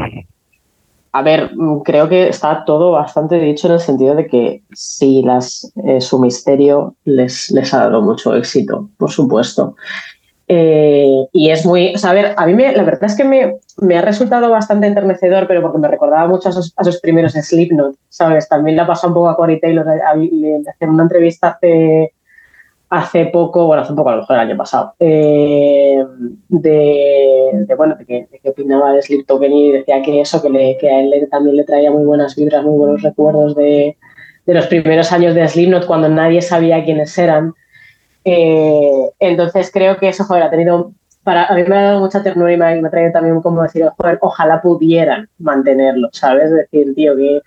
A 1.15 1.21
ver, 1.21 1.51
creo 1.85 2.09
que 2.09 2.29
está 2.29 2.65
todo 2.65 2.93
bastante 2.93 3.39
dicho 3.39 3.67
en 3.67 3.75
el 3.75 3.81
sentido 3.81 4.15
de 4.15 4.27
que 4.27 4.63
sí, 4.73 5.23
las, 5.23 5.71
eh, 5.85 6.01
su 6.01 6.19
misterio 6.19 6.97
les, 7.05 7.51
les, 7.51 7.75
ha 7.75 7.81
dado 7.81 8.01
mucho 8.01 8.35
éxito, 8.35 8.89
por 8.97 9.11
supuesto. 9.11 9.77
Eh, 10.49 11.27
y 11.33 11.51
es 11.51 11.67
muy, 11.67 11.95
o 11.95 12.07
a 12.07 12.43
a 12.43 12.47
mí 12.47 12.55
me, 12.55 12.75
la 12.75 12.83
verdad 12.83 13.05
es 13.05 13.17
que 13.17 13.25
me, 13.25 13.57
me, 13.79 13.99
ha 13.99 14.03
resultado 14.03 14.51
bastante 14.51 14.87
enternecedor, 14.87 15.47
pero 15.47 15.61
porque 15.61 15.79
me 15.79 15.89
recordaba 15.89 16.27
mucho 16.27 16.49
a 16.49 16.53
sus, 16.53 16.73
a 16.77 16.85
sus 16.85 16.99
primeros 17.01 17.33
Slipknot, 17.33 17.95
¿sabes? 18.09 18.49
También 18.49 18.77
le 18.77 18.83
ha 18.83 18.87
pasado 18.87 19.09
un 19.09 19.15
poco 19.15 19.29
a 19.29 19.37
Corey 19.37 19.61
Taylor, 19.61 19.87
le 19.87 20.63
hacer 20.69 20.89
una 20.89 21.03
entrevista 21.03 21.49
hace 21.49 22.15
hace 22.93 23.25
poco, 23.25 23.67
bueno, 23.67 23.83
hace 23.83 23.95
poco, 23.95 24.11
a 24.11 24.17
lo 24.17 24.21
mejor 24.21 24.37
el 24.37 24.43
año 24.43 24.57
pasado, 24.59 24.95
eh, 24.99 26.05
de, 26.49 27.51
de, 27.67 27.75
bueno, 27.75 27.97
de 27.97 28.05
que, 28.05 28.51
opinaba 28.51 28.93
de 28.93 29.01
Sleep 29.01 29.27
Token 29.27 29.51
y 29.51 29.73
decía 29.73 30.03
que 30.03 30.21
eso, 30.21 30.43
que, 30.43 30.51
le, 30.51 30.77
que 30.77 30.91
a 30.91 31.01
él 31.01 31.09
le, 31.09 31.27
también 31.27 31.57
le 31.57 31.65
traía 31.65 31.91
muy 31.91 32.05
buenas 32.05 32.37
vibras, 32.37 32.63
muy 32.63 32.77
buenos 32.77 33.01
recuerdos 33.01 33.57
de, 33.57 33.97
de 34.45 34.55
los 34.55 34.67
primeros 34.67 35.11
años 35.11 35.35
de 35.35 35.49
Slipknot 35.49 35.87
cuando 35.87 36.11
nadie 36.11 36.43
sabía 36.43 36.85
quiénes 36.85 37.17
eran. 37.17 37.55
Eh, 38.27 39.11
entonces 39.21 39.71
creo 39.73 39.97
que 39.97 40.11
eso, 40.11 40.25
joder, 40.25 40.43
ha 40.43 40.51
tenido, 40.51 40.93
para, 41.25 41.47
a 41.47 41.55
mí 41.55 41.63
me 41.67 41.75
ha 41.75 41.83
dado 41.83 42.01
mucha 42.01 42.23
ternura 42.23 42.53
y 42.53 42.59
me 42.59 42.83
me 42.83 42.89
ha 42.89 42.91
traído 42.91 43.13
también 43.13 43.41
como 43.41 43.63
decir, 43.63 43.89
joder, 43.97 44.19
ojalá 44.21 44.61
pudieran 44.61 45.31
mantenerlo, 45.39 46.11
¿sabes? 46.13 46.51
Es 46.51 46.71
decir, 46.71 46.95
tío, 46.95 47.17
que 47.17 47.41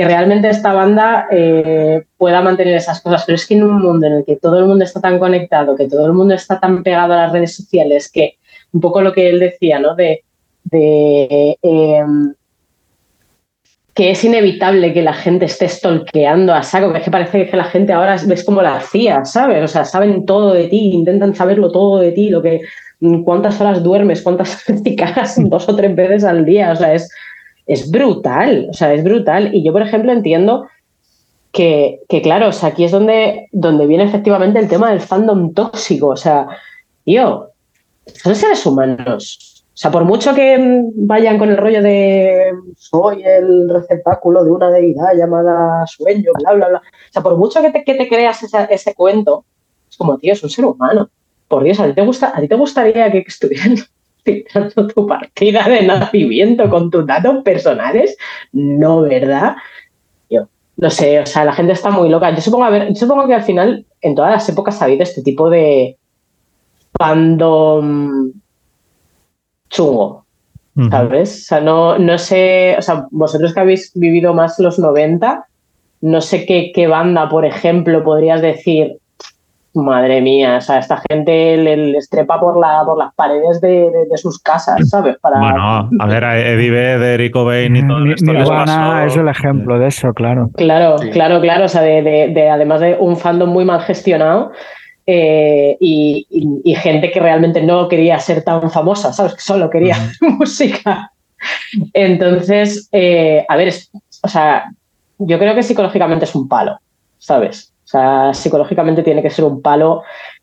que 0.00 0.06
realmente 0.06 0.48
esta 0.48 0.72
banda 0.72 1.26
eh, 1.30 2.04
pueda 2.16 2.40
mantener 2.40 2.74
esas 2.74 3.02
cosas, 3.02 3.22
pero 3.26 3.36
es 3.36 3.46
que 3.46 3.52
en 3.52 3.64
un 3.64 3.82
mundo 3.82 4.06
en 4.06 4.14
el 4.14 4.24
que 4.24 4.36
todo 4.36 4.58
el 4.58 4.64
mundo 4.64 4.82
está 4.82 4.98
tan 4.98 5.18
conectado, 5.18 5.76
que 5.76 5.90
todo 5.90 6.06
el 6.06 6.14
mundo 6.14 6.32
está 6.32 6.58
tan 6.58 6.82
pegado 6.82 7.12
a 7.12 7.16
las 7.16 7.32
redes 7.32 7.54
sociales, 7.54 8.10
que 8.10 8.38
un 8.72 8.80
poco 8.80 9.02
lo 9.02 9.12
que 9.12 9.28
él 9.28 9.38
decía, 9.38 9.78
¿no? 9.78 9.94
De, 9.94 10.22
eh, 10.72 12.04
que 13.92 14.10
es 14.10 14.24
inevitable 14.24 14.94
que 14.94 15.02
la 15.02 15.12
gente 15.12 15.44
esté 15.44 15.68
stalkeando 15.68 16.54
a 16.54 16.62
saco, 16.62 16.92
que 16.92 17.00
es 17.00 17.04
que 17.04 17.10
parece 17.10 17.50
que 17.50 17.56
la 17.58 17.64
gente 17.64 17.92
ahora 17.92 18.16
ves 18.24 18.42
como 18.42 18.62
la 18.62 18.80
CIA, 18.80 19.26
¿sabes? 19.26 19.62
O 19.62 19.68
sea, 19.68 19.84
saben 19.84 20.24
todo 20.24 20.54
de 20.54 20.68
ti, 20.68 20.92
intentan 20.94 21.34
saberlo 21.34 21.70
todo 21.70 21.98
de 21.98 22.12
ti, 22.12 22.30
lo 22.30 22.40
que 22.40 22.62
cuántas 23.22 23.60
horas 23.60 23.82
duermes, 23.82 24.22
cuántas 24.22 24.64
veces 24.66 25.50
dos 25.50 25.68
o 25.68 25.76
tres 25.76 25.94
veces 25.94 26.24
al 26.24 26.46
día, 26.46 26.72
o 26.72 26.76
sea, 26.76 26.94
es 26.94 27.06
es 27.70 27.88
brutal, 27.88 28.66
o 28.68 28.72
sea, 28.72 28.92
es 28.92 29.04
brutal. 29.04 29.54
Y 29.54 29.62
yo, 29.62 29.72
por 29.72 29.82
ejemplo, 29.82 30.10
entiendo 30.10 30.66
que, 31.52 32.00
que, 32.08 32.20
claro, 32.20 32.48
o 32.48 32.52
sea, 32.52 32.70
aquí 32.70 32.82
es 32.82 32.90
donde, 32.90 33.48
donde 33.52 33.86
viene 33.86 34.02
efectivamente 34.02 34.58
el 34.58 34.68
tema 34.68 34.90
del 34.90 35.00
fandom 35.00 35.54
tóxico. 35.54 36.08
O 36.08 36.16
sea, 36.16 36.48
tío, 37.04 37.50
son 38.06 38.34
seres 38.34 38.66
humanos. 38.66 39.64
O 39.72 39.76
sea, 39.80 39.92
por 39.92 40.04
mucho 40.04 40.34
que 40.34 40.82
vayan 40.96 41.38
con 41.38 41.48
el 41.48 41.56
rollo 41.56 41.80
de 41.80 42.50
soy 42.76 43.22
el 43.22 43.68
receptáculo 43.68 44.44
de 44.44 44.50
una 44.50 44.68
deidad 44.70 45.14
llamada 45.16 45.86
sueño, 45.86 46.32
bla, 46.40 46.54
bla, 46.54 46.68
bla. 46.70 46.78
O 46.78 47.12
sea, 47.12 47.22
por 47.22 47.36
mucho 47.36 47.62
que 47.62 47.70
te, 47.70 47.84
que 47.84 47.94
te 47.94 48.08
creas 48.08 48.42
esa, 48.42 48.64
ese 48.64 48.94
cuento, 48.94 49.44
es 49.88 49.96
como, 49.96 50.18
tío, 50.18 50.32
es 50.32 50.42
un 50.42 50.50
ser 50.50 50.64
humano. 50.64 51.08
Por 51.46 51.62
Dios, 51.62 51.78
¿a 51.78 51.86
ti 51.86 51.94
te, 51.94 52.02
gusta, 52.02 52.32
a 52.34 52.40
ti 52.40 52.48
te 52.48 52.56
gustaría 52.56 53.12
que 53.12 53.24
estuvieran 53.26 53.76
filtrando 54.24 54.86
tu 54.88 55.06
partida 55.06 55.68
de 55.68 55.82
nacimiento 55.82 56.68
con 56.68 56.90
tus 56.90 57.06
datos 57.06 57.42
personales? 57.42 58.16
No, 58.52 59.02
¿verdad? 59.02 59.56
Yo 60.28 60.48
no 60.76 60.90
sé, 60.90 61.20
o 61.20 61.26
sea, 61.26 61.44
la 61.44 61.52
gente 61.52 61.72
está 61.72 61.90
muy 61.90 62.08
loca. 62.08 62.34
Yo 62.34 62.40
supongo, 62.40 62.64
a 62.64 62.70
ver, 62.70 62.88
yo 62.88 62.94
supongo 62.94 63.26
que 63.26 63.34
al 63.34 63.42
final 63.42 63.86
en 64.00 64.14
todas 64.14 64.32
las 64.32 64.48
épocas 64.48 64.80
ha 64.80 64.86
habido 64.86 65.02
este 65.02 65.22
tipo 65.22 65.50
de 65.50 65.96
fandom 66.98 68.32
chungo, 69.68 70.26
¿sabes? 70.90 71.42
O 71.42 71.44
sea, 71.44 71.60
no, 71.60 71.98
no 71.98 72.18
sé, 72.18 72.76
o 72.78 72.82
sea, 72.82 73.06
vosotros 73.10 73.54
que 73.54 73.60
habéis 73.60 73.92
vivido 73.94 74.34
más 74.34 74.58
los 74.58 74.78
90, 74.78 75.46
no 76.02 76.20
sé 76.20 76.44
qué, 76.46 76.72
qué 76.74 76.86
banda, 76.86 77.28
por 77.28 77.44
ejemplo, 77.44 78.02
podrías 78.02 78.42
decir, 78.42 78.98
madre 79.74 80.20
mía, 80.20 80.56
o 80.56 80.60
sea, 80.60 80.78
esta 80.78 81.00
gente 81.08 81.56
le, 81.56 81.76
les 81.76 82.08
trepa 82.08 82.40
por, 82.40 82.58
la, 82.58 82.82
por 82.84 82.98
las 82.98 83.14
paredes 83.14 83.60
de, 83.60 83.68
de- 83.90 84.06
de 84.10 84.16
sus 84.16 84.38
casas, 84.40 84.88
¿sabes? 84.88 85.16
Para, 85.20 85.38
Bueno, 85.38 85.88
a 86.00 86.06
ver, 86.06 86.24
a 86.24 86.38
Eddie 86.38 86.70
Vedder 86.70 87.20
y 87.20 87.30
Cobain 87.30 87.76
y 87.76 87.86
todo 87.86 88.00
Ni- 88.00 88.12
esto 88.14 88.32
les 88.32 88.42
Nirvana 88.42 88.90
pasó. 89.04 89.06
es 89.06 89.16
el 89.16 89.28
ejemplo 89.28 89.78
de 89.78 89.86
eso, 89.86 90.12
claro. 90.12 90.50
Claro, 90.56 90.96
claro, 91.12 91.40
claro. 91.40 91.64
O 91.66 91.68
sea, 91.68 91.82
de, 91.82 92.02
de- 92.02 92.28
de- 92.28 92.48
además 92.50 92.80
de 92.80 92.96
un 92.98 93.16
fandom 93.16 93.48
muy 93.50 93.64
mal 93.64 93.80
gestionado 93.82 94.50
eh, 95.06 95.76
y, 95.80 96.26
y- 96.30 96.60
y 96.72 96.74
gente 96.74 97.10
que 97.12 97.20
realmente 97.20 97.62
no 97.62 97.86
quería 97.88 98.18
ser 98.18 98.42
tan 98.42 98.70
famosa, 98.70 99.12
¿sabes? 99.12 99.34
Que 99.34 99.40
solo 99.40 99.70
quería 99.70 99.96
música. 100.20 101.12
Entonces, 101.92 102.88
eh, 102.92 103.44
a 103.48 103.56
ver, 103.56 103.68
es- 103.68 103.90
o 104.22 104.28
sea, 104.28 104.70
yo 105.18 105.38
creo 105.38 105.54
que 105.54 105.62
psicológicamente 105.62 106.24
es 106.24 106.34
un 106.34 106.48
palo, 106.48 106.78
¿sabes? 107.18 107.72
O 107.90 107.92
sea, 107.92 108.32
psicológicamente 108.32 109.02
tiene 109.02 109.20
que 109.20 109.30
ser 109.30 109.44
un 109.44 109.60
palo 109.62 110.02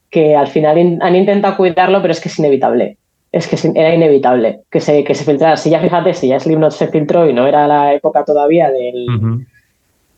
que 0.09 0.35
al 0.35 0.47
final 0.47 0.77
in- 0.77 1.01
han 1.01 1.15
intentado 1.15 1.55
cuidarlo, 1.55 2.01
pero 2.01 2.11
es 2.11 2.19
que 2.19 2.27
es 2.27 2.37
inevitable. 2.39 2.97
Es 3.31 3.47
que 3.47 3.55
es 3.55 3.63
era 3.63 3.93
inevitable 3.95 4.61
que 4.69 4.81
se, 4.81 5.01
que 5.05 5.15
se 5.15 5.23
filtrara. 5.23 5.55
Si 5.55 5.69
ya 5.69 5.79
fíjate, 5.79 6.13
si 6.13 6.27
ya 6.27 6.39
Slipknot 6.41 6.71
se 6.73 6.87
filtró 6.89 7.25
y 7.29 7.31
no 7.33 7.47
era 7.47 7.65
la 7.65 7.93
época 7.93 8.25
todavía 8.25 8.69
del, 8.69 9.07
Ujú. 9.09 9.45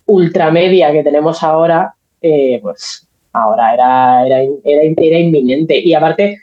ultramedia 0.07 0.91
que 0.91 1.03
tenemos 1.03 1.43
ahora, 1.43 1.93
eh, 2.21 2.59
pues 2.63 3.07
ahora 3.33 3.73
era, 3.75 4.25
era, 4.25 4.41
era, 4.63 4.93
era 4.97 5.19
inminente. 5.19 5.77
Y 5.77 5.93
aparte, 5.93 6.39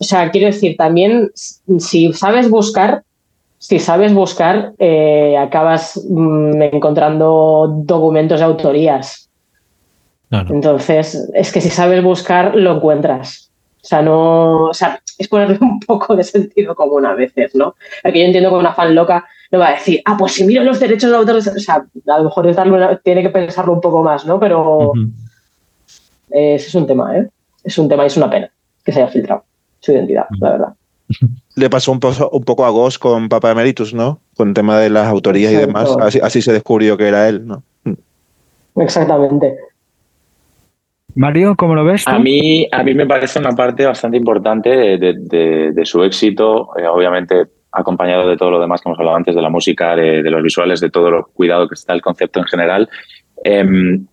o 0.00 0.04
sea, 0.04 0.30
quiero 0.32 0.48
decir, 0.48 0.76
también 0.76 1.30
si 1.34 2.12
sabes 2.12 2.50
buscar, 2.50 3.02
si 3.58 3.78
sabes 3.78 4.12
buscar, 4.12 4.72
eh, 4.78 5.36
acabas 5.38 6.00
mm, 6.08 6.62
encontrando 6.62 7.72
documentos 7.84 8.40
de 8.40 8.46
autorías. 8.46 9.27
Entonces, 10.52 11.28
es 11.34 11.52
que 11.52 11.60
si 11.60 11.70
sabes 11.70 12.02
buscar, 12.02 12.54
lo 12.54 12.76
encuentras. 12.76 13.50
O 13.82 13.86
sea, 13.88 14.02
no, 14.02 14.64
o 14.66 14.74
sea, 14.74 15.00
es 15.16 15.28
ponerle 15.28 15.56
un 15.60 15.80
poco 15.80 16.14
de 16.16 16.24
sentido 16.24 16.74
común 16.74 17.06
a 17.06 17.14
veces, 17.14 17.54
¿no? 17.54 17.74
Porque 18.02 18.18
yo 18.20 18.24
entiendo 18.26 18.50
que 18.50 18.56
una 18.56 18.74
fan 18.74 18.94
loca 18.94 19.24
no 19.50 19.58
va 19.60 19.68
a 19.68 19.72
decir, 19.72 20.02
ah, 20.04 20.16
pues 20.18 20.32
si 20.32 20.44
miro 20.44 20.62
los 20.64 20.78
derechos 20.80 21.10
de 21.10 21.16
autor, 21.16 21.36
o 21.36 21.40
sea, 21.40 21.86
a 22.08 22.18
lo 22.18 22.24
mejor 22.24 22.46
es 22.48 22.56
darle 22.56 22.72
una- 22.74 22.96
tiene 22.98 23.22
que 23.22 23.30
pensarlo 23.30 23.72
un 23.72 23.80
poco 23.80 24.02
más, 24.02 24.26
¿no? 24.26 24.38
Pero 24.38 24.92
ese 26.30 26.66
es 26.68 26.74
un 26.74 26.86
tema, 26.86 27.16
¿eh? 27.16 27.28
Es 27.64 27.78
un 27.78 27.88
tema 27.88 28.04
y 28.04 28.08
es 28.08 28.16
una 28.16 28.28
pena 28.28 28.50
que 28.84 28.92
se 28.92 29.00
haya 29.02 29.10
filtrado 29.10 29.44
su 29.80 29.92
identidad, 29.92 30.26
la 30.40 30.50
verdad. 30.50 30.74
Le 31.56 31.70
pasó 31.70 31.92
un, 31.92 32.00
poco- 32.00 32.28
un 32.30 32.44
poco 32.44 32.66
a 32.66 32.70
Ghost 32.70 32.98
con 32.98 33.28
Papa 33.30 33.50
Emeritus, 33.52 33.94
¿no? 33.94 34.20
Con 34.36 34.48
el 34.48 34.54
tema 34.54 34.78
de 34.78 34.90
las 34.90 35.06
autorías 35.06 35.50
y 35.52 35.56
demás. 35.66 35.88
Así, 36.06 36.20
así 36.22 36.42
se 36.42 36.52
descubrió 36.52 36.96
que 36.98 37.08
era 37.08 37.28
él, 37.28 37.46
¿no? 37.46 37.62
Exactamente. 38.76 39.56
Mario, 41.18 41.56
¿cómo 41.56 41.74
lo 41.74 41.82
ves? 41.82 42.06
A 42.06 42.20
mí, 42.20 42.68
a 42.70 42.84
mí 42.84 42.94
me 42.94 43.04
parece 43.04 43.40
una 43.40 43.50
parte 43.50 43.84
bastante 43.84 44.16
importante 44.16 44.70
de, 44.70 45.80
su 45.84 46.04
éxito, 46.04 46.68
eh, 46.78 46.86
obviamente 46.86 47.46
acompañado 47.72 48.28
de 48.28 48.36
todo 48.36 48.52
lo 48.52 48.60
demás 48.60 48.80
que 48.80 48.88
hemos 48.88 49.00
hablado 49.00 49.16
antes, 49.16 49.34
de 49.34 49.42
la 49.42 49.50
música, 49.50 49.96
de, 49.96 50.22
los 50.22 50.42
visuales, 50.44 50.80
de 50.80 50.90
todo 50.90 51.10
lo 51.10 51.24
cuidado 51.34 51.66
que 51.68 51.74
está 51.74 51.92
el 51.92 52.02
concepto 52.02 52.38
en 52.38 52.46
general. 52.46 52.88
Em, 53.42 54.06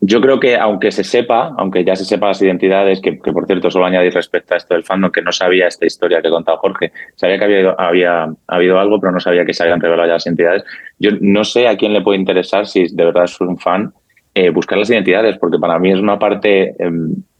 yo 0.00 0.20
creo 0.20 0.38
que 0.38 0.56
aunque 0.56 0.92
se 0.92 1.02
sepa, 1.02 1.56
aunque 1.58 1.84
ya 1.84 1.96
se 1.96 2.04
sepa 2.04 2.28
las 2.28 2.40
identidades, 2.40 3.00
que, 3.00 3.18
que, 3.18 3.32
por 3.32 3.46
cierto 3.46 3.68
solo 3.72 3.86
añadir 3.86 4.14
respecto 4.14 4.54
a 4.54 4.58
esto 4.58 4.74
del 4.74 4.84
fandom, 4.84 5.10
que 5.10 5.22
no 5.22 5.32
sabía 5.32 5.66
esta 5.66 5.86
historia 5.86 6.22
que 6.22 6.30
contaba 6.30 6.58
Jorge, 6.58 6.92
sabía 7.16 7.36
que 7.36 7.44
había, 7.46 7.70
había 7.72 8.32
habido 8.46 8.78
algo, 8.78 9.00
pero 9.00 9.12
no 9.12 9.18
sabía 9.18 9.44
que 9.44 9.54
se 9.54 9.64
habían 9.64 9.80
revelado 9.80 10.06
ya 10.06 10.14
las 10.14 10.26
identidades. 10.26 10.62
Yo 11.00 11.10
no 11.20 11.42
sé 11.42 11.66
a 11.66 11.76
quién 11.76 11.92
le 11.92 12.00
puede 12.00 12.20
interesar 12.20 12.68
si 12.68 12.86
de 12.94 13.04
verdad 13.06 13.24
es 13.24 13.40
un 13.40 13.58
fan 13.58 13.92
eh, 14.34 14.50
buscar 14.50 14.78
las 14.78 14.88
identidades, 14.88 15.36
porque 15.38 15.58
para 15.58 15.78
mí 15.78 15.92
es 15.92 16.00
una 16.00 16.18
parte, 16.18 16.70
eh, 16.78 16.90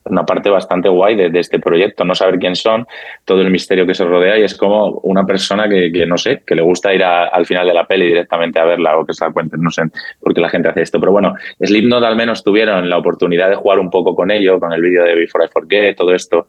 una 0.05 0.27
parte 0.27 0.51
bastante 0.51 0.91
guay 0.91 1.17
de, 1.17 1.41
este 1.41 1.59
proyecto, 1.59 2.05
no 2.05 2.15
saber 2.15 2.39
quién 2.39 2.55
son, 2.55 2.87
todo 3.25 3.41
el 3.41 3.51
misterio 3.51 3.87
que 3.87 3.95
se 3.95 4.05
rodea 4.05 4.39
y 4.39 4.43
es 4.43 4.55
como 4.55 5.01
una 5.03 5.25
persona 5.25 5.69
que, 5.69 5.91
que 5.91 6.05
no 6.05 6.19
sé, 6.19 6.43
que 6.47 6.55
le 6.55 6.61
gusta 6.61 6.93
ir 6.93 7.03
al 7.03 7.47
final 7.47 7.67
de 7.67 7.73
la 7.73 7.87
peli 7.87 8.07
directamente 8.09 8.59
a 8.59 8.65
verla 8.65 8.99
o 8.99 9.07
que 9.07 9.15
se 9.15 9.25
la 9.25 9.33
cuenten, 9.33 9.63
no 9.63 9.71
sé 9.71 9.85
por 10.21 10.35
qué 10.35 10.41
la 10.43 10.51
gente 10.51 10.69
hace 10.69 10.83
esto. 10.83 11.01
Pero 11.01 11.13
bueno, 11.13 11.35
Slipknot 11.61 12.05
al 12.05 12.17
menos 12.17 12.45
tuvieron 12.45 12.91
la 12.91 12.99
oportunidad 12.99 13.49
de 13.49 13.55
jugar 13.55 13.79
un 13.79 13.89
poco 13.89 14.15
con 14.15 14.31
ello, 14.31 14.61
con 14.61 14.73
el 14.73 14.83
vídeo 14.83 15.05
de 15.05 15.15
Before 15.15 15.47
I 15.47 15.49
Forget, 15.49 15.97
todo 15.97 16.13
esto. 16.13 16.49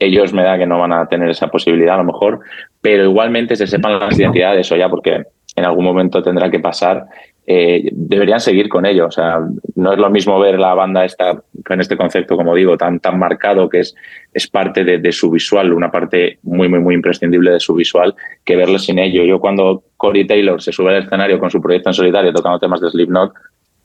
Ellos 0.00 0.32
me 0.32 0.42
da 0.42 0.58
que 0.58 0.66
no 0.66 0.80
van 0.80 0.92
a 0.92 1.06
tener 1.06 1.30
esa 1.30 1.46
posibilidad 1.48 1.94
a 1.94 1.98
lo 1.98 2.04
mejor, 2.04 2.40
pero 2.80 3.04
igualmente 3.04 3.54
se 3.54 3.68
sepan 3.68 4.00
las 4.00 4.18
identidades 4.18 4.72
o 4.72 4.76
ya 4.76 4.88
porque 4.88 5.22
en 5.56 5.64
algún 5.64 5.84
momento 5.84 6.20
tendrá 6.20 6.50
que 6.50 6.58
pasar 6.58 7.06
eh, 7.46 7.90
deberían 7.92 8.40
seguir 8.40 8.68
con 8.68 8.86
ello. 8.86 9.06
O 9.06 9.10
sea, 9.10 9.40
no 9.74 9.92
es 9.92 9.98
lo 9.98 10.10
mismo 10.10 10.38
ver 10.40 10.58
la 10.58 10.74
banda 10.74 11.04
esta 11.04 11.42
con 11.64 11.80
este 11.80 11.96
concepto, 11.96 12.36
como 12.36 12.54
digo, 12.54 12.76
tan, 12.76 13.00
tan 13.00 13.18
marcado 13.18 13.68
que 13.68 13.80
es, 13.80 13.94
es 14.32 14.48
parte 14.48 14.84
de, 14.84 14.98
de, 14.98 15.12
su 15.12 15.30
visual, 15.30 15.72
una 15.72 15.90
parte 15.90 16.38
muy, 16.42 16.68
muy, 16.68 16.80
muy 16.80 16.94
imprescindible 16.94 17.50
de 17.50 17.60
su 17.60 17.74
visual, 17.74 18.14
que 18.44 18.56
verlo 18.56 18.78
sin 18.78 18.98
ello. 18.98 19.24
Yo 19.24 19.40
cuando 19.40 19.84
Corey 19.96 20.26
Taylor 20.26 20.60
se 20.60 20.72
sube 20.72 20.94
al 20.94 21.04
escenario 21.04 21.38
con 21.38 21.50
su 21.50 21.60
proyecto 21.60 21.90
en 21.90 21.94
solitario 21.94 22.32
tocando 22.32 22.58
temas 22.58 22.80
de 22.80 22.90
Slipknot, 22.90 23.32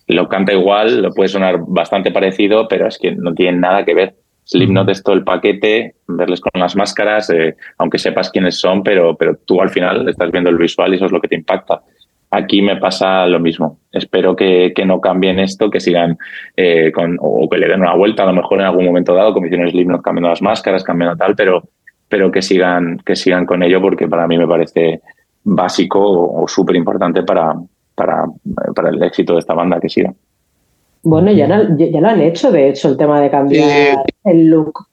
lo 0.08 0.28
canta 0.28 0.54
igual, 0.54 1.02
lo 1.04 1.12
puede 1.12 1.30
sonar 1.30 1.60
bastante 1.68 2.12
parecido, 2.12 2.68
pero 2.68 2.88
es 2.88 2.98
que 2.98 3.12
no 3.12 3.34
tienen 3.34 3.62
nada 3.62 3.86
que 3.86 3.94
ver. 3.94 4.16
Slipknot 4.46 4.90
es 4.90 5.04
todo 5.04 5.16
el 5.16 5.24
paquete, 5.24 5.96
verles 6.08 6.42
con 6.42 6.60
las 6.60 6.76
máscaras, 6.76 7.30
eh, 7.30 7.56
aunque 7.78 8.00
sepas 8.00 8.32
quiénes 8.32 8.60
son, 8.60 8.82
pero, 8.82 9.16
pero 9.16 9.38
tú 9.46 9.62
al 9.62 9.70
final 9.70 10.10
estás 10.10 10.32
viendo 10.32 10.50
el 10.50 10.58
visual 10.58 10.92
y 10.92 10.96
eso 10.96 11.06
es 11.06 11.12
lo 11.12 11.22
que 11.22 11.28
te 11.28 11.36
impacta. 11.36 11.84
Aquí 12.32 12.62
me 12.62 12.78
pasa 12.78 13.26
lo 13.26 13.40
mismo. 13.40 13.80
Espero 13.92 14.36
que, 14.36 14.72
que 14.76 14.86
no 14.86 15.02
cambien 15.02 15.40
esto, 15.40 15.70
que 15.70 15.80
sigan 15.80 16.18
eh, 16.56 16.92
con, 16.94 17.18
o 17.20 17.50
que 17.50 17.58
le 17.58 17.68
den 17.68 17.82
una 17.82 17.96
vuelta 17.96 18.24
a 18.24 18.28
lo 18.28 18.34
mejor 18.34 18.60
en 18.60 18.66
algún 18.68 18.86
momento 18.86 19.16
dado, 19.16 19.34
como 19.34 19.48
hicieron 19.48 19.70
Slipknot 19.70 20.04
cambiando 20.04 20.30
las 20.30 20.42
máscaras, 20.42 20.84
cambiando 20.84 21.18
tal, 21.18 21.36
pero, 21.36 21.64
pero 22.08 22.32
que 22.32 22.42
sigan, 22.42 23.00
que 23.04 23.16
sigan 23.16 23.46
con 23.46 23.64
ello 23.64 23.82
porque 23.82 24.08
para 24.08 24.28
mí 24.28 24.38
me 24.38 24.48
parece 24.48 25.02
básico 25.44 26.00
o, 26.00 26.44
o 26.44 26.48
súper 26.48 26.76
importante 26.76 27.24
para, 27.24 27.56
para, 27.96 28.26
para 28.76 28.90
el 28.90 29.02
éxito 29.02 29.34
de 29.34 29.40
esta 29.40 29.54
banda 29.54 29.80
que 29.80 29.90
siga. 29.90 30.14
Bueno, 31.02 31.32
ya, 31.32 31.48
ya, 31.48 32.02
lo 32.02 32.08
han 32.08 32.22
hecho, 32.22 32.52
de 32.52 32.70
hecho, 32.70 32.90
el 32.90 32.98
tema 32.98 33.22
de 33.22 33.30
cambiar 33.30 33.70
eh, 33.70 33.96
el 34.26 34.50
look. 34.50 34.88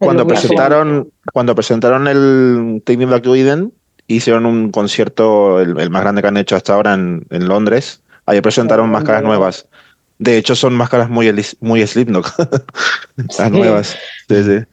El 0.00 0.06
cuando 0.06 0.24
look 0.24 0.32
presentaron, 0.32 1.10
cuando 1.32 1.54
presentaron 1.54 2.08
el 2.08 2.82
Taking 2.84 3.10
Back 3.10 3.22
to 3.22 3.34
Eden, 3.34 3.72
hicieron 4.06 4.46
un 4.46 4.70
concierto, 4.70 5.60
el, 5.60 5.78
el, 5.78 5.90
más 5.90 6.02
grande 6.02 6.22
que 6.22 6.28
han 6.28 6.36
hecho 6.36 6.56
hasta 6.56 6.74
ahora 6.74 6.94
en, 6.94 7.26
en 7.30 7.48
Londres. 7.48 8.02
Ahí 8.26 8.40
presentaron 8.40 8.90
máscaras 8.90 9.22
nuevas. 9.22 9.68
De 10.18 10.38
hecho, 10.38 10.54
son 10.54 10.74
máscaras 10.74 11.10
muy, 11.10 11.30
muy 11.60 11.86
Slipknot. 11.86 12.26
Las 13.16 13.36
sí. 13.36 13.50
nuevas. 13.50 13.98
Sí, 14.28 14.42
sí. 14.42 14.64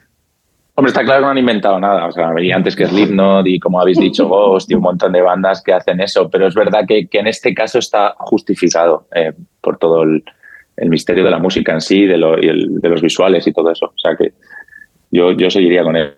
Hombre, 0.76 0.92
está 0.92 1.04
claro 1.04 1.22
que 1.22 1.26
no 1.26 1.32
han 1.32 1.38
inventado 1.38 1.80
nada. 1.80 2.08
O 2.08 2.12
sea, 2.12 2.32
venía 2.32 2.56
antes 2.56 2.76
que 2.76 2.88
Slipknot 2.88 3.46
y, 3.48 3.60
como 3.60 3.82
habéis 3.82 3.98
dicho, 3.98 4.28
Ghost 4.28 4.72
y 4.72 4.76
un 4.76 4.82
montón 4.82 5.12
de 5.12 5.22
bandas 5.22 5.62
que 5.62 5.74
hacen 5.74 6.00
eso. 6.00 6.30
Pero 6.30 6.48
es 6.48 6.56
verdad 6.56 6.86
que, 6.88 7.08
que 7.08 7.20
en 7.20 7.28
este 7.28 7.54
caso 7.54 7.80
está 7.80 8.16
justificado 8.20 9.08
eh, 9.14 9.34
por 9.60 9.78
todo 9.78 10.04
el, 10.04 10.24
el, 10.78 10.90
misterio 10.90 11.24
de 11.24 11.32
la 11.32 11.40
música 11.40 11.74
en 11.74 11.82
sí, 11.82 12.06
de, 12.06 12.18
lo, 12.18 12.42
y 12.42 12.48
el, 12.48 12.80
de 12.80 12.90
los 12.90 13.02
visuales 13.02 13.46
y 13.48 13.52
todo 13.52 13.72
eso. 13.72 13.88
O 13.88 13.98
sea 13.98 14.16
que 14.16 14.34
yo, 15.12 15.32
yo 15.32 15.50
seguiría 15.50 15.84
con 15.84 15.96
él. 15.96 16.16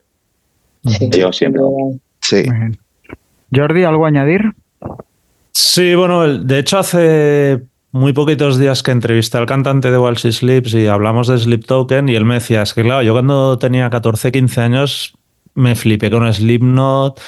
Sí. 0.86 1.10
Yo 1.10 1.32
siempre. 1.32 1.62
Sí. 2.22 2.44
Jordi, 3.54 3.84
¿algo 3.84 4.06
a 4.06 4.10
añadir? 4.10 4.54
Sí, 5.52 5.96
bueno, 5.96 6.28
de 6.28 6.60
hecho 6.60 6.80
hace 6.80 7.64
muy 7.92 8.12
poquitos 8.12 8.58
días 8.58 8.82
que 8.82 8.92
entrevisté 8.92 9.38
al 9.38 9.46
cantante 9.46 9.92
de 9.92 9.98
Walsh 10.00 10.32
Sleeps 10.32 10.74
y 10.74 10.88
hablamos 10.88 11.28
de 11.28 11.38
Sleep 11.38 11.66
Token 11.66 12.10
y 12.10 12.16
él 12.16 12.26
me 12.26 12.36
decía, 12.36 12.64
es 12.64 12.74
que 12.74 12.82
claro, 12.82 13.04
yo 13.04 13.14
cuando 13.14 13.58
tenía 13.60 13.90
14, 13.90 14.32
15 14.32 14.62
años 14.62 15.14
me 15.54 15.76
flipé 15.76 16.10
con 16.10 16.32
Slipknot, 16.32 17.22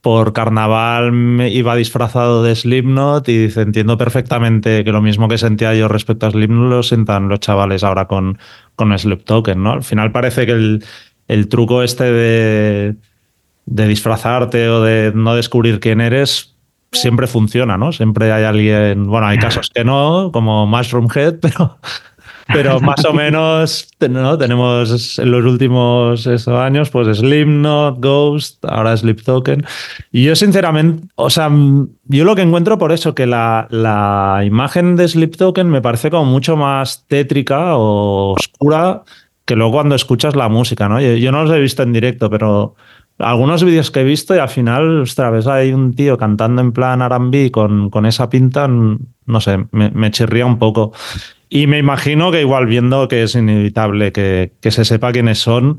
por 0.00 0.32
carnaval 0.32 1.10
me 1.10 1.48
iba 1.50 1.74
disfrazado 1.74 2.44
de 2.44 2.54
Slipknot 2.54 3.28
y 3.28 3.46
dice, 3.46 3.62
entiendo 3.62 3.98
perfectamente 3.98 4.84
que 4.84 4.92
lo 4.92 5.02
mismo 5.02 5.26
que 5.26 5.38
sentía 5.38 5.74
yo 5.74 5.88
respecto 5.88 6.26
a 6.26 6.30
Slipknot 6.30 6.70
lo 6.70 6.82
sientan 6.84 7.28
los 7.28 7.40
chavales 7.40 7.82
ahora 7.82 8.06
con, 8.06 8.38
con 8.76 8.96
Sleep 8.96 9.24
Token, 9.24 9.60
¿no? 9.60 9.72
Al 9.72 9.82
final 9.82 10.12
parece 10.12 10.46
que 10.46 10.52
el, 10.52 10.84
el 11.26 11.48
truco 11.48 11.82
este 11.82 12.04
de, 12.04 12.94
de 13.66 13.86
disfrazarte 13.86 14.68
o 14.68 14.82
de 14.82 15.12
no 15.14 15.34
descubrir 15.34 15.80
quién 15.80 16.00
eres 16.00 16.52
siempre 16.92 17.26
funciona, 17.26 17.76
¿no? 17.76 17.92
Siempre 17.92 18.32
hay 18.32 18.44
alguien, 18.44 19.06
bueno, 19.06 19.26
hay 19.26 19.38
casos 19.38 19.70
que 19.70 19.84
no, 19.84 20.30
como 20.32 20.66
Mushroom 20.66 21.08
Head, 21.12 21.36
pero, 21.40 21.78
pero 22.52 22.80
más 22.80 23.04
o 23.04 23.12
menos 23.12 23.88
¿no? 24.08 24.36
tenemos 24.36 25.18
en 25.18 25.30
los 25.30 25.44
últimos 25.44 26.26
años, 26.48 26.90
pues 26.90 27.18
Slipknot, 27.18 27.98
Ghost, 27.98 28.64
ahora 28.66 28.96
Sleep 28.96 29.22
Token. 29.22 29.64
Y 30.10 30.24
yo 30.24 30.36
sinceramente, 30.36 31.08
o 31.14 31.30
sea, 31.30 31.50
yo 32.04 32.24
lo 32.24 32.36
que 32.36 32.42
encuentro 32.42 32.78
por 32.78 32.92
eso, 32.92 33.14
que 33.14 33.26
la, 33.26 33.66
la 33.70 34.42
imagen 34.44 34.96
de 34.96 35.08
Sleep 35.08 35.36
Token 35.36 35.70
me 35.70 35.80
parece 35.80 36.10
como 36.10 36.26
mucho 36.26 36.56
más 36.56 37.06
tétrica 37.08 37.76
o 37.76 38.34
oscura 38.34 39.02
que 39.44 39.56
luego 39.56 39.72
cuando 39.72 39.96
escuchas 39.96 40.36
la 40.36 40.48
música, 40.48 40.88
¿no? 40.88 41.00
Yo, 41.00 41.14
yo 41.14 41.32
no 41.32 41.42
los 41.42 41.52
he 41.56 41.60
visto 41.60 41.82
en 41.82 41.92
directo, 41.92 42.30
pero 42.30 42.76
algunos 43.18 43.62
vídeos 43.64 43.90
que 43.90 44.00
he 44.00 44.04
visto 44.04 44.34
y 44.34 44.38
al 44.38 44.48
final, 44.48 45.02
ostras, 45.02 45.32
ves 45.32 45.46
hay 45.46 45.72
un 45.72 45.94
tío 45.94 46.18
cantando 46.18 46.60
en 46.60 46.72
plan 46.72 47.02
R&B 47.02 47.50
con, 47.50 47.90
con 47.90 48.06
esa 48.06 48.28
pinta, 48.28 48.68
no 48.68 49.40
sé, 49.40 49.66
me, 49.70 49.90
me, 49.90 50.10
chirría 50.10 50.46
un 50.46 50.58
poco. 50.58 50.92
Y 51.48 51.66
me 51.66 51.78
imagino 51.78 52.30
que 52.32 52.40
igual 52.40 52.66
viendo 52.66 53.08
que 53.08 53.22
es 53.24 53.34
inevitable 53.34 54.12
que, 54.12 54.52
que, 54.60 54.70
se 54.70 54.84
sepa 54.84 55.12
quiénes 55.12 55.38
son, 55.38 55.78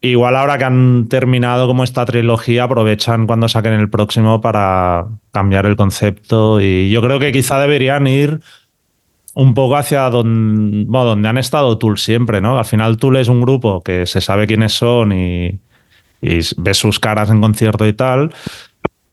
igual 0.00 0.36
ahora 0.36 0.58
que 0.58 0.64
han 0.64 1.08
terminado 1.08 1.66
como 1.66 1.82
esta 1.82 2.04
trilogía, 2.04 2.64
aprovechan 2.64 3.26
cuando 3.26 3.48
saquen 3.48 3.72
el 3.72 3.88
próximo 3.88 4.40
para 4.40 5.06
cambiar 5.32 5.66
el 5.66 5.76
concepto 5.76 6.60
y 6.60 6.90
yo 6.90 7.00
creo 7.00 7.18
que 7.18 7.32
quizá 7.32 7.58
deberían 7.58 8.06
ir 8.06 8.40
un 9.34 9.54
poco 9.54 9.76
hacia 9.76 10.08
donde, 10.10 10.84
bueno, 10.86 11.06
donde 11.06 11.28
han 11.28 11.38
estado 11.38 11.76
Tool 11.78 11.98
siempre, 11.98 12.40
¿no? 12.40 12.58
Al 12.58 12.64
final 12.64 12.96
Tool 12.98 13.16
es 13.16 13.28
un 13.28 13.40
grupo 13.40 13.82
que 13.82 14.06
se 14.06 14.20
sabe 14.20 14.46
quiénes 14.46 14.72
son 14.72 15.12
y 15.12 15.60
y 16.24 16.40
ves 16.56 16.78
sus 16.78 16.98
caras 16.98 17.30
en 17.30 17.40
concierto 17.40 17.86
y 17.86 17.92
tal, 17.92 18.30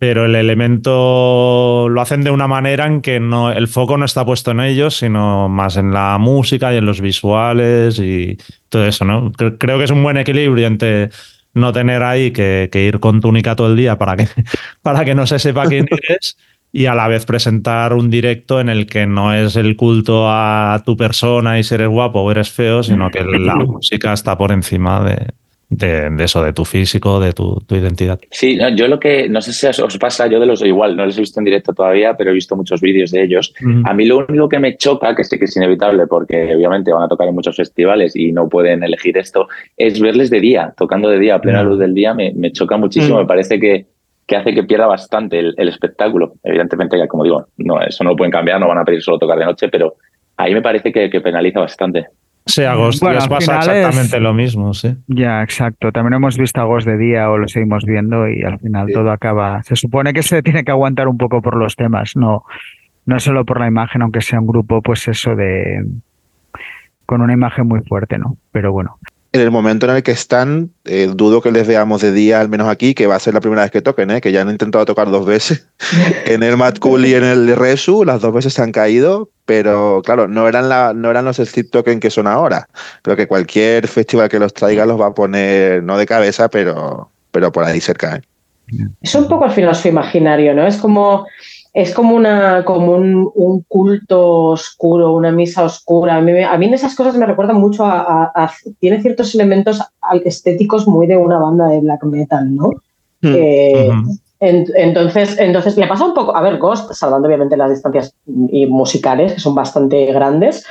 pero 0.01 0.25
el 0.25 0.33
elemento 0.33 1.87
lo 1.87 2.01
hacen 2.01 2.23
de 2.23 2.31
una 2.31 2.47
manera 2.47 2.87
en 2.87 3.01
que 3.01 3.19
no, 3.19 3.51
el 3.51 3.67
foco 3.67 3.97
no 3.97 4.05
está 4.05 4.25
puesto 4.25 4.49
en 4.49 4.61
ellos, 4.61 4.97
sino 4.97 5.47
más 5.47 5.77
en 5.77 5.93
la 5.93 6.17
música 6.17 6.73
y 6.73 6.77
en 6.77 6.87
los 6.87 7.01
visuales 7.01 7.99
y 7.99 8.35
todo 8.69 8.87
eso, 8.87 9.05
¿no? 9.05 9.31
Creo 9.31 9.77
que 9.77 9.83
es 9.83 9.91
un 9.91 10.01
buen 10.01 10.17
equilibrio 10.17 10.65
entre 10.65 11.11
no 11.53 11.71
tener 11.71 12.01
ahí 12.01 12.31
que, 12.31 12.69
que 12.71 12.83
ir 12.83 12.99
con 12.99 13.21
túnica 13.21 13.55
todo 13.55 13.67
el 13.67 13.77
día 13.77 13.99
para 13.99 14.15
que, 14.15 14.27
para 14.81 15.05
que 15.05 15.13
no 15.13 15.27
se 15.27 15.37
sepa 15.37 15.67
quién 15.67 15.85
eres 16.09 16.35
y 16.71 16.85
a 16.85 16.95
la 16.95 17.07
vez 17.07 17.27
presentar 17.27 17.93
un 17.93 18.09
directo 18.09 18.59
en 18.59 18.69
el 18.69 18.87
que 18.87 19.05
no 19.05 19.35
es 19.35 19.55
el 19.55 19.75
culto 19.75 20.25
a 20.27 20.81
tu 20.83 20.97
persona 20.97 21.59
y 21.59 21.63
si 21.63 21.75
eres 21.75 21.89
guapo 21.89 22.21
o 22.21 22.31
eres 22.31 22.49
feo, 22.49 22.81
sino 22.81 23.11
que 23.11 23.23
la 23.23 23.55
música 23.67 24.13
está 24.13 24.35
por 24.35 24.51
encima 24.51 25.03
de, 25.03 25.27
de, 25.71 26.11
eso, 26.23 26.43
de 26.43 26.51
tu 26.51 26.65
físico, 26.65 27.19
de 27.19 27.31
tu, 27.31 27.55
tu 27.65 27.75
identidad. 27.75 28.19
Sí, 28.29 28.57
no, 28.57 28.69
yo 28.69 28.89
lo 28.89 28.99
que, 28.99 29.29
no 29.29 29.41
sé 29.41 29.53
si 29.53 29.81
os 29.81 29.97
pasa, 29.97 30.27
yo 30.27 30.39
de 30.39 30.45
los 30.45 30.61
igual, 30.61 30.97
no 30.97 31.05
les 31.05 31.17
he 31.17 31.21
visto 31.21 31.39
en 31.39 31.45
directo 31.45 31.73
todavía, 31.73 32.15
pero 32.17 32.31
he 32.31 32.33
visto 32.33 32.57
muchos 32.57 32.81
vídeos 32.81 33.11
de 33.11 33.23
ellos. 33.23 33.53
Mm. 33.61 33.87
A 33.87 33.93
mí 33.93 34.05
lo 34.05 34.25
único 34.27 34.49
que 34.49 34.59
me 34.59 34.75
choca, 34.75 35.15
que 35.15 35.23
sé 35.23 35.39
que 35.39 35.45
es 35.45 35.55
inevitable 35.55 36.07
porque 36.07 36.53
obviamente 36.55 36.91
van 36.91 37.03
a 37.03 37.07
tocar 37.07 37.27
en 37.29 37.35
muchos 37.35 37.55
festivales 37.55 38.15
y 38.15 38.33
no 38.33 38.49
pueden 38.49 38.83
elegir 38.83 39.17
esto, 39.17 39.47
es 39.77 39.99
verles 39.99 40.29
de 40.29 40.41
día, 40.41 40.73
tocando 40.77 41.07
de 41.07 41.19
día, 41.19 41.35
a 41.35 41.41
plena 41.41 41.63
mm. 41.63 41.67
luz 41.67 41.79
del 41.79 41.93
día, 41.93 42.13
me, 42.13 42.33
me 42.33 42.51
choca 42.51 42.75
muchísimo, 42.75 43.15
mm. 43.15 43.19
me 43.19 43.25
parece 43.25 43.57
que, 43.57 43.85
que 44.27 44.35
hace 44.35 44.53
que 44.53 44.63
pierda 44.63 44.87
bastante 44.87 45.39
el, 45.39 45.55
el, 45.57 45.69
espectáculo. 45.69 46.33
Evidentemente, 46.43 46.97
ya 46.97 47.07
como 47.07 47.23
digo, 47.23 47.47
no, 47.57 47.81
eso 47.81 48.03
no 48.03 48.09
lo 48.09 48.15
pueden 48.17 48.31
cambiar, 48.31 48.59
no 48.59 48.67
van 48.67 48.79
a 48.79 48.83
pedir 48.83 49.01
solo 49.01 49.17
tocar 49.19 49.39
de 49.39 49.45
noche, 49.45 49.69
pero 49.69 49.95
ahí 50.35 50.53
me 50.53 50.61
parece 50.61 50.91
que, 50.91 51.09
que 51.09 51.21
penaliza 51.21 51.61
bastante. 51.61 52.07
Sí, 52.45 52.63
agosto 52.63 53.05
bueno, 53.05 53.19
pasa 53.29 53.59
exactamente 53.59 54.19
lo 54.19 54.33
mismo, 54.33 54.73
sí. 54.73 54.95
Ya, 55.07 55.43
exacto. 55.43 55.91
También 55.91 56.15
hemos 56.15 56.37
visto 56.37 56.59
a 56.59 56.79
de 56.83 56.97
día 56.97 57.29
o 57.29 57.37
lo 57.37 57.47
seguimos 57.47 57.85
viendo 57.85 58.27
y 58.27 58.43
al 58.43 58.59
final 58.59 58.87
sí. 58.87 58.93
todo 58.93 59.11
acaba. 59.11 59.61
Se 59.63 59.75
supone 59.75 60.13
que 60.13 60.23
se 60.23 60.41
tiene 60.41 60.63
que 60.63 60.71
aguantar 60.71 61.07
un 61.07 61.17
poco 61.17 61.41
por 61.41 61.55
los 61.55 61.75
temas, 61.75 62.15
no, 62.15 62.43
no 63.05 63.19
solo 63.19 63.45
por 63.45 63.59
la 63.59 63.67
imagen, 63.67 64.01
aunque 64.01 64.21
sea 64.21 64.39
un 64.39 64.47
grupo, 64.47 64.81
pues 64.81 65.07
eso 65.07 65.35
de 65.35 65.85
con 67.05 67.21
una 67.21 67.33
imagen 67.33 67.67
muy 67.67 67.81
fuerte, 67.81 68.17
¿no? 68.17 68.37
Pero 68.51 68.71
bueno 68.71 68.97
en 69.33 69.41
el 69.41 69.49
momento 69.49 69.85
en 69.87 69.95
el 69.95 70.03
que 70.03 70.11
están, 70.11 70.71
eh, 70.83 71.09
dudo 71.13 71.41
que 71.41 71.51
les 71.51 71.65
veamos 71.65 72.01
de 72.01 72.11
día, 72.11 72.41
al 72.41 72.49
menos 72.49 72.67
aquí, 72.67 72.93
que 72.93 73.07
va 73.07 73.15
a 73.15 73.19
ser 73.19 73.33
la 73.33 73.39
primera 73.39 73.61
vez 73.61 73.71
que 73.71 73.81
toquen, 73.81 74.11
¿eh? 74.11 74.19
que 74.19 74.33
ya 74.33 74.41
han 74.41 74.49
intentado 74.49 74.83
tocar 74.83 75.09
dos 75.09 75.25
veces. 75.25 75.67
en 76.25 76.43
el 76.43 76.57
Mad 76.57 76.75
Cool 76.77 77.05
y 77.05 77.15
en 77.15 77.23
el 77.23 77.55
Resu, 77.55 78.03
las 78.03 78.19
dos 78.19 78.33
veces 78.33 78.53
se 78.53 78.61
han 78.61 78.73
caído, 78.73 79.29
pero 79.45 80.01
claro, 80.03 80.27
no 80.27 80.49
eran, 80.49 80.67
la, 80.67 80.93
no 80.93 81.09
eran 81.09 81.23
los 81.23 81.37
Sleep 81.37 81.71
Token 81.71 82.01
que 82.01 82.09
son 82.09 82.27
ahora. 82.27 82.67
Creo 83.03 83.15
que 83.15 83.27
cualquier 83.27 83.87
festival 83.87 84.27
que 84.27 84.39
los 84.39 84.53
traiga 84.53 84.85
los 84.85 84.99
va 84.99 85.07
a 85.07 85.13
poner, 85.13 85.81
no 85.81 85.97
de 85.97 86.05
cabeza, 86.05 86.49
pero, 86.49 87.09
pero 87.31 87.53
por 87.53 87.63
ahí 87.63 87.79
cerca. 87.79 88.17
¿eh? 88.17 88.21
Es 89.01 89.15
un 89.15 89.27
poco 89.29 89.45
al 89.45 89.75
su 89.75 89.87
imaginario, 89.87 90.53
¿no? 90.53 90.67
Es 90.67 90.77
como 90.77 91.25
es 91.73 91.93
como, 91.93 92.15
una, 92.15 92.65
como 92.65 92.93
un, 92.93 93.31
un, 93.33 93.63
culto 93.63 94.49
oscuro, 94.49 95.13
una 95.13 95.31
misa 95.31 95.63
oscura. 95.63 96.17
A 96.17 96.21
mí, 96.21 96.43
a 96.43 96.57
mí 96.57 96.73
esas 96.73 96.95
cosas 96.95 97.15
me 97.15 97.25
recuerdan 97.25 97.57
mucho 97.57 97.85
a, 97.85 98.01
a, 98.01 98.31
a, 98.35 98.51
Tiene 98.79 99.01
ciertos 99.01 99.33
elementos 99.35 99.81
estéticos 100.25 100.85
muy 100.87 101.07
de 101.07 101.15
una 101.15 101.39
banda 101.39 101.67
de 101.67 101.79
black 101.79 102.03
metal, 102.03 102.53
¿no? 102.53 102.71
Mm. 103.21 103.35
Eh, 103.35 103.87
uh 103.89 103.93
-huh. 103.93 104.19
en, 104.41 104.65
entonces, 104.75 105.37
entonces, 105.39 105.77
le 105.77 105.87
pasa 105.87 106.05
un 106.05 106.13
poco. 106.13 106.35
A 106.35 106.41
ver, 106.41 106.57
Ghost, 106.57 106.91
salvando 106.93 107.27
obviamente 107.27 107.55
las 107.55 107.69
distancias 107.69 108.13
y 108.49 108.65
musicales, 108.65 109.33
que 109.33 109.39
son 109.39 109.55
bastante 109.55 110.07
grandes, 110.07 110.65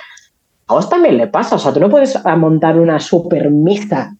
a 0.66 0.74
Ghost 0.74 0.90
también 0.90 1.16
le 1.16 1.28
pasa. 1.28 1.56
O 1.56 1.58
sea, 1.58 1.72
tú 1.72 1.80
no 1.80 1.88
puedes 1.88 2.22
montar 2.36 2.78
una 2.78 3.00
super 3.00 3.50
misa 3.50 4.14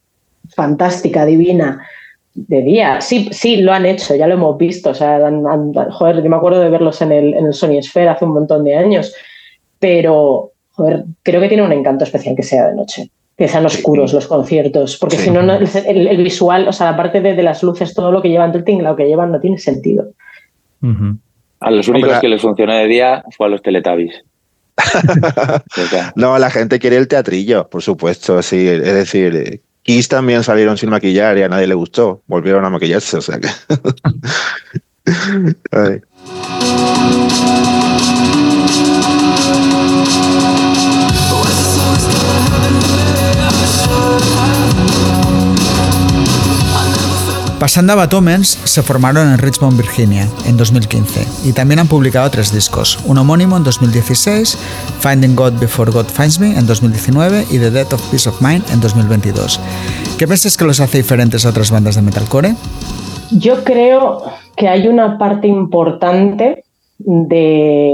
fantástica, 0.55 1.25
divina 1.25 1.85
de 2.33 2.61
día. 2.61 3.01
Sí, 3.01 3.29
sí, 3.31 3.57
lo 3.57 3.73
han 3.73 3.85
hecho, 3.85 4.15
ya 4.15 4.27
lo 4.27 4.35
hemos 4.35 4.57
visto. 4.57 4.91
O 4.91 4.93
sea, 4.93 5.15
han, 5.15 5.45
han, 5.45 5.73
joder, 5.91 6.23
yo 6.23 6.29
me 6.29 6.35
acuerdo 6.35 6.59
de 6.59 6.69
verlos 6.69 7.01
en 7.01 7.11
el, 7.11 7.33
en 7.33 7.47
el 7.47 7.53
Sony 7.53 7.81
Sphere 7.81 8.09
hace 8.09 8.25
un 8.25 8.33
montón 8.33 8.63
de 8.63 8.75
años, 8.75 9.13
pero 9.79 10.51
joder, 10.71 11.05
creo 11.23 11.41
que 11.41 11.47
tiene 11.47 11.63
un 11.63 11.73
encanto 11.73 12.03
especial 12.03 12.35
que 12.35 12.43
sea 12.43 12.67
de 12.67 12.75
noche, 12.75 13.09
que 13.37 13.47
sean 13.47 13.65
oscuros 13.65 14.13
los 14.13 14.27
conciertos, 14.27 14.97
porque 14.97 15.17
sí. 15.17 15.25
si 15.25 15.31
no, 15.31 15.43
no 15.43 15.55
el, 15.55 16.07
el, 16.07 16.23
visual, 16.23 16.67
o 16.67 16.73
sea, 16.73 16.91
la 16.91 16.97
parte 16.97 17.21
de, 17.21 17.35
de, 17.35 17.43
las 17.43 17.61
luces, 17.63 17.93
todo 17.93 18.11
lo 18.11 18.21
que 18.21 18.29
llevan, 18.29 18.51
todo 18.51 18.59
el 18.59 18.65
tinglado 18.65 18.95
que 18.95 19.07
llevan, 19.07 19.31
no 19.31 19.39
tiene 19.39 19.57
sentido. 19.57 20.11
Uh 20.81 20.87
-huh. 20.87 21.17
A 21.59 21.69
los 21.69 21.87
únicos 21.87 22.09
Hombre, 22.09 22.21
que 22.21 22.29
les 22.29 22.41
funcionó 22.41 22.73
de 22.73 22.87
día 22.87 23.23
fue 23.37 23.45
a 23.45 23.49
los 23.49 23.61
Teletubbies. 23.61 24.23
no, 26.15 26.39
la 26.39 26.49
gente 26.49 26.79
quiere 26.79 26.97
el 26.97 27.07
teatrillo, 27.07 27.69
por 27.69 27.83
supuesto, 27.83 28.41
sí. 28.41 28.67
Es 28.67 28.81
decir, 28.81 29.61
Kiss 29.83 30.07
también 30.07 30.43
salieron 30.43 30.77
sin 30.77 30.89
maquillar 30.89 31.37
y 31.37 31.43
a 31.43 31.49
nadie 31.49 31.67
le 31.67 31.75
gustó. 31.75 32.23
Volvieron 32.27 32.65
a 32.65 32.69
maquillarse, 32.69 33.17
o 33.17 33.21
sea 33.21 33.39
que. 33.39 33.49
Pasando 47.61 47.93
a 47.93 47.95
Batomens, 47.95 48.57
se 48.63 48.81
formaron 48.81 49.31
en 49.31 49.37
Richmond, 49.37 49.77
Virginia, 49.77 50.27
en 50.47 50.57
2015, 50.57 51.47
y 51.47 51.53
también 51.53 51.77
han 51.77 51.87
publicado 51.87 52.27
tres 52.31 52.51
discos, 52.51 52.97
un 53.05 53.19
homónimo 53.19 53.55
en 53.55 53.63
2016, 53.63 54.57
Finding 54.99 55.35
God 55.35 55.59
Before 55.59 55.91
God 55.91 56.07
Finds 56.07 56.39
Me 56.39 56.57
en 56.57 56.65
2019 56.65 57.45
y 57.51 57.59
The 57.59 57.69
Death 57.69 57.93
of 57.93 58.09
Peace 58.09 58.27
of 58.27 58.41
Mind 58.41 58.63
en 58.71 58.81
2022. 58.81 59.59
¿Qué 60.17 60.25
piensas 60.25 60.57
que 60.57 60.65
los 60.65 60.79
hace 60.79 60.97
diferentes 60.97 61.45
a 61.45 61.49
otras 61.49 61.69
bandas 61.69 61.93
de 61.93 62.01
metalcore? 62.01 62.55
Yo 63.29 63.63
creo 63.63 64.23
que 64.57 64.67
hay 64.67 64.87
una 64.87 65.19
parte 65.19 65.45
importante 65.45 66.65
de, 66.97 67.93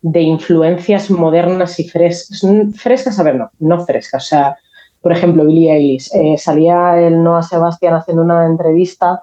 de 0.00 0.20
influencias 0.20 1.10
modernas 1.10 1.80
y 1.80 1.88
frescas, 1.88 2.46
frescas, 2.76 3.18
a 3.18 3.24
ver, 3.24 3.34
no, 3.34 3.50
no 3.58 3.84
frescas, 3.84 4.22
o 4.22 4.26
sea, 4.28 4.56
por 5.00 5.12
ejemplo, 5.12 5.44
Billie 5.44 5.72
Eilish. 5.72 6.10
Eh, 6.14 6.36
salía 6.36 7.00
el 7.00 7.22
Noah 7.22 7.42
Sebastián 7.42 7.94
haciendo 7.94 8.22
una 8.22 8.46
entrevista 8.46 9.22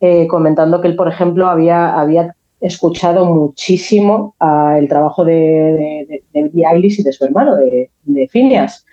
eh, 0.00 0.26
comentando 0.26 0.80
que 0.80 0.88
él, 0.88 0.96
por 0.96 1.08
ejemplo, 1.08 1.46
había, 1.46 1.98
había 1.98 2.34
escuchado 2.60 3.24
muchísimo 3.24 4.34
uh, 4.40 4.76
el 4.76 4.88
trabajo 4.88 5.24
de, 5.24 6.22
de, 6.32 6.50
de, 6.50 6.64
Eilish 6.64 7.00
y 7.00 7.02
de 7.02 7.12
su 7.12 7.24
hermano, 7.24 7.56
de, 7.56 7.90
de 8.04 8.28
Phineas, 8.28 8.84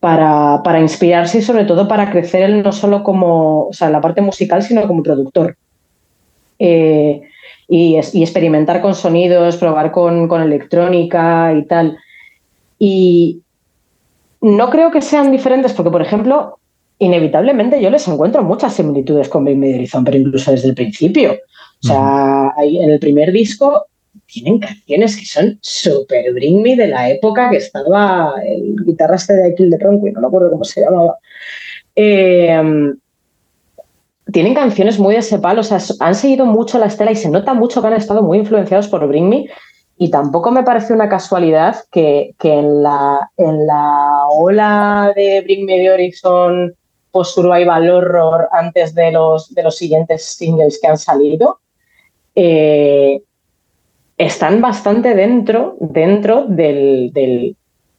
para, 0.00 0.62
para, 0.62 0.80
inspirarse 0.80 1.38
y 1.38 1.42
sobre 1.42 1.64
todo 1.64 1.88
para 1.88 2.10
crecer 2.10 2.42
él 2.42 2.62
no 2.62 2.72
solo 2.72 3.02
como, 3.02 3.66
o 3.68 3.72
sea, 3.72 3.90
la 3.90 4.00
parte 4.00 4.20
musical, 4.20 4.62
sino 4.62 4.86
como 4.86 5.02
productor. 5.02 5.56
Eh, 6.58 7.22
y, 7.68 7.98
y, 8.12 8.22
experimentar 8.22 8.80
con 8.80 8.94
sonidos, 8.94 9.56
probar 9.56 9.90
con, 9.90 10.28
con 10.28 10.42
electrónica 10.42 11.52
y 11.52 11.64
tal. 11.64 11.98
Y, 12.78 13.42
no 14.40 14.70
creo 14.70 14.90
que 14.90 15.02
sean 15.02 15.30
diferentes 15.30 15.72
porque, 15.72 15.90
por 15.90 16.02
ejemplo, 16.02 16.58
inevitablemente 16.98 17.80
yo 17.80 17.90
les 17.90 18.06
encuentro 18.08 18.42
muchas 18.42 18.74
similitudes 18.74 19.28
con 19.28 19.44
Bring 19.44 19.58
Me 19.58 19.68
the 19.68 19.74
Horizon, 19.76 20.04
pero 20.04 20.18
incluso 20.18 20.50
desde 20.50 20.68
el 20.68 20.74
principio. 20.74 21.38
O 21.82 21.86
sea, 21.86 22.54
en 22.58 22.90
el 22.90 22.98
primer 22.98 23.32
disco 23.32 23.86
tienen 24.26 24.58
canciones 24.58 25.16
que 25.16 25.26
son 25.26 25.58
super 25.60 26.32
Bring 26.32 26.62
Me 26.62 26.74
de 26.74 26.88
la 26.88 27.10
época 27.10 27.50
que 27.50 27.58
estaba 27.58 28.34
el 28.44 28.76
guitarrista 28.84 29.34
de 29.34 29.54
Kill 29.54 29.70
the 29.70 29.78
Conquest, 29.78 30.14
no 30.14 30.22
me 30.22 30.26
acuerdo 30.26 30.50
cómo 30.50 30.64
se 30.64 30.80
llamaba. 30.80 31.18
Eh, 31.94 32.92
tienen 34.32 34.54
canciones 34.54 34.98
muy 34.98 35.14
de 35.14 35.20
ese 35.20 35.38
palo, 35.38 35.60
o 35.60 35.64
sea, 35.64 35.78
han 36.00 36.14
seguido 36.14 36.46
mucho 36.46 36.78
la 36.78 36.86
estela 36.86 37.12
y 37.12 37.16
se 37.16 37.30
nota 37.30 37.54
mucho 37.54 37.80
que 37.80 37.88
han 37.88 37.94
estado 37.94 38.22
muy 38.22 38.38
influenciados 38.38 38.88
por 38.88 39.06
Bring 39.06 39.28
Me 39.28 39.46
Y 39.98 40.10
tampoco 40.10 40.50
me 40.50 40.62
parece 40.62 40.92
una 40.92 41.08
casualidad 41.08 41.76
que, 41.90 42.34
en, 42.42 42.82
la, 42.82 43.30
en 43.36 43.66
la 43.66 44.26
ola 44.28 45.12
de 45.16 45.40
Bring 45.40 45.64
Me 45.64 45.78
the 45.78 45.90
Horizon 45.90 46.74
post 47.10 47.34
Survival 47.34 47.88
Horror 47.88 48.48
antes 48.52 48.94
de 48.94 49.12
los, 49.12 49.54
de 49.54 49.62
los 49.62 49.76
siguientes 49.76 50.22
singles 50.24 50.78
que 50.80 50.88
han 50.88 50.98
salido, 50.98 51.60
eh, 52.34 53.22
están 54.18 54.60
bastante 54.60 55.14
dentro, 55.14 55.76
dentro 55.80 56.44
del, 56.46 57.10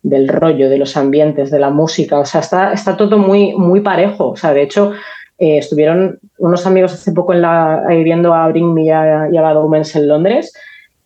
del, 0.04 0.28
rollo, 0.28 0.70
de 0.70 0.78
los 0.78 0.96
ambientes, 0.98 1.50
de 1.50 1.60
la 1.60 1.72
música. 1.72 2.20
O 2.20 2.26
sea, 2.26 2.42
está, 2.42 2.74
está 2.74 2.96
todo 2.96 3.18
muy, 3.18 3.56
muy 3.56 3.82
parejo. 3.82 4.30
O 4.30 4.36
sea, 4.36 4.54
de 4.54 4.62
hecho, 4.62 4.92
eh, 5.40 5.58
estuvieron 5.58 6.20
unos 6.38 6.68
amigos 6.68 6.94
hace 6.94 7.12
poco 7.12 7.34
en 7.34 7.42
la, 7.42 7.86
viendo 8.04 8.36
a 8.36 8.48
Bring 8.50 8.72
Me 8.72 8.84
y 8.84 8.90
a, 8.92 9.30
y 9.32 9.38
en 9.38 10.08
Londres 10.08 10.54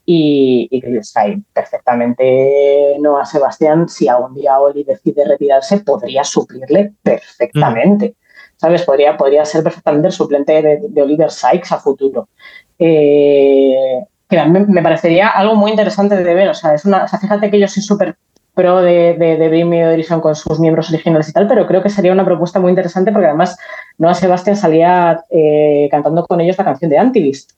y, 0.06 0.68
y 0.72 1.42
perfectamente 1.54 2.98
no 3.00 3.18
a 3.18 3.26
Sebastián. 3.26 3.88
Si 3.88 4.08
algún 4.08 4.34
día 4.34 4.60
Oli 4.60 4.84
decide 4.84 5.26
retirarse, 5.26 5.80
podría 5.80 6.24
suplirle 6.24 6.94
perfectamente. 7.04 8.10
Mm. 8.10 8.22
¿Sabes? 8.58 8.84
Podría, 8.84 9.18
podría 9.18 9.44
ser 9.46 9.64
perfectamente 9.64 10.08
el 10.08 10.14
suplente 10.14 10.62
de, 10.62 11.02
Oliver 11.02 11.32
Sykes 11.32 11.72
a 11.72 11.80
futuro. 11.80 12.30
Eh, 12.78 14.04
que 14.30 14.46
me, 14.46 14.82
parecería 14.82 15.30
algo 15.30 15.56
muy 15.56 15.72
interesante 15.72 16.16
de 16.16 16.34
ver. 16.34 16.50
O 16.50 16.54
sea, 16.54 16.74
es 16.76 16.86
una, 16.86 17.08
fíjate 17.08 17.50
que 17.50 17.60
yo 17.60 17.68
soy 17.68 17.82
súper 17.82 18.16
pro 18.54 18.82
de, 18.82 19.16
de, 19.16 19.38
de 19.38 19.50
Bring 19.50 19.70
Me 19.70 19.88
Horizon 19.88 20.22
con 20.22 20.36
sus 20.36 20.60
miembros 20.60 20.90
originales 20.90 21.30
y 21.30 21.34
tal, 21.34 21.48
pero 21.48 21.66
creo 21.68 21.82
que 21.82 21.90
sería 21.90 22.12
una 22.12 22.26
propuesta 22.26 22.60
muy 22.60 22.70
interesante 22.70 23.12
porque 23.12 23.28
además 23.28 23.58
Noah 23.98 24.14
Sebastián 24.14 24.58
salía 24.58 25.24
eh, 25.30 25.88
cantando 25.90 26.26
con 26.26 26.42
ellos 26.42 26.58
la 26.58 26.66
canción 26.66 26.90
de 26.90 26.98
Antivist. 26.98 27.52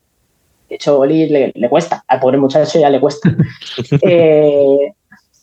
De 0.74 0.78
hecho, 0.78 0.98
Oli 0.98 1.30
le, 1.30 1.70
cuesta, 1.70 2.04
al 2.08 2.20
pobre 2.20 2.40
muchacho 2.40 2.80
ya 2.80 2.90
le 2.90 3.00
cuesta. 3.00 3.30
eh, 4.02 4.92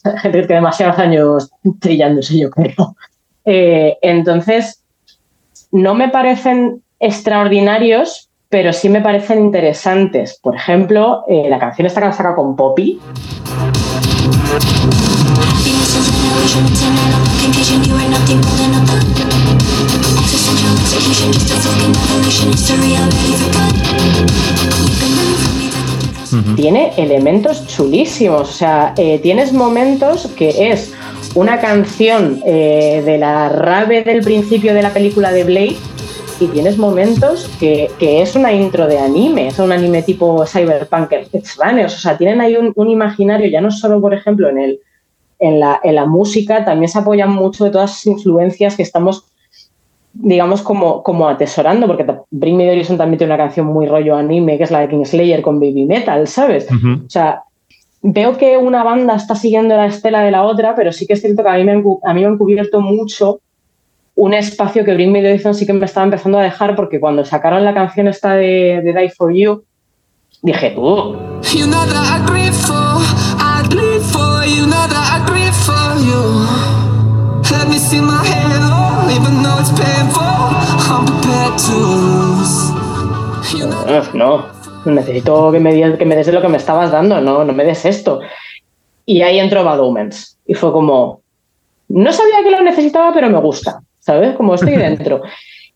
gente 0.23 0.45
que 0.45 0.55
demasiados 0.55 0.99
años 0.99 1.53
trillándose, 1.79 2.37
yo 2.37 2.51
creo. 2.51 2.97
Eh, 3.45 3.97
entonces, 4.03 4.83
no 5.71 5.95
me 5.95 6.09
parecen 6.09 6.83
extraordinarios, 6.99 8.29
pero 8.49 8.73
sí 8.73 8.89
me 8.89 9.03
parecen 9.03 9.39
interesantes. 9.39 10.37
Por 10.43 10.57
ejemplo, 10.57 11.23
eh, 11.29 11.47
la 11.49 11.61
canción 11.61 11.87
está 11.87 12.01
que 12.01 12.13
saca 12.13 12.35
con 12.35 12.57
Poppy. 12.57 12.99
Tiene 26.57 26.93
elementos 26.97 27.67
chulísimos, 27.67 28.49
o 28.49 28.53
sea, 28.53 28.95
eh, 28.97 29.19
tienes 29.19 29.53
momentos 29.53 30.29
que 30.37 30.71
es 30.71 30.93
una 31.35 31.61
canción 31.61 32.43
eh, 32.45 33.03
de 33.05 33.19
la 33.19 33.49
rave 33.49 34.03
del 34.03 34.23
principio 34.23 34.75
de 34.75 34.83
la 34.83 34.91
película 34.91 35.33
de 35.33 35.45
Blade 35.45 35.77
y 36.41 36.47
tienes 36.47 36.79
momentos 36.79 37.51
que, 37.59 37.91
es 38.01 38.35
una 38.35 38.53
intro 38.53 38.87
de 38.87 38.99
anime, 38.99 39.49
es 39.49 39.59
un 39.59 39.73
anime 39.73 40.03
tipo 40.03 40.47
cyberpunk 40.47 41.13
o 41.33 41.89
sea, 41.89 42.17
tienen 42.17 42.41
ahí 42.41 42.57
un, 42.57 42.89
imaginario, 42.89 43.51
ya 43.51 43.61
no 43.61 43.71
solo, 43.71 44.01
por 44.01 44.15
ejemplo, 44.15 44.49
en, 44.49 44.59
el, 44.59 44.81
en, 45.39 45.61
la, 45.61 45.81
en 45.83 45.95
la 45.95 46.07
música, 46.07 46.65
también 46.65 46.89
se 46.89 46.99
apoyan 46.99 47.31
mucho 47.31 47.65
de 47.65 47.71
todas 47.71 47.91
las 47.91 48.07
influencias 48.07 48.77
que 48.77 48.83
estamos 48.83 49.30
digamos, 50.13 50.63
como, 50.63 51.03
como 51.03 51.29
atesorando, 51.29 51.87
porque 51.87 52.07
Bring 52.31 52.57
Me 52.57 52.65
the 52.65 52.73
Horizon 52.73 52.99
también 52.99 53.19
tiene 53.19 53.35
una 53.35 53.43
canción 53.43 53.67
muy 53.67 53.87
rollo 53.87 54.17
anime, 54.17 54.59
que 54.59 54.65
es 54.65 54.71
la 54.71 54.81
de 54.81 54.89
Kingslayer 54.89 55.43
con 55.43 55.61
Baby 55.61 55.87
Metal, 55.87 56.27
¿sabes? 56.27 56.67
O 56.71 57.09
sea, 57.09 57.43
veo 58.03 58.37
que 58.37 58.57
una 58.57 58.83
banda 58.83 59.15
está 59.15 59.35
siguiendo 59.35 59.77
la 59.77 59.87
estela 59.87 60.23
de 60.23 60.31
la 60.31 60.43
otra, 60.45 60.75
pero 60.75 60.93
sí 60.93 61.07
que 61.07 61.13
es 61.13 61.21
cierto 61.21 61.43
que 61.43 61.49
a 61.49 61.55
mí 61.55 61.65
me 61.65 61.73
han, 61.73 61.85
a 62.05 62.15
mí 62.15 62.21
me 62.23 62.27
han 62.27 62.39
cubierto 62.39 62.81
mucho 62.81 63.41
un 64.17 64.35
espacio 64.35 64.85
que 64.85 64.95
Bring 64.95 65.13
Me 65.13 65.23
the 65.23 65.33
Horizon 65.33 65.55
sí 65.55 65.65
que 65.65 65.73
me 65.73 65.87
estaba 65.87 66.05
empezando 66.05 66.39
a 66.39 66.43
dejar, 66.43 66.75
porque 66.77 67.01
cuando 67.01 67.25
sacaron 67.25 67.65
la 67.65 67.73
canción 67.73 68.09
esta 68.09 68.35
de, 68.35 68.81
de 68.83 68.93
Die 68.93 69.11
For 69.11 69.33
You, 69.33 69.63
dije, 70.43 70.71
tú. 70.73 71.17
No, 84.15 84.47
necesito 84.85 85.53
que 85.53 85.61
me, 85.61 85.99
que 85.99 86.05
me 86.05 86.17
des 86.17 86.33
lo 86.33 86.41
que 86.41 86.49
me 86.49 86.57
estabas 86.57 86.91
dando, 86.91 87.21
no, 87.21 87.45
no 87.45 87.53
me 87.53 87.65
des 87.65 87.85
esto. 87.85 88.21
Y 89.07 89.23
ahí 89.23 89.39
entró 89.39 89.65
Bad 89.65 89.81
Omens. 89.81 90.39
Y 90.47 90.55
fue 90.55 90.73
como, 90.73 91.21
no 91.89 92.13
sabía 92.13 92.43
que 92.43 92.51
lo 92.51 92.63
necesitaba, 92.63 93.13
pero 93.13 93.29
me 93.31 93.41
gusta, 93.41 93.81
¿sabes? 93.99 94.37
Como 94.37 94.55
estoy 94.55 94.77
dentro. 94.77 95.23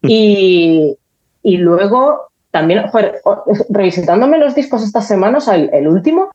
Y, 0.06 0.98
y 1.42 1.56
luego 1.56 2.28
también, 2.50 2.86
joder, 2.88 3.22
revisitándome 3.70 4.36
los 4.36 4.54
discos 4.54 4.82
estas 4.82 5.08
semanas, 5.08 5.48
el, 5.48 5.70
el 5.72 5.88
último, 5.88 6.30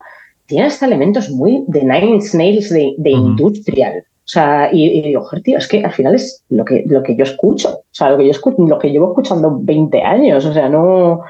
tiene 0.47 0.65
hasta 0.65 0.87
elementos 0.87 1.29
muy 1.29 1.63
de 1.67 1.83
Nine 1.83 2.19
Snails 2.19 2.71
de, 2.71 2.95
de 2.97 3.11
industrial. 3.11 4.03
O 4.29 4.31
sea, 4.31 4.69
y, 4.71 5.01
digo, 5.01 5.23
joder, 5.23 5.41
tío, 5.41 5.57
es 5.57 5.67
que 5.67 5.83
al 5.83 5.91
final 5.91 6.13
es 6.13 6.43
lo 6.49 6.63
que, 6.63 6.83
lo 6.85 7.01
que 7.01 7.15
yo 7.15 7.23
escucho. 7.23 7.69
O 7.69 7.83
sea, 7.89 8.11
lo 8.11 8.17
que 8.19 8.25
yo 8.25 8.29
escucho, 8.29 8.57
lo 8.59 8.77
que 8.77 8.91
llevo 8.91 9.09
escuchando 9.09 9.57
20 9.59 10.03
años. 10.03 10.45
O 10.45 10.53
sea, 10.53 10.69
no, 10.69 11.21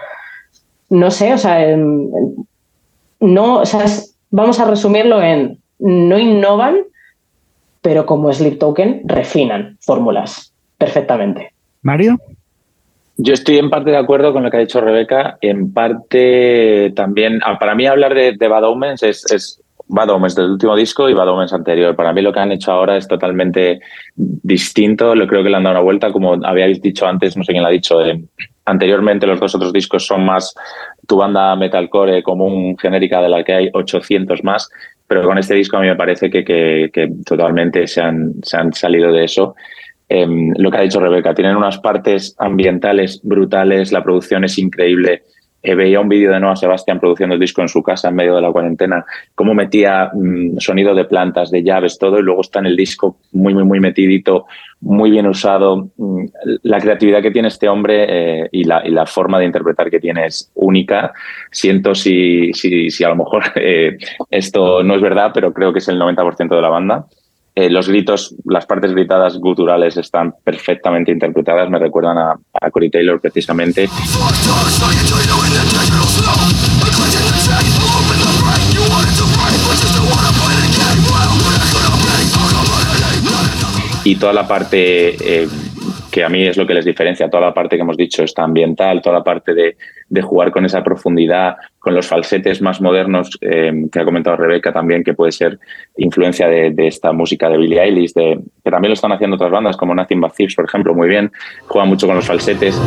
no 0.90 1.10
sé, 1.10 1.34
o 1.34 1.38
sea, 1.38 1.78
no, 1.78 3.60
o 3.60 3.66
sea, 3.66 3.86
vamos 4.32 4.60
a 4.60 4.66
resumirlo 4.66 5.22
en 5.22 5.60
no 5.80 6.20
innovan, 6.20 6.80
pero 7.82 8.06
como 8.06 8.34
Sleep 8.34 8.60
Token 8.60 9.04
refinan 9.06 9.78
fórmulas 9.80 10.54
perfectamente. 10.78 11.54
Mario. 11.82 12.18
Yo 13.16 13.34
estoy 13.34 13.60
en 13.60 13.70
parte 13.70 13.92
de 13.92 13.98
acuerdo 13.98 14.34
con 14.34 14.44
lo 14.44 14.52
que 14.52 14.58
ha 14.58 14.62
dicho 14.62 14.82
Rebeca, 14.82 15.38
en 15.40 15.72
parte 15.72 16.92
también, 16.98 17.40
ah, 17.46 17.58
para 17.60 17.76
mí 17.76 17.86
hablar 17.86 18.14
de, 18.14 18.48
Bad 18.50 18.66
Omens 18.66 19.04
es 19.04 19.62
Bad 19.90 20.12
Omens 20.12 20.36
del 20.36 20.52
último 20.52 20.76
disco 20.76 21.10
y 21.10 21.14
Bad 21.14 21.30
Omens 21.30 21.52
anterior. 21.52 21.96
Para 21.96 22.14
mí 22.14 22.22
lo 22.22 22.32
que 22.32 22.40
han 22.40 22.52
hecho 22.52 22.72
ahora 22.72 22.96
es 22.96 23.08
totalmente 23.08 23.82
distinto. 24.16 25.16
Lo 25.16 25.28
creo 25.28 25.44
que 25.44 25.50
le 25.50 25.58
han 25.58 25.64
dado 25.64 25.76
una 25.78 25.84
vuelta, 25.84 26.12
como 26.12 26.34
habíais 26.46 26.80
dicho 26.80 27.08
antes, 27.08 27.36
no 27.36 27.44
sé 27.44 27.52
quién 27.52 27.64
lo 27.64 27.70
ha 27.70 27.72
dicho. 27.72 28.00
Eh, 28.06 28.24
anteriormente 28.66 29.26
los 29.26 29.40
dos 29.40 29.56
otros 29.56 29.74
discos 29.74 30.06
son 30.06 30.26
más 30.26 30.54
tu 31.08 31.18
banda 31.18 31.56
metalcore 31.56 32.22
común 32.22 32.78
genérica 32.78 33.20
de 33.20 33.30
la 33.30 33.44
que 33.44 33.54
hay 33.54 33.70
800 33.74 34.44
más, 34.44 34.70
pero 35.08 35.24
con 35.24 35.40
este 35.40 35.56
disco 35.56 35.78
a 35.78 35.82
mí 35.82 35.88
me 35.88 35.96
parece 35.96 36.30
que, 36.30 36.44
que, 36.46 37.12
totalmente 37.26 37.88
se 37.88 38.02
han, 38.02 38.36
se 38.44 38.58
han 38.58 38.72
salido 38.74 39.12
de 39.12 39.24
eso. 39.24 39.56
Em, 40.08 40.54
lo 40.56 40.70
que 40.70 40.78
ha 40.78 40.82
dicho 40.82 41.00
Rebeca, 41.00 41.34
tienen 41.34 41.56
unas 41.56 41.80
partes 41.80 42.36
ambientales 42.38 43.22
brutales, 43.24 43.92
la 43.92 44.04
producción 44.04 44.44
es 44.44 44.60
increíble 44.60 45.24
eh, 45.62 45.76
veía 45.76 46.00
un 46.00 46.08
vídeo 46.08 46.32
de 46.32 46.40
Noah 46.40 46.56
Sebastián 46.56 47.00
produciendo 47.00 47.36
el 47.36 47.42
disco 47.42 47.62
en 47.62 47.68
su 47.68 47.84
casa 47.84 48.10
en 48.10 48.16
medio 48.16 48.36
de 48.36 48.42
la 48.42 48.52
cuarentena, 48.52 49.06
cómo 49.36 49.54
metía 49.54 50.10
mm, 50.14 50.58
sonido 50.60 50.96
de 50.96 51.06
plantas, 51.06 51.52
de 51.52 51.64
llaves, 51.64 51.98
todo, 51.98 52.20
y 52.20 52.24
luego 52.24 52.42
está 52.42 52.60
en 52.60 52.68
el 52.68 52.76
disco 52.76 53.18
muy, 53.34 53.54
muy, 53.54 53.64
muy 53.64 53.80
metidito, 53.80 54.46
muy 54.82 55.12
bien 55.12 55.28
usado. 55.28 55.90
Mm, 55.98 56.26
la 56.64 56.80
creatividad 56.80 57.22
que 57.22 57.32
tiene 57.32 57.50
este 57.50 57.68
hombre 57.68 58.06
eh, 58.08 58.50
y, 58.52 58.64
la, 58.64 58.88
y, 58.88 58.92
la, 58.92 59.06
forma 59.06 59.40
de 59.40 59.46
interpretar 59.46 59.90
que 59.90 60.00
tiene 60.00 60.26
es 60.26 60.50
única. 60.56 61.12
Siento 61.52 61.94
si, 61.94 62.54
si, 62.54 62.90
si 62.90 63.04
a 63.04 63.10
lo 63.10 63.18
mejor 63.18 63.44
eh, 63.56 63.98
esto 64.32 64.82
no 64.84 64.96
es 64.96 65.02
verdad, 65.02 65.32
pero 65.34 65.54
creo 65.54 65.74
que 65.74 65.80
es 65.80 65.88
el 65.90 66.00
90% 66.00 66.56
de 66.56 66.62
la 66.62 66.70
banda. 66.70 67.06
Eh, 67.60 67.70
los 67.70 67.90
gritos, 67.90 68.34
las 68.46 68.66
partes 68.66 68.94
gritadas 68.94 69.38
guturales 69.38 69.98
están 69.98 70.34
perfectamente 70.46 71.12
interpretadas, 71.12 71.70
me 71.70 71.78
recuerdan 71.78 72.18
a, 72.18 72.40
a 72.54 72.72
Corey 72.72 72.90
Taylor 72.90 73.20
precisamente. 73.20 73.90
Y 84.06 84.16
toda 84.16 84.32
la 84.32 84.48
parte 84.48 85.42
eh, 85.42 85.50
a 86.24 86.30
mí 86.30 86.46
es 86.46 86.58
lo 86.58 86.66
que 86.66 86.74
les 86.74 86.86
diferencia, 86.86 87.30
toda 87.30 87.48
la 87.48 87.54
parte 87.54 87.76
que 87.76 87.82
hemos 87.82 87.98
dicho 87.98 88.24
está 88.24 88.44
ambiental, 88.44 89.02
toda 89.02 89.20
la 89.20 89.24
parte 89.24 89.54
de, 89.54 89.76
jugar 90.22 90.52
con 90.52 90.66
esa 90.66 90.84
profundidad, 90.84 91.56
con 91.78 91.94
los 91.94 92.08
falsetes 92.08 92.62
más 92.62 92.82
modernos 92.82 93.38
eh, 93.42 93.72
que 93.92 94.00
ha 94.00 94.06
comentado 94.06 94.36
Rebeca 94.38 94.74
también, 94.74 95.04
que 95.04 95.14
puede 95.14 95.32
ser 95.32 95.60
influencia 95.98 96.48
de, 96.48 96.74
esta 96.88 97.12
música 97.12 97.50
de 97.50 97.58
Billie 97.58 97.82
Eilish, 97.82 98.14
de, 98.14 98.40
que 98.64 98.72
también 98.72 98.90
lo 98.90 98.94
están 98.96 99.12
haciendo 99.12 99.36
otras 99.36 99.52
bandas 99.52 99.78
como 99.78 99.96
Nothing 99.96 100.22
But 100.22 100.34
por 100.56 100.66
ejemplo, 100.66 100.94
muy 100.94 101.08
bien, 101.08 101.32
juega 101.68 101.86
mucho 101.86 102.08
con 102.08 102.16
los 102.16 102.26
falsetes. 102.26 102.80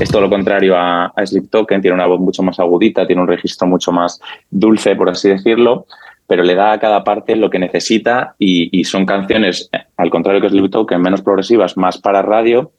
Es 0.00 0.10
todo 0.10 0.22
lo 0.22 0.30
contrario 0.30 0.76
a, 0.76 1.06
a 1.06 1.24
Token, 1.50 1.82
tiene 1.82 1.94
una 1.94 2.06
voz 2.06 2.20
mucho 2.20 2.42
más 2.44 2.60
agudita, 2.60 3.04
tiene 3.04 3.20
un 3.20 3.26
registro 3.26 3.66
mucho 3.66 3.90
más 3.90 4.20
dulce, 4.48 4.94
por 4.94 5.10
así 5.10 5.28
decirlo. 5.28 5.86
pero 6.26 6.44
le 6.44 6.54
da 6.54 6.72
a 6.72 6.78
cada 6.78 7.02
parte 7.02 7.34
lo 7.34 7.50
que 7.50 7.58
necesita 7.58 8.36
y, 8.38 8.84
son 8.84 9.06
canciones, 9.06 9.68
al 9.96 10.10
contrario 10.10 10.40
que 10.40 10.50
Sleep 10.50 10.70
Token, 10.70 11.00
menos 11.00 11.22
progresivas, 11.22 11.76
más 11.76 11.98
para 11.98 12.22
radio, 12.22 12.70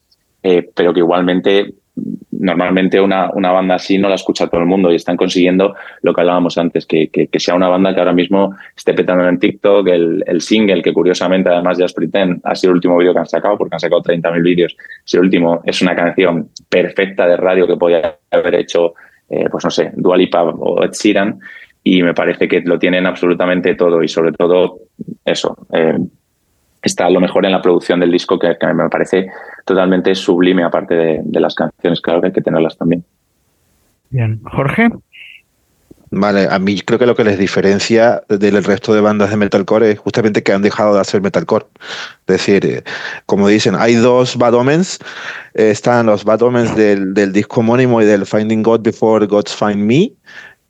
eh, 0.43 0.70
pero 0.74 0.93
que 0.93 0.99
igualmente 0.99 1.74
normalmente 2.32 3.00
una, 3.00 3.30
una, 3.34 3.52
banda 3.52 3.76
así 3.76 3.97
no 3.97 4.08
la 4.08 4.16
escucha 4.16 4.47
todo 4.47 4.62
el 4.62 4.68
mundo 4.68 4.91
y 4.91 4.95
están 4.95 5.18
consiguiendo 5.18 5.76
lo 6.02 6.14
que 6.14 6.22
hablábamos 6.22 6.58
antes, 6.58 6.86
que, 6.86 7.10
que, 7.10 7.39
sea 7.39 7.56
una 7.56 7.68
banda 7.68 7.93
que 7.93 8.00
ahora 8.00 8.14
mismo 8.14 8.56
esté 8.76 8.93
petando 8.93 9.28
en 9.28 9.39
TikTok, 9.39 9.88
el, 9.88 10.24
el 10.26 10.41
single, 10.41 10.82
que 10.82 10.93
curiosamente 10.93 11.50
además 11.50 11.78
de 11.78 11.86
Pretend 11.93 12.41
ha 12.43 12.56
sido 12.56 12.72
el 12.72 12.78
último 12.78 12.97
vídeo 12.97 13.14
que 13.14 13.20
han 13.20 13.26
sacado, 13.26 13.58
porque 13.58 13.76
han 13.76 13.80
sacado 13.80 14.02
30.000 14.02 14.43
vídeos, 14.43 14.78
si 15.04 15.18
el 15.18 15.24
último 15.24 15.62
es 15.66 15.82
una 15.82 15.95
canción 15.95 16.50
perfecta 16.70 17.28
de 17.28 17.38
radio 17.38 17.68
que 17.68 17.76
podía 17.76 18.18
haber 18.32 18.56
hecho, 18.56 18.93
eh, 19.30 19.47
pues 19.52 19.64
no 19.66 19.72
sé, 19.72 19.91
Dualipa 19.95 20.43
o 20.43 20.84
Ed 20.84 20.91
Sheeran, 20.91 21.39
y 21.84 22.04
me 22.04 22.14
parece 22.14 22.47
que 22.47 22.62
lo 22.62 22.78
tienen 22.78 23.06
absolutamente 23.06 23.76
todo 23.76 24.04
y 24.04 24.08
sobre 24.08 24.32
todo 24.32 24.80
eso, 25.26 25.58
eh, 25.74 25.97
está 26.82 27.09
lo 27.09 27.19
mejor 27.19 27.45
en 27.45 27.51
la 27.51 27.61
producción 27.61 27.99
del 27.99 28.11
disco, 28.11 28.39
que, 28.39 28.55
me 28.73 28.89
parece 28.89 29.27
totalmente 29.65 30.15
sublime, 30.15 30.63
aparte 30.63 30.95
de, 30.95 31.39
las 31.39 31.55
canciones, 31.55 32.01
claro 32.01 32.21
que 32.21 32.27
hay 32.27 32.34
que 32.34 32.41
tenerlas 32.41 32.77
también. 32.77 33.03
Bien, 34.09 34.41
Jorge. 34.43 34.89
Vale, 36.11 36.47
a 36.49 36.57
mí 36.57 36.82
creo 36.82 36.97
que 36.97 37.05
lo 37.05 37.15
que 37.15 37.23
les 37.23 37.38
diferencia 37.38 38.23
del 38.30 38.63
resto 38.63 38.95
de 38.95 39.01
bandas 39.01 39.30
de 39.30 39.38
metalcore 39.38 39.91
es 39.91 39.99
justamente 39.99 40.41
que 40.41 40.51
han 40.51 40.63
dejado 40.63 40.95
de 40.95 41.01
hacer 41.01 41.21
metalcore. 41.21 41.67
Es 42.25 42.38
decir, 42.38 42.65
eh, 42.65 42.84
como 43.27 43.47
dicen, 43.47 43.75
hay 43.77 43.93
dos 43.93 44.36
Bad 44.36 44.55
Omens. 44.55 44.97
Están 45.53 46.07
los 46.07 46.25
Bad 46.25 46.41
Omens 46.41 46.75
del, 46.75 47.13
del 47.13 47.32
disco 47.32 47.59
homónimo 47.59 48.01
y 48.01 48.05
del 48.05 48.25
Finding 48.25 48.63
God 48.63 48.82
Before 48.82 49.27
Gods 49.27 49.55
Find 49.55 49.86
Me, 49.86 50.11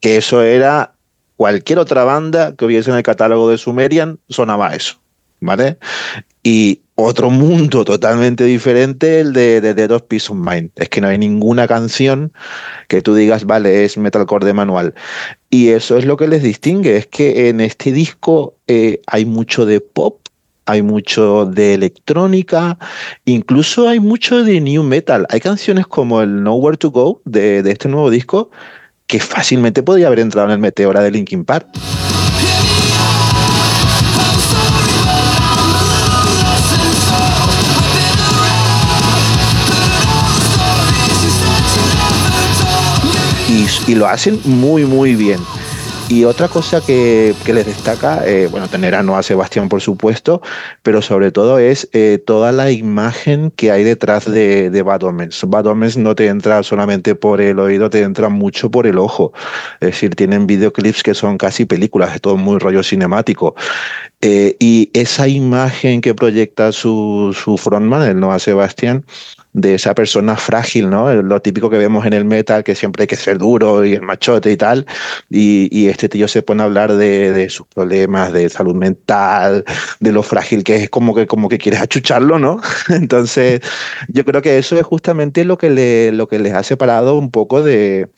que 0.00 0.18
eso 0.18 0.42
era 0.42 0.92
cualquier 1.36 1.78
otra 1.78 2.04
banda 2.04 2.54
que 2.54 2.66
hubiese 2.66 2.90
en 2.90 2.98
el 2.98 3.02
catálogo 3.02 3.48
de 3.48 3.56
Sumerian, 3.56 4.18
sonaba 4.28 4.74
eso. 4.74 5.00
¿Vale? 5.40 5.78
Y 6.42 6.82
otro 6.94 7.30
mundo 7.30 7.84
totalmente 7.84 8.44
diferente, 8.44 9.20
el 9.20 9.32
de, 9.32 9.60
de 9.60 9.74
Dead 9.74 9.90
of 9.90 10.02
Peace 10.02 10.30
of 10.30 10.38
Mind. 10.38 10.70
Es 10.76 10.88
que 10.88 11.00
no 11.00 11.08
hay 11.08 11.18
ninguna 11.18 11.66
canción 11.66 12.32
que 12.88 13.02
tú 13.02 13.14
digas, 13.14 13.44
vale, 13.44 13.84
es 13.84 13.96
metalcore 13.96 14.46
de 14.46 14.52
manual. 14.52 14.94
Y 15.48 15.68
eso 15.68 15.96
es 15.96 16.04
lo 16.04 16.16
que 16.16 16.28
les 16.28 16.42
distingue, 16.42 16.96
es 16.96 17.06
que 17.06 17.48
en 17.48 17.60
este 17.60 17.92
disco 17.92 18.54
eh, 18.66 19.00
hay 19.06 19.24
mucho 19.24 19.66
de 19.66 19.80
pop, 19.80 20.20
hay 20.66 20.82
mucho 20.82 21.46
de 21.46 21.74
electrónica, 21.74 22.78
incluso 23.24 23.88
hay 23.88 23.98
mucho 23.98 24.44
de 24.44 24.60
new 24.60 24.84
metal. 24.84 25.26
Hay 25.30 25.40
canciones 25.40 25.86
como 25.86 26.22
el 26.22 26.44
Nowhere 26.44 26.76
to 26.76 26.90
Go 26.90 27.20
de, 27.24 27.62
de 27.62 27.72
este 27.72 27.88
nuevo 27.88 28.10
disco 28.10 28.50
que 29.08 29.18
fácilmente 29.18 29.82
podría 29.82 30.06
haber 30.06 30.20
entrado 30.20 30.46
en 30.46 30.52
el 30.52 30.58
Meteora 30.60 31.00
de 31.00 31.10
Linkin 31.10 31.44
Park. 31.44 31.66
Y, 43.90 43.94
lo 43.94 44.06
hacen 44.06 44.40
muy, 44.44 44.84
muy 44.84 45.14
bien. 45.14 45.40
Y 46.08 46.24
otra 46.24 46.48
cosa 46.48 46.80
que, 46.80 47.34
les 47.46 47.66
destaca, 47.66 48.26
eh, 48.26 48.48
bueno, 48.50 48.66
tener 48.66 48.96
a 48.96 49.02
Noah 49.04 49.22
Sebastián, 49.22 49.68
por 49.68 49.80
supuesto, 49.80 50.42
pero 50.82 51.02
sobre 51.02 51.30
todo 51.30 51.60
es 51.60 51.88
eh, 51.92 52.18
toda 52.26 52.50
la 52.50 52.72
imagen 52.72 53.52
que 53.52 53.70
hay 53.70 53.84
detrás 53.84 54.28
de, 54.28 54.70
de. 54.70 54.82
Bad 54.82 55.04
Omens 55.04 55.96
no 55.96 56.16
te 56.16 56.26
entra 56.26 56.64
solamente 56.64 57.14
por 57.14 57.40
el 57.40 57.60
oído, 57.60 57.90
te 57.90 58.02
entra 58.02 58.28
mucho 58.28 58.72
por 58.72 58.88
el 58.88 58.98
ojo. 58.98 59.32
Es 59.74 59.90
decir, 59.90 60.16
tienen 60.16 60.48
videoclips 60.48 61.04
que 61.04 61.14
son 61.14 61.38
casi 61.38 61.64
películas, 61.64 62.12
es 62.12 62.20
todo 62.20 62.36
muy 62.36 62.58
rollo 62.58 62.82
cinemático. 62.82 63.54
Eh, 64.20 64.56
y 64.58 64.90
esa 64.94 65.28
imagen 65.28 66.00
que 66.00 66.14
proyecta 66.14 66.72
su, 66.72 67.36
su 67.40 67.56
frontman, 67.56 68.02
el 68.02 68.18
Noah 68.18 68.40
Sebastián, 68.40 69.04
de 69.52 69.74
esa 69.74 69.94
persona 69.94 70.36
frágil, 70.36 70.88
¿no? 70.88 71.12
Lo 71.22 71.42
típico 71.42 71.68
que 71.70 71.78
vemos 71.78 72.06
en 72.06 72.12
el 72.12 72.24
metal, 72.24 72.62
que 72.62 72.74
siempre 72.74 73.02
hay 73.02 73.06
que 73.08 73.16
ser 73.16 73.38
duro 73.38 73.84
y 73.84 73.94
el 73.94 74.02
machote 74.02 74.52
y 74.52 74.56
tal. 74.56 74.86
Y, 75.28 75.88
este 75.88 76.08
tío 76.08 76.28
se 76.28 76.42
pone 76.42 76.62
a 76.62 76.66
hablar 76.66 76.94
de, 76.94 77.48
sus 77.50 77.66
problemas 77.66 78.32
de 78.32 78.48
salud 78.48 78.74
mental, 78.74 79.64
de 79.98 80.12
lo 80.12 80.22
frágil 80.22 80.62
que 80.62 80.76
es, 80.76 80.90
como 80.90 81.14
que, 81.14 81.26
como 81.26 81.48
que 81.48 81.58
quieres 81.58 81.80
achucharlo, 81.80 82.38
¿no? 82.38 82.60
Entonces, 82.88 83.60
yo 84.08 84.24
creo 84.24 84.40
que 84.40 84.58
eso 84.58 84.78
es 84.78 84.84
justamente 84.84 85.44
lo 85.44 85.58
que, 85.58 85.70
le, 85.70 86.12
lo 86.12 86.28
que 86.28 86.38
les 86.38 86.54
ha 86.54 86.62
separado 86.62 87.18
un 87.18 87.30
poco 87.30 87.62
de, 87.62 88.08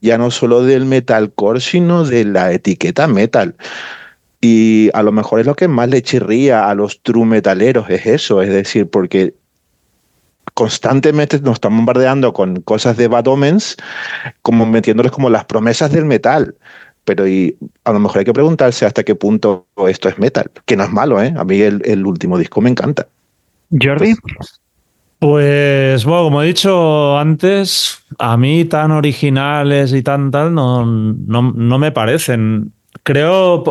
ya 0.00 0.16
no 0.16 0.30
solo 0.30 0.62
del 0.62 0.86
metalcore, 0.86 1.60
sino 1.60 2.04
de 2.04 2.24
la 2.24 2.52
etiqueta 2.52 3.06
metal. 3.06 3.56
Y 4.40 4.90
a 4.94 5.02
lo 5.02 5.10
mejor 5.12 5.40
es 5.40 5.46
lo 5.46 5.56
que 5.56 5.66
más 5.66 5.88
le 5.88 6.00
chirría 6.00 6.70
a 6.70 6.74
los 6.74 7.02
true 7.02 7.26
metaleros, 7.26 7.90
es 7.90 8.06
eso, 8.06 8.40
es 8.40 8.50
decir, 8.50 8.88
porque 8.88 9.34
constantemente 10.58 11.38
nos 11.40 11.54
están 11.54 11.76
bombardeando 11.76 12.32
con 12.32 12.56
cosas 12.62 12.96
de 12.96 13.06
Bad 13.06 13.28
Omens, 13.28 13.76
como 14.42 14.66
metiéndoles 14.66 15.12
como 15.12 15.30
las 15.30 15.44
promesas 15.44 15.92
del 15.92 16.04
metal. 16.04 16.56
Pero 17.04 17.28
y 17.28 17.56
a 17.84 17.92
lo 17.92 18.00
mejor 18.00 18.18
hay 18.18 18.24
que 18.24 18.32
preguntarse 18.32 18.84
hasta 18.84 19.04
qué 19.04 19.14
punto 19.14 19.68
esto 19.86 20.08
es 20.08 20.18
metal, 20.18 20.50
que 20.66 20.76
no 20.76 20.82
es 20.82 20.90
malo, 20.90 21.22
¿eh? 21.22 21.32
A 21.38 21.44
mí 21.44 21.60
el, 21.60 22.04
último 22.04 22.36
disco 22.36 22.60
me 22.60 22.70
encanta. 22.70 23.06
Jordi. 23.70 24.16
Pues 25.20 26.04
bueno, 26.04 26.24
como 26.24 26.42
he 26.42 26.46
dicho 26.48 27.16
antes, 27.16 28.02
a 28.18 28.36
mí 28.36 28.64
tan 28.64 28.90
originales 28.90 29.92
y 29.92 30.02
tan 30.02 30.32
tal 30.32 30.52
no, 30.52 30.84
no, 30.84 31.52
no 31.52 31.78
me 31.78 31.92
parecen. 31.92 32.72
Creo, 33.04 33.62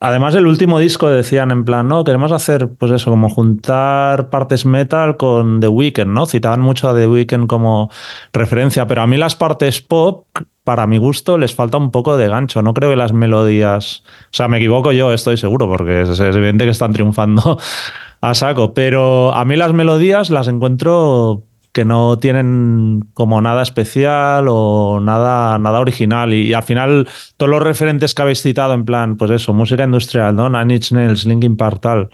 Además, 0.00 0.34
el 0.34 0.46
último 0.46 0.78
disco 0.78 1.08
decían 1.08 1.50
en 1.50 1.64
plan, 1.64 1.88
no, 1.88 2.04
queremos 2.04 2.30
hacer, 2.30 2.68
pues 2.78 2.92
eso, 2.92 3.10
como 3.10 3.30
juntar 3.30 4.28
partes 4.28 4.66
metal 4.66 5.16
con 5.16 5.60
The 5.60 5.68
Weeknd, 5.68 6.08
¿no? 6.08 6.26
Citaban 6.26 6.60
mucho 6.60 6.88
a 6.88 6.94
The 6.94 7.06
Weeknd 7.06 7.46
como 7.46 7.90
referencia, 8.32 8.86
pero 8.86 9.02
a 9.02 9.06
mí 9.06 9.16
las 9.16 9.34
partes 9.34 9.80
pop, 9.80 10.26
para 10.62 10.86
mi 10.86 10.98
gusto, 10.98 11.38
les 11.38 11.54
falta 11.54 11.78
un 11.78 11.90
poco 11.90 12.16
de 12.16 12.28
gancho. 12.28 12.60
No 12.60 12.74
creo 12.74 12.90
que 12.90 12.96
las 12.96 13.12
melodías. 13.12 14.02
O 14.24 14.28
sea, 14.32 14.48
me 14.48 14.58
equivoco 14.58 14.92
yo, 14.92 15.12
estoy 15.12 15.36
seguro, 15.36 15.68
porque 15.68 16.02
es 16.02 16.20
evidente 16.20 16.64
que 16.64 16.70
están 16.70 16.92
triunfando 16.92 17.58
a 18.20 18.34
saco, 18.34 18.74
pero 18.74 19.32
a 19.34 19.44
mí 19.44 19.56
las 19.56 19.72
melodías 19.72 20.28
las 20.28 20.48
encuentro 20.48 21.44
que 21.74 21.84
no 21.84 22.18
tienen 22.20 23.04
como 23.14 23.40
nada 23.40 23.62
especial 23.62 24.46
o 24.48 25.00
nada, 25.02 25.58
nada 25.58 25.80
original. 25.80 26.32
Y, 26.32 26.54
al 26.54 26.62
final, 26.62 27.08
todos 27.36 27.50
los 27.50 27.60
referentes 27.60 28.14
que 28.14 28.22
habéis 28.22 28.42
citado, 28.42 28.74
en 28.74 28.84
plan, 28.84 29.16
pues 29.16 29.32
eso, 29.32 29.52
música 29.52 29.82
industrial, 29.82 30.36
¿no? 30.36 30.48
Nine 30.48 30.76
Inch 30.76 30.92
Nails, 30.92 31.26
Linkin 31.26 31.56
Park, 31.56 31.80
tal, 31.82 32.10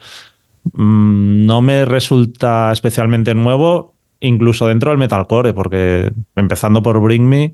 mm, 0.72 1.44
no 1.44 1.60
me 1.60 1.84
resulta 1.84 2.72
especialmente 2.72 3.34
nuevo, 3.34 3.94
incluso 4.20 4.66
dentro 4.66 4.92
del 4.92 4.98
metalcore, 4.98 5.52
porque 5.52 6.10
empezando 6.36 6.82
por 6.82 6.98
Bring 6.98 7.28
Me, 7.28 7.52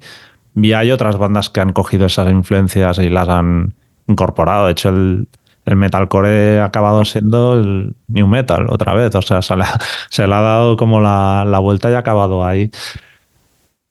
vi 0.55 0.75
hay 0.75 0.93
otras 0.93 1.19
bandas 1.19 1.51
que 1.51 1.61
han 1.61 1.73
cogido 1.73 2.07
esas 2.07 2.31
influencias 2.31 2.99
y 2.99 3.09
las 3.09 3.29
han 3.29 3.75
incorporado. 4.07 4.67
De 4.67 4.73
hecho, 4.73 4.91
el, 4.91 5.27
el 5.67 5.77
metalcore 5.77 6.61
ha 6.61 6.67
acabado 6.67 7.05
siendo 7.05 7.55
el 7.61 7.95
new 8.07 8.27
metal 8.27 8.67
otra 8.71 8.95
vez. 8.95 9.15
O 9.15 9.23
sea, 9.23 9.43
se 9.43 9.57
le 9.57 9.65
ha, 9.65 10.41
dado 10.41 10.77
como 10.77 11.01
la, 11.01 11.59
vuelta 11.61 11.91
y 11.91 11.95
ha 11.95 11.99
acabado 11.99 12.45
ahí. 12.45 12.71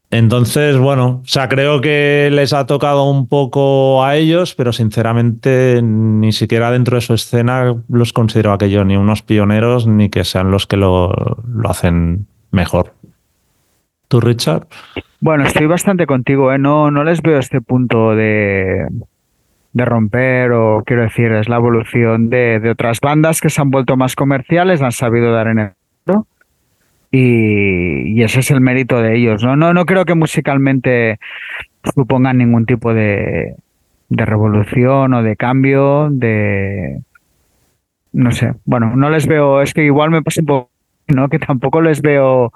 Entonces, 0.10 0.78
bueno, 0.78 1.22
o 1.24 1.28
sea, 1.28 1.50
creo 1.50 1.82
que 1.82 2.30
les 2.32 2.54
ha 2.54 2.66
tocado 2.66 3.10
un 3.10 3.28
poco 3.28 4.06
a 4.06 4.16
ellos, 4.16 4.56
pero 4.56 4.72
sinceramente 4.72 5.82
ni 5.84 6.32
siquiera 6.32 6.72
dentro 6.72 6.96
de 6.96 7.02
su 7.02 7.14
escena 7.14 7.76
los 7.90 8.14
considero 8.14 8.54
aquello 8.54 8.86
ni 8.86 8.96
unos 8.96 9.22
pioneros 9.24 9.88
ni 9.88 10.10
que 10.10 10.24
sean 10.24 10.52
los 10.52 10.68
que 10.68 10.78
lo, 10.78 11.12
lo 11.46 11.70
hacen 11.70 12.28
mejor. 12.52 12.94
¿Tú, 14.08 14.22
Richard? 14.22 14.68
Bueno, 15.20 15.44
estoy 15.44 15.66
bastante 15.66 16.06
contigo, 16.06 16.54
¿eh? 16.54 16.60
no, 16.60 16.92
no 16.92 17.04
les 17.04 17.22
veo 17.22 17.40
este 17.40 17.60
punto 17.60 18.16
de, 18.16 18.86
de 19.76 19.84
romper 19.84 20.54
o 20.54 20.84
quiero 20.86 21.04
decir, 21.04 21.34
es 21.34 21.50
la 21.50 21.58
evolución 21.58 22.30
de, 22.30 22.62
de, 22.62 22.70
otras 22.70 23.02
bandas 23.02 23.42
que 23.42 23.50
se 23.50 23.62
han 23.62 23.72
vuelto 23.72 23.98
más 23.98 24.16
comerciales, 24.16 24.82
han 24.82 24.94
sabido 24.94 25.34
dar 25.34 25.48
en 25.48 25.60
el 25.60 25.72
y, 27.12 28.18
y, 28.18 28.24
ese 28.24 28.40
es 28.40 28.52
el 28.52 28.60
mérito 28.60 29.02
de 29.02 29.16
ellos. 29.16 29.44
¿no? 29.44 29.56
No, 29.56 29.74
no 29.74 29.86
creo 29.86 30.04
que 30.04 30.16
musicalmente 30.16 31.20
supongan 31.94 32.38
ningún 32.38 32.66
tipo 32.66 32.94
de, 32.94 33.56
de 34.10 34.26
revolución 34.26 35.14
o 35.14 35.24
de 35.24 35.36
cambio, 35.36 36.10
de 36.10 37.02
no 38.12 38.32
sé, 38.32 38.54
bueno, 38.64 38.96
no 38.96 39.10
les 39.10 39.28
veo, 39.28 39.62
es 39.62 39.74
que 39.74 39.84
igual 39.84 40.10
me 40.10 40.22
pasa 40.22 40.42
un 40.42 40.48
poco, 40.48 40.70
¿no? 41.08 41.28
Que 41.28 41.40
tampoco 41.40 41.82
les 41.82 42.02
veo 42.02 42.52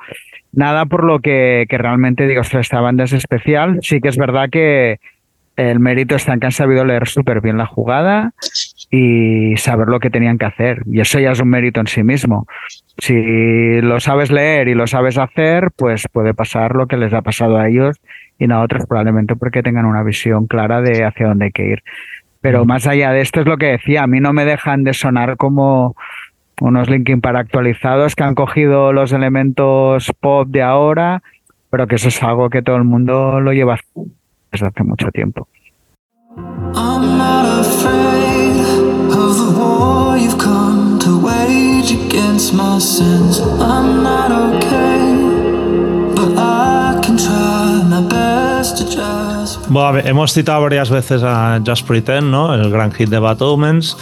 nada 0.53 0.85
por 0.85 1.03
lo 1.03 1.19
que, 1.19 1.65
que 1.69 1.77
realmente 1.77 2.27
digo, 2.27 2.41
esta 2.41 2.81
banda 2.81 3.03
es 3.03 3.13
especial. 3.13 3.79
Sí 3.81 3.99
que 3.99 4.07
es 4.07 4.17
verdad 4.17 4.49
que, 4.49 4.99
el 5.59 5.79
mérito 5.81 6.15
está 6.15 6.33
en 6.33 6.39
que 6.39 6.45
han 6.45 6.51
sabido 6.53 6.85
leer 6.85 7.07
súper 7.07 7.41
bien 7.41 7.57
la 7.57 7.65
jugada 7.65 8.31
y 8.89 9.57
saber 9.57 9.89
lo 9.89 9.99
que 9.99 10.09
tenían 10.09 10.37
que 10.37 10.45
hacer. 10.45 10.83
Y 10.85 11.01
eso 11.01 11.19
ya 11.19 11.31
es 11.31 11.41
un 11.41 11.49
mérito 11.49 11.81
en 11.81 11.87
sí 11.87 12.01
mismo. 12.01 12.47
Si 12.97 13.81
lo 13.81 13.99
sabes 13.99 14.31
leer 14.31 14.69
y 14.69 14.73
lo 14.73 14.87
sabes 14.87 15.17
hacer, 15.17 15.71
pues 15.75 16.07
puede 16.11 16.33
pasar 16.33 16.75
lo 16.75 16.87
que 16.87 16.95
les 16.95 17.13
ha 17.13 17.21
pasado 17.21 17.57
a 17.57 17.67
ellos 17.67 17.97
y 18.37 18.47
no 18.47 18.55
a 18.55 18.61
otros, 18.61 18.85
probablemente 18.87 19.35
porque 19.35 19.61
tengan 19.61 19.85
una 19.85 20.01
visión 20.01 20.47
clara 20.47 20.81
de 20.81 21.03
hacia 21.03 21.27
dónde 21.27 21.45
hay 21.45 21.51
que 21.51 21.67
ir. 21.67 21.83
Pero 22.39 22.63
más 22.63 22.87
allá 22.87 23.11
de 23.11 23.19
esto 23.19 23.41
es 23.41 23.45
lo 23.45 23.57
que 23.57 23.65
decía, 23.65 24.03
a 24.03 24.07
mí 24.07 24.21
no 24.21 24.31
me 24.31 24.45
dejan 24.45 24.85
de 24.85 24.93
sonar 24.93 25.35
como 25.35 25.97
unos 26.61 26.89
Linkin 26.89 27.19
Park 27.19 27.37
actualizados 27.37 28.15
que 28.15 28.23
han 28.23 28.35
cogido 28.35 28.93
los 28.93 29.11
elementos 29.11 30.09
pop 30.21 30.47
de 30.47 30.61
ahora, 30.61 31.21
pero 31.69 31.85
que 31.87 31.95
eso 31.95 32.07
es 32.07 32.23
algo 32.23 32.49
que 32.49 32.61
todo 32.61 32.77
el 32.77 32.85
mundo 32.85 33.41
lo 33.41 33.51
lleva 33.51 33.77
desde 34.51 34.67
hace 34.67 34.83
mucho 34.83 35.09
tiempo. 35.11 35.47
I'm 36.75 37.17
not 37.17 37.45
afraid 37.59 38.59
of 39.11 39.37
the 39.37 39.59
war 39.59 40.17
you've 40.17 40.37
come 40.37 40.99
to 40.99 41.19
wage 41.19 41.91
against 41.91 42.53
my 42.53 42.79
sins. 42.79 43.39
I'm 43.59 44.03
not 44.03 44.31
okay, 44.31 46.15
but 46.15 46.37
I 46.37 46.99
can 47.01 47.17
try 47.17 47.83
my 47.89 48.01
best 48.07 48.77
to 48.77 48.85
just. 48.85 49.67
Bueno, 49.69 49.87
a 49.87 49.91
ver, 49.91 50.07
hemos 50.07 50.31
citado 50.31 50.61
varias 50.61 50.89
veces 50.89 51.23
a 51.23 51.59
Just 51.65 51.87
Pretend, 51.87 52.31
¿no? 52.31 52.53
El 52.53 52.69
gran 52.69 52.91
hit 52.91 53.09
de 53.09 53.19
Bad 53.19 53.41
Omens, 53.41 53.97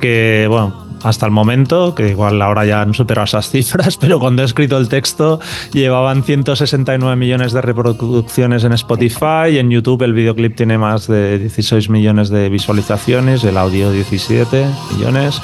que, 0.00 0.46
bueno, 0.48 0.85
hasta 1.06 1.24
el 1.24 1.32
momento, 1.32 1.94
que 1.94 2.08
igual 2.08 2.42
ahora 2.42 2.64
ya 2.64 2.82
han 2.82 2.92
superado 2.92 3.26
esas 3.26 3.48
cifras, 3.50 3.96
pero 3.96 4.18
cuando 4.18 4.42
he 4.42 4.44
escrito 4.44 4.76
el 4.76 4.88
texto 4.88 5.40
llevaban 5.72 6.24
169 6.24 7.16
millones 7.16 7.52
de 7.52 7.62
reproducciones 7.62 8.64
en 8.64 8.72
Spotify, 8.72 9.50
y 9.52 9.58
en 9.58 9.70
YouTube 9.70 10.02
el 10.02 10.12
videoclip 10.12 10.56
tiene 10.56 10.78
más 10.78 11.06
de 11.06 11.38
16 11.38 11.88
millones 11.90 12.28
de 12.28 12.48
visualizaciones, 12.48 13.44
el 13.44 13.56
audio 13.56 13.92
17 13.92 14.66
millones. 14.92 15.40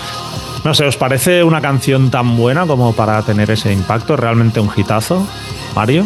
No 0.64 0.74
sé, 0.74 0.84
¿os 0.84 0.97
parece 0.97 1.44
una 1.44 1.60
canción 1.60 2.10
tan 2.10 2.36
buena 2.36 2.66
como 2.66 2.93
para 2.93 3.22
tener 3.22 3.51
ese 3.51 3.72
impacto? 3.72 4.16
¿Realmente 4.16 4.59
un 4.59 4.70
hitazo, 4.76 5.26
Mario? 5.76 6.05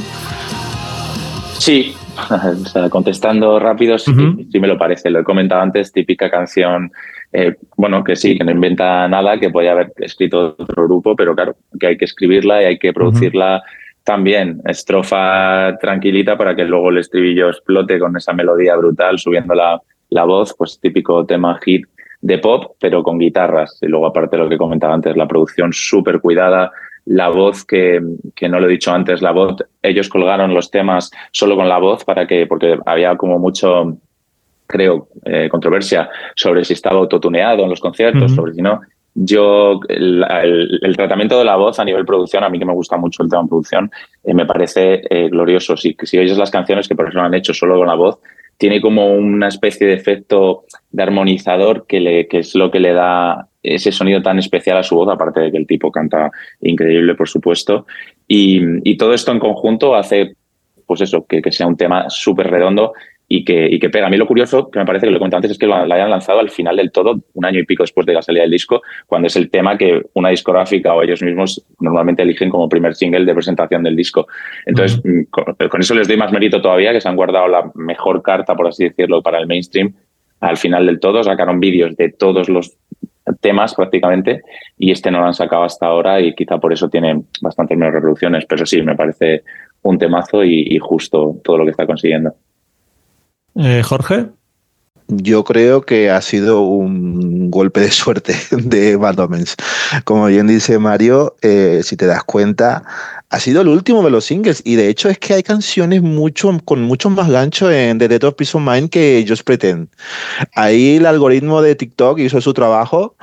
Sí, 1.59 1.95
contestando 2.91 3.59
rápido, 3.59 3.99
sí, 3.99 4.13
sí 4.51 4.61
me 4.61 4.69
lo 4.69 4.77
parece. 4.77 5.11
Lo 5.11 5.21
he 5.21 5.25
comentado 5.25 5.63
antes, 5.63 5.93
típica 5.93 6.31
canción 6.31 6.93
eh, 7.39 7.55
bueno, 7.77 8.03
que 8.03 8.17
sí, 8.17 8.39
que 8.39 8.45
no 8.45 8.51
inventa 8.51 9.07
nada, 9.09 9.39
que 9.39 9.51
podía 9.51 9.73
haber 9.73 9.93
escrito 9.99 10.57
otro 10.59 10.85
grupo, 10.85 11.15
pero 11.15 11.35
claro, 11.35 11.55
que 11.79 11.89
hay 11.89 11.99
que 11.99 12.07
escribirla 12.07 12.63
y 12.63 12.65
hay 12.65 12.79
que 12.79 12.95
producirla 12.95 13.63
también. 14.05 14.63
Estrofa 14.65 15.77
tranquilita 15.79 16.39
para 16.39 16.57
que 16.57 16.65
luego 16.65 16.89
el 16.89 16.97
estribillo 16.97 17.49
explote 17.49 17.99
con 17.99 18.17
esa 18.17 18.33
melodía 18.33 18.75
brutal, 18.77 19.19
subiendo 19.19 19.55
la, 19.55 19.79
la 20.09 20.25
voz, 20.25 20.55
pues 20.57 20.81
típico 20.81 21.27
tema 21.27 21.59
hit 21.63 21.85
de 22.23 22.39
pop, 22.39 22.75
pero 22.81 23.03
con 23.03 23.19
guitarras. 23.19 23.81
Y 23.83 23.87
luego, 23.87 24.07
aparte 24.07 24.39
de 24.39 24.43
lo 24.43 24.49
que 24.49 24.57
comentaba 24.57 24.95
antes, 24.95 25.15
la 25.15 25.29
producción 25.29 25.75
súper 25.75 26.21
cuidada, 26.21 26.73
la 27.05 27.29
voz 27.29 27.67
que, 27.67 28.01
que, 28.35 28.49
no 28.49 28.61
lo 28.61 28.67
he 28.67 28.71
dicho 28.71 28.95
antes, 28.95 29.21
la 29.21 29.33
voz, 29.33 29.57
ellos 29.83 30.09
colgaron 30.09 30.55
los 30.55 30.71
temas 30.71 31.11
solo 31.33 31.55
con 31.55 31.69
la 31.69 31.77
voz 31.77 32.03
para 32.03 32.27
que, 32.27 32.47
porque 32.47 32.79
había 32.87 33.15
como 33.19 33.39
mucho 33.39 33.99
creo, 34.67 35.09
eh, 35.25 35.49
controversia 35.51 36.09
sobre 36.35 36.65
si 36.65 36.73
estaba 36.75 36.99
autotuneado 36.99 37.63
en 37.65 37.71
los 37.71 37.81
conciertos, 37.81 38.35
sobre 38.35 38.55
si 38.55 38.63
no. 38.63 38.81
Yo, 39.19 39.81
el, 39.89 40.95
tratamiento 40.95 41.39
de 41.39 41.47
la 41.47 41.57
voz 41.57 41.79
a 41.79 41.85
nivel 41.85 42.05
producción, 42.05 42.45
a 42.45 42.51
mí 42.51 42.59
que 42.59 42.67
me 42.67 42.75
gusta 42.75 42.99
mucho 42.99 43.23
el 43.23 43.31
tema 43.31 43.43
de 43.43 43.49
producción, 43.49 43.91
eh, 44.23 44.35
me 44.35 44.45
parece 44.45 45.03
eh, 45.09 45.29
glorioso. 45.31 45.75
Si, 45.77 45.97
si 46.03 46.19
oyes 46.19 46.37
las 46.37 46.51
canciones 46.51 46.87
que 46.87 46.95
por 46.95 47.09
eso 47.09 47.21
han 47.21 47.33
hecho 47.33 47.55
solo 47.55 47.79
con 47.79 47.87
la 47.87 47.95
voz, 47.95 48.19
tiene 48.59 48.81
como 48.81 49.15
una 49.15 49.49
especie 49.49 49.87
de 49.87 49.95
efecto 49.95 50.65
de 50.91 51.03
armonizador 51.03 51.87
que, 51.87 52.01
le, 52.01 52.29
que 52.29 52.41
es 52.41 52.55
lo 52.55 52.71
que 52.71 52.81
le 52.81 52.93
da 52.93 53.49
ese 53.63 53.91
sonido 53.91 54.23
tan 54.23 54.39
especial 54.39 54.77
a 54.77 54.83
su 54.83 54.97
voz, 54.97 55.09
aparte 55.09 55.41
de 55.41 55.51
que 55.51 55.59
el 55.59 55.67
tipo 55.67 55.91
canta 55.91 56.31
increíble, 56.61 57.15
por 57.15 57.29
supuesto. 57.29 57.87
Y, 58.29 58.61
y 58.89 58.97
todo 58.97 59.15
esto 59.15 59.33
en 59.33 59.39
conjunto 59.39 59.95
hace, 59.95 60.37
pues 60.87 61.01
eso, 61.01 61.27
que, 61.27 61.41
que 61.41 61.53
sea 61.53 61.67
un 61.67 61.77
tema 61.77 62.09
súper 62.09 62.51
redondo 62.51 62.93
y 63.29 63.45
que, 63.45 63.69
y 63.69 63.79
que 63.79 63.91
pega. 63.91 64.07
A 64.07 64.11
mí 64.11 64.17
lo 64.17 64.27
curioso, 64.27 64.71
que 64.71 64.79
me 64.79 64.87
parece 64.87 65.07
que 65.07 65.13
lo 65.13 65.19
comenté 65.19 65.37
antes, 65.37 65.51
es 65.53 65.59
que 65.59 65.67
la 65.67 65.83
hayan 65.83 66.11
lanzado 66.11 66.39
al 66.39 66.51
final 66.51 66.77
del 66.77 66.93
todo, 66.93 67.21
un 67.35 67.45
año 67.45 67.59
y 67.59 67.65
pico 67.65 67.83
después 67.83 68.07
de 68.07 68.15
la 68.15 68.23
salida 68.23 68.43
del 68.43 68.51
disco, 68.51 68.83
cuando 69.07 69.27
es 69.27 69.37
el 69.37 69.51
tema 69.51 69.77
que 69.77 70.03
una 70.15 70.29
discográfica 70.29 70.95
o 70.95 71.03
ellos 71.03 71.23
mismos 71.23 71.65
normalmente 71.81 72.23
eligen 72.23 72.51
como 72.51 72.69
primer 72.69 72.95
single 72.95 73.25
de 73.25 73.35
presentación 73.35 73.83
del 73.83 73.97
disco. 73.97 74.27
Entonces, 74.65 75.01
mm, 75.05 75.25
con, 75.31 75.81
eso 75.81 75.95
les 75.95 76.07
doy 76.07 76.17
más 76.17 76.33
mérito 76.33 76.61
todavía, 76.61 76.93
que 76.93 77.01
se 77.01 77.09
han 77.09 77.17
guardado 77.17 77.49
la 77.49 77.71
mejor 77.75 78.23
carta, 78.23 78.55
por 78.55 78.69
así 78.69 78.85
decirlo, 78.85 79.23
para 79.23 79.39
el 79.39 79.47
mainstream. 79.47 79.93
Al 80.41 80.57
final 80.57 80.87
del 80.87 81.01
todo, 81.01 81.25
sacaron 81.25 81.59
vídeos 81.59 81.97
de 81.97 82.11
todos 82.11 82.49
los 82.49 82.77
temas 83.41 83.75
prácticamente 83.75 84.43
y 84.79 84.93
este 84.93 85.11
no 85.11 85.19
lo 85.19 85.27
han 85.27 85.35
sacado 85.35 85.65
hasta 85.65 85.87
ahora 85.87 86.21
y 86.21 86.33
quizá 86.33 86.59
por 86.59 86.73
eso 86.73 86.89
tiene 86.89 87.23
bastantes 87.41 87.77
menos 87.77 87.95
reproducciones, 87.95 88.45
pero 88.47 88.65
sí, 88.65 88.83
me 88.83 88.95
parece 88.95 89.43
un 89.83 89.99
temazo 89.99 90.45
y 90.45 90.79
justo 90.79 91.37
todo 91.43 91.59
lo 91.59 91.65
que 91.65 91.71
está 91.71 91.87
consiguiendo. 91.87 92.35
Eh, 93.57 93.83
Jorge. 93.83 94.27
Yo 95.09 95.45
creo 95.45 95.83
que 95.83 96.11
ha 96.11 96.21
sido 96.21 96.63
un 96.63 97.51
golpe 97.51 97.81
de 97.81 97.91
suerte 97.91 98.35
de 98.51 98.97
Bad 98.97 99.21
Omens. 99.21 99.55
Como 100.05 100.27
bien 100.27 100.49
dice 100.49 100.79
Mario, 100.79 101.37
eh, 101.43 101.81
si 101.85 101.97
te 101.97 102.07
das 102.07 102.25
cuenta, 102.25 102.83
ha 103.31 103.41
sido 103.41 103.63
el 103.63 103.69
último 103.69 104.03
de 104.03 104.11
los 104.11 104.25
singles. 104.25 104.63
Y 104.65 104.75
de 104.75 104.89
hecho 104.89 105.09
es 105.09 105.19
que 105.19 105.35
hay 105.35 105.43
canciones 105.43 106.03
mucho, 106.03 106.51
con 106.65 106.83
mucho 106.83 107.09
más 107.09 107.31
gancho 107.31 107.71
en 107.71 107.99
The 107.99 108.09
Dead 108.09 108.25
of 108.25 108.35
of 108.41 108.63
Mind 108.63 108.91
que 108.91 109.25
Just 109.27 109.45
Pretend. 109.45 109.89
Ahí 110.55 110.97
el 110.97 111.07
algoritmo 111.07 111.63
de 111.63 111.77
TikTok 111.77 112.19
hizo 112.19 112.41
su 112.41 112.53
trabajo 112.53 113.15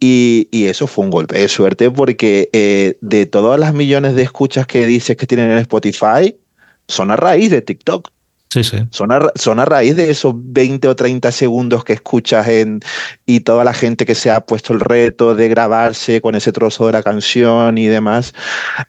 y, 0.00 0.48
eso 0.52 0.86
fue 0.86 1.04
un 1.04 1.10
golpe 1.10 1.38
de 1.38 1.48
suerte 1.48 1.90
porque 1.90 2.48
eh, 2.52 2.96
de 3.02 3.26
todas 3.26 3.60
las 3.60 3.74
millones 3.74 4.14
de 4.14 4.22
escuchas 4.22 4.66
que 4.66 4.86
dices 4.86 5.16
que 5.16 5.26
tienen 5.26 5.50
en 5.50 5.58
Spotify, 5.58 6.36
son 6.88 7.10
a 7.10 7.16
raíz 7.16 7.50
de 7.50 7.62
TikTok. 7.62 8.10
Sí, 8.52 8.64
sí. 8.64 8.78
Son 8.90 9.12
a, 9.12 9.64
raíz 9.64 9.94
de 9.94 10.10
esos 10.10 10.34
20 10.36 10.88
o 10.88 10.96
30 10.96 11.30
segundos 11.30 11.84
que 11.84 11.92
escuchas 11.92 12.48
en, 12.48 12.80
y 13.24 13.40
toda 13.40 13.62
la 13.62 13.72
gente 13.72 14.04
que 14.04 14.16
se 14.16 14.28
ha 14.28 14.40
puesto 14.40 14.72
el 14.72 14.80
reto 14.80 15.36
de 15.36 15.48
grabarse 15.48 16.20
con 16.20 16.34
ese 16.34 16.50
trozo 16.50 16.86
de 16.86 16.92
la 16.92 17.04
canción 17.04 17.78
y 17.78 17.86
demás. 17.86 18.34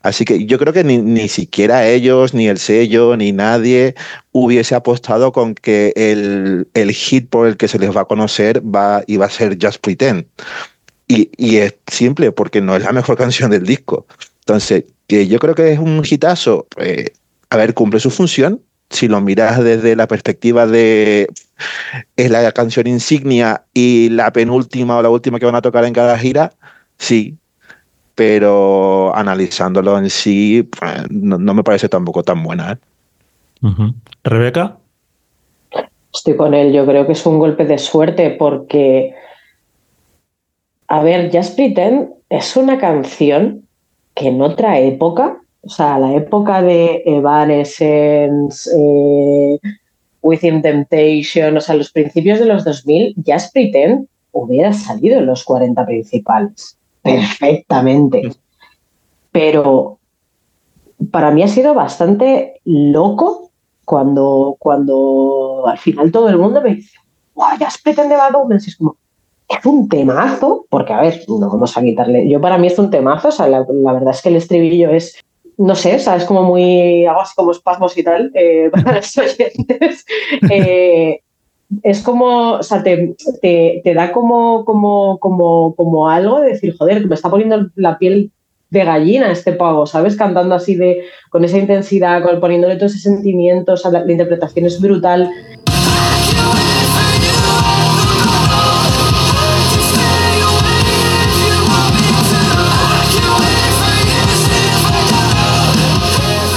Así 0.01 0.25
que 0.25 0.47
yo 0.47 0.57
creo 0.57 0.73
que 0.73 0.83
ni, 0.83 0.97
ni 0.97 1.27
siquiera 1.27 1.87
ellos, 1.87 2.33
ni 2.33 2.47
el 2.47 2.57
sello, 2.57 3.15
ni 3.15 3.33
nadie 3.33 3.93
hubiese 4.31 4.73
apostado 4.73 5.31
con 5.31 5.53
que 5.53 5.93
el, 5.95 6.67
el 6.73 6.91
hit 6.91 7.29
por 7.29 7.47
el 7.47 7.55
que 7.55 7.67
se 7.67 7.77
les 7.77 7.95
va 7.95 8.01
a 8.01 8.05
conocer 8.05 8.63
va, 8.63 9.03
iba 9.05 9.27
a 9.27 9.29
ser 9.29 9.59
Just 9.61 9.79
Pretend. 9.79 10.25
Y, 11.07 11.29
y 11.37 11.57
es 11.57 11.75
simple, 11.85 12.31
porque 12.31 12.61
no 12.61 12.75
es 12.75 12.83
la 12.83 12.93
mejor 12.93 13.15
canción 13.17 13.51
del 13.51 13.63
disco. 13.63 14.07
Entonces, 14.39 14.85
yo 15.07 15.37
creo 15.37 15.53
que 15.53 15.73
es 15.73 15.77
un 15.77 16.01
hitazo. 16.03 16.65
Eh, 16.77 17.11
a 17.51 17.57
ver, 17.57 17.75
cumple 17.75 17.99
su 17.99 18.09
función, 18.09 18.61
si 18.91 19.07
lo 19.07 19.21
miras 19.21 19.63
desde 19.63 19.95
la 19.95 20.07
perspectiva 20.07 20.67
de 20.67 21.27
es 22.17 22.29
la 22.29 22.51
canción 22.51 22.87
insignia 22.87 23.63
y 23.73 24.09
la 24.09 24.31
penúltima 24.31 24.97
o 24.97 25.01
la 25.01 25.09
última 25.09 25.39
que 25.39 25.45
van 25.45 25.55
a 25.55 25.61
tocar 25.61 25.85
en 25.85 25.93
cada 25.93 26.17
gira, 26.17 26.51
sí, 26.97 27.37
pero 28.15 29.15
analizándolo 29.15 29.97
en 29.97 30.09
sí 30.09 30.67
pues, 30.77 31.09
no, 31.09 31.53
me 31.53 31.63
parece 31.63 31.89
tampoco 31.89 32.23
tan 32.23 32.43
buena. 32.43 32.73
¿eh? 32.73 32.77
Rebeca. 34.23 34.77
Estoy 36.13 36.35
con 36.35 36.53
él, 36.53 36.73
yo 36.73 36.85
creo 36.85 37.05
que 37.05 37.13
es 37.13 37.25
un 37.25 37.39
golpe 37.39 37.65
de 37.65 37.77
suerte 37.77 38.31
porque, 38.31 39.15
a 40.87 41.01
ver, 41.01 41.31
Just 41.33 41.55
Pretend 41.55 42.09
es 42.29 42.57
una 42.57 42.77
canción 42.77 43.65
que 44.13 44.27
en 44.27 44.41
otra 44.41 44.79
época 44.79 45.40
o 45.63 45.69
sea, 45.69 45.99
la 45.99 46.13
época 46.15 46.61
de 46.61 47.03
Evanescence, 47.05 48.69
eh, 48.75 49.59
Within 50.21 50.61
Temptation, 50.61 51.55
o 51.57 51.61
sea, 51.61 51.75
los 51.75 51.91
principios 51.91 52.39
de 52.39 52.45
los 52.45 52.63
2000, 52.63 53.15
Just 53.25 53.53
Pretend 53.53 54.07
hubiera 54.31 54.73
salido 54.73 55.19
en 55.19 55.27
los 55.27 55.43
40 55.43 55.85
principales. 55.85 56.77
Perfectamente. 57.03 58.31
Pero 59.31 59.99
para 61.11 61.31
mí 61.31 61.43
ha 61.43 61.47
sido 61.47 61.73
bastante 61.73 62.59
loco 62.65 63.51
cuando, 63.85 64.55
cuando 64.59 65.63
al 65.67 65.77
final 65.77 66.11
todo 66.11 66.29
el 66.29 66.37
mundo 66.37 66.61
me 66.61 66.75
dice, 66.75 66.97
wow, 67.35 67.49
Just 67.59 67.83
Pretend 67.83 68.09
de 68.09 68.15
Bad 68.15 68.35
Omens. 68.35 68.67
es 68.67 68.77
como, 68.77 68.95
es 69.47 69.65
un 69.65 69.89
temazo, 69.89 70.65
porque 70.69 70.93
a 70.93 71.01
ver, 71.01 71.23
no 71.27 71.49
vamos 71.49 71.77
a 71.77 71.81
quitarle. 71.81 72.27
Yo 72.27 72.41
para 72.41 72.57
mí 72.57 72.67
es 72.67 72.79
un 72.79 72.89
temazo, 72.89 73.27
o 73.27 73.31
sea, 73.31 73.47
la 73.47 73.63
verdad 73.93 74.11
es 74.11 74.21
que 74.21 74.29
el 74.29 74.37
estribillo 74.37 74.89
es 74.91 75.17
no 75.61 75.75
sé, 75.75 75.99
sabes 75.99 76.25
como 76.25 76.43
muy, 76.43 77.05
algo 77.05 77.21
así 77.21 77.33
como 77.35 77.51
espasmos 77.51 77.95
y 77.97 78.03
tal, 78.03 78.31
eh, 78.33 78.69
para 78.83 78.95
los 78.95 79.17
oyentes. 79.17 80.05
Eh, 80.49 81.19
es 81.83 82.01
como, 82.01 82.53
o 82.53 82.63
sea, 82.63 82.83
te, 82.83 83.15
da 83.95 84.11
como, 84.11 84.65
como, 84.65 85.19
como, 85.19 85.75
como 85.75 86.09
algo 86.09 86.41
de 86.41 86.49
decir, 86.49 86.75
joder, 86.77 87.07
me 87.07 87.15
está 87.15 87.29
poniendo 87.29 87.69
la 87.75 87.97
piel 87.97 88.31
de 88.71 88.83
gallina 88.83 89.31
este 89.31 89.53
pavo, 89.53 89.85
¿sabes? 89.85 90.15
Cantando 90.15 90.55
así 90.55 90.75
de, 90.75 91.03
con 91.29 91.45
esa 91.45 91.57
intensidad, 91.57 92.23
con, 92.23 92.39
poniéndole 92.39 92.75
todo 92.75 92.87
ese 92.87 92.99
sentimiento, 92.99 93.73
o 93.73 93.91
la 93.91 94.11
interpretación 94.11 94.65
es 94.65 94.81
brutal. 94.81 95.29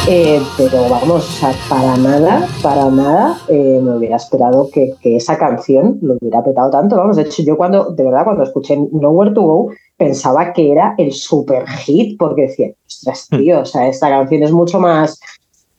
Eh, 0.07 0.39
pero 0.59 0.87
vamos, 0.91 1.27
o 1.27 1.33
sea, 1.33 1.53
para 1.69 1.97
nada, 1.97 2.47
para 2.63 2.91
nada 2.91 3.39
eh, 3.49 3.81
me 3.83 3.97
hubiera 3.97 4.17
esperado 4.17 4.69
que, 4.71 4.93
que 5.01 5.17
esa 5.17 5.39
canción 5.39 5.99
lo 6.03 6.19
hubiera 6.21 6.45
petado 6.45 6.71
tanto. 6.71 6.97
Vamos, 6.97 7.17
de 7.17 7.23
hecho, 7.23 7.43
yo 7.43 7.57
cuando, 7.57 7.87
de 7.91 8.05
verdad, 8.05 8.25
cuando 8.25 8.43
escuché 8.43 8.77
Nowhere 8.93 9.33
to 9.33 9.41
Go, 9.41 9.71
pensaba 9.97 10.53
que 10.53 10.71
era 10.73 10.95
el 10.99 11.13
super 11.13 11.67
hit, 11.67 12.19
porque 12.19 12.43
decía, 12.43 12.69
ostras, 12.87 13.29
tío, 13.31 13.61
o 13.61 13.65
sea, 13.65 13.89
esta 13.89 14.11
canción 14.11 14.43
es 14.43 14.53
mucho 14.53 14.79
más, 14.79 15.19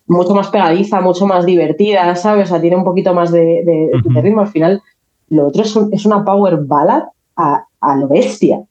mucho 0.07 0.34
más 0.34 0.47
pegadiza, 0.47 1.02
mucho 1.02 1.27
más 1.27 1.45
divertida, 1.45 2.15
¿sabes? 2.15 2.45
O 2.49 2.53
sea, 2.53 2.61
tiene 2.61 2.77
un 2.77 2.84
poquito 2.84 3.14
más 3.14 3.31
de, 3.31 3.39
de- 3.64 3.91
de 4.03 4.22
ritmo. 4.22 4.41
Al 4.41 4.47
final, 4.47 4.81
lo 5.30 5.47
otro 5.47 5.61
es, 5.61 5.76
un- 5.76 5.93
es 5.93 6.03
una 6.03 6.26
power 6.26 6.57
ballad 6.64 7.03
a, 7.35 7.64
a 7.80 7.95
lo 7.95 8.07
bestia. 8.07 8.64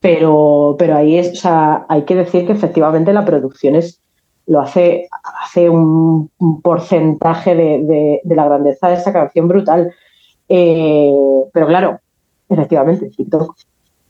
Pero, 0.00 0.74
pero 0.78 0.96
ahí 0.96 1.16
es, 1.16 1.30
o 1.32 1.36
sea, 1.36 1.86
hay 1.88 2.02
que 2.04 2.16
decir 2.16 2.44
que 2.46 2.52
efectivamente 2.52 3.12
la 3.12 3.24
producción 3.24 3.76
es, 3.76 4.00
lo 4.50 4.60
hace, 4.60 5.08
hace 5.44 5.70
un, 5.70 6.28
porcentaje 6.60 7.54
de, 7.54 8.20
la 8.24 8.46
grandeza 8.46 8.88
de 8.88 8.94
esta 8.94 9.12
canción 9.12 9.46
brutal. 9.46 9.94
Eh, 10.48 11.12
pero 11.52 11.68
claro, 11.68 12.00
efectivamente, 12.48 13.10
TikTok. 13.10 13.56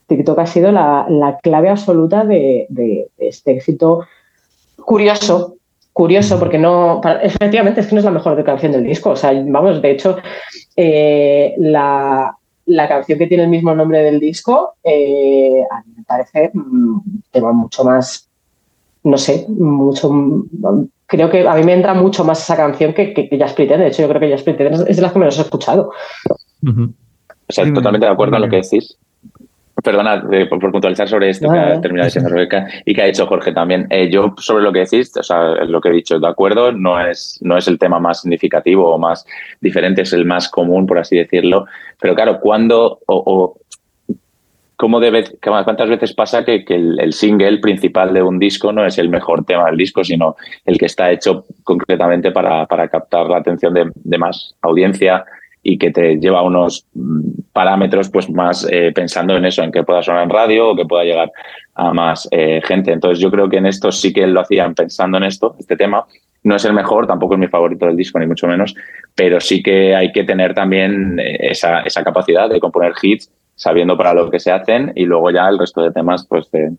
TikTok 0.06 0.38
ha 0.38 0.46
sido 0.46 0.72
la, 0.72 1.04
la 1.10 1.38
clave 1.40 1.68
absoluta 1.68 2.24
de, 2.24 2.66
este 3.18 3.52
éxito 3.52 4.06
curioso. 4.82 5.56
Curioso, 5.92 6.38
porque 6.38 6.56
no. 6.56 7.02
efectivamente, 7.22 7.82
es 7.82 7.88
que 7.88 7.94
no 7.96 7.98
es 7.98 8.06
la 8.06 8.10
mejor 8.10 8.42
canción 8.42 8.72
del 8.72 8.84
disco. 8.84 9.10
O 9.10 9.16
sea, 9.16 9.32
vamos, 9.46 9.82
de 9.82 9.90
hecho, 9.90 10.16
eh, 10.74 11.54
la, 11.58 12.34
la 12.64 12.88
canción 12.88 13.18
que 13.18 13.26
tiene 13.26 13.42
el 13.42 13.50
mismo 13.50 13.74
nombre 13.74 14.02
del 14.02 14.18
disco, 14.18 14.76
eh, 14.82 15.62
a 15.70 15.82
mí 15.82 15.92
me 15.98 16.04
parece 16.04 16.50
mm, 16.54 16.94
un 16.94 17.24
tema 17.30 17.52
mucho 17.52 17.84
más. 17.84 18.29
No 19.04 19.16
sé, 19.16 19.46
mucho. 19.48 20.10
Creo 21.06 21.30
que 21.30 21.46
a 21.48 21.54
mí 21.54 21.64
me 21.64 21.72
entra 21.74 21.94
mucho 21.94 22.22
más 22.24 22.40
esa 22.42 22.56
canción 22.56 22.92
que, 22.92 23.12
que, 23.14 23.28
que 23.28 23.38
Just 23.40 23.56
Pretend. 23.56 23.80
De 23.82 23.88
hecho, 23.88 24.02
yo 24.02 24.08
creo 24.08 24.20
que 24.20 24.30
Just 24.32 24.44
Pretend 24.44 24.88
es- 24.88 24.96
de 24.96 25.02
las 25.02 25.12
que 25.12 25.18
menos 25.18 25.38
he 25.38 25.42
escuchado. 25.42 25.90
O 26.66 27.52
sea, 27.52 27.64
totalmente 27.72 28.06
de 28.06 28.12
acuerdo 28.12 28.36
en 28.36 28.42
lo 28.42 28.48
que 28.48 28.56
decís. 28.56 28.96
Perdona 29.82 30.22
eh, 30.30 30.44
por, 30.44 30.58
por 30.60 30.72
puntualizar 30.72 31.08
sobre 31.08 31.30
esto 31.30 31.50
que 31.50 31.58
ha 31.58 31.80
terminado 31.80 32.04
diciendo 32.06 32.28
Rebeca 32.28 32.66
y 32.84 32.92
que 32.94 33.00
ha 33.02 33.06
dicho 33.06 33.26
Jorge 33.26 33.52
también. 33.52 33.86
Eh, 33.88 34.10
yo 34.10 34.34
sobre 34.36 34.62
lo 34.62 34.72
que 34.74 34.80
decís, 34.80 35.10
o 35.16 35.22
sea, 35.22 35.54
lo 35.64 35.80
que 35.80 35.88
he 35.88 35.92
dicho, 35.92 36.18
de 36.20 36.28
acuerdo, 36.28 36.70
no 36.70 37.00
es, 37.00 37.38
no 37.40 37.56
es 37.56 37.66
el 37.66 37.78
tema 37.78 37.98
más 37.98 38.20
significativo 38.20 38.94
o 38.94 38.98
más 38.98 39.24
diferente, 39.62 40.02
es 40.02 40.12
el 40.12 40.26
más 40.26 40.50
común, 40.50 40.86
por 40.86 40.98
así 40.98 41.16
decirlo. 41.16 41.64
Pero 41.98 42.14
claro, 42.14 42.40
¿cuándo 42.40 43.00
o, 43.06 43.22
o 43.26 43.59
cómo 44.80 44.98
debe, 44.98 45.24
cuántas 45.42 45.90
veces 45.90 46.14
pasa 46.14 46.42
que, 46.42 46.64
que 46.64 46.74
el, 46.74 46.98
el 46.98 47.12
single 47.12 47.58
principal 47.58 48.14
de 48.14 48.22
un 48.22 48.38
disco 48.38 48.72
no 48.72 48.86
es 48.86 48.96
el 48.96 49.10
mejor 49.10 49.44
tema 49.44 49.66
del 49.66 49.76
disco, 49.76 50.02
sino 50.02 50.36
el 50.64 50.78
que 50.78 50.86
está 50.86 51.10
hecho 51.10 51.44
concretamente 51.64 52.32
para, 52.32 52.64
para 52.64 52.88
captar 52.88 53.26
la 53.26 53.36
atención 53.36 53.74
de, 53.74 53.90
de 53.94 54.16
más 54.16 54.54
audiencia 54.62 55.22
y 55.62 55.76
que 55.76 55.90
te 55.90 56.16
lleva 56.16 56.38
a 56.38 56.44
unos 56.44 56.86
mm, 56.94 57.20
parámetros 57.52 58.08
pues 58.08 58.30
más 58.30 58.66
eh, 58.70 58.90
pensando 58.94 59.36
en 59.36 59.44
eso, 59.44 59.62
en 59.62 59.70
que 59.70 59.82
pueda 59.82 60.02
sonar 60.02 60.22
en 60.22 60.30
radio 60.30 60.70
o 60.70 60.76
que 60.76 60.86
pueda 60.86 61.04
llegar 61.04 61.30
a 61.74 61.92
más 61.92 62.26
eh, 62.30 62.62
gente. 62.64 62.90
Entonces 62.90 63.18
yo 63.18 63.30
creo 63.30 63.50
que 63.50 63.58
en 63.58 63.66
esto 63.66 63.92
sí 63.92 64.14
que 64.14 64.26
lo 64.26 64.40
hacían 64.40 64.74
pensando 64.74 65.18
en 65.18 65.24
esto, 65.24 65.56
este 65.58 65.76
tema. 65.76 66.06
No 66.42 66.56
es 66.56 66.64
el 66.64 66.72
mejor, 66.72 67.06
tampoco 67.06 67.34
es 67.34 67.40
mi 67.40 67.48
favorito 67.48 67.84
del 67.84 67.96
disco, 67.96 68.18
ni 68.18 68.26
mucho 68.26 68.46
menos, 68.46 68.74
pero 69.14 69.40
sí 69.40 69.62
que 69.62 69.94
hay 69.94 70.10
que 70.10 70.24
tener 70.24 70.54
también 70.54 71.20
eh, 71.20 71.36
esa, 71.50 71.80
esa 71.80 72.02
capacidad 72.02 72.48
de 72.48 72.58
componer 72.58 72.94
hits 73.02 73.30
sabiendo 73.60 73.94
para 73.94 74.14
lo 74.14 74.30
que 74.30 74.40
se 74.40 74.50
hacen 74.50 74.90
y 74.94 75.04
luego 75.04 75.30
ya 75.30 75.46
el 75.46 75.58
resto 75.58 75.82
de 75.82 75.92
temas 75.92 76.26
pues 76.26 76.48
te 76.48 76.70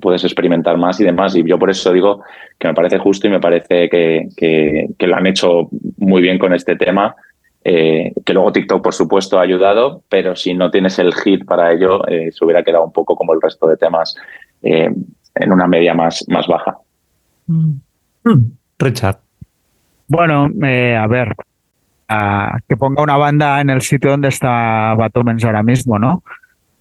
puedes 0.00 0.22
experimentar 0.22 0.78
más 0.78 1.00
y 1.00 1.04
demás. 1.04 1.34
Y 1.34 1.42
yo 1.42 1.58
por 1.58 1.68
eso 1.68 1.92
digo 1.92 2.22
que 2.60 2.68
me 2.68 2.74
parece 2.74 2.98
justo 2.98 3.26
y 3.26 3.30
me 3.30 3.40
parece 3.40 3.88
que, 3.88 4.28
que, 4.36 4.86
que 4.96 5.06
lo 5.08 5.16
han 5.16 5.26
hecho 5.26 5.68
muy 5.96 6.22
bien 6.22 6.38
con 6.38 6.54
este 6.54 6.76
tema. 6.76 7.16
Eh, 7.64 8.12
que 8.24 8.32
luego 8.34 8.52
TikTok, 8.52 8.84
por 8.84 8.94
supuesto, 8.94 9.40
ha 9.40 9.42
ayudado, 9.42 10.02
pero 10.08 10.36
si 10.36 10.54
no 10.54 10.70
tienes 10.70 11.00
el 11.00 11.12
hit 11.12 11.44
para 11.44 11.72
ello, 11.72 12.06
eh, 12.06 12.30
se 12.30 12.44
hubiera 12.44 12.62
quedado 12.62 12.84
un 12.84 12.92
poco 12.92 13.16
como 13.16 13.34
el 13.34 13.42
resto 13.42 13.66
de 13.66 13.76
temas 13.76 14.14
eh, 14.62 14.94
en 15.34 15.52
una 15.52 15.66
media 15.66 15.92
más, 15.92 16.24
más 16.28 16.46
baja. 16.46 16.78
Mm. 17.48 17.72
Richard. 18.78 19.18
Bueno, 20.06 20.48
eh, 20.62 20.96
a 20.96 21.08
ver, 21.08 21.34
a- 22.08 22.58
que 22.68 22.76
ponga 22.76 23.02
una 23.02 23.16
banda 23.16 23.60
en 23.60 23.70
el 23.70 23.82
sitio 23.82 24.10
donde 24.10 24.28
está 24.28 24.94
Batumens 24.94 25.44
ahora 25.44 25.62
mismo, 25.62 25.98
¿no? 25.98 26.22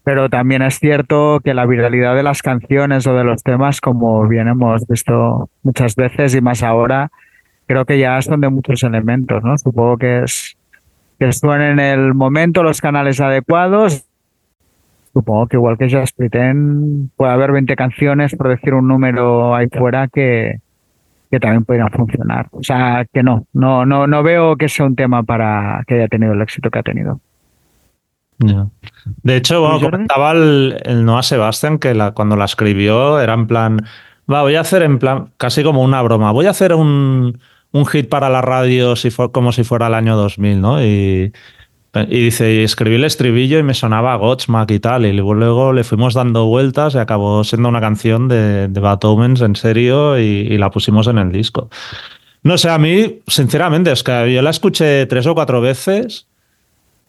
Pero 0.04 0.30
también 0.30 0.62
es 0.62 0.80
cierto 0.80 1.42
que 1.44 1.54
la 1.54 1.66
viralidad 1.66 2.16
de 2.16 2.24
las 2.24 2.42
canciones 2.42 3.06
o 3.08 3.14
de 3.14 3.26
los 3.26 3.44
temas, 3.44 3.82
como 3.82 4.26
bien 4.28 4.48
hemos 4.48 4.88
visto 4.88 5.50
muchas 5.64 5.96
veces 5.96 6.34
y 6.34 6.40
más 6.40 6.64
ahora, 6.64 7.10
creo 7.66 7.84
que 7.84 8.00
ya 8.00 8.22
son 8.22 8.40
de 8.40 8.50
muchos 8.50 8.82
elementos, 8.84 9.44
¿no? 9.44 9.58
Supongo 9.58 9.98
que 9.98 10.24
es 10.24 10.56
que 11.20 11.32
suenen 11.34 11.80
en 11.80 12.00
el 12.00 12.14
momento 12.14 12.64
los 12.64 12.80
canales 12.80 13.20
adecuados. 13.20 14.06
Supongo 15.14 15.48
que 15.48 15.58
igual 15.58 15.78
que 15.78 15.90
Just 15.90 16.16
Pretend 16.16 17.10
puede 17.18 17.32
haber 17.32 17.52
20 17.52 17.76
canciones, 17.76 18.36
por 18.36 18.50
decir 18.50 18.74
un 18.76 18.88
número 18.88 19.56
ahí 19.56 19.68
fuera, 19.68 20.08
que, 20.08 20.60
que 21.30 21.40
también 21.40 21.66
podrían 21.66 21.92
funcionar. 21.92 22.48
O 22.52 22.64
sea, 22.64 23.06
que 23.12 23.24
no, 23.24 23.46
no, 23.54 23.86
no, 23.86 24.08
no 24.08 24.24
veo 24.24 24.56
que 24.56 24.70
sea 24.70 24.86
un 24.86 24.96
tema 24.96 25.24
para 25.24 25.84
que 25.88 25.96
haya 25.96 26.08
tenido 26.08 26.34
el 26.34 26.42
éxito 26.42 26.70
que 26.70 26.80
ha 26.80 26.84
tenido. 26.84 27.20
Ya. 28.40 28.68
De 29.24 29.36
hecho, 29.36 29.62
bueno, 29.62 29.80
comentaba 29.80 30.32
el, 30.32 30.78
el 30.86 31.06
Noah 31.06 31.24
Sebastian 31.24 31.80
que 31.80 31.94
la, 31.94 32.12
cuando 32.12 32.36
la 32.36 32.46
escribió 32.46 33.20
era 33.20 33.34
en 33.34 33.48
plan, 33.48 33.80
va, 34.32 34.44
voy 34.44 34.56
a 34.56 34.62
hacer 34.62 34.84
en 34.84 35.00
plan, 35.00 35.32
casi 35.38 35.64
como 35.64 35.82
una 35.82 36.02
broma, 36.02 36.32
voy 36.32 36.46
a 36.46 36.52
hacer 36.52 36.74
un, 36.74 37.40
un 37.72 37.86
hit 37.88 38.10
para 38.10 38.30
la 38.30 38.42
radio 38.42 38.96
si 38.96 39.10
fue, 39.10 39.32
como 39.32 39.52
si 39.52 39.64
fuera 39.64 39.88
el 39.88 39.96
año 39.96 40.16
2000, 40.16 40.62
¿no? 40.62 40.84
Y, 40.84 41.34
y 42.10 42.22
dice, 42.22 42.54
y 42.54 42.64
escribí 42.64 42.96
el 42.96 43.04
estribillo 43.04 43.60
y 43.60 43.64
me 43.64 43.74
sonaba 43.74 44.14
a 44.14 44.18
Godsmack 44.18 44.72
y 44.72 44.80
tal, 44.80 45.06
y 45.06 45.14
luego, 45.14 45.74
le 45.74 45.84
fuimos 45.84 46.14
dando 46.14 46.46
vueltas 46.46 46.96
y 46.96 46.98
acabó 46.98 47.44
siendo 47.44 47.70
una 47.70 47.82
canción 47.82 48.28
de, 48.28 48.68
de 48.68 48.80
Bad 48.80 49.04
Omens 49.06 49.42
en 49.42 49.56
serio 49.56 50.20
y, 50.20 50.24
y 50.24 50.58
la 50.58 50.70
pusimos 50.70 51.08
en 51.08 51.18
el 51.18 51.32
disco. 51.32 51.70
No 52.44 52.58
sé, 52.58 52.70
a 52.70 52.78
mí, 52.78 53.20
sinceramente, 53.28 53.92
es 53.92 54.04
que 54.04 54.34
yo 54.34 54.42
la 54.42 54.52
escuché 54.52 55.06
tres 55.06 55.26
o 55.28 55.36
cuatro 55.36 55.60
veces 55.60 56.28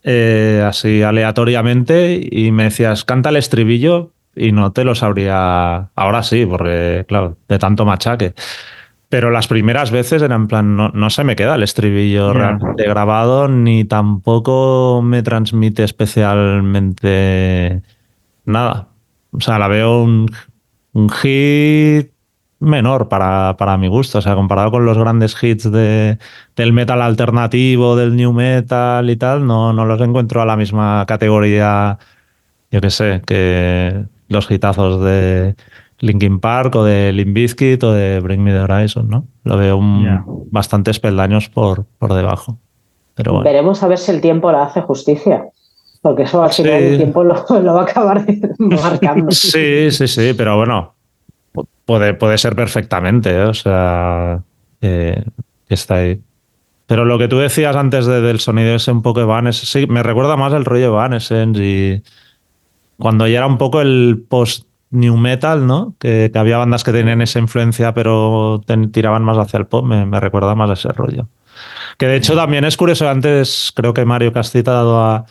eh, 0.05 0.65
así 0.67 1.03
aleatoriamente 1.03 2.29
y 2.31 2.51
me 2.53 2.65
decías, 2.65 3.05
canta 3.05 3.31
el 3.31 3.37
estribillo 3.37 4.13
y 4.35 4.53
no 4.53 4.73
te 4.73 4.85
lo 4.85 4.95
sabría 4.95 5.91
ahora 5.95 6.23
sí, 6.23 6.47
porque 6.47 7.05
claro, 7.09 7.37
de 7.49 7.59
tanto 7.59 7.85
machaque. 7.85 8.35
Pero 9.11 9.31
las 9.31 9.49
primeras 9.49 9.91
veces 9.91 10.21
era 10.23 10.35
en 10.37 10.49
plan, 10.49 10.77
no, 10.77 10.91
no 10.91 11.09
se 11.11 11.25
me 11.25 11.35
queda 11.37 11.55
el 11.55 11.63
estribillo 11.63 12.33
Ya. 12.35 12.59
realmente 12.59 12.85
grabado, 12.87 13.49
ni 13.49 13.85
tampoco 13.85 15.01
me 15.03 15.23
transmite 15.23 15.83
especialmente 15.85 17.83
nada. 18.45 18.89
O 19.33 19.41
sea, 19.41 19.59
la 19.59 19.69
veo 19.69 20.03
un, 20.03 20.31
un 20.93 21.09
hit 21.11 22.11
menor 22.61 23.09
para, 23.09 23.57
para 23.57 23.79
mi 23.79 23.89
gusto. 23.89 24.19
O 24.19 24.23
sea, 24.23 24.35
comparado 24.35 24.71
con 24.71 24.85
los 24.85 24.99
grandes 24.99 25.37
hits 25.43 25.71
de, 25.71 26.19
del 26.57 26.73
metal 26.73 27.01
alternativo, 27.03 27.97
del 27.97 28.17
new 28.17 28.33
metal 28.33 29.09
y 29.11 29.17
tal, 29.17 29.47
no, 29.47 29.73
no 29.73 29.87
los 29.87 30.01
encuentro 30.01 30.43
a 30.43 30.47
la 30.47 30.57
misma 30.57 31.05
categoría, 31.07 31.99
yo 32.71 32.81
qué 32.81 32.91
sé, 32.91 33.23
que 33.27 34.05
los 34.29 34.51
hitazos 34.51 35.03
de 35.05 35.55
Linkin 36.01 36.39
Park 36.41 36.75
o 36.77 36.85
de 36.85 37.13
Limp 37.13 37.35
Bizkit 37.35 37.83
o 37.83 37.93
de 37.93 38.21
Bring 38.21 38.41
Me 38.43 38.53
the 38.53 38.61
Horizon, 38.61 39.09
¿no? 39.09 39.25
Lo 39.45 39.57
veo 39.57 39.77
un, 39.77 40.05
Ya. 40.05 40.25
bastantes 40.51 41.01
peldaños 41.01 41.49
por, 41.49 41.85
por 41.99 42.15
debajo. 42.15 42.59
Pero 43.15 43.33
bueno. 43.33 43.45
Veremos 43.45 43.83
a 43.83 43.89
ver 43.89 43.99
si 43.99 44.13
el 44.13 44.21
tiempo 44.21 44.53
la 44.53 44.63
hace 44.65 44.81
justicia. 44.83 45.47
Porque 46.01 46.23
eso 46.23 46.41
al 46.43 46.53
Sí. 46.53 46.63
final 46.63 46.81
el 46.83 46.97
tiempo 46.99 47.25
lo, 47.25 47.35
lo 47.61 47.75
va 47.75 47.81
a 47.81 47.83
acabar 47.83 48.25
marcando. 48.59 49.33
Sí, 49.33 49.91
sí, 49.91 50.07
sí, 50.07 50.33
pero 50.37 50.57
bueno, 50.57 50.95
pu- 51.53 51.67
puede, 51.85 52.15
puede 52.15 52.39
ser 52.39 52.55
perfectamente, 52.55 53.31
¿eh? 53.31 53.43
o 53.43 53.55
sea, 53.55 54.41
eh, 54.81 55.25
está 55.69 55.97
ahí. 55.97 56.21
Pero 56.87 57.05
lo 57.05 57.19
que 57.19 57.27
tú 57.27 57.39
decías 57.39 57.75
antes 57.75 58.07
de- 58.07 58.21
del 58.21 58.39
sonido 58.39 58.77
ese 58.77 58.93
un 58.93 59.03
poco 59.03 59.21
Evanescence, 59.21 59.81
sí, 59.81 59.87
me 59.89 60.05
recuerda 60.05 60.37
más 60.37 60.53
el 60.53 60.65
rollo 60.65 60.87
Evanescence 60.87 61.61
y 61.61 62.03
cuando 62.97 63.27
ya 63.27 63.39
era 63.39 63.47
un 63.49 63.59
poco 63.59 63.81
el 63.81 64.25
post 64.29 64.68
new 64.91 65.17
metal, 65.17 65.67
¿no? 65.67 65.95
Que, 65.99 66.31
que 66.33 66.39
había 66.39 66.59
bandas 66.59 66.85
que 66.85 66.93
tenían 66.93 67.21
esa 67.23 67.39
influencia 67.39 67.93
pero 67.95 68.61
ten- 68.67 68.91
tiraban 68.93 69.23
más 69.25 69.37
hacia 69.39 69.59
el 69.59 69.67
pop, 69.67 69.85
me, 69.85 70.07
me 70.07 70.19
recuerda 70.21 70.55
más 70.55 70.71
a 70.71 70.75
ese 70.75 70.89
rollo. 70.89 71.29
Que 71.99 72.07
de 72.07 72.17
hecho 72.17 72.35
también 72.37 72.65
es 72.65 72.77
curioso, 72.77 73.09
antes 73.09 73.73
creo 73.75 73.93
que 73.93 74.05
Mario 74.05 74.33
Castita 74.33 74.71
ha 74.71 74.75
dado 74.75 75.01
a, 75.01 75.27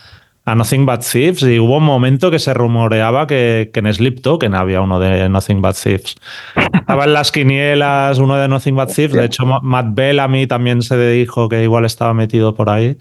a 0.45 0.55
Nothing 0.55 0.85
But 0.85 1.01
Thieves 1.09 1.41
y 1.43 1.59
hubo 1.59 1.77
un 1.77 1.83
momento 1.85 2.29
que 2.29 2.39
se 2.39 2.53
rumoreaba 2.53 3.25
que, 3.27 3.69
que 3.73 3.79
en 3.79 3.93
Sleep 3.93 4.21
Token 4.21 4.53
había 4.53 4.81
uno 4.81 4.99
de 4.99 5.27
Nothing 5.29 5.61
But 5.61 5.75
Thieves. 5.81 6.15
Estaba 6.73 7.05
en 7.05 7.13
las 7.13 7.31
quinielas 7.31 8.19
uno 8.19 8.35
de 8.35 8.47
Nothing 8.47 8.75
But 8.75 8.93
Thieves, 8.93 9.13
de 9.15 9.25
hecho 9.25 9.45
Ma- 9.45 9.61
Matt 9.63 9.87
Bellamy 9.95 10.47
también 10.47 10.81
se 10.81 10.97
dijo 11.11 11.47
que 11.49 11.63
igual 11.63 11.85
estaba 11.85 12.13
metido 12.13 12.53
por 12.53 12.69
ahí. 12.69 12.97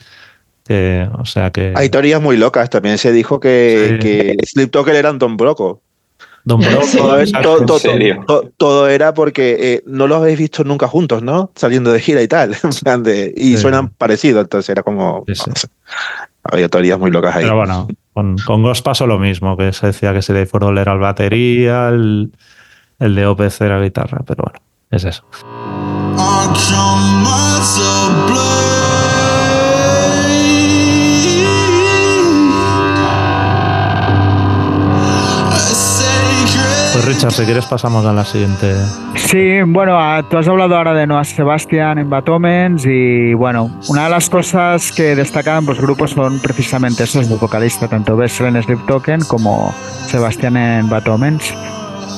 Que, 0.67 1.09
o 1.17 1.25
sea 1.25 1.53
que... 1.53 1.73
Hay 1.77 1.91
teorías 1.91 2.21
muy 2.21 2.37
locas. 2.37 2.69
También 2.71 2.99
se 2.99 3.13
dijo 3.13 3.39
que, 3.39 3.91
Sí. 3.93 3.99
que 4.01 4.37
Sleep 4.45 4.71
Talker 4.73 4.97
era 4.97 5.11
Anton 5.11 5.37
Broco. 5.37 5.81
Don 6.47 6.61
Broco, 6.61 6.87
Todo, 6.97 7.19
es- 7.19 7.29
exacto. 7.31 7.57
todo- 7.57 7.67
todo- 7.67 7.79
serio? 7.81 8.25
todo- 8.27 8.51
todo 8.57 8.89
era 8.89 9.13
porque 9.13 9.57
eh, 9.59 9.83
no 9.85 10.07
los 10.07 10.19
habéis 10.19 10.39
visto 10.39 10.63
nunca 10.65 10.87
juntos, 10.87 11.21
¿no? 11.23 11.51
Saliendo 11.57 11.93
de 11.93 12.01
gira 12.01 12.23
y 12.23 12.29
tal. 12.29 12.57
de- 13.03 13.35
y 13.37 13.57
Sí. 13.57 13.59
suenan 13.59 13.89
parecidos, 13.91 14.45
entonces 14.45 14.71
era 14.71 14.83
como. 14.83 15.25
Sí, 15.27 15.35
sí. 15.35 15.43
no 15.51 15.57
sé. 15.57 15.69
Había 16.45 16.69
teorías 16.69 16.99
muy 17.01 17.11
locas 17.11 17.35
ahí. 17.35 17.43
Pero 17.43 17.57
bueno, 17.57 17.89
con, 18.13 18.37
con 18.39 18.63
Ghost 18.63 18.85
pasó 18.85 19.09
lo 19.09 19.19
mismo, 19.19 19.57
que 19.57 19.73
se 19.73 19.89
decía 19.89 20.13
que 20.15 20.23
se 20.23 20.33
le 20.33 20.47
Ford 20.47 20.79
era 20.79 20.93
el 20.93 21.01
batería, 21.01 21.89
el, 21.89 22.31
el 23.01 23.15
de 23.17 23.27
OPC 23.27 23.63
era 23.63 23.81
guitarra, 23.83 24.21
pero 24.25 24.45
bueno, 24.45 24.61
es 24.93 25.05
eso. 25.05 25.25
Richard, 37.07 37.31
si 37.31 37.45
quieres 37.45 37.67
pasamos 37.67 38.05
a 38.05 38.13
la 38.13 38.25
siguiente. 38.25 38.75
Sí, 39.15 39.63
bueno, 39.63 39.97
tú 40.29 40.39
has 40.39 40.49
hablado 40.49 40.77
ahora 40.77 40.93
de 40.93 41.07
Noah 41.07 41.23
Sebastian 41.23 41.99
en 41.99 42.11
Bad 42.11 42.29
Omens 42.29 42.85
y 42.85 43.33
bueno, 43.35 43.71
una 43.89 44.05
de 44.05 44.11
las 44.11 44.29
cosas 44.29 44.91
que 44.91 45.15
destacan 45.15 45.65
los 45.67 45.81
grupos 45.81 46.11
son 46.11 46.41
precisamente 46.41 47.05
esos, 47.05 47.31
el 47.31 47.39
vocalista, 47.39 47.87
tanto 47.87 48.17
Bessel 48.17 48.47
en 48.47 48.61
Sleep 48.61 48.87
Token 48.87 49.21
como 49.21 49.73
Sebastián 50.07 50.57
en 50.57 50.89
Bad 50.89 51.07
Omens, 51.07 51.55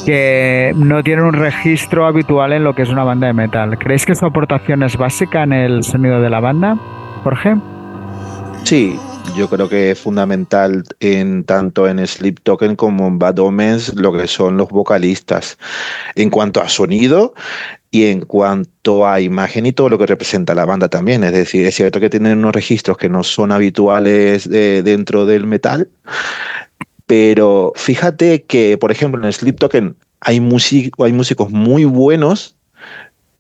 que 0.07 0.73
no 0.75 1.03
tienen 1.03 1.27
un 1.27 1.35
registro 1.35 2.07
habitual 2.07 2.55
en 2.55 2.65
lo 2.65 2.75
que 2.75 2.83
es 2.83 2.89
una 2.89 3.05
banda 3.05 3.27
de 3.27 3.35
metal. 3.35 3.77
¿Creéis 3.79 4.07
que 4.07 4.15
su 4.15 4.25
aportación 4.25 4.83
es 4.83 4.97
básica 4.97 5.43
en 5.43 5.53
el 5.53 5.85
sonido 5.85 6.23
de 6.23 6.31
la 6.31 6.41
banda, 6.41 6.79
Jorge? 7.25 7.57
Sí, 8.65 8.99
yo 9.37 9.49
creo 9.49 9.69
que 9.69 9.91
es 9.91 9.99
fundamental 9.99 10.85
en 11.01 11.45
tanto 11.45 11.89
en 11.89 12.05
Sleep 12.07 12.41
Token 12.43 12.77
como 12.77 13.07
en 13.07 13.19
Bad 13.19 13.39
Omens 13.39 13.95
lo 13.95 14.13
que 14.13 14.27
son 14.27 14.57
los 14.57 14.69
vocalistas. 14.69 15.59
En 16.15 16.31
cuanto 16.31 16.61
a 16.61 16.69
sonido 16.69 17.35
y 17.91 18.07
en 18.07 18.21
cuanto 18.21 19.07
a 19.07 19.21
imagen 19.21 19.67
y 19.67 19.73
todo 19.73 19.89
lo 19.89 19.99
que 19.99 20.07
representa 20.07 20.55
la 20.55 20.65
banda 20.65 20.89
también. 20.89 21.25
Es 21.25 21.33
decir, 21.33 21.67
es 21.67 21.75
cierto 21.75 22.01
que 22.01 22.11
tienen 22.11 22.39
unos 22.39 22.55
registros 22.55 22.97
que 22.99 23.09
no 23.09 23.23
son 23.23 23.53
habituales 23.53 24.49
de- 24.49 24.83
dentro 24.83 25.25
del 25.27 25.47
metal, 25.47 25.89
pero 27.07 27.73
fíjate 27.77 28.43
que, 28.43 28.77
por 28.77 28.93
ejemplo, 28.93 29.25
en 29.25 29.33
Sleep 29.33 29.59
Token 29.59 29.97
hay, 30.21 30.37
hay 30.99 31.13
músicos 31.13 31.51
muy 31.51 31.85
buenos 31.85 32.57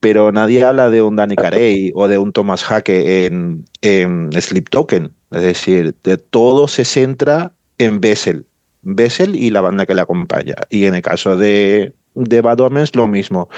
pero 0.00 0.30
nadie 0.32 0.64
habla 0.64 0.90
de 0.90 1.02
un 1.02 1.16
Danny 1.16 1.36
Carey 1.36 1.92
o 1.94 2.08
de 2.08 2.18
un 2.18 2.32
Thomas 2.32 2.70
Hake 2.70 3.26
en, 3.26 3.64
en 3.82 4.30
Sleep 4.32 4.68
Token. 4.70 5.12
Es 5.30 5.42
decir, 5.42 5.94
de 6.04 6.16
todo 6.18 6.68
se 6.68 6.84
centra 6.84 7.52
en 7.78 8.00
Bessel. 8.00 8.46
Bessel 8.82 9.34
y 9.34 9.50
la 9.50 9.60
banda 9.60 9.86
que 9.86 9.94
le 9.94 10.00
acompaña. 10.00 10.54
Y 10.70 10.84
en 10.84 10.94
el 10.94 11.02
caso 11.02 11.36
de, 11.36 11.94
de 12.14 12.40
Bad 12.40 12.60
Omens, 12.60 12.94
lo 12.94 13.06
mismo. 13.08 13.48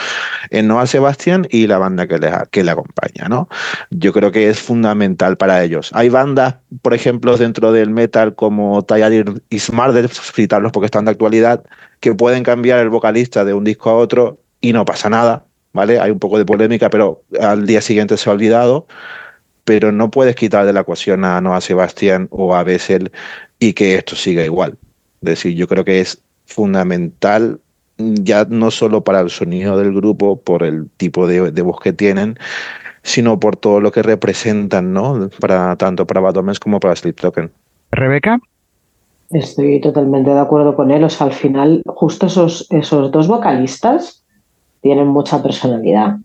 En 0.51 0.67
Noah 0.67 0.87
Sebastian 0.87 1.47
y 1.51 1.67
la 1.67 1.79
banda 1.79 2.07
que 2.07 2.19
le, 2.19 2.33
que 2.51 2.65
le 2.65 2.71
acompaña. 2.71 3.29
¿no? 3.29 3.49
Yo 3.91 4.13
creo 4.13 4.33
que 4.33 4.49
es 4.49 4.59
fundamental 4.59 5.37
para 5.37 5.63
ellos. 5.63 5.91
Hay 5.93 6.09
bandas, 6.09 6.57
por 6.83 6.95
ejemplo, 6.95 7.37
dentro 7.37 7.71
del 7.73 7.91
metal 7.91 8.35
como 8.35 8.83
Tired 8.83 9.43
Is 9.51 9.73
Murder, 9.73 10.09
citarlos 10.09 10.73
porque 10.73 10.87
están 10.87 11.05
de 11.05 11.13
actualidad, 11.13 11.65
que 12.01 12.15
pueden 12.15 12.43
cambiar 12.43 12.81
el 12.81 12.89
vocalista 12.89 13.45
de 13.45 13.53
un 13.53 13.65
disco 13.65 13.91
a 13.91 13.97
otro 13.97 14.41
y 14.61 14.73
no 14.73 14.85
pasa 14.85 15.11
nada. 15.11 15.45
¿Vale? 15.73 16.01
Hay 16.01 16.11
un 16.11 16.19
poco 16.19 16.39
de 16.39 16.45
polémica, 16.45 16.91
pero 16.91 17.23
al 17.41 17.67
día 17.67 17.81
siguiente 17.81 18.17
se 18.17 18.29
ha 18.29 18.33
olvidado. 18.33 18.87
Pero 19.65 19.93
no 19.93 20.11
puedes 20.11 20.35
quitar 20.37 20.67
de 20.67 20.73
la 20.73 20.81
ecuación 20.81 21.25
a 21.25 21.41
Noah 21.41 21.61
Sebastián 21.61 22.29
o 22.31 22.55
a 22.55 22.65
Bessel 22.65 23.13
y 23.59 23.75
que 23.75 23.95
esto 23.95 24.17
siga 24.17 24.45
igual. 24.45 24.79
Es 25.23 25.29
decir, 25.29 25.55
yo 25.55 25.69
creo 25.69 25.85
que 25.85 26.01
es 26.01 26.23
fundamental 26.47 27.61
ya 27.99 28.47
no 28.49 28.71
solo 28.71 29.05
para 29.05 29.21
el 29.21 29.31
sonido 29.31 29.77
del 29.77 29.93
grupo, 29.95 30.41
por 30.41 30.63
el 30.63 30.89
tipo 30.97 31.27
de, 31.27 31.51
de 31.53 31.63
voz 31.63 31.81
que 31.81 31.93
tienen, 31.93 32.39
sino 33.03 33.39
por 33.39 33.57
todo 33.57 33.81
lo 33.81 33.93
que 33.93 34.03
representan, 34.03 34.93
¿no? 34.93 35.29
Para, 35.39 35.77
tanto 35.77 36.07
para 36.07 36.21
Bad 36.21 36.37
como 36.61 36.81
para 36.81 36.97
Sleep 36.97 37.21
Token. 37.21 37.51
Rebeca. 37.93 38.41
Estoy 39.31 39.81
totalmente 39.81 40.31
de 40.31 40.41
acuerdo 40.41 40.75
con 40.75 40.91
él. 40.91 41.05
O 41.05 41.11
sea, 41.11 41.29
al 41.29 41.33
final, 41.33 41.83
justo 41.87 42.27
esos, 42.27 42.67
esos 42.71 43.11
dos 43.13 43.29
vocalistas 43.29 44.20
tienen 44.81 45.09
mucha 45.09 45.43
personalidad. 45.43 46.17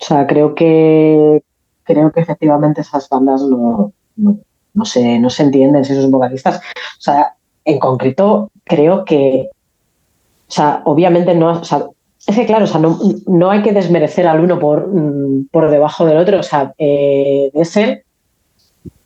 O 0.00 0.04
sea, 0.04 0.26
creo 0.26 0.54
que 0.54 1.42
creo 1.84 2.10
que 2.12 2.20
efectivamente 2.20 2.80
esas 2.80 3.08
bandas 3.08 3.42
no, 3.42 3.92
no, 4.16 4.38
no 4.72 4.84
se, 4.84 5.18
no 5.18 5.30
se 5.30 5.44
entienden 5.44 5.84
si 5.84 5.92
esos 5.92 6.10
vocalistas. 6.10 6.58
O 6.58 7.00
sea, 7.00 7.34
en 7.64 7.78
concreto, 7.78 8.50
creo 8.64 9.04
que. 9.04 9.48
O 10.48 10.52
sea, 10.52 10.82
obviamente 10.84 11.34
no. 11.34 11.52
O 11.52 11.64
sea, 11.64 11.86
es 12.26 12.34
que 12.34 12.46
claro, 12.46 12.64
o 12.64 12.66
sea, 12.66 12.80
no, 12.80 12.98
no 13.26 13.50
hay 13.50 13.62
que 13.62 13.72
desmerecer 13.72 14.26
al 14.26 14.40
uno 14.40 14.58
por, 14.58 14.88
mm, 14.88 15.48
por 15.50 15.70
debajo 15.70 16.04
del 16.06 16.18
otro. 16.18 16.40
O 16.40 16.42
sea, 16.42 16.74
eh, 16.78 17.50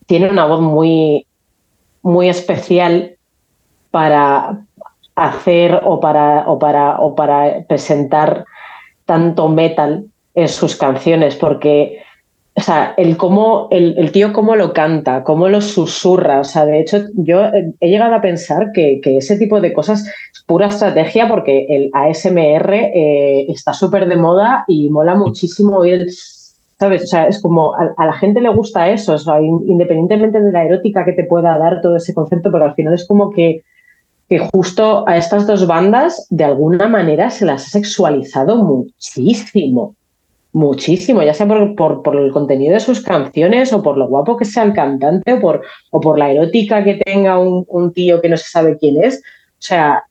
tiene 0.06 0.30
una 0.30 0.46
voz 0.46 0.60
muy, 0.60 1.26
muy 2.02 2.28
especial 2.28 3.16
para 3.90 4.64
hacer 5.14 5.80
o 5.84 6.00
para, 6.00 6.48
o 6.48 6.58
para, 6.58 7.00
o 7.00 7.14
para 7.14 7.64
presentar 7.64 8.44
tanto 9.08 9.48
metal 9.48 10.04
en 10.34 10.48
sus 10.48 10.76
canciones, 10.76 11.34
porque 11.34 12.02
o 12.54 12.60
sea, 12.60 12.92
el, 12.96 13.16
cómo, 13.16 13.68
el, 13.70 13.96
el, 13.98 14.10
tío 14.10 14.32
cómo 14.32 14.56
lo 14.56 14.72
canta, 14.72 15.22
cómo 15.22 15.48
lo 15.48 15.60
susurra. 15.60 16.40
O 16.40 16.44
sea, 16.44 16.66
de 16.66 16.80
hecho, 16.80 17.04
yo 17.14 17.44
he 17.80 17.88
llegado 17.88 18.16
a 18.16 18.20
pensar 18.20 18.72
que, 18.72 19.00
que 19.00 19.18
ese 19.18 19.38
tipo 19.38 19.60
de 19.60 19.72
cosas 19.72 20.04
es 20.06 20.42
pura 20.44 20.66
estrategia 20.66 21.28
porque 21.28 21.66
el 21.70 21.90
ASMR 21.92 22.74
eh, 22.74 23.46
está 23.48 23.72
súper 23.72 24.08
de 24.08 24.16
moda 24.16 24.64
y 24.66 24.90
mola 24.90 25.14
muchísimo 25.14 25.78
oír 25.78 26.08
¿Sabes? 26.80 27.02
O 27.02 27.06
sea, 27.08 27.26
es 27.26 27.42
como 27.42 27.74
a, 27.74 27.92
a, 27.96 28.06
la 28.06 28.12
gente 28.12 28.40
le 28.40 28.50
gusta 28.50 28.88
eso, 28.88 29.14
o 29.14 29.18
sea, 29.18 29.40
independientemente 29.40 30.40
de 30.40 30.52
la 30.52 30.64
erótica 30.64 31.04
que 31.04 31.12
te 31.12 31.24
pueda 31.24 31.58
dar 31.58 31.80
todo 31.80 31.96
ese 31.96 32.14
concepto, 32.14 32.52
pero 32.52 32.66
al 32.66 32.74
final 32.74 32.94
es 32.94 33.04
como 33.04 33.30
que, 33.30 33.64
que 34.28 34.38
justo 34.38 35.08
a 35.08 35.16
estas 35.16 35.46
dos 35.46 35.66
bandas 35.66 36.26
de 36.30 36.44
alguna 36.44 36.88
manera 36.88 37.30
se 37.30 37.46
las 37.46 37.66
ha 37.66 37.70
sexualizado 37.70 38.56
muchísimo 38.56 39.94
muchísimo, 40.52 41.22
ya 41.22 41.34
sea 41.34 41.46
por, 41.46 41.74
por, 41.74 42.02
por, 42.02 42.16
el 42.16 42.32
contenido 42.32 42.74
de 42.74 42.80
sus 42.80 43.00
canciones 43.00 43.72
o 43.72 43.82
por 43.82 43.96
lo 43.96 44.08
guapo 44.08 44.36
que 44.36 44.44
sea 44.44 44.64
el 44.64 44.72
cantante 44.72 45.34
o 45.34 45.40
por, 45.40 45.62
o 45.90 46.00
por 46.00 46.18
la 46.18 46.30
erótica 46.30 46.84
que 46.84 46.94
tenga 46.94 47.38
un, 47.38 47.92
tío 47.92 48.20
que 48.20 48.28
no 48.28 48.36
se 48.36 48.48
sabe 48.48 48.78
quién 48.78 49.02
es. 49.02 49.18
O 49.18 49.60
sea, 49.60 50.04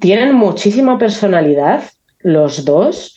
tienen 0.00 0.34
muchísima 0.34 0.98
personalidad 0.98 1.84
los 2.20 2.64
dos 2.64 3.16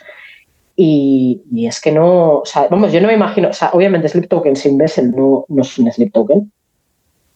y, 0.76 1.42
y 1.52 1.68
es 1.68 1.80
que 1.82 1.92
no, 1.92 2.40
o 2.40 2.46
sea, 2.46 2.68
vamos, 2.70 2.92
yo 2.92 3.02
no 3.02 3.08
me 3.08 3.14
imagino, 3.14 3.50
o 3.50 3.54
sea, 3.54 3.72
obviamente 3.74 4.10
Sleep 4.10 4.28
Token 4.28 4.56
sin 4.56 4.78
Bessel 4.78 5.12
no, 5.12 5.46
no 5.48 5.62
es 5.62 5.78
un 5.78 5.92
Sleep 5.92 6.12
Token, 6.12 6.52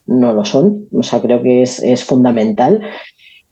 no 0.08 0.34
lo 0.34 0.46
son, 0.46 0.88
o 0.92 1.04
sea, 1.04 1.22
creo 1.22 1.42
que 1.42 1.62
es, 1.62 1.82
es 1.82 2.04
fundamental 2.04 2.82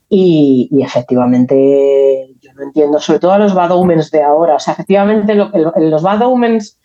y, 0.08 0.68
y, 0.70 0.82
efectivamente 0.82 2.34
yo 2.40 2.52
no 2.52 2.62
entiendo, 2.62 3.00
sobre 3.00 3.18
todo 3.18 3.32
a 3.32 3.38
los 3.38 3.54
Bad 3.54 3.72
Omens 3.72 4.10
de 4.10 4.22
ahora. 4.22 4.56
O 4.56 4.60
sea, 4.60 4.74
efectivamente 4.74 5.34
lo, 5.34 5.50
los 5.76 6.02
Bad 6.02 6.22
Omens, 6.22 6.78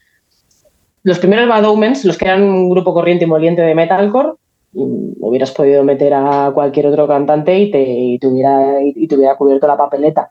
los 1.04 1.20
primeros 1.20 1.48
Bad 1.48 1.66
Omens, 1.66 2.06
los 2.06 2.18
que 2.18 2.26
eran 2.26 2.44
un 2.44 2.70
grupo 2.70 2.94
corriente 2.94 3.26
y 3.26 3.28
moliente 3.28 3.62
de 3.62 3.76
metalcore, 3.76 4.34
hubieras 4.74 5.52
podido 5.52 5.84
meter 5.84 6.14
a 6.14 6.52
cualquier 6.54 6.88
otro 6.88 7.08
cantante 7.08 7.60
y 7.60 7.72
te, 7.72 7.82
y 7.84 8.20
hubiera, 8.24 8.82
y 8.82 9.08
cubierto 9.38 9.68
la 9.68 9.78
papeleta. 9.78 10.30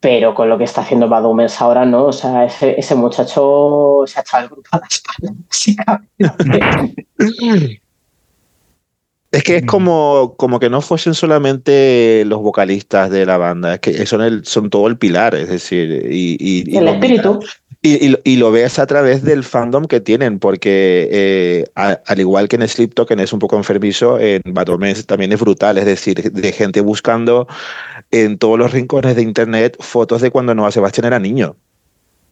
Pero 0.00 0.34
con 0.34 0.48
lo 0.48 0.58
que 0.58 0.64
está 0.64 0.82
haciendo 0.82 1.08
Bad 1.08 1.24
Omens 1.24 1.60
ahora, 1.60 1.84
¿no? 1.84 2.06
O 2.06 2.12
sea, 2.12 2.44
ese, 2.44 2.78
ese 2.78 2.94
muchacho 2.94 4.02
se 4.06 4.18
ha 4.18 4.22
echado 4.22 4.44
el 4.44 4.50
grupo 4.50 4.68
a 4.72 4.78
la 4.78 4.86
espalda. 4.86 5.32
Es 9.30 9.42
que 9.42 9.56
es 9.56 9.66
como, 9.66 10.34
como 10.38 10.58
que 10.58 10.70
no 10.70 10.80
fuesen 10.80 11.12
solamente 11.12 12.24
los 12.24 12.40
vocalistas 12.40 13.10
de 13.10 13.26
la 13.26 13.36
banda, 13.36 13.74
es 13.74 13.80
que 13.80 14.06
son, 14.06 14.22
el, 14.22 14.46
son 14.46 14.70
todo 14.70 14.86
el 14.86 14.96
pilar, 14.96 15.34
es 15.34 15.48
decir, 15.50 16.06
y, 16.10 16.38
y, 16.40 16.76
el 16.76 16.84
y 16.84 16.88
espíritu. 16.88 17.40
Y, 17.82 18.16
y, 18.24 18.36
lo 18.36 18.50
ves 18.50 18.78
a 18.78 18.86
través 18.86 19.22
del 19.22 19.44
fandom 19.44 19.84
que 19.84 20.00
tienen, 20.00 20.38
porque 20.38 21.08
eh, 21.12 21.64
a, 21.76 22.00
al 22.06 22.20
igual 22.20 22.48
que 22.48 22.56
en 22.56 22.66
Sleep 22.66 22.94
Token 22.94 23.20
es 23.20 23.32
un 23.32 23.38
poco 23.38 23.56
enfermizo, 23.56 24.18
en 24.18 24.42
Bad 24.46 24.70
Omens 24.70 25.06
también 25.06 25.32
es 25.32 25.38
brutal, 25.38 25.78
es 25.78 25.84
decir, 25.84 26.32
de 26.32 26.52
gente 26.52 26.80
buscando 26.80 27.46
en 28.10 28.38
todos 28.38 28.58
los 28.58 28.72
rincones 28.72 29.14
de 29.14 29.22
internet 29.22 29.76
fotos 29.78 30.22
de 30.22 30.30
cuando 30.30 30.54
Noah 30.54 30.72
Sebastián 30.72 31.04
era 31.04 31.18
niño 31.18 31.54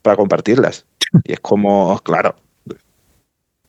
para 0.01 0.17
compartirlas. 0.17 0.85
Y 1.23 1.33
es 1.33 1.39
como, 1.39 1.97
claro, 1.99 2.35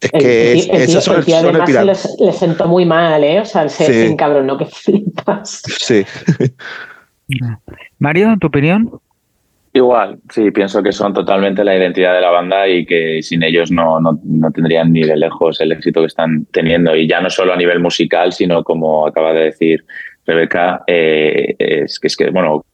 es 0.00 0.12
que 0.12 0.52
el, 0.52 0.70
el, 0.70 1.76
el, 1.76 1.86
les, 1.86 2.36
sentó 2.36 2.68
muy 2.68 2.84
mal, 2.86 3.22
¿eh? 3.24 3.40
O 3.40 3.44
sea, 3.44 3.68
se, 3.68 3.86
sí. 3.86 3.92
se 3.92 4.06
encabronó 4.06 4.56
que 4.56 4.66
flipas. 4.70 5.62
Sí. 5.78 6.04
Mario, 7.98 8.36
¿tu 8.40 8.46
opinión? 8.46 9.00
Igual, 9.72 10.18
sí, 10.30 10.50
pienso 10.50 10.82
que 10.82 10.92
son 10.92 11.12
totalmente 11.12 11.62
la 11.62 11.76
identidad 11.76 12.14
de 12.14 12.20
la 12.20 12.30
banda 12.30 12.66
y 12.66 12.86
que 12.86 13.22
sin 13.22 13.42
ellos 13.42 13.70
no, 13.70 14.00
no, 14.00 14.18
no, 14.24 14.50
tendrían 14.50 14.92
ni 14.92 15.02
de 15.02 15.16
lejos 15.16 15.60
el 15.60 15.72
éxito 15.72 16.00
que 16.00 16.06
están 16.06 16.46
teniendo. 16.52 16.96
Y 16.96 17.06
ya 17.06 17.20
no 17.20 17.28
solo 17.28 17.52
a 17.52 17.56
nivel 17.56 17.78
musical, 17.80 18.32
sino 18.32 18.64
como 18.64 19.06
acaba 19.06 19.32
de 19.32 19.44
decir 19.44 19.84
Rebeca 20.26 20.82
eh, 20.86 21.54
es 21.58 21.98
que 22.00 22.06
es 22.06 22.16
que, 22.16 22.30
bueno, 22.30 22.64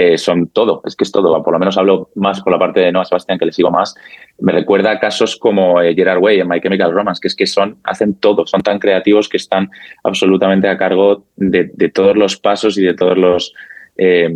eh, 0.00 0.16
son 0.16 0.46
todo, 0.50 0.80
es 0.84 0.94
que 0.94 1.02
es 1.02 1.10
todo. 1.10 1.42
Por 1.42 1.52
lo 1.52 1.58
menos 1.58 1.76
hablo 1.76 2.10
más 2.14 2.40
por 2.40 2.52
la 2.52 2.58
parte 2.60 2.78
de 2.78 2.92
Noah 2.92 3.04
Sebastián, 3.04 3.36
que 3.36 3.46
le 3.46 3.50
sigo 3.50 3.72
más. 3.72 3.96
Me 4.38 4.52
recuerda 4.52 4.92
a 4.92 5.00
casos 5.00 5.36
como 5.36 5.82
eh, 5.82 5.92
Gerard 5.92 6.22
Way 6.22 6.38
en 6.38 6.48
My 6.48 6.60
Chemical 6.60 6.92
Romance, 6.92 7.20
que 7.20 7.26
es 7.26 7.34
que 7.34 7.46
son, 7.46 7.78
hacen 7.82 8.14
todo, 8.14 8.46
son 8.46 8.60
tan 8.60 8.78
creativos 8.78 9.28
que 9.28 9.38
están 9.38 9.68
absolutamente 10.04 10.68
a 10.68 10.78
cargo 10.78 11.24
de, 11.34 11.64
todos 11.92 12.16
los 12.16 12.36
pasos 12.36 12.78
y 12.78 12.82
de 12.84 12.94
todos 12.94 13.18
los 13.18 13.52
eh, 13.96 14.32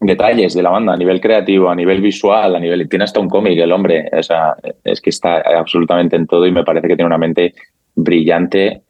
detalles 0.00 0.54
de 0.54 0.62
la 0.64 0.70
banda, 0.70 0.94
a 0.94 0.96
nivel 0.96 1.20
creativo, 1.20 1.70
a 1.70 1.76
nivel 1.76 2.00
visual, 2.00 2.56
a 2.56 2.58
nivel. 2.58 2.88
Tiene 2.88 3.04
hasta 3.04 3.20
un 3.20 3.28
cómic, 3.28 3.60
el 3.60 3.70
hombre. 3.70 4.10
O 4.12 4.22
sea, 4.24 4.56
es 4.82 5.00
que 5.00 5.10
está 5.10 5.40
absolutamente 5.56 6.16
en 6.16 6.26
todo 6.26 6.48
y 6.48 6.50
me 6.50 6.64
parece 6.64 6.88
que 6.88 6.96
tiene 6.96 7.06
una 7.06 7.18
mente 7.18 7.54
brillante 7.94 8.82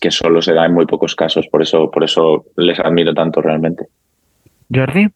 que 0.00 0.10
solo 0.10 0.42
se 0.42 0.52
da 0.52 0.66
en 0.66 0.74
muy 0.74 0.86
pocos 0.86 1.14
casos. 1.14 1.46
Por 1.46 1.62
eso, 1.62 1.92
por 1.92 2.02
eso 2.02 2.46
les 2.56 2.80
admiro 2.80 3.14
tanto 3.14 3.40
realmente. 3.40 3.86
Jordi. 4.72 5.08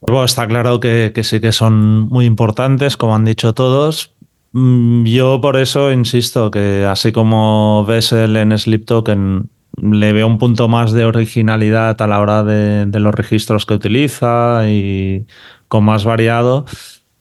Bueno, 0.00 0.24
está 0.24 0.46
claro 0.46 0.80
que, 0.80 1.12
sí 1.22 1.40
que 1.40 1.52
son 1.52 2.08
muy 2.08 2.26
importantes, 2.26 2.96
como 2.96 3.14
han 3.14 3.24
dicho 3.24 3.54
todos. 3.54 4.14
Mm, 4.52 5.04
yo 5.04 5.40
por 5.40 5.56
eso 5.56 5.92
insisto 5.92 6.50
que 6.50 6.84
así 6.84 7.12
como 7.12 7.84
ves 7.86 8.12
el 8.12 8.36
en 8.36 8.56
Sleep 8.58 8.84
Token, 8.84 9.48
le 9.80 10.12
veo 10.12 10.26
un 10.26 10.38
punto 10.38 10.68
más 10.68 10.92
de 10.92 11.04
originalidad 11.04 12.00
a 12.00 12.06
la 12.06 12.20
hora 12.20 12.42
de, 12.42 12.86
los 12.98 13.14
registros 13.14 13.64
que 13.64 13.74
utiliza 13.74 14.68
y 14.68 15.26
con 15.68 15.84
más 15.84 16.04
variado. 16.04 16.66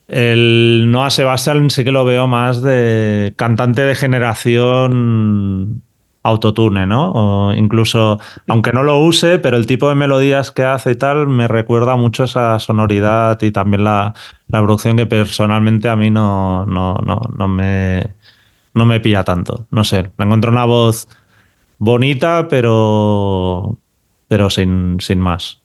El 0.07 0.91
Noah 0.91 1.09
Sebastian 1.09 1.69
sí 1.69 1.83
que 1.83 1.91
lo 1.91 2.03
veo 2.03 2.27
más 2.27 2.61
de 2.61 3.33
cantante 3.37 3.83
de 3.83 3.95
generación 3.95 5.83
autotune, 6.23 6.85
¿no? 6.85 7.11
O 7.11 7.53
incluso, 7.53 8.19
aunque 8.47 8.71
no 8.71 8.83
lo 8.83 8.99
use, 8.99 9.39
pero 9.39 9.57
el 9.57 9.65
tipo 9.65 9.89
de 9.89 9.95
melodías 9.95 10.51
que 10.51 10.63
hace 10.63 10.91
y 10.91 10.95
tal 10.95 11.27
me 11.27 11.47
recuerda 11.47 11.95
mucho 11.95 12.25
esa 12.25 12.59
sonoridad 12.59 13.41
y 13.41 13.51
también 13.51 13.83
la, 13.83 14.13
producción 14.47 14.97
que 14.97 15.05
personalmente 15.05 15.89
a 15.89 15.95
mí 15.95 16.11
no, 16.11 16.65
no, 16.65 16.95
no, 17.05 17.21
no, 17.37 17.47
me, 17.47 18.13
no 18.73 18.85
me 18.85 18.99
pilla 18.99 19.23
tanto. 19.23 19.65
No 19.71 19.83
sé, 19.83 20.11
me 20.17 20.25
encuentro 20.25 20.51
una 20.51 20.65
voz 20.65 21.07
bonita, 21.77 22.47
pero, 22.49 23.77
pero 24.27 24.49
sin, 24.49 24.97
sin 24.99 25.19
más. 25.19 25.61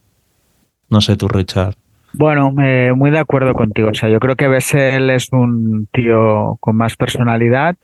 No 0.88 1.00
sé 1.00 1.16
tú, 1.16 1.28
Richard. 1.28 1.74
Bueno, 2.12 2.50
muy 2.50 3.10
de 3.10 3.18
acuerdo 3.18 3.52
contigo. 3.52 3.90
O 3.90 3.94
sea, 3.94 4.08
yo 4.08 4.20
creo 4.20 4.36
que 4.36 4.48
Bessel 4.48 5.10
es 5.10 5.30
un 5.32 5.86
tío 5.92 6.56
con 6.60 6.76
más 6.76 6.96
personalidad 6.96 7.76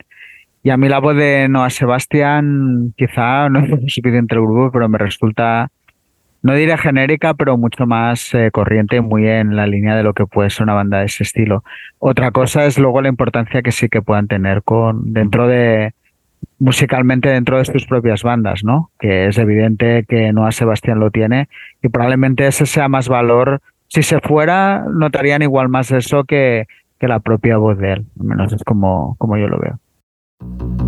y 0.63 0.69
a 0.69 0.77
mí 0.77 0.87
la 0.87 0.99
voz 0.99 1.15
de 1.17 1.47
Noah 1.49 1.69
Sebastián 1.69 2.93
quizá 2.95 3.49
no 3.49 3.59
es 3.59 3.93
suficiente 3.93 4.35
el 4.35 4.41
grupo, 4.41 4.71
pero 4.71 4.87
me 4.87 4.97
resulta, 4.97 5.69
no 6.41 6.53
diré 6.55 6.77
genérica, 6.77 7.33
pero 7.33 7.57
mucho 7.57 7.85
más 7.85 8.33
eh, 8.33 8.49
corriente, 8.51 9.01
muy 9.01 9.27
en 9.27 9.57
la 9.57 9.67
línea 9.67 9.95
de 9.95 10.03
lo 10.03 10.13
que 10.13 10.25
puede 10.25 10.49
ser 10.49 10.63
una 10.63 10.73
banda 10.73 10.99
de 10.99 11.05
ese 11.05 11.23
estilo. 11.23 11.63
Otra 11.99 12.31
cosa 12.31 12.65
es 12.65 12.79
luego 12.79 13.01
la 13.01 13.09
importancia 13.09 13.61
que 13.61 13.73
sí 13.73 13.89
que 13.89 14.01
puedan 14.01 14.27
tener 14.27 14.63
con 14.63 15.13
dentro 15.13 15.47
de 15.47 15.93
musicalmente 16.59 17.29
dentro 17.29 17.57
de 17.57 17.65
sus 17.65 17.85
propias 17.85 18.23
bandas, 18.23 18.63
¿no? 18.63 18.89
Que 18.99 19.27
es 19.27 19.37
evidente 19.37 20.05
que 20.07 20.31
Noah 20.31 20.51
Sebastián 20.53 20.99
lo 20.99 21.11
tiene 21.11 21.49
y 21.81 21.89
probablemente 21.89 22.47
ese 22.47 22.65
sea 22.65 22.87
más 22.87 23.09
valor. 23.09 23.61
Si 23.87 24.01
se 24.01 24.19
fuera, 24.21 24.85
notarían 24.89 25.41
igual 25.41 25.67
más 25.67 25.91
eso 25.91 26.23
que, 26.23 26.67
que 26.99 27.07
la 27.09 27.19
propia 27.19 27.57
voz 27.57 27.77
de 27.77 27.93
él. 27.93 28.05
Al 28.19 28.25
menos 28.25 28.53
es 28.53 28.63
como, 28.63 29.15
como 29.19 29.37
yo 29.37 29.47
lo 29.47 29.59
veo. 29.59 29.79
Thank 30.43 30.81
you. 30.81 30.82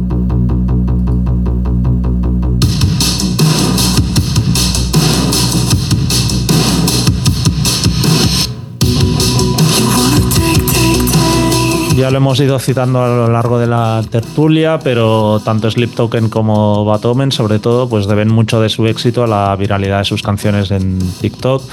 Ya 11.95 12.11
lo 12.11 12.17
hemos 12.17 12.37
ido 12.41 12.59
citando 12.59 13.01
a 13.01 13.07
lo 13.07 13.31
largo 13.31 13.57
de 13.57 13.67
la 13.67 14.03
tertulia, 14.09 14.79
pero 14.83 15.39
tanto 15.39 15.71
Sleep 15.71 15.95
Token 15.95 16.27
como 16.27 16.83
Batomen, 16.83 17.31
sobre 17.31 17.57
todo, 17.57 17.87
pues 17.87 18.05
deben 18.05 18.29
mucho 18.33 18.59
de 18.59 18.67
su 18.67 18.85
éxito 18.85 19.23
a 19.23 19.27
la 19.27 19.55
viralidad 19.55 19.99
de 19.99 20.03
sus 20.03 20.21
canciones 20.21 20.71
en 20.71 20.99
TikTok, 21.21 21.63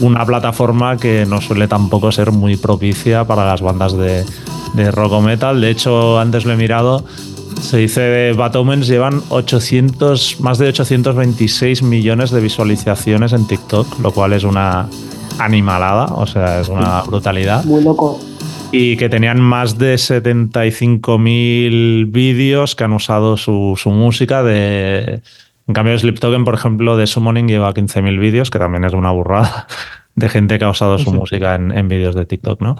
una 0.00 0.26
plataforma 0.26 0.98
que 0.98 1.24
no 1.24 1.40
suele 1.40 1.66
tampoco 1.66 2.12
ser 2.12 2.30
muy 2.30 2.58
propicia 2.58 3.24
para 3.24 3.46
las 3.46 3.62
bandas 3.62 3.94
de, 3.96 4.26
rock 4.90 5.12
o 5.12 5.22
metal. 5.22 5.62
De 5.62 5.70
hecho, 5.70 6.18
antes 6.18 6.44
lo 6.44 6.52
he 6.52 6.56
mirado, 6.56 7.02
se 7.62 7.78
dice 7.78 8.02
de 8.02 8.32
Bad 8.34 8.52
llevan 8.82 9.22
800, 9.30 10.40
más 10.40 10.58
de 10.58 10.68
826 10.68 11.82
millones 11.82 12.30
de 12.30 12.40
visualizaciones 12.42 13.32
en 13.32 13.46
TikTok, 13.46 13.98
lo 14.00 14.12
cual 14.12 14.34
es 14.34 14.44
una 14.44 14.90
animalada, 15.38 16.04
o 16.04 16.26
sea, 16.26 16.60
es 16.60 16.68
una 16.68 17.00
brutalidad. 17.00 17.64
Muy 17.64 17.82
loco. 17.82 18.20
Y 18.72 18.96
que 18.96 19.08
tenían 19.08 19.40
más 19.40 19.78
de 19.78 19.94
75.000 19.94 22.10
vídeos 22.10 22.76
que 22.76 22.84
han 22.84 22.92
usado 22.92 23.36
su, 23.36 23.76
música. 23.86 24.42
De, 24.42 25.22
en 25.66 25.74
cambio, 25.74 25.98
Sleep 25.98 26.20
Token, 26.20 26.44
por 26.44 26.54
ejemplo, 26.54 26.96
de 26.96 27.06
Summoning 27.06 27.48
lleva 27.48 27.74
15.000 27.74 28.20
vídeos, 28.20 28.50
que 28.50 28.58
también 28.58 28.84
es 28.84 28.92
una 28.92 29.10
burrada 29.10 29.66
de 30.14 30.28
gente 30.28 30.58
que 30.58 30.64
ha 30.64 30.70
usado 30.70 30.98
su 30.98 31.12
música 31.12 31.56
en, 31.56 31.76
en 31.76 31.88
vídeos 31.88 32.14
de 32.14 32.26
TikTok, 32.26 32.60
¿no? 32.60 32.76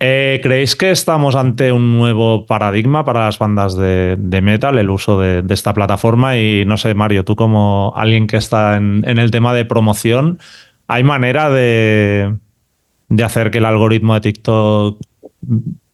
Eh, 0.00 0.40
¿Creéis 0.42 0.76
que 0.76 0.90
estamos 0.90 1.36
ante 1.36 1.72
un 1.72 1.96
nuevo 1.96 2.46
paradigma 2.46 3.04
para 3.04 3.26
las 3.26 3.38
bandas 3.38 3.76
de, 3.76 4.16
metal, 4.42 4.78
el 4.78 4.90
uso 4.90 5.20
de, 5.20 5.44
esta 5.48 5.72
plataforma? 5.72 6.36
Y 6.36 6.64
no 6.66 6.76
sé, 6.76 6.94
Mario, 6.94 7.24
tú 7.24 7.36
como 7.36 7.92
alguien 7.96 8.26
que 8.26 8.36
está 8.36 8.76
en, 8.76 9.04
el 9.06 9.30
tema 9.30 9.54
de 9.54 9.64
promoción, 9.64 10.38
¿hay 10.88 11.04
manera 11.04 11.48
de, 11.48 12.34
hacer 13.24 13.50
que 13.50 13.58
el 13.58 13.64
algoritmo 13.64 14.14
de 14.14 14.20
TikTok 14.20 15.00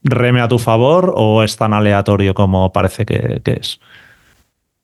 reme 0.03 0.41
a 0.41 0.49
tu 0.49 0.59
favor 0.59 1.13
o 1.17 1.43
es 1.43 1.57
tan 1.57 1.73
aleatorio 1.73 2.35
como 2.35 2.73
parece 2.73 3.05
que, 3.05 3.41
es? 3.45 3.81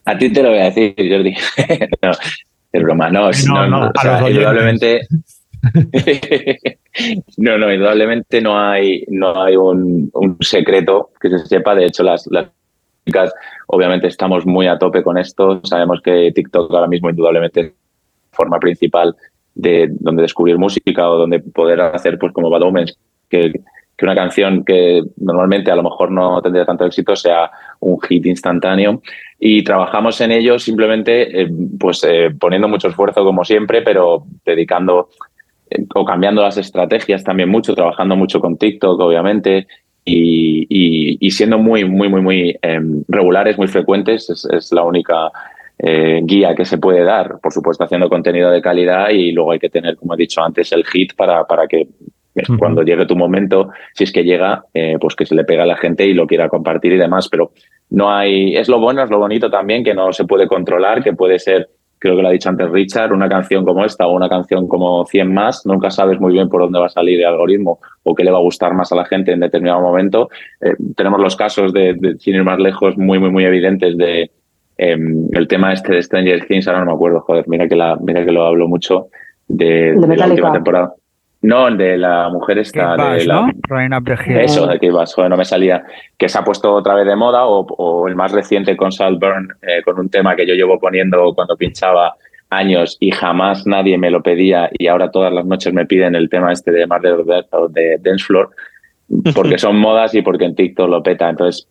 A 0.04 0.16
ti 0.16 0.32
te 0.32 0.42
lo 0.42 0.50
voy 0.50 0.58
a 0.58 0.70
decir, 0.70 0.94
Jordi. 0.96 1.34
no, 2.02 2.10
es 2.72 2.82
broma. 2.82 3.10
No, 3.10 3.30
no, 3.48 3.68
no, 3.68 4.28
indudablemente, 4.28 5.06
no, 7.38 7.58
no, 7.58 7.72
indudablemente 7.72 8.40
no 8.40 8.58
hay, 8.58 9.04
no 9.08 9.42
hay 9.42 9.56
un, 9.56 10.10
secreto 10.40 11.10
que 11.20 11.30
se 11.30 11.38
sepa. 11.46 11.74
De 11.74 11.86
hecho, 11.86 12.02
las, 12.02 12.26
las 12.30 12.46
chicas, 13.04 13.32
obviamente, 13.66 14.06
estamos 14.06 14.46
muy 14.46 14.66
a 14.66 14.78
tope 14.78 15.02
con 15.02 15.18
esto. 15.18 15.60
Sabemos 15.64 16.00
que 16.02 16.32
TikTok 16.32 16.72
ahora 16.72 16.86
mismo, 16.86 17.10
indudablemente, 17.10 17.60
es 17.60 17.66
la 17.66 17.72
forma 18.36 18.60
principal 18.60 19.16
de 19.54 19.88
donde 19.90 20.22
descubrir 20.22 20.58
música 20.58 21.08
o 21.08 21.16
donde 21.16 21.40
poder 21.40 21.80
hacer, 21.80 22.18
pues, 22.18 22.32
como 22.32 22.50
Bad 22.50 22.62
Omens, 22.62 22.96
que, 23.28 23.52
que 23.96 24.04
una 24.04 24.14
canción 24.14 24.64
que 24.64 25.02
normalmente 25.16 25.70
a 25.70 25.76
lo 25.76 25.82
mejor 25.82 26.10
no 26.10 26.40
tendría 26.42 26.66
tanto 26.66 26.84
éxito 26.84 27.16
sea 27.16 27.50
un 27.80 28.00
hit 28.00 28.26
instantáneo 28.26 29.00
y 29.38 29.62
trabajamos 29.62 30.20
en 30.20 30.32
ello 30.32 30.58
simplemente 30.58 31.42
eh, 31.42 31.48
pues 31.78 32.04
eh, 32.04 32.30
poniendo 32.38 32.68
mucho 32.68 32.88
esfuerzo 32.88 33.24
como 33.24 33.44
siempre 33.44 33.82
pero 33.82 34.24
dedicando 34.44 35.08
o 35.94 36.04
cambiando 36.04 36.42
las 36.42 36.56
estrategias 36.56 37.24
también 37.24 37.48
mucho, 37.48 37.74
trabajando 37.74 38.16
mucho 38.16 38.40
con 38.40 38.56
TikTok, 38.56 39.00
obviamente, 39.00 39.66
y, 40.04 41.30
siendo 41.30 41.58
muy, 41.58 41.84
muy, 41.84 42.08
muy, 42.08 42.22
muy 42.22 42.58
em, 42.62 43.02
regulares, 43.08 43.58
muy 43.58 43.66
frecuentes, 43.66 44.30
es, 44.30 44.72
la 44.72 44.84
única 44.84 45.30
eh, 45.78 46.20
guía 46.22 46.54
que 46.54 46.64
se 46.64 46.78
puede 46.78 47.02
dar. 47.02 47.40
Por 47.42 47.52
supuesto, 47.52 47.84
haciendo 47.84 48.08
contenido 48.08 48.50
de 48.50 48.62
calidad 48.62 49.10
y 49.10 49.32
luego 49.32 49.52
hay 49.52 49.58
que 49.58 49.68
tener, 49.68 49.96
como 49.96 50.14
he 50.14 50.16
dicho 50.16 50.42
antes, 50.42 50.70
el 50.72 50.84
hit 50.86 51.14
para, 51.16 51.44
para 51.44 51.66
que 51.66 51.80
eh, 51.80 51.88
cuando 52.58 52.82
llegue 52.82 53.06
tu 53.06 53.16
momento, 53.16 53.70
si 53.94 54.04
es 54.04 54.12
que 54.12 54.24
llega, 54.24 54.64
eh, 54.74 54.96
pues 55.00 55.14
que 55.14 55.26
se 55.26 55.34
le 55.34 55.44
pega 55.44 55.62
a 55.62 55.66
la 55.66 55.76
gente 55.76 56.06
y 56.06 56.14
lo 56.14 56.26
quiera 56.26 56.48
compartir 56.48 56.92
y 56.92 56.98
demás. 56.98 57.28
Pero 57.28 57.52
no 57.90 58.10
hay, 58.12 58.56
es 58.56 58.68
lo 58.68 58.80
bueno, 58.80 59.02
es 59.02 59.10
lo 59.10 59.18
bonito 59.18 59.50
también, 59.50 59.84
que 59.84 59.94
no 59.94 60.12
se 60.12 60.24
puede 60.24 60.46
controlar, 60.46 61.02
que 61.02 61.12
puede 61.12 61.38
ser 61.38 61.68
creo 61.98 62.16
que 62.16 62.22
lo 62.22 62.28
ha 62.28 62.32
dicho 62.32 62.48
antes 62.48 62.70
Richard, 62.70 63.12
una 63.12 63.28
canción 63.28 63.64
como 63.64 63.84
esta 63.84 64.06
o 64.06 64.14
una 64.14 64.28
canción 64.28 64.68
como 64.68 65.04
100 65.06 65.32
más, 65.32 65.64
nunca 65.64 65.90
sabes 65.90 66.20
muy 66.20 66.32
bien 66.32 66.48
por 66.48 66.60
dónde 66.60 66.78
va 66.78 66.86
a 66.86 66.90
salir 66.90 67.20
el 67.20 67.26
algoritmo 67.26 67.80
o 68.02 68.14
qué 68.14 68.24
le 68.24 68.30
va 68.30 68.38
a 68.38 68.42
gustar 68.42 68.74
más 68.74 68.92
a 68.92 68.96
la 68.96 69.04
gente 69.04 69.32
en 69.32 69.40
determinado 69.40 69.80
momento. 69.80 70.28
Eh, 70.60 70.74
tenemos 70.94 71.20
los 71.20 71.36
casos 71.36 71.72
de, 71.72 72.16
sin 72.18 72.34
ir 72.34 72.44
más 72.44 72.58
lejos, 72.58 72.96
muy, 72.98 73.18
muy, 73.18 73.30
muy 73.30 73.44
evidentes 73.44 73.96
de 73.96 74.30
em, 74.76 75.28
el 75.32 75.48
tema 75.48 75.72
este 75.72 75.94
de 75.94 76.02
Stranger 76.02 76.46
Things, 76.46 76.68
ahora 76.68 76.80
no 76.80 76.86
me 76.86 76.92
acuerdo, 76.92 77.20
joder, 77.20 77.48
mira 77.48 77.66
que, 77.66 77.76
la, 77.76 77.96
mira 77.96 78.24
que 78.24 78.32
lo 78.32 78.44
hablo 78.44 78.68
mucho 78.68 79.08
de, 79.48 79.94
de 79.94 80.16
la 80.16 80.26
última 80.26 80.52
temporada. 80.52 80.92
No, 81.42 81.68
el 81.68 81.76
de 81.76 81.96
la 81.96 82.28
mujer 82.28 82.58
esta. 82.58 82.96
de 82.96 83.24
la, 83.24 83.46
Eso, 84.42 84.66
de 84.66 84.78
que 84.78 84.90
joder, 84.90 85.30
no 85.30 85.36
me 85.36 85.44
salía. 85.44 85.84
Que 86.16 86.28
se 86.28 86.38
ha 86.38 86.44
puesto 86.44 86.72
otra 86.72 86.94
vez 86.94 87.06
de 87.06 87.14
moda, 87.14 87.46
o, 87.46 88.08
el 88.08 88.16
más 88.16 88.32
reciente 88.32 88.76
con 88.76 88.90
Saltburn, 88.90 89.48
eh, 89.62 89.82
con 89.84 89.98
un 89.98 90.08
tema 90.08 90.34
que 90.34 90.46
yo 90.46 90.54
llevo 90.54 90.78
poniendo 90.78 91.32
cuando 91.34 91.56
pinchaba 91.56 92.14
años 92.50 92.96
y 93.00 93.10
jamás 93.10 93.66
nadie 93.66 93.98
me 93.98 94.10
lo 94.10 94.22
pedía, 94.22 94.70
y 94.72 94.86
ahora 94.86 95.10
todas 95.10 95.32
las 95.32 95.44
noches 95.44 95.72
me 95.72 95.86
piden 95.86 96.14
el 96.14 96.28
tema 96.28 96.52
este 96.52 96.70
de 96.70 96.86
Mar 96.86 97.02
de, 97.02 97.16
de 97.70 97.98
Dance 98.00 98.24
Floor, 98.24 98.50
porque 99.34 99.58
son 99.58 99.76
modas 99.76 100.14
y 100.14 100.22
porque 100.22 100.44
en 100.46 100.54
TikTok 100.54 100.88
lo 100.88 101.02
peta. 101.02 101.28
Entonces, 101.28 101.68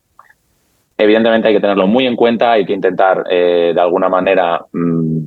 evidentemente 0.98 1.48
hay 1.48 1.54
que 1.54 1.62
tenerlo 1.62 1.88
muy 1.88 2.06
en 2.06 2.16
cuenta, 2.16 2.54
hay 2.54 2.66
que 2.66 2.74
intentar 2.74 3.26
eh, 3.30 3.72
de 3.74 3.82
alguna 3.82 4.10
manera. 4.10 4.66
Mm, 4.72 5.26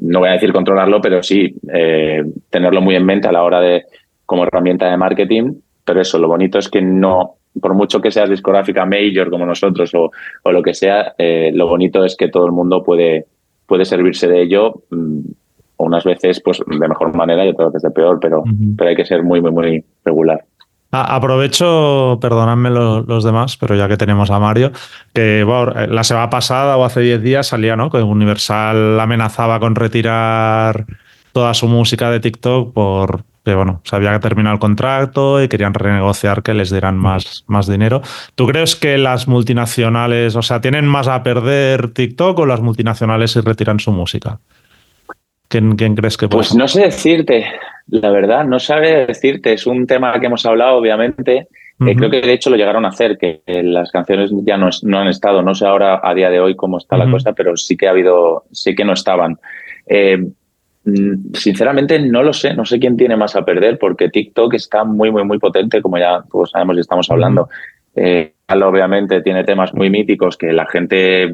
no 0.00 0.20
voy 0.20 0.28
a 0.28 0.32
decir 0.32 0.52
controlarlo, 0.52 1.00
pero 1.00 1.22
sí 1.22 1.54
eh, 1.72 2.24
tenerlo 2.50 2.80
muy 2.80 2.94
en 2.94 3.04
mente 3.04 3.28
a 3.28 3.32
la 3.32 3.42
hora 3.42 3.60
de, 3.60 3.84
como 4.26 4.44
herramienta 4.44 4.90
de 4.90 4.96
marketing. 4.96 5.54
Pero 5.84 6.00
eso, 6.00 6.18
lo 6.18 6.28
bonito 6.28 6.58
es 6.58 6.68
que 6.68 6.82
no, 6.82 7.36
por 7.60 7.74
mucho 7.74 8.00
que 8.00 8.10
seas 8.10 8.30
discográfica 8.30 8.86
major 8.86 9.30
como 9.30 9.46
nosotros 9.46 9.94
o, 9.94 10.10
o 10.42 10.52
lo 10.52 10.62
que 10.62 10.74
sea, 10.74 11.14
eh, 11.18 11.50
lo 11.54 11.66
bonito 11.66 12.04
es 12.04 12.16
que 12.16 12.28
todo 12.28 12.46
el 12.46 12.52
mundo 12.52 12.82
puede, 12.82 13.26
puede 13.66 13.84
servirse 13.84 14.28
de 14.28 14.42
ello. 14.42 14.82
Mm, 14.90 15.20
unas 15.78 16.04
veces 16.04 16.40
pues 16.40 16.60
de 16.66 16.88
mejor 16.88 17.14
manera 17.16 17.46
y 17.46 17.50
otras 17.50 17.72
veces 17.72 17.82
de 17.82 17.90
peor, 17.90 18.18
pero, 18.20 18.42
pero 18.76 18.90
hay 18.90 18.96
que 18.96 19.06
ser 19.06 19.22
muy, 19.22 19.40
muy, 19.40 19.52
muy 19.52 19.84
regular. 20.04 20.44
Aprovecho, 20.90 22.18
perdonadme 22.20 22.70
los, 22.70 23.24
demás, 23.24 23.58
pero 23.58 23.74
ya 23.74 23.88
que 23.88 23.98
tenemos 23.98 24.30
a 24.30 24.38
Mario, 24.38 24.72
que 25.12 25.44
la 25.88 26.02
semana 26.02 26.30
pasada 26.30 26.78
o 26.78 26.84
hace 26.84 27.00
10 27.00 27.22
días 27.22 27.46
salía, 27.48 27.76
¿no? 27.76 27.90
Que 27.90 27.98
Universal 27.98 28.98
amenazaba 28.98 29.60
con 29.60 29.74
retirar 29.74 30.86
toda 31.32 31.52
su 31.52 31.68
música 31.68 32.10
de 32.10 32.20
TikTok 32.20 32.72
por 32.72 33.22
que 33.48 33.54
bueno, 33.54 33.80
se 33.84 33.96
había 33.96 34.20
terminado 34.20 34.54
el 34.54 34.60
contrato 34.60 35.42
y 35.42 35.48
querían 35.48 35.72
renegociar 35.72 36.42
que 36.42 36.52
les 36.52 36.70
dieran 36.70 36.98
más, 36.98 37.44
más 37.46 37.66
dinero. 37.66 38.02
¿Tú 38.34 38.46
crees 38.46 38.76
que 38.76 38.98
las 38.98 39.26
multinacionales, 39.26 40.36
o 40.36 40.42
sea, 40.42 40.60
tienen 40.60 40.86
más 40.86 41.08
a 41.08 41.22
perder 41.22 41.88
TikTok 41.88 42.40
o 42.40 42.46
las 42.46 42.60
multinacionales 42.60 43.30
si 43.30 43.40
retiran 43.40 43.80
su 43.80 43.90
música? 43.90 44.38
¿Quién, 45.48 45.76
crees 45.76 46.16
que 46.16 46.28
puede? 46.28 46.40
Pues 46.40 46.54
no 46.54 46.68
sé 46.68 46.82
decirte, 46.82 47.46
la 47.88 48.10
verdad, 48.10 48.44
no 48.44 48.58
sabe 48.58 49.06
decirte. 49.06 49.54
Es 49.54 49.66
un 49.66 49.86
tema 49.86 50.18
que 50.20 50.26
hemos 50.26 50.44
hablado, 50.44 50.76
obviamente. 50.76 51.48
creo 51.78 52.10
que 52.10 52.20
de 52.20 52.32
hecho 52.32 52.50
lo 52.50 52.56
llegaron 52.56 52.84
a 52.84 52.88
hacer, 52.88 53.16
que 53.16 53.40
las 53.46 53.90
canciones 53.90 54.30
ya 54.44 54.58
no, 54.58 54.68
no, 54.82 54.98
han 54.98 55.08
estado. 55.08 55.42
No 55.42 55.54
sé 55.54 55.66
ahora 55.66 56.00
a 56.02 56.14
día 56.14 56.28
de 56.28 56.40
hoy 56.40 56.54
cómo 56.54 56.76
está 56.76 56.98
la 56.98 57.10
cosa, 57.10 57.32
pero 57.32 57.56
sí 57.56 57.76
que 57.76 57.88
ha 57.88 57.90
habido, 57.90 58.44
sí 58.52 58.74
que 58.74 58.84
no 58.84 58.92
estaban. 58.92 59.38
Eh, 59.86 60.18
mm, 60.84 61.32
sinceramente 61.32 61.98
no 61.98 62.22
lo 62.22 62.34
sé, 62.34 62.52
no 62.52 62.66
sé 62.66 62.78
quién 62.78 62.98
tiene 62.98 63.16
más 63.16 63.34
a 63.34 63.44
perder 63.44 63.78
porque 63.78 64.10
TikTok 64.10 64.52
está 64.52 64.84
muy, 64.84 65.10
muy, 65.10 65.24
muy 65.24 65.38
potente, 65.38 65.80
como 65.80 65.96
ya 65.96 66.22
sabemos 66.52 66.76
y 66.76 66.80
estamos 66.80 67.10
hablando. 67.10 67.48
Eh, 67.96 68.34
obviamente 68.48 69.22
tiene 69.22 69.44
temas 69.44 69.72
muy 69.72 69.88
míticos 69.88 70.36
que 70.36 70.52
la 70.52 70.66
gente 70.66 71.32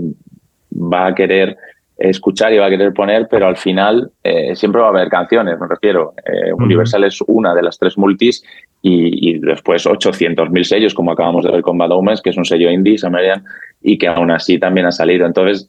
va 0.72 1.06
a 1.06 1.14
querer 1.14 1.56
escuchar 1.96 2.52
y 2.52 2.58
va 2.58 2.66
a 2.66 2.70
querer 2.70 2.92
poner, 2.92 3.28
pero 3.28 3.46
al 3.46 3.56
final 3.56 4.10
eh, 4.22 4.54
siempre 4.56 4.80
va 4.80 4.88
a 4.88 4.90
haber 4.90 5.08
canciones, 5.08 5.58
me 5.58 5.66
refiero. 5.66 6.14
Eh, 6.24 6.52
Universal 6.52 7.04
es 7.04 7.20
una 7.26 7.54
de 7.54 7.62
las 7.62 7.78
tres 7.78 7.96
multis 7.96 8.44
y, 8.82 9.30
y 9.30 9.38
después 9.38 9.86
800.000 9.86 10.62
sellos, 10.64 10.94
como 10.94 11.12
acabamos 11.12 11.44
de 11.44 11.52
ver 11.52 11.62
con 11.62 11.78
Bad 11.78 11.92
Omens, 11.92 12.20
que 12.20 12.30
es 12.30 12.36
un 12.36 12.44
sello 12.44 12.70
indie, 12.70 12.98
Samarian, 12.98 13.44
y 13.82 13.96
que 13.98 14.08
aún 14.08 14.30
así 14.30 14.58
también 14.58 14.86
ha 14.86 14.92
salido. 14.92 15.26
Entonces, 15.26 15.68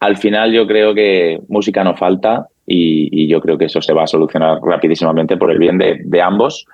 al 0.00 0.16
final 0.16 0.52
yo 0.52 0.66
creo 0.66 0.94
que 0.94 1.40
música 1.48 1.84
no 1.84 1.94
falta 1.94 2.46
y, 2.66 3.28
yo 3.28 3.40
creo 3.40 3.58
que 3.58 3.66
eso 3.66 3.80
se 3.80 3.92
va 3.92 4.04
a 4.04 4.06
solucionar 4.06 4.58
rapidísimamente 4.62 5.36
por 5.36 5.50
el 5.50 5.58
bien 5.58 5.78
de, 5.78 6.00
de 6.04 6.22
ambos, 6.22 6.66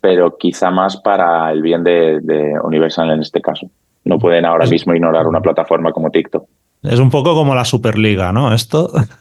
pero 0.00 0.36
quizá 0.36 0.70
más 0.70 0.96
para 0.96 1.52
el 1.52 1.62
bien 1.62 1.84
de, 1.84 2.20
de 2.20 2.54
Universal 2.62 3.10
en 3.10 3.20
este 3.20 3.40
caso. 3.40 3.70
No 4.04 4.18
pueden 4.18 4.44
ahora 4.44 4.66
mismo 4.66 4.94
ignorar 4.94 5.26
una 5.26 5.40
plataforma 5.40 5.92
como 5.92 6.10
TikTok. 6.10 6.48
Es 6.82 6.98
un 6.98 7.10
poco 7.10 7.34
como 7.34 7.54
la 7.54 7.64
Superliga, 7.64 8.32
¿no? 8.32 8.54
Esto. 8.54 8.92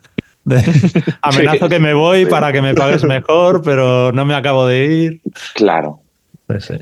amenazo 1.22 1.70
que 1.70 1.80
me 1.80 1.94
voy 1.94 2.26
para 2.26 2.52
que 2.52 2.62
me 2.62 2.74
pagues 2.74 3.04
mejor, 3.04 3.62
pero 3.64 4.12
no 4.12 4.26
me 4.26 4.34
acabo 4.34 4.66
de 4.66 4.86
ir. 4.86 5.22
Claro. 5.56 6.00
Pues 6.48 6.66
sí. 6.66 6.76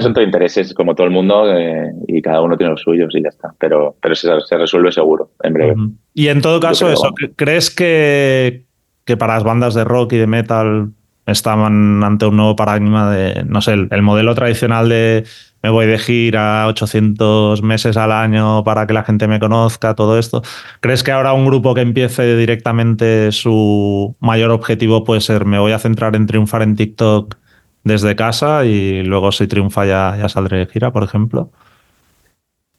son 0.00 0.14
todo 0.14 0.24
intereses, 0.24 0.72
como 0.72 0.94
todo 0.94 1.06
el 1.06 1.12
mundo, 1.12 1.52
eh, 1.52 1.92
y 2.08 2.22
cada 2.22 2.40
uno 2.40 2.56
tiene 2.56 2.70
los 2.70 2.80
suyos 2.80 3.14
y 3.14 3.22
ya 3.22 3.28
está. 3.28 3.52
Pero, 3.58 3.96
pero 4.00 4.14
se, 4.14 4.30
resuelve 4.56 4.92
seguro, 4.92 5.30
en 5.42 5.52
breve. 5.52 5.74
Y 6.14 6.28
en 6.28 6.40
todo 6.40 6.60
caso, 6.60 6.90
eso, 6.90 7.12
¿crees 7.36 7.70
que, 7.70 8.64
que 9.04 9.16
para 9.16 9.34
las 9.34 9.44
bandas 9.44 9.74
de 9.74 9.84
rock 9.84 10.14
y 10.14 10.18
de 10.18 10.26
metal 10.26 10.90
estaban 11.26 12.02
ante 12.02 12.26
un 12.26 12.36
nuevo 12.36 12.56
paradigma 12.56 13.10
de, 13.10 13.44
no 13.44 13.60
sé, 13.60 13.74
el 13.74 14.02
modelo 14.02 14.34
tradicional 14.34 14.88
de 14.88 15.24
me 15.62 15.70
voy 15.70 15.86
de 15.86 15.98
gira 15.98 16.66
800 16.66 17.62
meses 17.62 17.96
al 17.96 18.12
año 18.12 18.64
para 18.64 18.86
que 18.86 18.92
la 18.92 19.04
gente 19.04 19.28
me 19.28 19.38
conozca, 19.40 19.94
todo 19.94 20.18
esto. 20.18 20.42
¿Crees 20.80 21.02
que 21.02 21.12
ahora 21.12 21.32
un 21.32 21.46
grupo 21.46 21.74
que 21.74 21.82
empiece 21.82 22.36
directamente 22.36 23.32
su 23.32 24.16
mayor 24.20 24.50
objetivo 24.50 25.04
puede 25.04 25.20
ser 25.20 25.44
me 25.44 25.58
voy 25.58 25.72
a 25.72 25.78
centrar 25.78 26.16
en 26.16 26.26
triunfar 26.26 26.62
en 26.62 26.76
TikTok 26.76 27.36
desde 27.84 28.16
casa 28.16 28.64
y 28.64 29.02
luego 29.02 29.32
si 29.32 29.46
triunfa 29.46 29.86
ya, 29.86 30.28
saldré 30.28 30.58
de 30.58 30.66
gira, 30.66 30.92
por 30.92 31.02
ejemplo? 31.04 31.50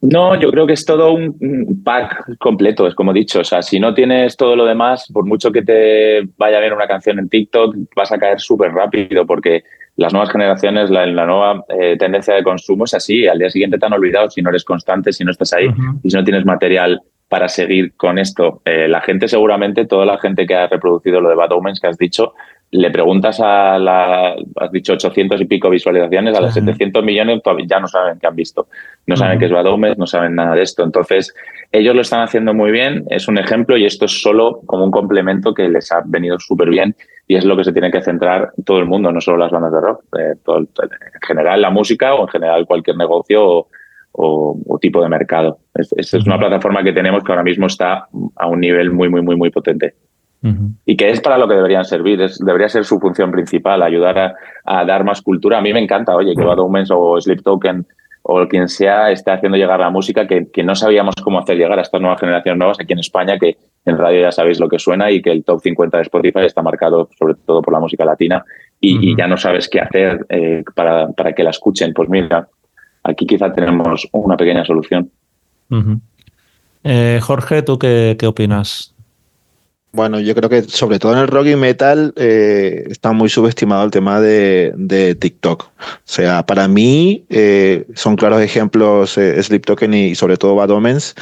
No, 0.03 0.37
yo 0.37 0.51
creo 0.51 0.67
que 0.67 0.73
es 0.73 0.83
todo 0.83 1.13
un 1.13 1.81
pack 1.81 2.37
completo, 2.37 2.85
es 2.85 2.93
como 2.93 3.11
he 3.11 3.13
dicho. 3.13 3.39
O 3.39 3.43
sea, 3.45 3.61
si 3.61 3.79
no 3.79 3.93
tienes 3.93 4.35
todo 4.35 4.53
lo 4.53 4.65
demás, 4.65 5.09
por 5.13 5.25
mucho 5.25 5.49
que 5.49 5.61
te 5.61 6.27
vaya 6.37 6.57
a 6.57 6.59
ver 6.59 6.73
una 6.73 6.87
canción 6.87 7.19
en 7.19 7.29
TikTok, 7.29 7.73
vas 7.95 8.11
a 8.11 8.17
caer 8.17 8.41
súper 8.41 8.73
rápido 8.73 9.25
porque 9.25 9.63
las 9.95 10.11
nuevas 10.11 10.29
generaciones, 10.29 10.89
la, 10.89 11.05
la 11.05 11.25
nueva 11.25 11.63
eh, 11.69 11.95
tendencia 11.97 12.33
de 12.33 12.43
consumo 12.43 12.83
es 12.83 12.93
así. 12.93 13.27
Al 13.27 13.39
día 13.39 13.49
siguiente 13.49 13.77
te 13.77 13.85
han 13.85 13.93
olvidado 13.93 14.29
si 14.29 14.41
no 14.41 14.49
eres 14.49 14.65
constante, 14.65 15.13
si 15.13 15.23
no 15.23 15.31
estás 15.31 15.53
ahí 15.53 15.69
y 16.03 16.09
si 16.09 16.17
no 16.17 16.23
tienes 16.25 16.43
material 16.43 17.01
para 17.29 17.47
seguir 17.47 17.93
con 17.95 18.19
esto. 18.19 18.61
Eh, 18.65 18.89
la 18.89 18.99
gente 18.99 19.29
seguramente, 19.29 19.85
toda 19.85 20.05
la 20.05 20.17
gente 20.17 20.45
que 20.45 20.53
ha 20.53 20.67
reproducido 20.67 21.21
lo 21.21 21.29
de 21.29 21.35
Bad 21.35 21.53
Omens 21.53 21.79
que 21.79 21.87
has 21.87 21.97
dicho, 21.97 22.33
le 22.73 22.89
preguntas 22.89 23.39
a 23.39 23.77
la, 23.77 24.35
has 24.55 24.71
dicho 24.71 24.93
800 24.93 25.39
y 25.41 25.45
pico 25.45 25.69
visualizaciones, 25.69 26.35
a 26.35 26.41
las 26.41 26.55
700 26.55 27.03
millones 27.03 27.41
ya 27.67 27.79
no 27.79 27.87
saben 27.87 28.17
qué 28.19 28.25
han 28.25 28.35
visto. 28.35 28.67
No 29.05 29.15
saben 29.15 29.37
qué 29.37 29.45
es 29.45 29.51
Bad 29.51 29.67
Omens, 29.67 29.97
no 29.97 30.07
saben 30.07 30.33
nada 30.33 30.55
de 30.55 30.63
esto. 30.63 30.83
Entonces, 30.83 31.33
ellos 31.71 31.93
lo 31.93 32.01
están 32.01 32.21
haciendo 32.21 32.53
muy 32.53 32.71
bien, 32.71 33.05
es 33.09 33.27
un 33.27 33.37
ejemplo 33.37 33.77
y 33.77 33.85
esto 33.85 34.05
es 34.05 34.21
solo 34.21 34.61
como 34.65 34.85
un 34.85 34.91
complemento 34.91 35.53
que 35.53 35.69
les 35.69 35.91
ha 35.91 36.01
venido 36.03 36.39
súper 36.39 36.69
bien 36.69 36.95
y 37.27 37.35
es 37.35 37.45
lo 37.45 37.55
que 37.55 37.63
se 37.63 37.73
tiene 37.73 37.91
que 37.91 38.01
centrar 38.01 38.51
todo 38.65 38.79
el 38.79 38.85
mundo, 38.85 39.11
no 39.11 39.21
solo 39.21 39.37
las 39.37 39.51
bandas 39.51 39.71
de 39.71 39.79
rock, 39.79 40.03
eh, 40.19 40.33
en 40.47 41.27
general 41.27 41.61
la 41.61 41.69
música 41.69 42.15
o 42.15 42.23
en 42.23 42.27
general 42.27 42.65
cualquier 42.65 42.97
negocio 42.97 43.67
o, 44.13 44.79
tipo 44.81 45.01
de 45.01 45.09
mercado. 45.09 45.59
Es, 45.75 45.93
es 45.95 46.25
una 46.25 46.37
plataforma 46.37 46.83
que 46.83 46.91
tenemos 46.91 47.23
que 47.23 47.31
ahora 47.31 47.43
mismo 47.43 47.67
está 47.67 48.07
a 48.35 48.47
un 48.47 48.59
nivel 48.59 48.91
muy, 48.91 49.09
muy, 49.09 49.21
muy, 49.21 49.35
muy 49.35 49.49
potente. 49.49 49.95
Y 50.85 50.97
que 50.97 51.09
es 51.09 51.21
para 51.21 51.37
lo 51.37 51.47
que 51.47 51.55
deberían 51.55 51.85
servir, 51.85 52.21
es, 52.21 52.37
debería 52.37 52.67
ser 52.67 52.83
su 52.83 52.99
función 52.99 53.31
principal, 53.31 53.81
ayudar 53.81 54.35
a, 54.65 54.85
dar 54.85 55.05
más 55.05 55.21
cultura. 55.21 55.59
A 55.59 55.61
mí 55.61 55.71
me 55.71 55.79
encanta, 55.79 56.15
oye, 56.15 56.35
que 56.35 56.43
Bad 56.43 56.59
Omens 56.59 56.91
o 56.91 57.19
Sleep 57.19 57.41
Token 57.43 57.85
o 58.23 58.47
quien 58.47 58.69
sea 58.69 59.11
esté 59.11 59.31
haciendo 59.31 59.57
llegar 59.57 59.79
la 59.79 59.89
música 59.89 60.25
que, 60.27 60.49
que, 60.51 60.63
no 60.63 60.75
sabíamos 60.75 61.15
cómo 61.21 61.39
hacer 61.39 61.57
llegar 61.57 61.77
a 61.77 61.81
estas 61.81 61.99
nuevas 61.99 62.19
generaciones 62.19 62.57
nuevas 62.57 62.79
aquí 62.79 62.93
en 62.93 62.99
España, 62.99 63.37
que 63.37 63.57
en 63.85 63.97
radio 63.97 64.21
ya 64.21 64.31
sabéis 64.31 64.59
lo 64.59 64.69
que 64.69 64.79
suena 64.79 65.11
y 65.11 65.21
que 65.21 65.31
el 65.31 65.43
top 65.43 65.61
50 65.61 65.97
de 65.97 66.03
Spotify 66.03 66.45
está 66.45 66.61
marcado 66.61 67.09
sobre 67.17 67.35
todo 67.35 67.61
por 67.61 67.73
la 67.73 67.81
música 67.81 68.05
latina 68.05 68.43
y, 68.79 69.15
ya 69.15 69.27
no 69.27 69.37
sabes 69.37 69.69
qué 69.69 69.79
hacer 69.79 70.25
eh, 70.29 70.63
para, 70.75 71.07
para, 71.09 71.33
que 71.33 71.43
la 71.43 71.51
escuchen. 71.51 71.93
Pues 71.93 72.09
mira, 72.09 72.47
aquí 73.03 73.25
quizá 73.25 73.51
tenemos 73.53 74.07
una 74.11 74.35
pequeña 74.35 74.65
solución. 74.65 75.09
Eh, 76.83 77.19
Jorge, 77.21 77.61
¿tú 77.61 77.79
qué, 77.79 78.17
qué 78.19 78.27
opinas 78.27 78.92
bueno, 79.93 80.19
yo 80.19 80.33
creo 80.33 80.49
que 80.49 80.63
sobre 80.63 80.97
todo 80.97 81.13
en 81.13 81.19
el 81.19 81.27
rock 81.27 81.45
y 81.47 81.55
metal 81.55 82.13
eh, 82.15 82.83
está 82.89 83.11
muy 83.11 83.29
subestimado 83.29 83.85
el 83.85 83.91
tema 83.91 84.19
de, 84.19 84.73
de 84.75 85.13
TikTok. 85.13 85.63
O 85.63 85.71
sea, 86.03 86.43
para 86.45 86.67
mí 86.67 87.25
eh, 87.29 87.85
son 87.93 88.15
claros 88.15 88.41
ejemplos 88.41 89.17
eh, 89.19 89.59
Token 89.63 89.93
y 89.93 90.15
sobre 90.15 90.37
todo 90.37 90.55
Bad 90.55 90.71
Omens 90.71 91.13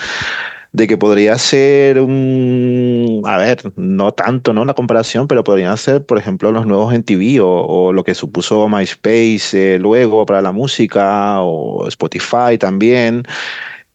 de 0.71 0.87
que 0.87 0.97
podría 0.97 1.37
ser 1.37 1.99
un, 1.99 3.21
a 3.25 3.37
ver, 3.37 3.73
no 3.75 4.13
tanto, 4.13 4.53
¿no? 4.53 4.61
Una 4.61 4.73
comparación, 4.73 5.27
pero 5.27 5.43
podrían 5.43 5.77
ser, 5.77 6.05
por 6.05 6.17
ejemplo, 6.17 6.49
los 6.53 6.65
nuevos 6.65 6.93
en 6.93 7.03
TV 7.03 7.41
o, 7.41 7.49
o 7.49 7.91
lo 7.91 8.05
que 8.05 8.15
supuso 8.15 8.69
MySpace 8.69 9.79
luego 9.79 10.25
para 10.25 10.41
la 10.41 10.53
música 10.53 11.41
o 11.41 11.89
Spotify 11.89 12.57
también. 12.57 13.23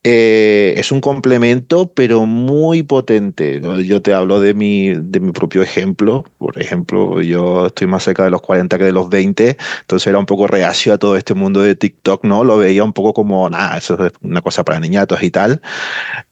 Eh, 0.09 0.75
es 0.77 0.93
un 0.93 1.01
complemento, 1.01 1.93
pero 1.93 2.27
muy 2.27 2.85
potente. 2.85 3.61
Yo 3.85 4.03
te 4.03 4.15
hablo 4.15 4.39
de 4.39 4.55
mi, 4.55 4.91
de 4.95 5.19
mi 5.19 5.33
propio 5.33 5.63
ejemplo. 5.63 6.25
Por 6.39 6.63
ejemplo, 6.63 7.21
yo 7.23 7.67
estoy 7.67 7.89
más 7.89 8.05
cerca 8.05 8.23
de 8.23 8.31
los 8.31 8.41
40 8.41 8.79
que 8.79 8.85
de 8.85 8.93
los 8.93 9.09
20, 9.09 9.57
entonces 9.81 10.07
era 10.07 10.21
un 10.21 10.27
poco 10.27 10.47
reacio 10.47 10.95
a 10.95 10.99
todo 10.99 11.17
este 11.17 11.35
mundo 11.35 11.61
de 11.61 11.75
TikTok, 11.75 12.23
¿no? 12.23 12.45
Lo 12.45 12.59
veía 12.59 12.85
un 12.85 12.93
poco 12.93 13.15
como, 13.15 13.51
nada, 13.51 13.79
eso 13.79 14.07
es 14.07 14.13
una 14.23 14.43
cosa 14.43 14.65
para 14.65 14.79
niñatos 14.79 15.21
y 15.25 15.33
tal 15.33 15.61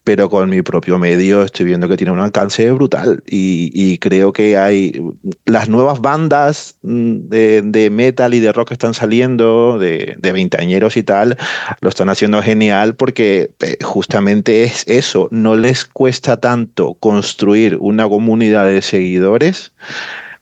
pero 0.05 0.29
con 0.29 0.51
mi 0.51 0.61
propio 0.61 0.99
medio 0.99 1.43
estoy 1.43 1.65
viendo 1.65 1.89
que 1.89 1.97
tiene 1.97 2.13
un 2.13 2.21
alcance 2.21 2.71
brutal. 2.73 3.23
Y, 3.27 3.99
creo 3.99 4.33
que 4.33 4.59
hay 4.59 5.01
las 5.47 5.69
nuevas 5.69 6.01
bandas 6.01 6.77
mm, 6.83 7.29
de, 7.29 7.89
metal 7.91 8.35
y 8.35 8.41
de 8.41 8.53
rock 8.53 8.69
que 8.69 8.75
están 8.75 8.93
saliendo, 8.93 9.79
de, 9.79 10.17
de 10.19 10.33
veinteañeros 10.33 10.97
y 10.99 11.03
tal, 11.03 11.39
lo 11.81 11.89
están 11.89 12.11
haciendo 12.11 12.43
genial 12.43 12.97
porque 12.97 13.53
eh, 13.61 13.79
justamente 13.83 14.65
es 14.65 14.85
eso, 14.87 15.29
no 15.31 15.57
les 15.57 15.87
cuesta 15.87 16.39
tanto 16.39 16.95
construir 16.95 17.79
una 17.81 18.07
comunidad 18.09 18.67
de 18.67 18.83
seguidores 18.83 19.73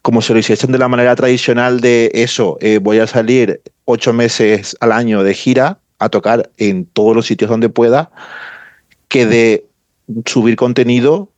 como 0.01 0.21
se 0.21 0.33
lo 0.33 0.41
hiciesen 0.41 0.73
de 0.73 0.79
la 0.79 0.89
manera 0.89 1.15
tradicional 1.15 1.81
de 1.81 2.11
eso, 2.13 2.59
eh, 2.61 2.81
voy 2.83 2.99
a 2.99 3.07
salir 3.07 3.63
ocho 3.85 4.13
meses 4.13 4.77
al 4.81 4.91
año 4.91 5.23
de 5.23 5.33
gira 5.33 5.79
a 6.01 6.09
tocar 6.09 6.51
en 6.59 6.87
todos 6.87 7.15
los 7.15 7.27
sitios 7.27 7.49
donde 7.49 7.69
pueda 7.69 8.11
que 9.13 9.27
de 9.27 9.67
subir 10.25 10.57
contenido 10.57 11.29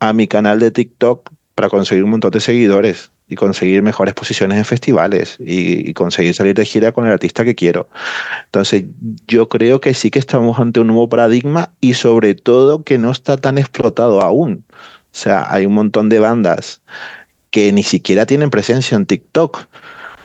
a 0.00 0.12
mi 0.12 0.28
canal 0.28 0.60
de 0.60 0.70
TikTok 0.70 1.30
para 1.54 1.70
conseguir 1.70 2.04
un 2.04 2.10
montón 2.10 2.30
de 2.30 2.40
seguidores 2.40 3.10
y 3.26 3.36
conseguir 3.36 3.82
mejores 3.82 4.12
posiciones 4.12 4.58
en 4.58 4.66
festivales 4.66 5.38
y, 5.40 5.94
conseguir 5.94 6.34
salir 6.34 6.54
de 6.54 6.66
gira 6.66 6.92
con 6.92 7.06
el 7.06 7.12
artista 7.12 7.42
que 7.42 7.54
quiero. 7.54 7.88
Entonces, 8.44 8.84
yo 9.26 9.48
creo 9.48 9.80
que 9.80 9.94
sí 9.94 10.10
que 10.10 10.18
estamos 10.18 10.58
ante 10.58 10.80
un 10.80 10.88
nuevo 10.88 11.08
paradigma 11.08 11.72
y 11.80 11.94
sobre 11.94 12.34
todo 12.34 12.84
que 12.84 12.98
no 12.98 13.10
está 13.10 13.38
tan 13.38 13.56
explotado 13.56 14.20
aún. 14.20 14.66
O 14.70 15.16
sea, 15.16 15.46
hay 15.50 15.64
un 15.64 15.72
montón 15.72 16.10
de 16.10 16.18
bandas 16.18 16.82
que 17.50 17.72
ni 17.72 17.82
siquiera 17.82 18.26
tienen 18.26 18.50
presencia 18.50 18.94
en 18.94 19.06
TikTok. 19.06 19.68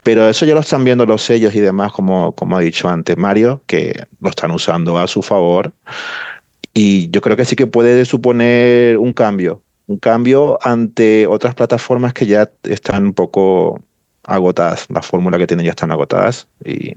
Pero 0.04 0.28
eso 0.28 0.46
ya 0.46 0.56
lo 0.56 0.60
están 0.60 0.84
viendo 0.84 1.06
los 1.06 1.22
sellos 1.22 1.56
y 1.56 1.62
demás, 1.62 1.94
como, 1.94 2.34
como 2.34 2.58
ha 2.58 2.60
dicho 2.60 2.90
antes 2.90 3.18
Mario, 3.18 3.62
que 3.66 4.08
lo 4.20 4.30
están 4.30 4.52
usando 4.52 4.98
a 4.98 5.08
su 5.08 5.22
favor. 5.22 5.72
Y 6.80 7.10
yo 7.10 7.22
creo 7.22 7.36
que 7.36 7.44
sí 7.44 7.56
que 7.56 7.66
puede 7.66 8.06
suponer 8.06 9.00
un 9.00 9.12
cambio, 9.12 9.64
un 9.88 9.98
cambio 9.98 10.60
ante 10.62 11.26
otras 11.26 11.56
plataformas 11.56 12.14
que 12.14 12.28
ya 12.28 12.52
están 12.62 13.04
un 13.04 13.14
poco 13.14 13.82
agotadas. 14.24 14.86
La 14.92 15.02
fórmula 15.02 15.40
que 15.40 15.48
tienen 15.48 15.66
ya 15.66 15.72
están 15.72 15.90
agotadas 15.90 16.48
y, 16.64 16.96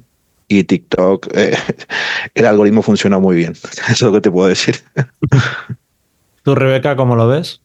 y 0.49 0.65
TikTok, 0.65 1.29
eh, 1.35 1.55
el 2.35 2.45
algoritmo 2.45 2.83
funciona 2.83 3.19
muy 3.19 3.37
bien. 3.37 3.53
Eso 3.89 3.89
es 3.89 4.03
lo 4.03 4.13
que 4.13 4.21
te 4.21 4.31
puedo 4.31 4.49
decir. 4.49 4.75
¿Tú, 6.43 6.55
Rebeca, 6.55 6.95
cómo 6.95 7.17
lo 7.17 7.27
ves? 7.29 7.63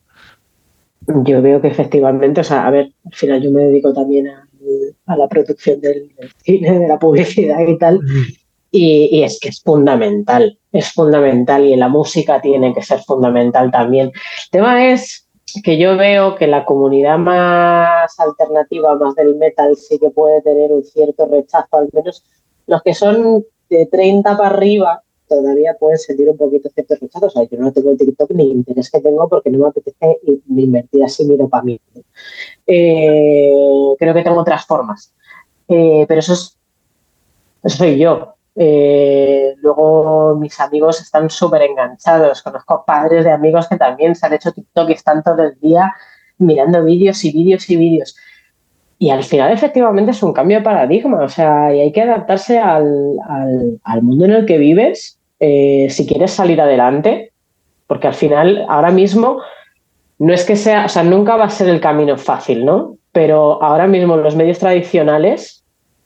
Yo 1.26 1.42
veo 1.42 1.60
que 1.60 1.68
efectivamente, 1.68 2.40
o 2.40 2.46
sea, 2.46 2.66
a 2.66 2.72
ver, 2.72 2.94
al 3.04 3.14
final 3.14 3.42
yo 3.42 3.52
me 3.52 3.64
dedico 3.64 3.94
también 3.94 4.30
a, 4.30 4.48
a 5.08 5.18
la 5.18 5.28
producción 5.28 5.82
del, 5.82 6.10
del, 6.18 6.32
cine, 6.46 6.80
de 6.80 6.88
la 6.88 6.98
publicidad 6.98 7.60
y 7.68 7.78
tal, 7.78 8.00
y, 8.76 9.24
es 9.24 9.40
que 9.40 9.50
es 9.50 9.62
fundamental, 9.62 10.60
es 10.72 10.92
fundamental 10.92 11.66
y 11.66 11.76
la 11.76 11.88
música 11.88 12.42
tiene 12.42 12.74
que 12.74 12.84
ser 12.84 13.00
fundamental 13.00 13.72
también. 13.72 14.08
El 14.08 14.52
tema 14.52 14.92
es 14.92 15.28
que 15.64 15.78
yo 15.78 15.96
veo 15.96 16.36
que 16.36 16.48
la 16.48 16.66
comunidad 16.66 17.18
más 17.18 18.20
alternativa, 18.20 18.96
más 18.96 19.16
del 19.16 19.36
metal, 19.36 19.78
sí 19.78 19.98
que 19.98 20.10
puede 20.10 20.42
tener 20.42 20.72
un 20.74 20.84
cierto 20.84 21.26
rechazo, 21.26 21.78
al 21.78 21.90
menos 21.94 22.24
los 22.68 22.84
que 22.84 22.94
son 22.94 23.46
de 23.70 23.86
30 23.86 24.38
para 24.38 24.50
arriba, 24.50 25.04
todavía 25.28 25.76
pueden 25.80 25.98
sentir 25.98 26.30
un 26.30 26.38
poquito 26.38 26.70
cierto 26.70 26.96
rechazo. 27.00 27.28
O 27.28 27.30
sea, 27.30 27.44
yo 27.44 27.58
no 27.58 27.72
tengo 27.72 27.96
TikTok 27.96 28.32
ni 28.32 28.52
interés 28.52 28.92
que 28.92 29.00
tengo 29.00 29.30
porque 29.30 29.50
no 29.50 29.60
me 29.60 29.68
apetece 29.68 30.20
invertir 30.50 31.04
así 31.04 31.26
mi 31.26 31.38
dopamina. 31.38 31.80
Eh, 32.68 33.54
creo 33.98 34.14
que 34.14 34.24
tengo 34.24 34.42
otras 34.42 34.66
formas. 34.66 35.14
Eh, 35.68 36.06
pero 36.08 36.20
eso 36.20 36.34
es. 36.34 36.58
Soy 37.66 37.98
yo. 37.98 38.35
Eh, 38.58 39.54
luego 39.62 40.36
mis 40.36 40.60
amigos 40.60 41.02
están 41.02 41.30
súper 41.30 41.64
enganchados. 41.64 42.42
Conozco 42.42 42.84
padres 42.86 43.26
de 43.26 43.32
amigos 43.32 43.68
que 43.68 43.78
también 43.78 44.16
se 44.16 44.26
han 44.26 44.34
hecho 44.34 44.52
TikTok 44.52 44.90
y 44.90 44.94
están 44.94 45.24
todo 45.24 45.44
el 45.44 45.60
día 45.60 45.94
mirando 46.38 46.84
vídeos 46.84 47.24
y 47.26 47.32
vídeos 47.32 47.70
y 47.70 47.76
vídeos. 47.76 48.16
Y 48.98 49.10
al 49.10 49.24
final, 49.24 49.52
efectivamente, 49.52 50.12
es 50.12 50.24
un 50.24 50.34
cambio 50.34 50.58
de 50.58 50.64
paradigma. 50.64 51.22
O 51.24 51.30
sea, 51.30 51.74
y 51.76 51.82
hay 51.82 51.92
que 51.92 52.02
adaptarse 52.02 52.58
al, 52.60 53.18
al, 53.84 54.02
mundo 54.02 54.26
en 54.26 54.32
el 54.32 54.46
que 54.46 54.58
vives 54.58 55.20
eh, 55.40 55.88
si 55.90 56.08
quieres 56.08 56.32
salir 56.32 56.62
adelante, 56.62 57.34
porque 57.88 58.08
al 58.08 58.14
final, 58.14 58.66
ahora 58.70 58.92
mismo, 58.92 59.42
no 60.18 60.34
es 60.34 60.46
que 60.46 60.56
sea, 60.56 60.86
o 60.86 60.90
sea, 60.90 61.04
nunca 61.04 61.36
va 61.36 61.46
a 61.46 61.50
ser 61.50 61.68
el 61.68 61.82
camino 61.82 62.18
fácil, 62.18 62.66
¿no? 62.66 62.98
Pero 63.12 63.62
ahora 63.62 63.86
mismo 63.86 64.16
los 64.16 64.36
medios 64.36 64.60
tradicionales 64.60 65.64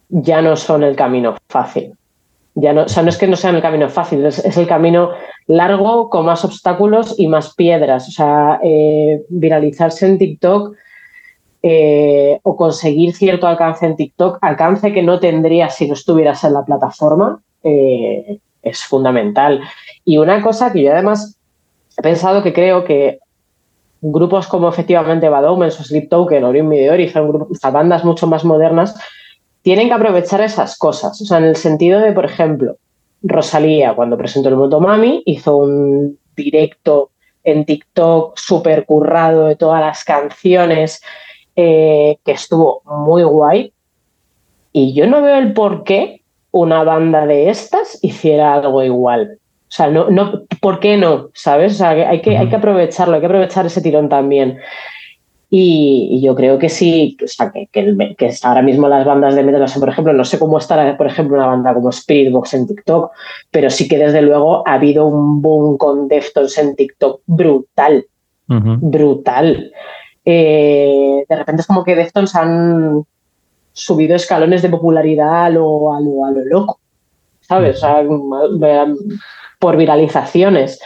ya 0.09 0.41
no 0.41 0.55
son 0.55 0.84
el 0.84 0.95
camino 0.95 1.38
fácil. 1.47 1.93
Ya 2.55 2.73
no, 2.73 2.84
o 2.84 2.88
sea, 2.89 3.03
no 3.03 3.09
es 3.09 3.17
que 3.17 3.27
no 3.27 3.35
sean 3.35 3.55
el 3.55 3.61
camino 3.61 3.89
fácil, 3.89 4.26
es, 4.26 4.57
el 4.57 4.67
camino 4.67 5.11
largo 5.47 6.09
con 6.09 6.26
más 6.26 6.43
obstáculos 6.43 7.15
y 7.17 7.27
más 7.27 7.55
piedras. 7.55 8.07
O 8.07 8.11
sea, 8.11 8.59
eh, 8.63 9.21
viralizarse 9.30 10.07
en 10.07 10.17
TikTok 10.17 10.76
eh, 11.61 12.39
o 12.43 12.55
conseguir 12.55 13.13
cierto 13.13 13.47
alcance 13.47 13.85
en 13.85 13.95
TikTok, 13.95 14.39
alcance 14.41 14.93
que 14.93 15.03
no 15.03 15.19
tendrías 15.19 15.76
si 15.76 15.88
no 15.88 15.93
estuvieras 15.93 16.43
en 16.43 16.53
la 16.53 16.65
plataforma, 16.65 17.41
eh, 17.63 18.39
es 18.61 18.84
fundamental. 18.84 19.61
Y 20.05 20.17
una 20.17 20.41
cosa 20.41 20.71
que 20.71 20.84
yo 20.84 20.91
además 20.91 21.38
he 21.97 22.01
pensado 22.01 22.43
que 22.43 22.53
creo 22.53 22.84
que 22.84 23.19
grupos 24.01 24.47
como 24.47 24.69
efectivamente 24.69 25.30
Bad 25.30 25.49
Omens 25.49 25.80
o 25.80 25.84
Sleep 25.84 26.09
Token 26.09 26.43
o 26.43 26.49
Orion 26.49 26.67
Meteor 26.67 27.27
grupos, 27.27 27.59
bandas 27.61 28.05
mucho 28.05 28.27
más 28.27 28.45
modernas, 28.45 28.95
tienen 29.61 29.88
que 29.88 29.94
aprovechar 29.94 30.41
esas 30.41 30.77
cosas. 30.77 31.22
O 31.22 31.26
sea, 31.26 31.38
en 31.38 31.45
el 31.45 31.56
sentido 31.56 31.99
de, 31.99 32.11
por 32.11 32.26
ejemplo, 32.26 32.77
Rosalía, 33.22 33.94
cuando 33.94 34.18
presentó 34.18 34.49
el 34.49 34.56
Motomami, 34.56 35.23
hizo 35.26 35.57
un 35.57 36.18
directo 36.36 37.11
en 37.44 37.65
TikTok 37.65 38.38
súper 38.38 38.86
currado 38.86 39.48
de 39.48 39.56
todas 39.56 39.81
las 39.81 40.03
canciones, 40.03 41.02
eh, 41.56 42.18
que 42.23 42.31
estuvo 42.31 42.81
muy 42.86 43.23
guay. 43.23 43.73
Y 44.72 44.94
yo 44.94 45.07
no 45.07 45.22
veo 45.22 45.38
el 45.38 45.53
por 45.53 45.84
qué 45.84 46.22
una 46.52 46.84
banda 46.84 47.26
de 47.26 47.49
estas 47.49 47.99
hiciera 48.03 48.53
algo 48.53 48.84
igual. 48.84 49.38
O 49.69 49.72
sea, 49.72 49.88
no, 49.88 50.10
no, 50.10 50.44
¿por 50.61 50.80
qué 50.80 50.98
no? 50.98 51.30
¿Sabes? 51.34 51.73
O 51.73 51.76
sea, 51.76 51.90
hay 51.90 52.22
que, 52.22 52.38
hay 52.38 52.49
que 52.49 52.56
aprovecharlo, 52.56 53.15
hay 53.15 53.19
que 53.19 53.27
aprovechar 53.27 53.65
ese 53.65 53.81
tirón 53.81 54.10
también. 54.10 54.60
Y, 55.51 56.09
y 56.11 56.21
yo 56.21 56.35
creo 56.35 56.59
que 56.59 56.69
sí, 56.69 57.17
o 57.23 57.27
sea, 57.27 57.51
que, 57.51 57.67
que, 57.71 58.15
que, 58.15 58.31
ahora 58.43 58.61
mismo 58.61 58.88
las 58.88 59.03
bandas 59.03 59.34
de 59.34 59.43
metal, 59.43 59.65
por 59.80 59.89
ejemplo, 59.89 60.13
no 60.13 60.23
sé 60.23 60.38
cómo 60.38 60.59
estará, 60.59 60.95
por 60.95 61.07
ejemplo, 61.07 61.38
una 61.38 61.47
banda 61.47 61.73
como 61.73 61.91
Spiritbox 61.91 62.53
en 62.53 62.67
TikTok, 62.67 63.11
pero 63.49 63.71
sí 63.71 63.88
que 63.88 63.97
desde 63.97 64.21
luego 64.21 64.67
ha 64.67 64.73
habido 64.73 65.07
un 65.07 65.41
boom 65.41 65.77
con 65.77 66.07
Deftones 66.07 66.55
en 66.59 66.76
TikTok 66.76 67.21
brutal, 67.26 68.05
uh 68.47 68.53
-huh. 68.53 68.77
brutal. 68.80 69.71
Eh, 70.23 71.26
de 71.27 71.35
repente 71.35 71.61
es 71.61 71.67
como 71.67 71.84
que 71.84 71.95
Deftones 71.95 72.35
han 72.35 73.03
subido 73.73 74.15
escalones 74.15 74.61
de 74.61 74.69
popularidad 74.69 75.45
a 75.45 75.49
lo, 75.49 75.95
a 75.95 75.99
lo, 75.99 76.26
a 76.26 76.31
lo 76.31 76.45
loco, 76.45 76.80
¿sabes? 77.41 77.77
O 77.77 77.80
sea, 77.80 78.05
por 79.57 79.77
viralizaciones. 79.77 80.80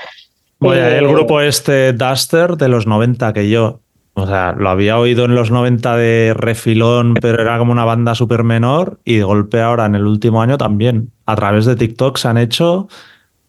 Eh, 0.61 0.97
el 0.97 1.07
grupo 1.07 1.41
este 1.41 1.91
Duster 1.91 2.55
de 2.55 2.69
los 2.69 2.87
90 2.87 3.33
que 3.33 3.49
yo, 3.49 3.81
o 4.15 4.27
sea, 4.27 4.53
lo 4.53 4.69
había 4.69 4.97
oído 4.99 5.25
en 5.25 5.35
los 5.35 5.49
90 5.49 5.97
de 5.97 6.33
refilón, 6.35 7.15
pero 7.15 7.41
era 7.41 7.57
como 7.57 7.71
una 7.71 7.85
banda 7.85 8.13
súper 8.15 8.43
menor 8.43 8.99
y 9.03 9.17
de 9.17 9.23
golpe 9.23 9.61
ahora 9.61 9.85
en 9.85 9.95
el 9.95 10.05
último 10.05 10.41
año 10.41 10.57
también, 10.57 11.11
a 11.25 11.35
través 11.35 11.65
de 11.65 11.75
TikTok 11.75 12.17
se 12.17 12.27
han 12.27 12.37
hecho 12.37 12.87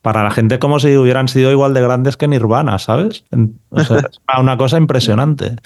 para 0.04 0.22
la 0.22 0.30
gente 0.30 0.58
como 0.58 0.80
si 0.80 0.96
hubieran 0.96 1.28
sido 1.28 1.50
igual 1.50 1.72
de 1.72 1.80
grandes 1.80 2.18
que 2.18 2.28
Nirvana, 2.28 2.78
¿sabes? 2.78 3.24
O 3.70 3.80
sea, 3.80 3.98
es 3.98 4.20
una 4.38 4.56
cosa 4.58 4.76
impresionante. 4.76 5.56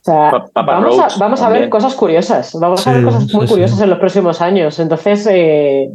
O 0.00 0.02
sea, 0.02 0.32
vamos, 0.54 0.98
a, 0.98 1.18
vamos 1.18 1.42
a, 1.42 1.48
ver 1.50 1.68
cosas 1.68 1.94
curiosas, 1.94 2.52
vamos 2.58 2.80
sí, 2.80 2.90
a 2.90 2.94
ver 2.94 3.04
cosas 3.04 3.32
muy 3.32 3.46
sí, 3.46 3.52
curiosas 3.52 3.78
sí. 3.78 3.84
en 3.84 3.90
los 3.90 3.98
próximos 3.98 4.40
años. 4.40 4.78
Entonces, 4.80 5.26
eh, 5.30 5.90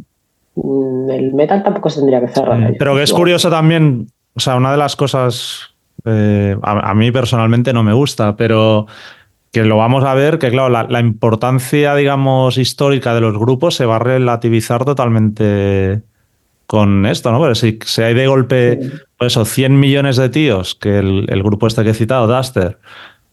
el 0.56 1.34
metal 1.34 1.62
tampoco 1.62 1.90
se 1.90 2.00
tendría 2.00 2.20
que 2.20 2.28
cerrar. 2.28 2.74
Pero 2.78 2.94
que 2.94 3.02
es 3.02 3.12
curioso 3.12 3.50
también, 3.50 4.06
o 4.34 4.40
sea, 4.40 4.56
una 4.56 4.70
de 4.70 4.78
las 4.78 4.96
cosas, 4.96 5.74
eh, 6.06 6.56
a, 6.62 6.90
a, 6.90 6.94
mí 6.94 7.10
personalmente 7.10 7.72
no 7.72 7.82
me 7.82 7.92
gusta, 7.92 8.36
pero 8.36 8.86
que 9.52 9.64
lo 9.64 9.76
vamos 9.76 10.04
a 10.04 10.14
ver, 10.14 10.38
que 10.38 10.50
claro, 10.50 10.68
la, 10.68 10.84
la, 10.84 11.00
importancia, 11.00 11.94
digamos, 11.94 12.58
histórica 12.58 13.14
de 13.14 13.20
los 13.20 13.38
grupos 13.38 13.74
se 13.74 13.86
va 13.86 13.96
a 13.96 14.00
relativizar 14.00 14.84
totalmente 14.84 16.02
con 16.66 17.06
esto, 17.06 17.32
¿no? 17.32 17.40
Pero 17.40 17.54
si, 17.54 17.78
si 17.84 18.02
hay 18.02 18.14
de 18.14 18.26
golpe, 18.26 18.78
pues 19.18 19.32
eso, 19.32 19.44
100 19.44 19.78
millones 19.78 20.16
de 20.16 20.28
tíos, 20.28 20.74
que 20.74 20.98
el, 20.98 21.26
el 21.28 21.42
grupo 21.42 21.66
este 21.66 21.84
que 21.84 21.90
he 21.90 21.94
citado, 21.94 22.26
Duster, 22.26 22.78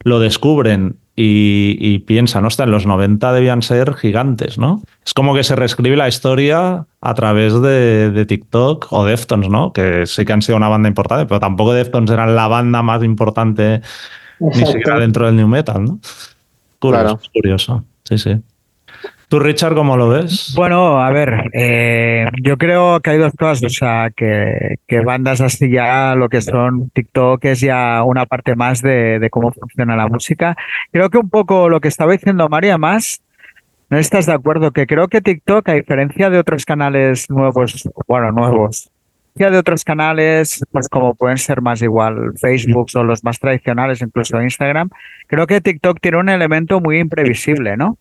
lo 0.03 0.19
descubren 0.19 0.97
y, 1.15 1.77
y, 1.80 1.99
piensan, 1.99 2.44
hostia, 2.45 2.64
en 2.64 2.72
los 2.72 2.88
90 2.88 3.34
debían 3.34 3.61
ser 3.61 3.94
gigantes, 3.94 4.57
¿no? 4.57 4.81
Es 5.06 5.14
como 5.14 5.35
que 5.35 5.44
se 5.44 5.56
reescribe 5.56 5.95
la 5.95 6.07
historia 6.07 6.88
a 7.02 7.14
través 7.14 7.61
de, 7.61 8.10
de, 8.10 8.26
TikTok 8.26 8.88
o 8.91 9.06
Deftones, 9.06 9.49
¿no? 9.49 9.73
Que 9.73 10.07
sí 10.07 10.26
que 10.26 10.34
han 10.34 10.41
sido 10.41 10.57
una 10.57 10.69
banda 10.69 10.90
importante, 10.90 11.27
pero 11.27 11.40
tampoco 11.40 11.73
Deftones 11.73 12.10
eran 12.10 12.35
la 12.35 12.48
banda 12.48 12.81
más 12.81 13.03
importante 13.03 13.76
Exacto. 13.76 14.60
ni 14.60 14.65
siquiera 14.65 14.99
dentro 14.99 15.27
del 15.27 15.35
New 15.35 15.48
Metal, 15.48 15.84
¿no? 15.84 15.99
Curioso, 16.80 17.03
claro. 17.03 17.19
curioso. 17.31 17.84
Sí, 18.06 18.18
sí. 18.18 18.41
¿Tú, 19.34 19.39
Richard, 19.39 19.73
cómo 19.73 19.97
lo 19.97 20.10
ves? 20.10 20.53
Bueno, 20.55 21.01
a 21.01 21.10
ver, 21.10 21.49
eh, 21.53 22.27
yo 22.43 22.55
creo 22.55 22.99
que 22.99 23.10
hay 23.10 23.18
dos 23.18 23.34
cosas, 23.34 23.64
o 23.64 23.69
sea, 23.69 24.11
que, 24.15 24.77
bandas 25.03 25.41
así 25.41 25.72
ya, 25.72 26.14
lo 26.14 26.30
que 26.30 26.39
son 26.39 26.91
TikTok 26.91 27.43
es 27.45 27.61
ya 27.61 28.03
una 28.03 28.27
parte 28.27 28.55
más 28.55 28.84
de, 28.84 29.18
de, 29.18 29.31
cómo 29.31 29.51
funciona 29.51 29.95
la 29.95 30.07
música. 30.07 30.55
Creo 30.91 31.10
que 31.10 31.18
un 31.18 31.31
poco 31.31 31.68
lo 31.68 31.81
que 31.81 31.88
estaba 31.88 32.11
diciendo 32.11 32.47
María 32.47 32.77
más, 32.77 33.23
¿no 33.89 33.97
estás 33.97 34.27
de 34.27 34.34
acuerdo? 34.34 34.69
Que 34.69 34.85
creo 34.85 35.07
que 35.07 35.19
TikTok, 35.19 35.68
a 35.68 35.73
diferencia 35.73 36.30
de 36.30 36.38
otros 36.38 36.64
canales 36.64 37.27
nuevos, 37.31 37.89
bueno, 38.07 38.31
nuevos, 38.31 38.91
de 39.34 39.57
otros 39.57 39.84
canales, 39.84 40.64
pues 40.72 40.88
como 40.88 41.15
pueden 41.15 41.39
ser 41.39 41.60
más 41.60 41.81
igual 41.81 42.34
Facebook 42.39 42.89
o 42.93 43.03
los 43.03 43.23
más 43.23 43.39
tradicionales, 43.39 43.99
incluso 43.99 44.39
Instagram, 44.39 44.91
creo 45.26 45.47
que 45.47 45.60
TikTok 45.60 45.99
tiene 45.99 46.19
un 46.19 46.30
elemento 46.30 46.80
muy 46.80 46.99
imprevisible, 46.99 47.77
¿no? 47.77 47.97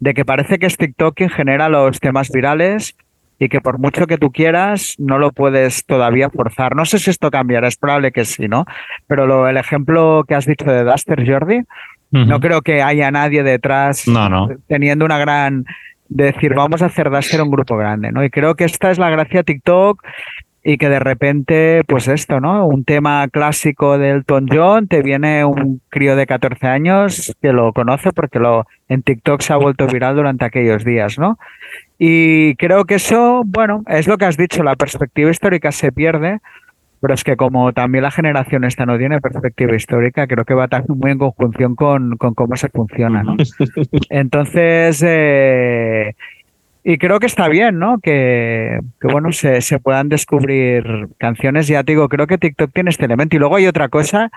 De 0.00 0.14
que 0.14 0.24
parece 0.24 0.58
que 0.58 0.66
es 0.66 0.76
TikTok 0.76 1.14
quien 1.14 1.30
genera 1.30 1.68
los 1.68 2.00
temas 2.00 2.30
virales 2.30 2.96
y 3.38 3.48
que 3.48 3.60
por 3.60 3.78
mucho 3.78 4.06
que 4.06 4.18
tú 4.18 4.32
quieras, 4.32 4.96
no 4.98 5.18
lo 5.18 5.32
puedes 5.32 5.84
todavía 5.86 6.28
forzar. 6.28 6.76
No 6.76 6.84
sé 6.84 6.98
si 6.98 7.10
esto 7.10 7.30
cambiará, 7.30 7.68
es 7.68 7.76
probable 7.76 8.12
que 8.12 8.24
sí, 8.24 8.48
¿no? 8.48 8.66
Pero 9.06 9.26
lo, 9.26 9.48
el 9.48 9.56
ejemplo 9.56 10.24
que 10.28 10.34
has 10.34 10.44
dicho 10.46 10.66
de 10.66 10.84
Duster, 10.84 11.26
Jordi, 11.26 11.62
No 12.10 12.40
creo 12.40 12.60
que 12.60 12.82
haya 12.82 13.10
nadie 13.10 13.42
detrás 13.42 14.08
No, 14.08 14.28
no. 14.28 14.48
teniendo 14.66 15.04
una 15.04 15.18
gran 15.18 15.64
de 16.08 16.24
decir 16.24 16.54
vamos 16.54 16.82
a 16.82 16.86
hacer 16.86 17.08
de 17.08 17.22
ser 17.22 17.40
un 17.40 17.50
grupo 17.52 17.76
grande, 17.76 18.10
¿no? 18.10 18.24
Y 18.24 18.30
creo 18.30 18.56
que 18.56 18.64
esta 18.64 18.90
es 18.90 18.98
la 18.98 19.10
gracia 19.10 19.40
de 19.40 19.44
TikTok 19.44 20.02
y 20.62 20.76
que 20.76 20.88
de 20.88 20.98
repente, 20.98 21.82
pues 21.86 22.06
esto, 22.08 22.40
¿no? 22.40 22.66
Un 22.66 22.84
tema 22.84 23.26
clásico 23.28 23.96
del 23.96 24.16
Elton 24.16 24.46
John, 24.50 24.88
te 24.88 25.02
viene 25.02 25.44
un 25.44 25.80
crío 25.88 26.16
de 26.16 26.26
14 26.26 26.66
años 26.66 27.34
que 27.40 27.52
lo 27.52 27.72
conoce 27.72 28.12
porque 28.12 28.38
lo 28.38 28.66
en 28.88 29.02
TikTok 29.02 29.40
se 29.40 29.52
ha 29.52 29.56
vuelto 29.56 29.86
viral 29.86 30.16
durante 30.16 30.44
aquellos 30.44 30.84
días, 30.84 31.18
¿no? 31.18 31.38
Y 31.98 32.56
creo 32.56 32.84
que 32.84 32.96
eso, 32.96 33.42
bueno, 33.46 33.82
es 33.86 34.06
lo 34.06 34.18
que 34.18 34.26
has 34.26 34.36
dicho, 34.36 34.62
la 34.62 34.76
perspectiva 34.76 35.30
histórica 35.30 35.72
se 35.72 35.92
pierde, 35.92 36.40
pero 37.00 37.14
es 37.14 37.24
que 37.24 37.36
como 37.36 37.72
también 37.72 38.04
la 38.04 38.10
generación 38.10 38.64
esta 38.64 38.84
no 38.84 38.98
tiene 38.98 39.20
perspectiva 39.20 39.74
histórica, 39.74 40.26
creo 40.26 40.44
que 40.44 40.54
va 40.54 40.68
también 40.68 40.98
muy 40.98 41.10
en 41.12 41.18
conjunción 41.18 41.74
con, 41.74 42.18
con 42.18 42.34
cómo 42.34 42.56
se 42.56 42.68
funciona, 42.68 43.22
¿no? 43.22 43.36
Entonces, 44.10 45.02
eh, 45.06 46.14
y 46.82 46.98
creo 46.98 47.20
que 47.20 47.26
está 47.26 47.48
bien, 47.48 47.78
¿no? 47.78 47.98
Que, 47.98 48.80
que 49.00 49.08
bueno, 49.08 49.32
se, 49.32 49.60
se, 49.60 49.78
puedan 49.78 50.08
descubrir 50.08 51.08
canciones. 51.18 51.66
Ya 51.66 51.84
te 51.84 51.92
digo, 51.92 52.08
creo 52.08 52.26
que 52.26 52.38
TikTok 52.38 52.72
tiene 52.72 52.90
este 52.90 53.04
elemento. 53.04 53.36
Y 53.36 53.38
luego 53.38 53.56
hay 53.56 53.66
otra 53.66 53.88
cosa 53.88 54.30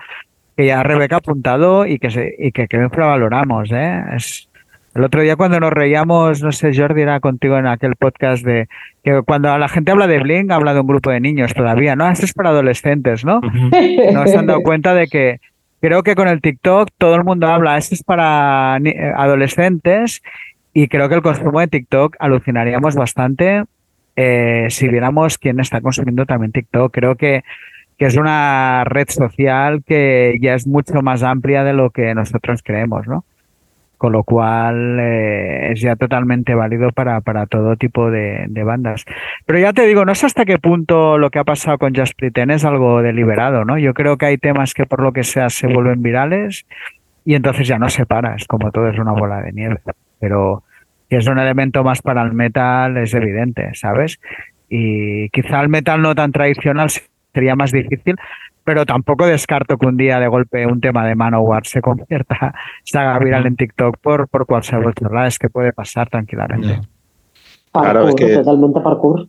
que 0.56 0.66
ya 0.66 0.82
Rebeca 0.82 1.16
ha 1.16 1.18
apuntado 1.18 1.86
y 1.86 1.98
que, 1.98 2.10
se, 2.10 2.34
y 2.38 2.52
que, 2.52 2.68
que 2.68 2.76
infravaloramos, 2.76 3.70
¿eh? 3.72 4.02
Es, 4.14 4.48
el 4.94 5.02
otro 5.02 5.22
día 5.22 5.34
cuando 5.34 5.58
nos 5.58 5.72
reíamos, 5.72 6.40
no 6.40 6.52
sé, 6.52 6.70
Jordi 6.72 7.02
era 7.02 7.18
contigo 7.18 7.58
en 7.58 7.66
aquel 7.66 7.96
podcast 7.96 8.44
de 8.44 8.68
que 9.02 9.22
cuando 9.26 9.56
la 9.58 9.68
gente 9.68 9.90
habla 9.90 10.06
de 10.06 10.20
Blink, 10.20 10.52
habla 10.52 10.72
de 10.72 10.80
un 10.80 10.86
grupo 10.86 11.10
de 11.10 11.18
niños 11.18 11.52
todavía, 11.52 11.96
¿no? 11.96 12.08
Esto 12.08 12.26
es 12.26 12.32
para 12.32 12.50
adolescentes, 12.50 13.24
¿no? 13.24 13.40
No 13.40 14.26
se 14.26 14.36
han 14.36 14.46
dado 14.46 14.62
cuenta 14.62 14.94
de 14.94 15.08
que 15.08 15.40
creo 15.80 16.04
que 16.04 16.14
con 16.14 16.28
el 16.28 16.40
TikTok 16.40 16.90
todo 16.96 17.16
el 17.16 17.24
mundo 17.24 17.48
habla, 17.48 17.76
esto 17.76 17.96
es 17.96 18.04
para 18.04 18.76
adolescentes 19.16 20.22
y 20.74 20.88
creo 20.88 21.08
que 21.08 21.14
el 21.14 21.22
consumo 21.22 21.60
de 21.60 21.68
TikTok 21.68 22.16
alucinaríamos 22.18 22.96
bastante 22.96 23.64
eh, 24.16 24.66
si 24.70 24.88
viéramos 24.88 25.38
quién 25.38 25.60
está 25.60 25.80
consumiendo 25.80 26.26
también 26.26 26.52
TikTok. 26.52 26.92
Creo 26.92 27.14
que, 27.16 27.44
que 27.96 28.06
es 28.06 28.16
una 28.16 28.84
red 28.84 29.08
social 29.08 29.82
que 29.84 30.36
ya 30.40 30.54
es 30.54 30.66
mucho 30.66 31.00
más 31.00 31.22
amplia 31.22 31.64
de 31.64 31.72
lo 31.72 31.90
que 31.90 32.14
nosotros 32.14 32.62
creemos, 32.62 33.06
¿no? 33.06 33.24
con 33.96 34.12
lo 34.12 34.22
cual 34.24 34.98
eh, 35.00 35.72
es 35.72 35.80
ya 35.80 35.96
totalmente 35.96 36.54
válido 36.54 36.90
para, 36.90 37.22
para 37.22 37.46
todo 37.46 37.76
tipo 37.76 38.10
de, 38.10 38.46
bandas. 38.64 39.04
Pero 39.46 39.58
ya 39.58 39.72
te 39.72 39.86
digo, 39.86 40.04
no 40.04 40.14
sé 40.14 40.26
hasta 40.26 40.44
qué 40.44 40.58
punto 40.58 41.16
lo 41.16 41.30
que 41.30 41.38
ha 41.38 41.44
pasado 41.44 41.78
con 41.78 41.94
Just 41.94 42.18
Pretend 42.18 42.50
es 42.50 42.66
algo 42.66 43.00
deliberado, 43.00 43.64
¿no? 43.64 43.78
Yo 43.78 43.94
creo 43.94 44.18
que 44.18 44.26
hay 44.26 44.36
temas 44.36 44.74
que 44.74 44.84
por 44.84 45.00
lo 45.00 45.12
que 45.14 45.24
sea 45.24 45.48
se 45.48 45.68
vuelven 45.68 46.02
virales 46.02 46.66
y 47.24 47.34
entonces 47.34 47.66
ya 47.66 47.78
no 47.78 47.88
se 47.88 48.04
para, 48.04 48.34
es 48.34 48.46
como 48.46 48.70
todo 48.72 48.88
es 48.88 48.98
una 48.98 49.12
bola 49.12 49.40
de 49.40 49.52
nieve. 49.52 49.80
Pero 50.24 50.62
que 51.10 51.18
es 51.18 51.26
un 51.26 51.38
elemento 51.38 51.84
más 51.84 52.00
para 52.00 52.22
el 52.22 52.32
metal 52.32 52.96
es 52.96 53.12
evidente, 53.12 53.70
¿sabes? 53.74 54.18
Y 54.70 55.28
quizá 55.28 55.60
el 55.60 55.68
metal 55.68 56.00
no 56.00 56.14
tan 56.14 56.32
tradicional 56.32 56.88
sería 57.34 57.54
más 57.54 57.72
difícil, 57.72 58.16
pero 58.64 58.86
tampoco 58.86 59.26
descarto 59.26 59.76
que 59.76 59.86
un 59.86 59.98
día 59.98 60.18
de 60.18 60.28
golpe 60.28 60.66
un 60.66 60.80
tema 60.80 61.06
de 61.06 61.14
Manowar 61.14 61.66
se 61.66 61.82
convierta, 61.82 62.54
se 62.84 62.98
haga 62.98 63.18
viral 63.18 63.46
en 63.46 63.56
TikTok 63.56 63.98
por, 63.98 64.28
por 64.28 64.46
cualquier 64.46 64.94
chorrada. 64.94 65.26
Es 65.26 65.38
que 65.38 65.50
puede 65.50 65.74
pasar 65.74 66.08
tranquilamente. 66.08 66.68
Yeah. 66.68 66.80
Parkour, 67.70 67.92
claro, 67.92 68.08
es 68.08 68.14
que... 68.14 68.28
totalmente 68.36 68.80
parkour. 68.80 69.28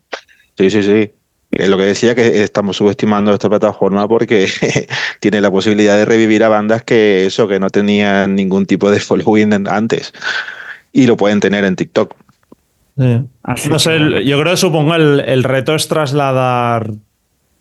Sí, 0.57 0.69
sí, 0.69 0.81
sí. 0.81 1.11
Es 1.51 1.69
lo 1.69 1.77
que 1.77 1.83
decía 1.83 2.15
que 2.15 2.43
estamos 2.43 2.77
subestimando 2.77 3.33
esta 3.33 3.49
plataforma 3.49 4.07
porque 4.07 4.47
tiene 5.19 5.41
la 5.41 5.51
posibilidad 5.51 5.97
de 5.97 6.05
revivir 6.05 6.43
a 6.43 6.49
bandas 6.49 6.83
que 6.83 7.25
eso, 7.25 7.47
que 7.47 7.59
no 7.59 7.69
tenían 7.69 8.35
ningún 8.35 8.65
tipo 8.65 8.89
de 8.89 8.99
following 8.99 9.67
antes. 9.67 10.13
Y 10.95 11.07
lo 11.07 11.17
pueden 11.17 11.41
tener 11.41 11.65
en 11.65 11.75
TikTok. 11.75 12.15
Sí. 12.97 13.21
no 13.69 13.79
sé, 13.79 14.23
yo 14.23 14.39
creo 14.39 14.53
que 14.53 14.57
supongo 14.57 14.95
el, 14.95 15.19
el 15.19 15.43
reto 15.43 15.75
es 15.75 15.89
trasladar 15.89 16.91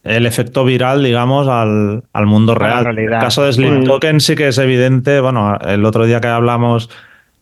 el 0.05 0.27
efecto 0.27 0.65
viral, 0.65 1.03
digamos, 1.03 1.49
al, 1.49 2.05
al 2.13 2.27
mundo 2.27 2.55
real. 2.55 2.87
En 2.87 2.99
el 2.99 3.11
caso 3.11 3.43
de 3.43 3.53
Slim 3.53 3.83
Token 3.85 4.21
sí 4.21 4.37
que 4.37 4.47
es 4.49 4.59
evidente. 4.59 5.19
Bueno, 5.19 5.59
el 5.67 5.85
otro 5.85 6.07
día 6.07 6.21
que 6.21 6.29
hablamos 6.29 6.89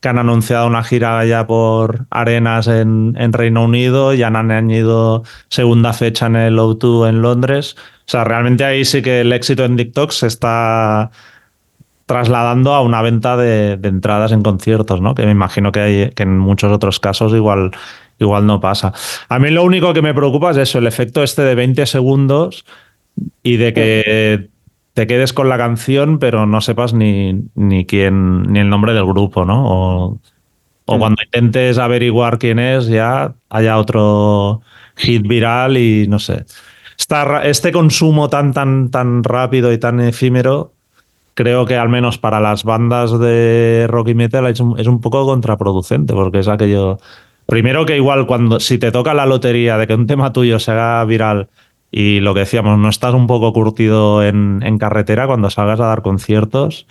que 0.00 0.08
han 0.08 0.18
anunciado 0.18 0.66
una 0.66 0.82
gira 0.82 1.22
ya 1.26 1.46
por 1.46 2.06
arenas 2.08 2.68
en, 2.68 3.14
en 3.18 3.34
Reino 3.34 3.62
Unido 3.62 4.14
y 4.14 4.22
han 4.22 4.36
añadido 4.36 5.24
segunda 5.48 5.92
fecha 5.92 6.24
en 6.26 6.36
el 6.36 6.58
O2 6.58 7.10
en 7.10 7.20
Londres. 7.20 7.76
O 8.06 8.10
sea, 8.10 8.24
realmente 8.24 8.64
ahí 8.64 8.86
sí 8.86 9.02
que 9.02 9.20
el 9.20 9.32
éxito 9.32 9.66
en 9.66 9.76
TikTok 9.76 10.10
se 10.10 10.28
está 10.28 11.10
trasladando 12.06 12.74
a 12.74 12.80
una 12.80 13.02
venta 13.02 13.36
de, 13.36 13.76
de 13.76 13.88
entradas 13.88 14.32
en 14.32 14.42
conciertos, 14.42 15.00
¿no? 15.00 15.14
Que 15.14 15.24
me 15.24 15.32
imagino 15.32 15.72
que, 15.72 15.80
hay, 15.80 16.10
que 16.10 16.22
en 16.22 16.38
muchos 16.38 16.72
otros 16.72 17.00
casos 17.00 17.32
igual 17.32 17.72
igual 18.18 18.46
no 18.46 18.60
pasa. 18.60 18.92
A 19.28 19.38
mí 19.38 19.50
lo 19.50 19.64
único 19.64 19.92
que 19.92 20.02
me 20.02 20.14
preocupa 20.14 20.50
es 20.50 20.56
eso, 20.56 20.78
el 20.78 20.86
efecto 20.86 21.22
este 21.22 21.42
de 21.42 21.54
20 21.54 21.86
segundos 21.86 22.64
y 23.42 23.56
de 23.56 23.72
que 23.72 24.48
te 24.94 25.06
quedes 25.06 25.32
con 25.32 25.48
la 25.48 25.58
canción, 25.58 26.18
pero 26.18 26.46
no 26.46 26.60
sepas 26.60 26.94
ni, 26.94 27.42
ni 27.54 27.84
quién, 27.86 28.42
ni 28.44 28.60
el 28.60 28.68
nombre 28.68 28.94
del 28.94 29.06
grupo, 29.06 29.44
¿no? 29.44 29.64
O, 29.66 30.20
o 30.84 30.98
cuando 30.98 31.22
intentes 31.22 31.78
averiguar 31.78 32.38
quién 32.38 32.58
es, 32.58 32.86
ya 32.86 33.34
haya 33.48 33.78
otro 33.78 34.62
hit 34.96 35.26
viral 35.26 35.76
y 35.76 36.06
no 36.08 36.18
sé. 36.18 36.44
Esta, 36.98 37.42
este 37.44 37.72
consumo 37.72 38.28
tan, 38.28 38.52
tan, 38.52 38.90
tan 38.90 39.24
rápido 39.24 39.72
y 39.72 39.78
tan 39.78 40.00
efímero, 40.00 40.71
creo 41.34 41.64
que 41.66 41.76
al 41.76 41.88
menos 41.88 42.18
para 42.18 42.40
las 42.40 42.64
bandas 42.64 43.18
de 43.18 43.86
rock 43.88 44.08
y 44.08 44.14
metal 44.14 44.46
es 44.46 44.60
un, 44.60 44.78
es 44.78 44.88
poco 45.00 45.24
contraproducente, 45.24 46.14
porque 46.14 46.40
es 46.40 46.48
aquello 46.48 46.98
Primero 47.46 47.84
que 47.86 47.96
igual 47.96 48.26
cuando 48.26 48.60
si 48.60 48.78
te 48.78 48.92
toca 48.92 49.14
la 49.14 49.26
lotería 49.26 49.76
de 49.76 49.86
que 49.86 49.94
un 49.94 50.06
tema 50.06 50.32
tuyo 50.32 50.58
se 50.58 50.70
haga 50.70 51.04
viral 51.04 51.48
y 51.90 52.20
lo 52.20 52.34
que 52.34 52.40
decíamos, 52.40 52.78
no 52.78 52.88
estás 52.88 53.14
un 53.14 53.26
poco 53.26 53.52
curtido 53.52 54.24
en, 54.24 54.78
carretera 54.78 55.26
cuando 55.26 55.50
salgas 55.50 55.80
a 55.80 55.86
dar 55.86 56.02
conciertos, 56.02 56.86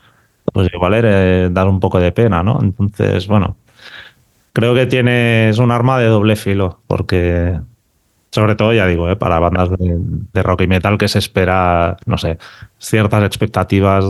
pues 0.53 0.69
igual 0.71 0.93
eres, 0.93 1.53
dar 1.53 1.67
un 1.67 1.79
poco 1.79 1.99
de 1.99 2.11
pena, 2.11 2.43
¿no? 2.43 2.59
Entonces, 2.61 3.27
bueno, 3.27 3.57
creo 4.53 4.75
que 4.75 4.85
tienes 4.85 5.57
un 5.57 5.71
arma 5.71 5.97
de 5.99 6.07
doble 6.07 6.35
filo, 6.35 6.81
porque 6.85 7.59
sobre 8.31 8.55
todo, 8.55 8.73
ya 8.73 8.87
digo, 8.87 9.09
¿eh? 9.09 9.15
para 9.15 9.39
bandas 9.39 9.69
de, 9.71 9.97
de, 10.33 10.43
rock 10.43 10.61
y 10.61 10.67
metal 10.67 10.97
que 10.97 11.07
se 11.07 11.19
espera, 11.19 11.97
no 12.05 12.17
sé, 12.17 12.37
ciertas 12.77 13.23
expectativas 13.23 14.05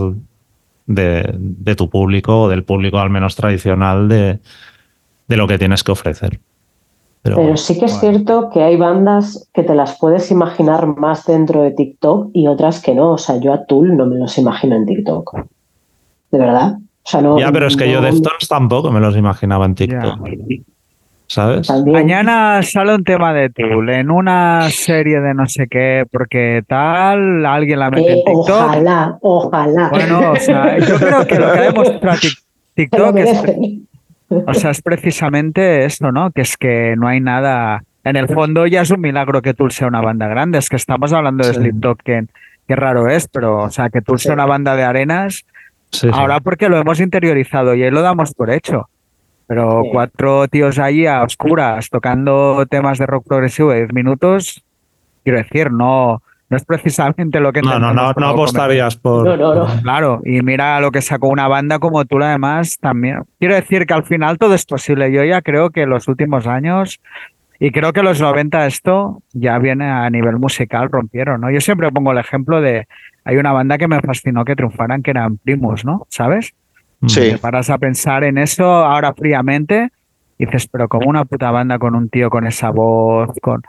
de, 0.85 1.33
de 1.37 1.75
tu 1.75 1.89
público 1.89 2.43
o 2.43 2.49
del 2.49 2.63
público 2.63 2.99
al 2.99 3.09
menos 3.09 3.35
tradicional 3.35 4.07
de, 4.07 4.39
de 5.27 5.37
lo 5.37 5.47
que 5.47 5.57
tienes 5.57 5.83
que 5.83 5.91
ofrecer. 5.91 6.39
Pero, 7.23 7.35
Pero 7.35 7.57
sí 7.57 7.79
que 7.79 7.85
es 7.85 7.99
bueno. 7.99 8.13
cierto 8.13 8.49
que 8.51 8.63
hay 8.63 8.77
bandas 8.77 9.49
que 9.53 9.63
te 9.63 9.75
las 9.75 9.97
puedes 9.99 10.31
imaginar 10.31 10.87
más 10.87 11.25
dentro 11.25 11.61
de 11.61 11.71
TikTok 11.71 12.31
y 12.33 12.47
otras 12.47 12.81
que 12.81 12.95
no. 12.95 13.11
O 13.11 13.17
sea, 13.17 13.37
yo 13.37 13.53
a 13.53 13.65
Tool 13.65 13.95
no 13.95 14.07
me 14.07 14.17
los 14.17 14.37
imagino 14.39 14.75
en 14.75 14.87
TikTok. 14.87 15.35
De 16.31 16.39
verdad. 16.39 16.77
O 16.79 17.09
sea, 17.09 17.21
no, 17.21 17.39
ya, 17.39 17.51
pero 17.51 17.67
es 17.67 17.77
que 17.77 17.85
no... 17.85 17.91
yo 17.93 18.01
Deftones 18.01 18.47
tampoco 18.47 18.91
me 18.91 18.99
los 18.99 19.15
imaginaba 19.15 19.65
en 19.65 19.75
TikTok. 19.75 20.27
Yeah. 20.27 20.63
¿Sabes? 21.31 21.65
¿También? 21.65 21.93
Mañana 21.93 22.61
sale 22.61 22.93
un 22.93 23.05
tema 23.05 23.33
de 23.33 23.49
Tool 23.49 23.89
en 23.89 24.11
una 24.11 24.69
serie 24.69 25.21
de 25.21 25.33
no 25.33 25.47
sé 25.47 25.67
qué, 25.67 26.03
porque 26.11 26.61
tal, 26.67 27.45
alguien 27.45 27.79
la 27.79 27.89
mete 27.89 28.11
eh, 28.11 28.23
en 28.25 28.25
TikTok. 28.25 28.49
Ojalá, 28.49 29.17
ojalá. 29.21 29.89
Bueno, 29.91 30.31
o 30.31 30.35
sea, 30.35 30.77
yo 30.77 30.97
creo 30.97 31.25
que 31.25 31.39
lo 31.39 31.53
que 31.53 31.59
demuestra 31.61 32.15
TikTok 32.73 33.15
es, 33.15 33.43
o 34.45 34.53
sea, 34.53 34.71
es 34.71 34.81
precisamente 34.81 35.85
esto, 35.85 36.11
¿no? 36.11 36.31
Que 36.31 36.41
es 36.41 36.57
que 36.57 36.95
no 36.97 37.07
hay 37.07 37.21
nada. 37.21 37.81
En 38.03 38.17
el 38.17 38.27
fondo 38.27 38.67
ya 38.67 38.81
es 38.81 38.91
un 38.91 38.99
milagro 38.99 39.41
que 39.41 39.53
Tool 39.53 39.71
sea 39.71 39.87
una 39.87 40.01
banda 40.01 40.27
grande. 40.27 40.57
Es 40.57 40.67
que 40.67 40.75
estamos 40.75 41.13
hablando 41.13 41.47
de 41.47 41.53
sí. 41.53 41.59
Slipknot, 41.61 42.01
que, 42.03 42.25
que 42.67 42.75
raro 42.75 43.07
es, 43.09 43.29
pero, 43.29 43.59
o 43.59 43.69
sea, 43.69 43.89
que 43.89 44.01
Tool 44.01 44.19
sea 44.19 44.33
una 44.33 44.47
banda 44.47 44.75
de 44.75 44.83
arenas. 44.83 45.45
Sí, 45.91 46.09
ahora 46.11 46.41
porque 46.41 46.67
lo 46.67 46.77
hemos 46.77 46.99
interiorizado 46.99 47.73
y 47.73 47.83
ahí 47.83 47.91
lo 47.91 48.01
damos 48.01 48.33
por 48.33 48.51
hecho. 48.51 48.89
Pero 49.51 49.83
cuatro 49.91 50.47
tíos 50.47 50.79
ahí 50.79 51.05
a 51.05 51.23
oscuras 51.23 51.89
tocando 51.89 52.65
temas 52.69 52.97
de 52.99 53.05
rock 53.05 53.27
progresivo 53.27 53.71
de 53.71 53.79
10 53.79 53.93
minutos, 53.93 54.63
quiero 55.25 55.39
decir, 55.39 55.73
no, 55.73 56.23
no 56.49 56.55
es 56.55 56.63
precisamente 56.63 57.41
lo 57.41 57.51
que 57.51 57.61
no 57.61 57.77
no 57.77 57.93
no 57.93 58.13
no 58.13 58.27
apostarías 58.27 58.95
por 58.95 59.25
no, 59.25 59.35
no, 59.35 59.53
no. 59.53 59.81
claro 59.81 60.21
y 60.23 60.41
mira 60.41 60.79
lo 60.79 60.89
que 60.91 61.01
sacó 61.01 61.27
una 61.27 61.49
banda 61.49 61.79
como 61.79 62.05
tú 62.05 62.23
además 62.23 62.77
también. 62.79 63.23
Quiero 63.39 63.55
decir 63.55 63.85
que 63.85 63.93
al 63.93 64.05
final 64.05 64.37
todo 64.37 64.53
es 64.53 64.65
posible. 64.65 65.11
Yo 65.11 65.21
ya 65.25 65.41
creo 65.41 65.69
que 65.71 65.85
los 65.85 66.07
últimos 66.07 66.47
años 66.47 67.01
y 67.59 67.71
creo 67.71 67.91
que 67.91 68.03
los 68.03 68.21
90 68.21 68.67
esto 68.67 69.21
ya 69.33 69.59
viene 69.59 69.83
a 69.91 70.09
nivel 70.09 70.39
musical 70.39 70.89
rompieron 70.89 71.41
no 71.41 71.51
yo 71.51 71.59
siempre 71.59 71.91
pongo 71.91 72.13
el 72.13 72.19
ejemplo 72.19 72.61
de 72.61 72.87
hay 73.25 73.35
una 73.35 73.51
banda 73.51 73.77
que 73.77 73.89
me 73.89 73.99
fascinó 73.99 74.45
que 74.45 74.55
triunfaran 74.55 75.03
que 75.03 75.11
eran 75.11 75.37
primos 75.37 75.83
no 75.83 76.07
sabes 76.09 76.53
sí 77.07 77.31
te 77.31 77.37
paras 77.37 77.69
a 77.69 77.77
pensar 77.77 78.23
en 78.23 78.37
eso 78.37 78.65
ahora 78.65 79.13
fríamente 79.13 79.89
y 80.37 80.45
dices 80.45 80.67
pero 80.67 80.87
como 80.87 81.09
una 81.09 81.25
puta 81.25 81.51
banda 81.51 81.77
con 81.79 81.95
un 81.95 82.09
tío 82.09 82.29
con 82.29 82.45
esa 82.47 82.69
voz 82.69 83.29
con 83.41 83.61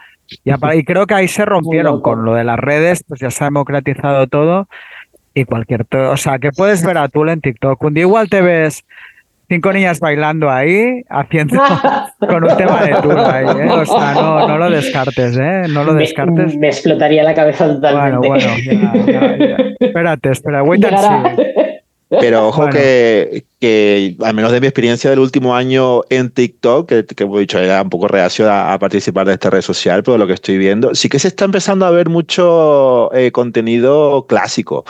y, 0.44 0.50
y 0.78 0.84
creo 0.84 1.06
que 1.06 1.14
ahí 1.14 1.28
se 1.28 1.44
rompieron 1.44 2.00
con 2.00 2.24
lo 2.24 2.32
de 2.34 2.44
las 2.44 2.58
redes, 2.58 3.04
pues 3.06 3.20
ya 3.20 3.30
se 3.30 3.44
ha 3.44 3.48
democratizado 3.48 4.26
todo. 4.28 4.66
y 5.34 5.44
cualquier, 5.44 5.86
o 5.94 6.16
sea, 6.16 6.38
que 6.38 6.52
puedes 6.52 6.84
ver 6.84 6.96
a 6.96 7.08
Tool 7.08 7.28
en 7.28 7.40
TikTok. 7.42 7.82
Un 7.82 7.92
día 7.94 8.02
igual 8.04 8.30
te 8.30 8.40
ves 8.40 8.82
cinco 9.48 9.70
niñas 9.74 10.00
bailando 10.00 10.48
ahí, 10.50 11.02
haciendo 11.10 11.60
con 12.20 12.44
un 12.44 12.56
tema 12.56 12.82
de 12.84 12.94
Tool 13.02 13.18
ahí, 13.18 13.44
¿eh? 13.44 13.68
O 13.70 13.84
sea, 13.84 14.14
no, 14.14 14.48
no 14.48 14.56
lo 14.58 14.70
descartes, 14.70 15.36
¿eh? 15.38 15.62
No 15.68 15.84
lo 15.84 15.92
Me- 15.92 16.00
descartes. 16.00 16.56
Me, 16.56 16.68
explotaría 16.68 17.22
la 17.24 17.34
cabeza 17.34 17.66
Bueno, 17.66 17.80
totalmente. 18.20 18.28
bueno, 18.28 18.46
ya, 18.64 18.94
ya, 19.06 19.36
ya. 19.36 19.56
Espérate, 19.80 20.30
espera, 20.30 20.62
wait 20.62 20.82
and 20.86 20.96
see. 21.36 21.44
Pero 22.20 22.48
ojo 22.48 22.62
Bueno. 22.62 22.72
que, 22.74 23.44
que, 23.62 24.16
al 24.24 24.34
menos 24.34 24.50
de 24.50 24.60
mi 24.60 24.66
experiencia 24.66 25.08
del 25.08 25.20
último 25.20 25.54
año 25.54 26.00
en 26.10 26.30
TikTok, 26.30 26.88
que, 26.88 27.06
que 27.06 27.22
he 27.22 27.38
dicho, 27.38 27.60
era 27.60 27.80
un 27.80 27.90
poco 27.90 28.08
reacio 28.08 28.52
a, 28.52 28.76
participar 28.80 29.24
de 29.28 29.34
esta 29.34 29.50
red 29.50 29.62
social, 29.62 30.02
pero 30.02 30.18
lo 30.18 30.26
que 30.26 30.32
estoy 30.32 30.58
viendo, 30.58 30.96
sí 30.96 31.08
que 31.08 31.20
se 31.20 31.28
está 31.28 31.44
empezando 31.44 31.86
a 31.86 31.92
ver 31.92 32.08
mucho 32.08 33.14
eh, 33.14 33.30
contenido 33.30 34.26
clásico. 34.28 34.84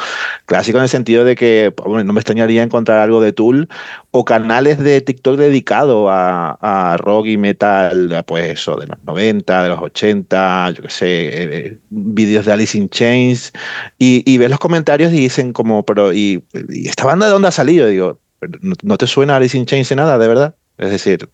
Clásico 0.47 0.78
en 0.78 0.85
el 0.85 0.89
sentido 0.89 1.27
de 1.27 1.36
que 1.36 1.74
no 1.86 2.12
me 2.15 2.20
extrañaría 2.20 2.62
encontrar 2.62 3.01
algo 3.01 3.20
de 3.20 3.35
Tool 3.35 3.69
o 4.11 4.24
canales 4.24 4.78
de 4.78 5.03
TikTok 5.03 5.36
dedicados 5.36 6.09
a, 6.11 6.57
a 6.62 6.97
rock 6.97 7.27
y 7.27 7.36
metal, 7.36 8.24
pues 8.27 8.53
eso, 8.53 8.77
de 8.77 8.86
los 8.86 8.97
90, 9.05 9.65
de 9.65 9.69
los 9.69 9.82
80, 9.82 10.70
yo 10.70 10.82
qué 10.82 10.90
sé, 10.90 11.07
eh, 11.09 11.78
vídeos 11.90 12.47
de 12.47 12.53
Alice 12.53 12.78
in 12.78 12.89
Chains, 12.89 13.53
y, 13.99 14.23
y 14.24 14.39
ves 14.39 14.49
los 14.49 14.59
comentarios 14.59 15.12
y 15.12 15.16
dicen 15.16 15.53
como, 15.53 15.85
pero, 15.85 16.15
¿y, 16.15 16.43
esta 16.86 17.05
banda 17.05 17.27
de 17.27 17.32
dónde 17.32 17.49
ha 17.49 17.51
salido? 17.51 17.86
Digo, 17.86 18.12
"¿Pero 18.12 18.32
¿no, 18.82 18.97
te 18.98 19.06
suena 19.06 19.36
Alice 19.36 19.56
in 19.56 19.66
Chains 19.66 19.89
de 19.89 19.97
nada, 19.97 20.19
de 20.19 20.28
verdad? 20.28 20.55
Es 20.78 20.90
decir, 20.90 21.28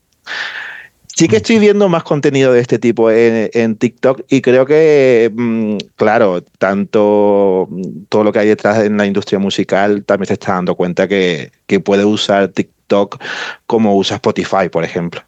sí 1.15 1.29
que 1.29 1.37
estoy 1.37 1.59
viendo 1.59 1.89
más 1.89 2.03
contenido 2.03 2.53
de 2.53 2.61
este 2.61 2.79
tipo 2.79 3.11
en, 3.11 3.77
TikTok 3.77 4.23
y 4.29 4.41
creo 4.41 4.67
que, 4.67 5.31
mm, 5.35 5.77
claro, 5.97 6.43
tanto 6.59 7.69
todo 8.09 8.25
lo 8.25 8.33
que 8.33 8.41
hay 8.41 8.49
detrás 8.49 8.85
en 8.85 8.97
la 8.97 9.07
industria 9.07 9.39
musical 9.39 10.05
también 10.05 10.27
se 10.27 10.35
está 10.35 10.55
dando 10.55 10.75
cuenta 10.75 11.09
que, 11.09 11.53
que 11.67 11.81
puede 11.81 12.05
usar 12.05 12.49
TikTok 12.49 13.23
como 13.67 13.97
usa 13.97 14.17
Spotify, 14.17 14.69
por 14.71 14.85
ejemplo. 14.85 15.23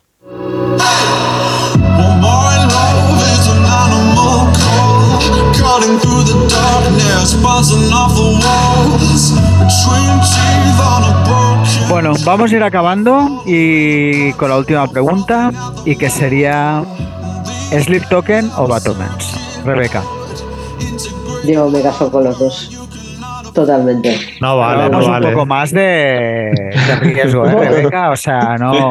Bueno, 11.91 12.13
vamos 12.25 12.53
a 12.53 12.57
ir 12.57 12.63
acabando 12.63 13.43
y 13.47 14.33
con 14.35 14.49
la 14.49 14.57
última 14.59 14.87
pregunta 14.87 15.51
y 15.85 15.97
que 15.97 16.09
sería 16.09 16.83
Sleep 17.71 18.09
Token 18.09 18.49
o 18.57 18.67
Battlements. 18.69 19.63
Rebeca. 19.65 20.03
Yo 21.45 21.69
me 21.69 21.83
caso 21.83 22.11
con 22.11 22.25
los 22.25 22.39
dos. 22.39 22.71
Totalmente. 23.53 24.17
No 24.41 24.59
vale, 24.59 24.85
Vamos 24.89 25.01
no 25.01 25.07
un 25.07 25.11
vale. 25.21 25.33
poco 25.33 25.47
más 25.47 25.73
de, 25.73 25.81
de 25.83 26.97
riesgo, 27.01 27.45
¿eh, 27.47 27.55
Rebeca? 27.69 28.11
O 28.11 28.17
sea, 28.17 28.57
no. 28.57 28.91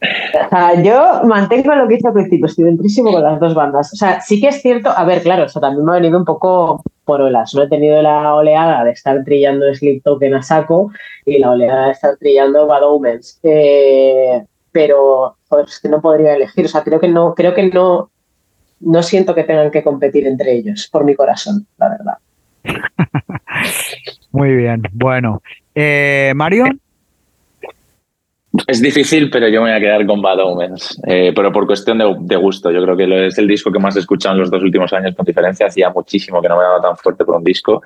Sea, 0.00 0.80
yo 0.82 1.22
mantengo 1.24 1.74
lo 1.74 1.88
que 1.88 1.94
hice 1.94 2.06
al 2.06 2.14
principio, 2.14 2.46
estoy 2.46 2.64
dentrísimo 2.66 3.12
con 3.12 3.22
las 3.22 3.40
dos 3.40 3.54
bandas. 3.54 3.92
O 3.92 3.96
sea, 3.96 4.20
sí 4.20 4.40
que 4.40 4.48
es 4.48 4.62
cierto, 4.62 4.90
a 4.90 5.04
ver, 5.04 5.22
claro, 5.22 5.44
eso 5.44 5.60
también 5.60 5.84
me 5.84 5.92
ha 5.92 5.94
venido 5.96 6.18
un 6.18 6.24
poco 6.24 6.82
por 7.04 7.20
olas. 7.20 7.54
No 7.54 7.62
he 7.62 7.68
tenido 7.68 8.00
la 8.00 8.34
oleada 8.34 8.84
de 8.84 8.92
estar 8.92 9.24
trillando 9.24 9.72
Sleep 9.74 10.02
Token 10.02 10.34
a 10.34 10.42
saco 10.42 10.92
y 11.24 11.38
la 11.38 11.50
oleada 11.50 11.86
de 11.86 11.92
estar 11.92 12.16
trillando 12.16 12.66
Bad 12.66 12.84
Omens. 12.84 13.40
Eh, 13.42 14.44
pero 14.70 15.36
joder, 15.48 15.66
es 15.66 15.80
que 15.80 15.88
no 15.88 16.00
podría 16.00 16.34
elegir. 16.34 16.66
O 16.66 16.68
sea, 16.68 16.82
creo 16.84 17.00
que 17.00 17.08
no, 17.08 17.34
creo 17.34 17.54
que 17.54 17.68
no, 17.68 18.10
no 18.80 19.02
siento 19.02 19.34
que 19.34 19.44
tengan 19.44 19.70
que 19.70 19.82
competir 19.82 20.26
entre 20.26 20.52
ellos, 20.52 20.88
por 20.92 21.04
mi 21.04 21.14
corazón, 21.14 21.66
la 21.78 21.88
verdad. 21.88 22.18
Muy 24.30 24.54
bien. 24.54 24.82
Bueno, 24.92 25.42
eh, 25.74 26.32
Mario. 26.36 26.66
Es 28.66 28.80
difícil, 28.80 29.30
pero 29.30 29.48
yo 29.48 29.62
me 29.62 29.70
voy 29.70 29.76
a 29.76 29.80
quedar 29.80 30.06
con 30.06 30.22
Bad 30.22 30.40
Omens. 30.40 31.00
Eh, 31.06 31.32
pero 31.34 31.52
por 31.52 31.66
cuestión 31.66 31.98
de, 31.98 32.16
de 32.20 32.36
gusto. 32.36 32.70
Yo 32.70 32.82
creo 32.82 32.96
que 32.96 33.26
es 33.26 33.38
el 33.38 33.46
disco 33.46 33.70
que 33.70 33.78
más 33.78 33.96
he 33.96 34.00
escuchado 34.00 34.34
en 34.34 34.40
los 34.40 34.50
dos 34.50 34.62
últimos 34.62 34.92
años, 34.92 35.14
con 35.14 35.26
diferencia. 35.26 35.66
Hacía 35.66 35.90
muchísimo 35.90 36.40
que 36.40 36.48
no 36.48 36.56
me 36.56 36.62
daba 36.62 36.80
tan 36.80 36.96
fuerte 36.96 37.24
por 37.24 37.36
un 37.36 37.44
disco. 37.44 37.82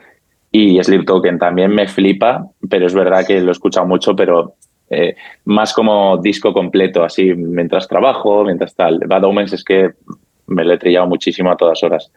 Y 0.50 0.82
Sleep 0.82 1.04
Token 1.04 1.38
también 1.38 1.74
me 1.74 1.88
flipa, 1.88 2.46
pero 2.68 2.86
es 2.86 2.94
verdad 2.94 3.26
que 3.26 3.40
lo 3.40 3.48
he 3.48 3.52
escuchado 3.52 3.86
mucho, 3.86 4.14
pero 4.14 4.54
eh, 4.90 5.16
más 5.46 5.72
como 5.72 6.18
disco 6.18 6.52
completo, 6.52 7.02
así 7.02 7.32
mientras 7.34 7.88
trabajo, 7.88 8.44
mientras 8.44 8.74
tal. 8.74 9.00
Bad 9.06 9.24
Omens 9.24 9.54
es 9.54 9.64
que 9.64 9.92
me 10.46 10.64
lo 10.64 10.74
he 10.74 10.78
trillado 10.78 11.06
muchísimo 11.06 11.50
a 11.50 11.56
todas 11.56 11.82
horas. 11.82 12.12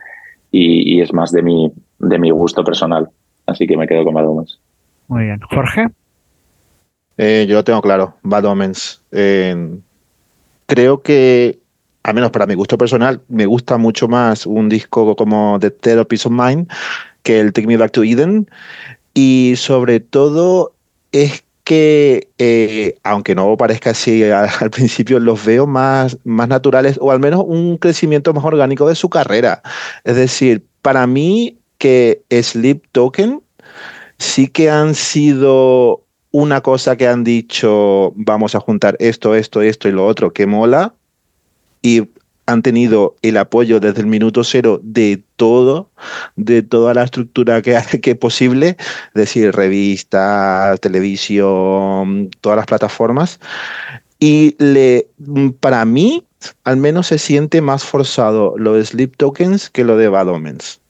Y, 0.51 0.97
y 0.97 1.01
es 1.01 1.13
más 1.13 1.31
de 1.31 1.41
mi, 1.41 1.71
de 1.99 2.19
mi 2.19 2.29
gusto 2.29 2.63
personal. 2.63 3.09
Así 3.47 3.65
que 3.65 3.77
me 3.77 3.87
quedo 3.87 4.03
con 4.03 4.13
Bad 4.13 4.27
Omens. 4.27 4.59
Muy 5.07 5.23
bien. 5.23 5.39
Jorge. 5.49 5.87
Eh, 7.17 7.45
yo 7.47 7.55
lo 7.55 7.63
tengo 7.63 7.81
claro, 7.81 8.15
Bad 8.23 8.45
Omens. 8.45 9.01
Eh, 9.11 9.77
creo 10.65 11.01
que, 11.01 11.59
al 12.03 12.13
menos 12.13 12.31
para 12.31 12.45
mi 12.45 12.55
gusto 12.55 12.77
personal, 12.77 13.21
me 13.29 13.45
gusta 13.45 13.77
mucho 13.77 14.07
más 14.07 14.45
un 14.45 14.69
disco 14.69 15.15
como 15.15 15.57
The 15.59 15.71
Peace 15.71 16.27
of 16.27 16.33
Mind 16.33 16.69
que 17.23 17.39
el 17.39 17.53
Take 17.53 17.67
Me 17.67 17.77
Back 17.77 17.91
to 17.91 18.03
Eden. 18.03 18.49
Y 19.13 19.53
sobre 19.57 19.99
todo 19.99 20.73
es 21.11 21.43
que, 21.63 22.29
eh, 22.37 22.97
aunque 23.03 23.33
no 23.33 23.57
parezca 23.57 23.91
así 23.91 24.23
al, 24.23 24.49
al 24.59 24.69
principio, 24.69 25.19
los 25.19 25.43
veo 25.43 25.65
más, 25.65 26.17
más 26.23 26.47
naturales 26.47 26.97
o 27.01 27.11
al 27.11 27.19
menos 27.19 27.43
un 27.45 27.77
crecimiento 27.77 28.33
más 28.33 28.43
orgánico 28.43 28.87
de 28.87 28.95
su 28.95 29.09
carrera. 29.09 29.63
Es 30.03 30.15
decir, 30.15 30.63
para 30.81 31.07
mí 31.07 31.57
que 31.77 32.21
Sleep 32.29 32.83
Token 32.91 33.41
sí 34.17 34.47
que 34.47 34.69
han 34.69 34.95
sido 34.95 36.04
una 36.35 36.59
cosa 36.59 36.97
que 36.97 37.07
han 37.07 37.23
dicho, 37.23 38.11
vamos 38.17 38.55
a 38.55 38.59
juntar 38.59 38.97
esto, 38.99 39.35
esto, 39.35 39.61
esto 39.61 39.87
y 39.87 39.93
lo 39.93 40.05
otro, 40.05 40.33
que 40.33 40.45
mola, 40.45 40.93
y 41.81 42.09
han 42.45 42.61
tenido 42.61 43.15
el 43.21 43.37
apoyo 43.37 43.79
desde 43.79 44.01
el 44.01 44.07
minuto 44.07 44.43
cero 44.43 44.81
de 44.83 45.23
todo, 45.37 45.91
de 46.35 46.61
toda 46.61 46.93
la 46.93 47.03
estructura 47.03 47.61
que, 47.61 47.79
que 48.01 48.11
es 48.11 48.17
posible, 48.17 48.75
es 48.79 49.13
decir, 49.13 49.55
revistas, 49.55 50.77
televisión, 50.81 52.29
todas 52.41 52.57
las 52.57 52.65
plataformas, 52.65 53.39
y 54.19 54.57
le, 54.61 55.07
para 55.61 55.85
mí, 55.85 56.25
al 56.65 56.75
menos 56.75 57.07
se 57.07 57.17
siente 57.17 57.61
más 57.61 57.85
forzado 57.85 58.55
lo 58.57 58.73
de 58.73 58.83
Sleep 58.83 59.15
Tokens 59.15 59.69
que 59.69 59.85
lo 59.85 59.95
de 59.95 60.09
Bad 60.09 60.27
Omens. 60.27 60.81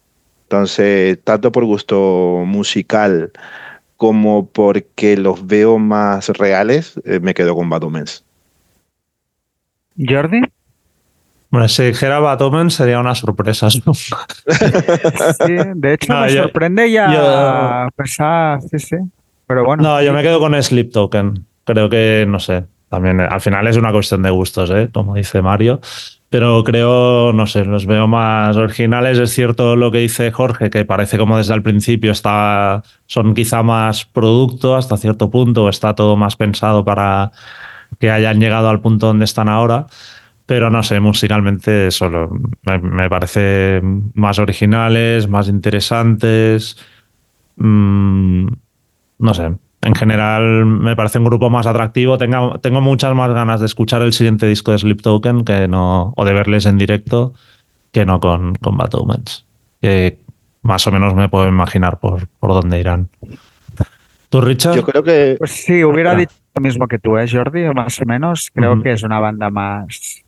Entonces, 0.45 1.19
tanto 1.23 1.51
por 1.51 1.65
gusto 1.65 2.41
musical 2.47 3.31
como 3.97 4.47
porque 4.49 5.15
los 5.17 5.45
veo 5.47 5.77
más 5.79 6.29
reales, 6.29 6.99
eh, 7.05 7.19
me 7.21 7.33
quedo 7.33 7.55
con 7.55 7.69
Bad 7.69 7.83
Omens. 7.83 8.23
Jordi. 9.97 10.41
Bueno, 11.49 11.67
si 11.69 11.83
dijera 11.83 12.19
Bad 12.19 12.41
Omens 12.41 12.73
sería 12.73 12.99
una 12.99 13.15
sorpresa. 13.15 13.67
¿no? 13.85 13.93
Sí, 15.45 15.53
de 15.75 15.93
hecho 15.93 16.13
No, 16.13 16.21
me 16.21 16.33
yo- 16.33 16.43
sorprende 16.43 16.91
ya 16.91 17.13
yo- 17.13 18.59
sí, 18.69 18.79
sí. 18.79 18.95
Pero 19.47 19.63
bueno. 19.63 19.83
No, 19.83 20.01
yo 20.01 20.11
me 20.11 20.21
quedo 20.23 20.39
con 20.39 20.61
Sleep 20.61 20.91
Token. 20.91 21.45
Creo 21.63 21.89
que, 21.89 22.25
no 22.27 22.39
sé, 22.39 22.65
también 22.89 23.19
eh, 23.21 23.27
al 23.29 23.39
final 23.41 23.67
es 23.67 23.77
una 23.77 23.91
cuestión 23.91 24.21
de 24.23 24.31
gustos, 24.31 24.69
¿eh? 24.71 24.89
como 24.91 25.15
dice 25.15 25.41
Mario. 25.41 25.79
Pero 26.29 26.63
creo, 26.63 27.31
no 27.33 27.47
sé, 27.47 27.65
los 27.65 27.85
veo 27.85 28.07
más 28.07 28.57
originales. 28.57 29.19
Es 29.19 29.31
cierto 29.31 29.75
lo 29.75 29.91
que 29.91 29.99
dice 29.99 30.31
Jorge, 30.31 30.69
que 30.69 30.85
parece 30.85 31.17
como 31.17 31.37
desde 31.37 31.53
el 31.53 31.61
principio 31.61 32.11
está, 32.11 32.83
son 33.05 33.33
quizá 33.33 33.63
más 33.63 34.05
producto 34.05 34.75
hasta 34.75 34.97
cierto 34.97 35.29
punto, 35.29 35.69
está 35.69 35.95
todo 35.95 36.17
más 36.17 36.35
pensado 36.35 36.83
para 36.83 37.31
que 37.99 38.11
hayan 38.11 38.39
llegado 38.39 38.69
al 38.69 38.81
punto 38.81 39.07
donde 39.07 39.25
están 39.25 39.49
ahora. 39.49 39.87
Pero 40.45 40.69
no 40.69 40.83
sé, 40.83 40.99
musicalmente 40.99 41.89
solo 41.91 42.29
me, 42.63 42.79
me 42.79 43.09
parece 43.09 43.81
más 44.13 44.37
originales, 44.39 45.27
más 45.27 45.47
interesantes. 45.47 46.77
Mm, 47.57 48.47
no 49.19 49.33
sé. 49.33 49.53
En 49.85 49.93
general 49.95 50.65
me 50.65 50.95
parece 50.95 51.19
un 51.19 51.25
grupo 51.25 51.49
más 51.49 51.67
atractivo. 51.67 52.17
Tenga- 52.17 52.57
tengo 52.59 52.81
muchas 52.81 53.13
más 53.15 53.31
ganas 53.33 53.59
de 53.59 53.67
escuchar 53.67 54.01
el 54.01 54.13
siguiente 54.13 54.47
disco 54.47 54.71
de 54.71 54.79
Sleep 54.79 55.01
Token 55.01 55.45
que 55.45 55.67
no, 55.67 56.11
o 56.17 56.25
de 56.25 56.33
verles 56.33 56.65
en 56.65 56.77
directo 56.79 57.33
que 57.91 58.03
no 58.05 58.19
con, 58.19 58.55
con 58.55 58.75
Bad 58.77 58.95
Omens. 58.95 59.45
Que 59.79 60.17
más 60.63 60.85
o 60.87 60.91
menos 60.91 61.13
me 61.13 61.29
puedo 61.29 61.47
imaginar 61.47 61.99
por, 61.99 62.27
por 62.39 62.49
dónde 62.49 62.79
irán. 62.79 63.09
¿Tú, 64.29 64.41
Richard? 64.41 64.75
Yo 64.75 64.83
creo 64.83 65.03
que 65.03 65.35
Pues 65.37 65.51
sí, 65.51 65.83
hubiera 65.83 66.11
Ah. 66.11 66.15
dicho 66.15 66.33
lo 66.55 66.61
mismo 66.61 66.87
que 66.87 66.97
tú, 66.99 67.17
¿eh, 67.17 67.27
Jordi? 67.31 67.65
Más 67.73 68.01
o 68.01 68.05
menos. 68.05 68.49
Creo 68.53 68.81
que 68.81 68.91
es 68.93 69.03
una 69.03 69.19
banda 69.19 69.49
más. 69.51 70.23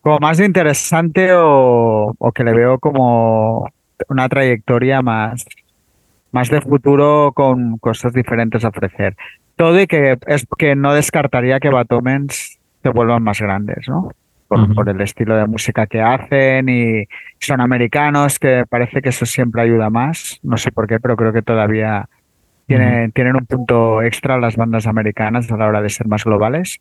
Como 0.00 0.18
más 0.18 0.40
interesante 0.40 1.32
o, 1.32 2.12
o 2.18 2.32
que 2.32 2.42
le 2.44 2.52
veo 2.52 2.78
como 2.80 3.70
una 4.08 4.28
trayectoria 4.28 5.00
más, 5.00 5.44
más 6.34 6.50
de 6.50 6.60
futuro 6.60 7.32
con 7.32 7.78
cosas 7.78 8.12
diferentes 8.12 8.64
a 8.64 8.68
ofrecer. 8.68 9.16
Todo 9.56 9.80
y 9.80 9.86
que 9.86 10.18
es 10.26 10.44
que 10.58 10.74
no 10.74 10.92
descartaría 10.92 11.60
que 11.60 11.70
Batomens 11.70 12.58
se 12.82 12.88
vuelvan 12.90 13.22
más 13.22 13.40
grandes, 13.40 13.88
¿no? 13.88 14.10
por, 14.48 14.60
Ujú. 14.60 14.74
por 14.74 14.88
el 14.88 15.00
estilo 15.00 15.36
de 15.36 15.46
música 15.46 15.86
que 15.86 16.02
hacen 16.02 16.68
y 16.68 17.06
son 17.38 17.60
americanos, 17.60 18.40
que 18.40 18.64
parece 18.68 19.00
que 19.00 19.10
eso 19.10 19.26
siempre 19.26 19.62
ayuda 19.62 19.90
más. 19.90 20.40
No 20.42 20.56
sé 20.56 20.72
por 20.72 20.88
qué, 20.88 20.98
pero 20.98 21.16
creo 21.16 21.32
que 21.32 21.42
todavía 21.42 22.08
tienen, 22.66 23.12
tienen 23.12 23.36
un 23.36 23.46
punto 23.46 24.02
extra 24.02 24.36
las 24.38 24.56
bandas 24.56 24.88
americanas 24.88 25.50
a 25.52 25.56
la 25.56 25.68
hora 25.68 25.82
de 25.82 25.88
ser 25.88 26.08
más 26.08 26.24
globales. 26.24 26.80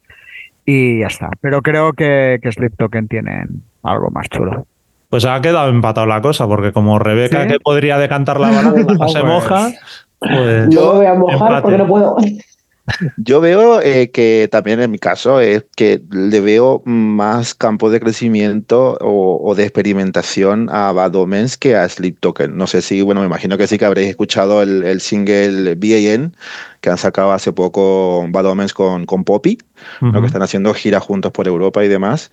Y 0.65 1.01
ya 1.01 1.07
está. 1.07 1.30
Pero 1.41 1.61
creo 1.61 1.93
que, 1.93 2.39
que 2.41 2.51
Sleep 2.51 2.75
Token 2.75 3.07
tienen 3.07 3.63
algo 3.84 4.09
más 4.09 4.30
chulo. 4.30 4.65
Pues 5.14 5.26
ha 5.26 5.40
quedado 5.41 5.69
empatado 5.69 6.07
la 6.07 6.22
cosa, 6.23 6.48
porque 6.48 6.73
como 6.73 6.98
Rebeca 6.98 7.44
¿Sí? 7.44 7.48
que 7.49 7.60
podría 7.60 7.99
decantar 7.99 8.40
la 8.40 8.49
balada 8.49 8.72
no 8.99 9.07
se 9.10 9.19
Pues- 9.19 9.23
moja, 9.23 9.72
pues 10.18 10.69
Yo 10.69 10.94
me 10.94 10.98
voy 10.98 11.06
a 11.06 11.14
mojar 11.14 11.35
empate. 11.49 11.61
porque 11.61 11.77
no 11.77 11.85
puedo. 11.88 12.18
Yo 13.18 13.40
veo 13.40 13.80
eh, 13.80 14.10
que 14.10 14.49
también 14.52 14.81
en 14.81 14.90
mi 14.90 14.98
caso 14.98 15.40
es 15.40 15.65
que 15.76 16.02
le 16.10 16.41
veo 16.41 16.81
más 16.85 17.53
campo 17.53 17.91
de 17.91 17.99
crecimiento 17.99 18.98
o, 19.02 19.40
o 19.48 19.53
de 19.53 19.61
experimentación 19.65 20.68
a 20.72 20.91
Bad 20.94 21.15
Omens 21.15 21.57
que 21.57 21.76
a 21.76 21.88
Sleep 21.88 22.19
Token. 22.19 22.57
No 22.57 22.65
sé 22.65 22.81
si, 22.81 23.03
bueno, 23.03 23.22
me 23.22 23.27
imagino 23.27 23.56
que 23.56 23.68
sí 23.68 23.77
que 23.77 23.85
habréis 23.85 24.10
escuchado 24.10 24.64
el, 24.64 24.81
el 24.84 24.99
single 24.99 25.76
BAN 25.76 26.35
que 26.81 26.90
han 26.90 26.98
sacado 26.98 27.34
hace 27.34 27.53
poco 27.53 28.26
Bad 28.30 28.48
Omens 28.48 28.73
con, 28.73 29.06
con 29.06 29.23
Poppy, 29.26 29.60
¿no? 30.02 30.10
Ujú. 30.10 30.22
que 30.22 30.26
están 30.27 30.41
haciendo 30.41 30.73
giras 30.73 31.03
juntos 31.03 31.31
por 31.31 31.48
Europa 31.48 31.85
y 31.85 31.88
demás. 31.88 32.31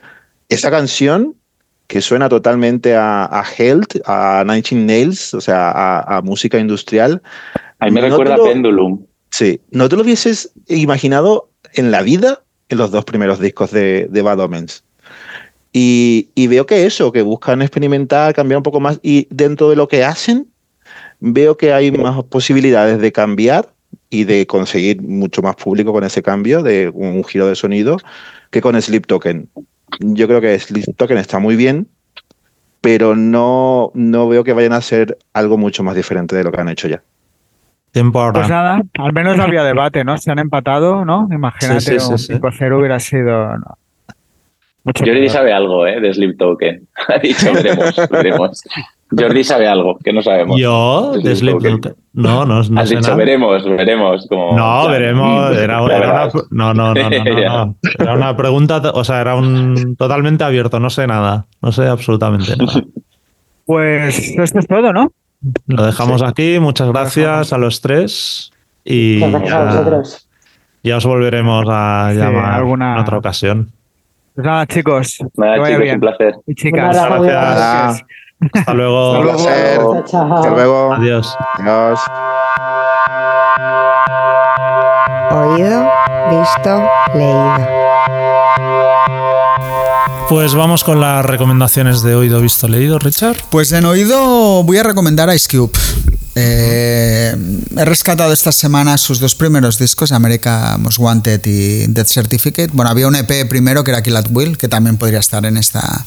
Esa 0.48 0.70
canción 0.70 1.34
que 1.90 2.00
suena 2.00 2.28
totalmente 2.28 2.94
a, 2.94 3.24
a 3.24 3.44
Health, 3.58 3.96
a 4.06 4.44
19 4.46 4.86
Nails, 4.86 5.34
o 5.34 5.40
sea, 5.40 5.72
a, 5.72 6.18
a 6.18 6.22
música 6.22 6.56
industrial. 6.56 7.20
A 7.80 7.86
mí 7.86 7.90
me 7.90 8.02
No 8.02 8.10
recuerda 8.10 8.36
lo- 8.36 8.46
a 8.46 8.48
Pendulum. 8.48 9.04
Sí, 9.30 9.60
¿no 9.72 9.88
te 9.88 9.96
lo 9.96 10.02
hubieses 10.02 10.52
imaginado 10.68 11.50
en 11.74 11.90
la 11.90 12.02
vida 12.02 12.44
en 12.68 12.78
los 12.78 12.92
dos 12.92 13.04
primeros 13.04 13.40
discos 13.40 13.72
de, 13.72 14.06
de 14.08 14.22
Bad 14.22 14.38
Omens? 14.38 14.84
Y, 15.72 16.28
y 16.36 16.46
veo 16.46 16.64
que 16.64 16.86
eso, 16.86 17.10
que 17.10 17.22
buscan 17.22 17.60
experimentar, 17.60 18.34
cambiar 18.34 18.58
un 18.58 18.62
poco 18.62 18.78
más, 18.78 19.00
y 19.02 19.26
dentro 19.30 19.68
de 19.68 19.74
lo 19.74 19.88
que 19.88 20.04
hacen, 20.04 20.46
veo 21.18 21.56
que 21.56 21.72
hay 21.72 21.90
más 21.90 22.22
posibilidades 22.22 23.00
de 23.00 23.10
cambiar 23.10 23.68
y 24.10 24.22
de 24.24 24.46
conseguir 24.46 25.02
mucho 25.02 25.42
más 25.42 25.56
público 25.56 25.92
con 25.92 26.04
ese 26.04 26.22
cambio 26.22 26.62
de 26.62 26.88
un, 26.94 27.08
un 27.16 27.24
giro 27.24 27.48
de 27.48 27.56
sonido 27.56 27.96
que 28.52 28.60
con 28.60 28.80
Sleep 28.80 29.06
Token. 29.08 29.48
Yo 29.98 30.26
creo 30.28 30.40
que 30.40 30.58
Sleep 30.58 30.96
Token 30.96 31.18
está 31.18 31.38
muy 31.38 31.56
bien, 31.56 31.88
pero 32.80 33.14
no, 33.16 33.90
no 33.94 34.28
veo 34.28 34.44
que 34.44 34.52
vayan 34.52 34.72
a 34.72 34.76
hacer 34.76 35.18
algo 35.32 35.58
mucho 35.58 35.82
más 35.82 35.94
diferente 35.96 36.36
de 36.36 36.44
lo 36.44 36.52
que 36.52 36.60
han 36.60 36.68
hecho 36.68 36.88
ya. 36.88 37.02
Tiempo 37.92 38.20
ahora. 38.20 38.40
Pues 38.40 38.48
nada, 38.48 38.82
al 38.98 39.12
menos 39.12 39.36
no 39.36 39.42
había 39.42 39.64
debate, 39.64 40.04
¿no? 40.04 40.16
Se 40.16 40.30
han 40.30 40.38
empatado, 40.38 41.04
¿no? 41.04 41.28
Imagínate, 41.32 41.80
Sí, 41.80 41.98
sí, 41.98 42.00
sí, 42.00 42.12
un 42.12 42.18
sí. 42.18 42.32
5-0 42.34 42.78
hubiera 42.78 43.00
sido 43.00 43.56
no, 43.58 43.78
mucho 44.84 45.04
Jordi 45.04 45.20
peor. 45.20 45.30
sabe 45.30 45.52
algo, 45.52 45.86
¿eh? 45.86 46.00
De 46.00 46.14
Sleep 46.14 46.38
Token. 46.38 46.86
Ha 47.08 47.18
dicho, 47.18 47.52
veremos, 47.52 47.96
veremos. 48.10 48.62
Jordi 49.18 49.42
sabe 49.44 49.66
algo 49.68 49.98
que 50.02 50.12
no 50.12 50.22
sabemos. 50.22 50.58
Yo, 50.60 51.12
de 51.22 51.34
Sleep. 51.34 51.58
No, 52.12 52.44
no, 52.46 52.62
no 52.62 52.80
Has 52.80 52.88
sé 52.88 52.94
dicho, 52.96 53.08
nada. 53.08 53.16
veremos, 53.16 53.64
veremos. 53.64 54.26
Como, 54.28 54.56
No, 54.56 54.88
veremos. 54.88 55.56
Era, 55.56 55.82
una, 55.82 55.98
no, 56.50 56.74
no, 56.74 56.94
no, 56.94 56.94
no, 56.94 57.10
no, 57.10 57.40
Ya. 57.40 57.48
no. 57.48 57.76
Era 57.98 58.14
una 58.14 58.36
pregunta, 58.36 58.80
o 58.94 59.02
sea, 59.04 59.20
era 59.20 59.34
un 59.34 59.96
totalmente 59.96 60.44
abierto. 60.44 60.78
No 60.80 60.90
sé 60.90 61.06
nada. 61.06 61.46
No 61.60 61.72
sé 61.72 61.86
absolutamente 61.88 62.56
nada. 62.56 62.82
Pues 63.66 64.30
esto 64.36 64.58
es 64.58 64.66
todo, 64.66 64.92
¿no? 64.92 65.12
Lo 65.66 65.86
dejamos 65.86 66.22
aquí. 66.22 66.58
Muchas 66.60 66.88
gracias 66.88 67.52
a 67.52 67.58
los 67.58 67.80
tres. 67.80 68.52
Y 68.84 69.18
Muchas 69.20 69.40
gracias 69.42 69.52
a 69.52 69.64
ya, 69.64 69.64
vosotros. 69.80 70.28
ya 70.82 70.96
os 70.96 71.06
volveremos 71.06 71.66
a 71.68 72.08
Sí, 72.12 72.18
llamar 72.18 72.52
alguna- 72.54 72.94
en 72.94 72.98
otra 73.00 73.18
ocasión. 73.18 73.70
Pues 74.34 74.46
nada, 74.46 74.66
chicos, 74.66 75.18
Nada, 75.36 75.54
que 75.54 75.60
vaya 75.60 75.74
chicos, 75.74 75.82
bien. 75.82 75.94
un 75.96 76.00
placer. 76.00 76.34
Y 76.46 76.54
chicas, 76.54 76.94
Un 76.96 77.00
abrazo 77.02 77.18
muy 77.18 77.28
Gracias. 77.28 78.02
Hasta 78.54 78.74
luego. 78.74 79.12
Hasta 79.14 79.18
Un 79.20 79.24
luego. 79.26 79.42
placer. 79.44 79.78
Chao, 79.78 80.04
chao. 80.06 80.34
Hasta 80.36 80.50
luego. 80.50 80.94
Adiós. 80.94 81.36
Adiós. 81.58 82.00
Oído, 85.32 85.88
visto, 86.30 86.82
leído. 87.14 87.54
Pues 90.28 90.54
vamos 90.54 90.84
con 90.84 91.00
las 91.00 91.24
recomendaciones 91.24 92.02
de 92.02 92.14
oído, 92.14 92.40
visto, 92.40 92.68
leído, 92.68 92.98
Richard. 92.98 93.36
Pues 93.50 93.72
en 93.72 93.84
oído 93.84 94.62
voy 94.62 94.78
a 94.78 94.82
recomendar 94.84 95.32
Ice 95.34 95.48
Cube. 95.56 95.72
Eh, 96.34 97.34
he 97.76 97.84
rescatado 97.84 98.32
esta 98.32 98.52
semana 98.52 98.96
sus 98.98 99.18
dos 99.18 99.34
primeros 99.34 99.78
discos, 99.78 100.12
America 100.12 100.76
Most 100.78 100.98
Wanted 100.98 101.40
y 101.44 101.86
Death 101.88 102.08
Certificate. 102.08 102.70
Bueno, 102.72 102.90
había 102.90 103.08
un 103.08 103.16
EP 103.16 103.48
primero 103.48 103.82
que 103.84 103.90
era 103.90 104.02
Kill 104.02 104.16
at 104.16 104.26
Will, 104.30 104.56
que 104.56 104.68
también 104.68 104.96
podría 104.96 105.18
estar 105.18 105.44
en 105.44 105.56
esta 105.56 106.04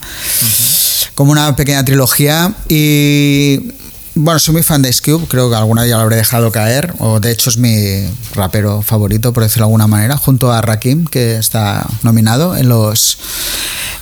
como 1.16 1.32
una 1.32 1.56
pequeña 1.56 1.84
trilogía. 1.84 2.54
Y 2.70 3.74
bueno, 4.16 4.40
soy 4.40 4.54
muy 4.54 4.64
fan 4.64 4.82
de 4.82 4.90
Ice 4.90 5.02
creo 5.02 5.50
que 5.50 5.56
alguna 5.56 5.88
ya 5.88 5.96
lo 5.96 6.04
habré 6.04 6.18
dejado 6.18 6.52
caer, 6.52 6.94
o 7.00 7.20
de 7.20 7.32
hecho 7.32 7.50
es 7.50 7.58
mi 7.58 8.08
rapero 8.36 8.82
favorito, 8.82 9.34
por 9.34 9.44
decirlo 9.44 9.66
de 9.66 9.70
alguna 9.70 9.88
manera, 9.88 10.18
junto 10.18 10.52
a 10.52 10.62
Rakim, 10.62 11.06
que 11.06 11.38
está 11.38 11.86
nominado 12.04 12.56
en 12.56 12.70
los 12.70 13.18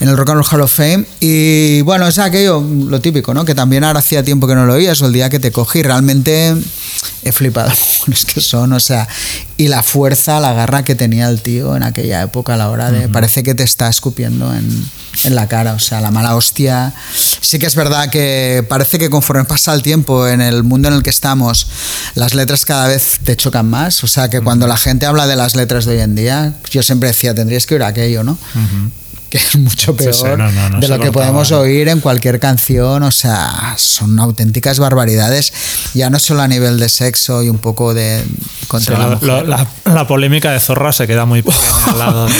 en 0.02 0.10
el 0.10 0.18
Rock 0.18 0.30
and 0.30 0.38
Roll 0.38 0.48
Hall 0.52 0.62
of 0.62 0.74
Fame. 0.74 1.06
Y 1.20 1.82
bueno, 1.82 2.08
es 2.08 2.18
aquello, 2.18 2.60
lo 2.62 3.00
típico, 3.00 3.34
¿no? 3.34 3.46
Que 3.46 3.54
también 3.54 3.84
ahora 3.84 4.00
hacía 4.00 4.24
tiempo 4.24 4.48
que 4.48 4.56
no 4.56 4.66
lo 4.66 4.74
oías, 4.74 5.02
o 5.02 5.06
el 5.06 5.14
día 5.14 5.30
que 5.30 5.40
te 5.40 5.52
cogí, 5.52 5.84
realmente 5.84 6.56
he 7.24 7.32
flipado 7.32 7.72
los 8.08 8.26
que 8.26 8.42
son, 8.42 8.74
o 8.74 8.80
sea, 8.80 9.08
y 9.62 9.68
la 9.68 9.84
fuerza, 9.84 10.40
la 10.40 10.54
garra 10.54 10.84
que 10.84 10.96
tenía 10.96 11.30
el 11.30 11.44
tío 11.44 11.76
en 11.76 11.84
aquella 11.84 12.24
época 12.24 12.56
a 12.56 12.58
la 12.58 12.72
hora 12.72 12.90
de. 12.92 13.08
Parece 13.10 13.44
que 13.44 13.54
te 13.54 13.62
está 13.62 13.90
escupiendo 13.90 14.52
en, 14.56 14.90
en 15.24 15.36
la 15.36 15.48
cara, 15.48 15.74
o 15.74 15.80
sea, 15.80 16.02
la 16.02 16.10
mala 16.10 16.36
hostia. 16.36 16.96
Sí 17.14 17.60
que 17.60 17.68
es 17.68 17.76
verdad 17.76 18.10
que 18.10 18.66
parece 18.68 18.98
que 18.98 19.12
conforme 19.12 19.46
pasa 19.46 19.72
el 19.76 19.84
tiempo 19.84 20.28
en 20.28 20.42
el 20.42 20.64
mundo 20.64 20.88
en 20.88 20.96
el 20.96 21.04
que 21.04 21.12
estamos, 21.12 21.68
las 22.16 22.34
letras 22.34 22.66
cada 22.66 22.88
vez 22.88 23.20
te 23.24 23.38
chocan 23.38 23.70
más, 23.70 24.04
o 24.04 24.08
sea, 24.08 24.32
que 24.32 24.42
cuando 24.42 24.66
la 24.66 24.78
gente 24.78 25.06
habla 25.06 25.28
de 25.28 25.36
las 25.36 25.56
letras 25.56 25.86
de 25.86 25.92
hoy 25.94 26.02
en 26.02 26.16
día, 26.16 26.56
yo 26.72 26.82
siempre 26.82 27.10
decía, 27.10 27.36
tendrías 27.36 27.68
que 27.68 27.76
oír 27.76 27.84
aquello, 27.84 28.24
¿no? 28.24 28.40
Que 29.32 29.38
es 29.40 29.56
mucho 29.58 29.94
Sí, 29.94 29.98
peor 29.98 30.14
sí, 30.14 30.24
no, 30.38 30.52
no, 30.52 30.70
no 30.70 30.80
de 30.80 30.88
lo 30.90 31.00
que 31.00 31.12
podemos 31.12 31.50
¿no? 31.50 31.60
oír 31.62 31.88
en 31.88 32.02
cualquier 32.02 32.40
canción, 32.40 33.02
o 33.02 33.12
sea, 33.12 33.74
son 33.78 34.20
auténticas 34.20 34.78
barbaridades, 34.78 35.52
ya 35.96 36.10
no 36.12 36.20
solo 36.20 36.42
a 36.44 36.48
nivel 36.48 36.78
de 36.80 36.90
sexo 36.90 37.42
y 37.42 37.50
un 37.50 37.58
poco 37.58 37.94
de 37.94 38.24
contra 38.68 38.98
la 39.00 39.08
mujer. 39.08 39.24
lo- 39.28 39.44
la, 39.44 39.66
la 39.86 40.06
polémica 40.06 40.52
de 40.52 40.60
Zorra 40.60 40.92
se 40.94 41.08
queda 41.08 41.26
muy 41.26 41.42
pequeña 41.42 41.86
al 41.88 41.98
lado. 42.00 42.26
de- 42.28 42.34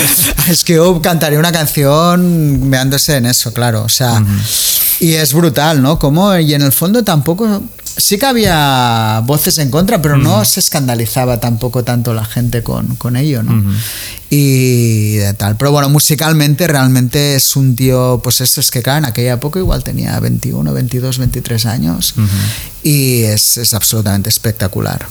Es 0.52 0.62
que 0.64 0.74
yo 0.74 1.00
cantaría 1.02 1.38
una 1.38 1.50
canción 1.52 2.70
veándose 2.70 3.16
en 3.16 3.26
eso, 3.26 3.52
claro. 3.52 3.82
O 3.84 3.88
sea, 3.88 4.22
y 5.00 5.14
es 5.14 5.32
brutal, 5.32 5.80
¿no? 5.82 5.98
Como, 5.98 6.36
y 6.36 6.52
en 6.54 6.62
el 6.62 6.72
fondo 6.72 7.02
tampoco. 7.02 7.62
Sí 7.96 8.18
que 8.18 8.26
había 8.26 9.22
voces 9.26 9.58
en 9.58 9.70
contra, 9.70 10.00
pero 10.00 10.16
no 10.16 10.44
se 10.44 10.60
escandalizaba 10.60 11.40
tampoco 11.40 11.84
tanto 11.84 12.14
la 12.14 12.24
gente 12.24 12.62
con, 12.62 12.96
con 12.96 13.16
ello, 13.16 13.42
¿no? 13.42 13.62
Y 14.30 15.16
de 15.16 15.34
tal. 15.34 15.56
Pero 15.56 15.72
bueno, 15.72 15.90
musicalmente 15.90 16.66
realmente 16.66 17.34
es 17.34 17.54
un 17.54 17.76
tío, 17.76 18.20
pues 18.22 18.40
eso 18.40 18.60
es 18.60 18.70
que 18.70 18.82
claro, 18.82 18.98
en 18.98 19.04
aquella 19.04 19.34
época 19.34 19.58
igual 19.58 19.84
tenía 19.84 20.18
21, 20.20 20.72
22, 20.72 21.18
23 21.18 21.66
años 21.66 22.14
y 22.82 23.22
es, 23.22 23.58
es 23.58 23.74
absolutamente 23.74 24.30
espectacular. 24.30 25.06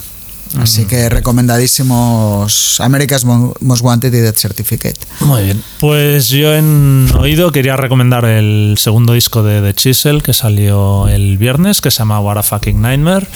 Así 0.60 0.86
que 0.86 1.08
recomendadísimos 1.10 2.80
America's 2.82 3.26
Mo- 3.26 3.54
Most 3.62 3.84
Wanted 3.84 4.14
y 4.14 4.18
Death 4.20 4.38
Certificate. 4.38 5.00
Muy 5.22 5.44
bien. 5.44 5.64
Pues 5.80 6.30
yo 6.30 6.54
en 6.56 7.08
oído 7.18 7.52
quería 7.52 7.78
recomendar 7.78 8.26
el 8.26 8.76
segundo 8.78 9.14
disco 9.14 9.44
de 9.44 9.62
The 9.62 9.74
Chisel 9.74 10.24
que 10.24 10.34
salió 10.34 11.08
el 11.08 11.38
viernes, 11.38 11.82
que 11.82 11.92
se 11.92 12.00
llama 12.00 12.20
What 12.20 12.38
a 12.38 12.44
Fucking 12.44 12.82
Nightmare, 12.82 13.28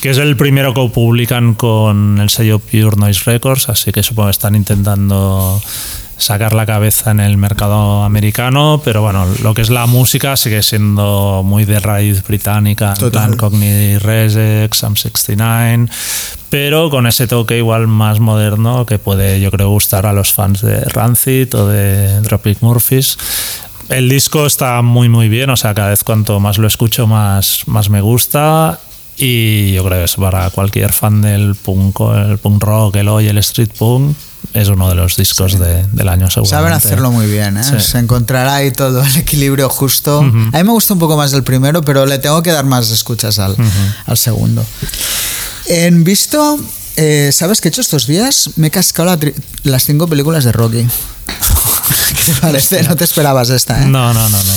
que 0.00 0.10
es 0.10 0.18
el 0.18 0.36
primero 0.36 0.72
que 0.74 0.88
publican 0.88 1.54
con 1.54 2.18
el 2.18 2.30
sello 2.30 2.58
Pure 2.58 2.96
Noise 2.96 3.22
Records, 3.26 3.68
así 3.68 3.92
que 3.92 4.02
supongo 4.02 4.28
que 4.28 4.32
están 4.32 4.54
intentando 4.54 5.60
sacar 6.22 6.54
la 6.54 6.66
cabeza 6.66 7.10
en 7.10 7.20
el 7.20 7.36
mercado 7.36 8.02
americano, 8.04 8.80
pero 8.84 9.02
bueno, 9.02 9.26
lo 9.42 9.54
que 9.54 9.62
es 9.62 9.70
la 9.70 9.86
música 9.86 10.36
sigue 10.36 10.62
siendo 10.62 11.42
muy 11.44 11.64
de 11.64 11.80
raíz 11.80 12.22
británica, 12.22 12.94
Total. 12.94 13.36
Cockney 13.36 13.98
Reject, 13.98 14.74
Sam 14.74 14.96
69, 14.96 15.88
pero 16.48 16.90
con 16.90 17.06
ese 17.06 17.26
toque 17.26 17.58
igual 17.58 17.88
más 17.88 18.20
moderno 18.20 18.86
que 18.86 18.98
puede, 18.98 19.40
yo 19.40 19.50
creo, 19.50 19.70
gustar 19.70 20.06
a 20.06 20.12
los 20.12 20.32
fans 20.32 20.62
de 20.62 20.84
Rancid 20.84 21.54
o 21.54 21.66
de 21.66 22.20
Dropkick 22.20 22.62
Murphys. 22.62 23.18
El 23.88 24.08
disco 24.08 24.46
está 24.46 24.80
muy 24.82 25.08
muy 25.08 25.28
bien, 25.28 25.50
o 25.50 25.56
sea, 25.56 25.74
cada 25.74 25.90
vez 25.90 26.04
cuanto 26.04 26.40
más 26.40 26.58
lo 26.58 26.66
escucho 26.66 27.06
más, 27.06 27.66
más 27.66 27.90
me 27.90 28.00
gusta 28.00 28.78
y 29.16 29.72
yo 29.72 29.84
creo 29.84 29.98
que 29.98 30.04
es 30.04 30.14
para 30.16 30.48
cualquier 30.50 30.92
fan 30.92 31.20
del 31.20 31.54
punk, 31.54 32.00
el 32.00 32.38
punk 32.38 32.62
rock, 32.62 32.96
el 32.96 33.08
hoy, 33.08 33.28
el 33.28 33.38
street 33.38 33.70
punk, 33.78 34.16
es 34.54 34.68
uno 34.68 34.88
de 34.88 34.94
los 34.94 35.16
discos 35.16 35.58
de- 35.58 35.86
del 35.92 36.08
año 36.08 36.28
seguramente. 36.30 36.48
Saben 36.50 36.72
hacerlo 36.72 37.10
muy 37.10 37.26
bien, 37.26 37.56
¿eh? 37.56 37.64
Sí. 37.64 37.80
se 37.80 37.98
encontrará 37.98 38.56
ahí 38.56 38.70
todo 38.70 39.02
el 39.02 39.16
equilibrio 39.16 39.68
justo. 39.68 40.20
A 40.20 40.22
mí 40.22 40.64
me 40.64 40.72
gusta 40.72 40.92
un 40.94 41.00
poco 41.00 41.16
más 41.16 41.32
el 41.32 41.42
primero, 41.42 41.82
pero 41.82 42.06
le 42.06 42.18
tengo 42.18 42.42
que 42.42 42.52
dar 42.52 42.64
más 42.64 42.90
escuchas 42.90 43.38
al, 43.38 43.56
al 44.06 44.18
segundo. 44.18 44.64
En 45.66 46.04
visto, 46.04 46.58
eh, 46.96 47.30
¿sabes 47.32 47.60
qué 47.60 47.68
he 47.68 47.70
hecho 47.70 47.80
estos 47.80 48.06
días? 48.06 48.50
Me 48.56 48.66
he 48.66 48.70
cascado 48.70 49.08
la 49.16 49.18
las 49.62 49.84
cinco 49.84 50.06
películas 50.08 50.44
de 50.44 50.52
Rocky. 50.52 50.86
¿Qué 52.16 52.32
te 52.32 52.34
parece? 52.40 52.82
No 52.82 52.96
te 52.96 53.04
esperabas 53.04 53.48
esta, 53.50 53.82
¿eh? 53.82 53.86
No, 53.86 54.12
no, 54.12 54.28
no, 54.28 54.42
no. 54.42 54.52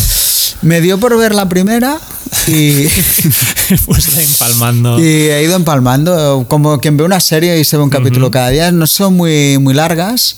Me 0.61 0.81
dio 0.81 0.99
por 0.99 1.17
ver 1.17 1.35
la 1.35 1.47
primera 1.49 1.99
y, 2.47 2.87
pues 3.85 4.17
empalmando. 4.17 4.99
y 4.99 5.03
he 5.03 5.43
ido 5.43 5.55
empalmando. 5.55 6.45
Como 6.47 6.79
quien 6.79 6.97
ve 6.97 7.03
una 7.03 7.19
serie 7.19 7.59
y 7.59 7.63
se 7.63 7.77
ve 7.77 7.83
un 7.83 7.89
capítulo 7.89 8.31
cada 8.31 8.49
día, 8.49 8.71
no 8.71 8.87
son 8.87 9.15
muy, 9.15 9.57
muy 9.59 9.73
largas. 9.73 10.35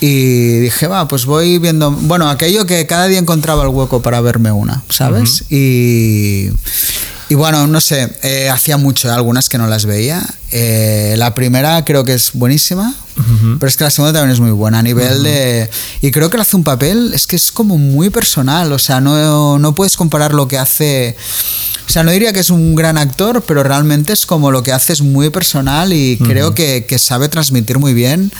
Y 0.00 0.58
dije, 0.58 0.86
va, 0.86 1.08
pues 1.08 1.24
voy 1.24 1.58
viendo. 1.58 1.90
Bueno, 1.90 2.28
aquello 2.28 2.66
que 2.66 2.86
cada 2.86 3.06
día 3.06 3.18
encontraba 3.18 3.62
el 3.62 3.70
hueco 3.70 4.02
para 4.02 4.20
verme 4.20 4.52
una, 4.52 4.82
¿sabes? 4.90 5.44
Y. 5.50 6.50
Y 7.28 7.34
bueno, 7.34 7.66
no 7.66 7.80
sé, 7.80 8.08
eh, 8.22 8.48
hacía 8.48 8.76
mucho, 8.76 9.12
algunas 9.12 9.48
que 9.48 9.58
no 9.58 9.66
las 9.66 9.84
veía. 9.84 10.24
Eh, 10.52 11.14
la 11.18 11.34
primera 11.34 11.84
creo 11.84 12.04
que 12.04 12.14
es 12.14 12.30
buenísima, 12.34 12.94
pero 13.58 13.66
es 13.66 13.76
que 13.76 13.84
la 13.84 13.90
segunda 13.90 14.12
también 14.12 14.32
es 14.32 14.40
muy 14.40 14.52
buena 14.52 14.78
a 14.78 14.82
nivel 14.82 15.24
de... 15.24 15.68
Y 16.02 16.12
creo 16.12 16.30
que 16.30 16.36
le 16.36 16.42
hace 16.42 16.54
un 16.54 16.62
papel, 16.62 17.12
es 17.14 17.26
que 17.26 17.34
es 17.34 17.50
como 17.50 17.78
muy 17.78 18.10
personal, 18.10 18.72
o 18.72 18.78
sea, 18.78 19.00
no, 19.00 19.58
no 19.58 19.74
puedes 19.74 19.96
comparar 19.96 20.34
lo 20.34 20.46
que 20.46 20.58
hace... 20.58 21.16
O 21.88 21.90
sea, 21.90 22.02
no 22.02 22.10
diría 22.10 22.32
que 22.32 22.40
es 22.40 22.50
un 22.50 22.74
gran 22.74 22.98
actor, 22.98 23.42
pero 23.46 23.62
realmente 23.62 24.12
es 24.12 24.26
como 24.26 24.50
lo 24.50 24.62
que 24.62 24.72
hace 24.72 24.92
es 24.92 25.02
muy 25.02 25.30
personal 25.30 25.92
y 25.92 26.18
creo 26.18 26.52
que, 26.54 26.84
que 26.84 26.98
sabe 26.98 27.28
transmitir 27.28 27.78
muy 27.78 27.94
bien 27.94 28.32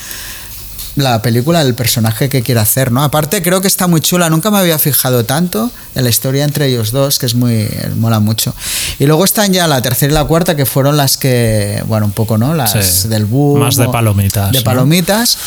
la 0.96 1.20
película, 1.22 1.60
el 1.62 1.74
personaje 1.74 2.28
que 2.28 2.42
quiere 2.42 2.60
hacer, 2.60 2.90
¿no? 2.90 3.02
Aparte 3.04 3.42
creo 3.42 3.60
que 3.60 3.68
está 3.68 3.86
muy 3.86 4.00
chula, 4.00 4.28
nunca 4.30 4.50
me 4.50 4.58
había 4.58 4.78
fijado 4.78 5.24
tanto 5.24 5.70
en 5.94 6.04
la 6.04 6.10
historia 6.10 6.42
entre 6.44 6.66
ellos 6.68 6.90
dos, 6.90 7.18
que 7.18 7.26
es 7.26 7.34
muy, 7.34 7.68
mola 7.96 8.18
mucho. 8.18 8.54
Y 8.98 9.04
luego 9.06 9.24
están 9.24 9.52
ya 9.52 9.66
la 9.68 9.80
tercera 9.82 10.10
y 10.12 10.14
la 10.14 10.24
cuarta, 10.24 10.56
que 10.56 10.64
fueron 10.66 10.96
las 10.96 11.16
que, 11.18 11.82
bueno, 11.86 12.06
un 12.06 12.12
poco, 12.12 12.38
¿no? 12.38 12.54
Las 12.54 12.72
Sí. 12.72 13.08
del 13.08 13.26
boom. 13.26 13.60
Más 13.60 13.76
de 13.76 13.88
palomitas, 13.88 14.52
De 14.52 14.58
¿no? 14.58 14.64
palomitas. 14.64 15.38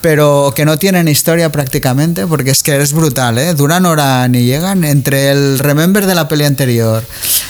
Pero 0.00 0.52
que 0.54 0.64
no 0.64 0.78
tienen 0.78 1.08
historia 1.08 1.50
prácticamente, 1.50 2.26
porque 2.26 2.50
es 2.50 2.62
que 2.62 2.80
es 2.80 2.92
brutal, 2.92 3.38
¿eh? 3.38 3.54
Duran 3.54 3.86
hora 3.86 4.28
ni 4.28 4.44
llegan. 4.44 4.84
Entre 4.84 5.30
el 5.30 5.58
remember 5.58 6.06
de 6.06 6.14
la 6.14 6.28
peli 6.28 6.44
anterior, 6.44 7.02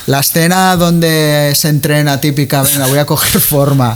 la 0.07 0.21
escena 0.21 0.75
donde 0.75 1.53
se 1.55 1.69
entrena 1.69 2.19
típica, 2.19 2.63
venga, 2.63 2.87
voy 2.87 2.97
a 2.97 3.05
coger 3.05 3.39
forma, 3.41 3.95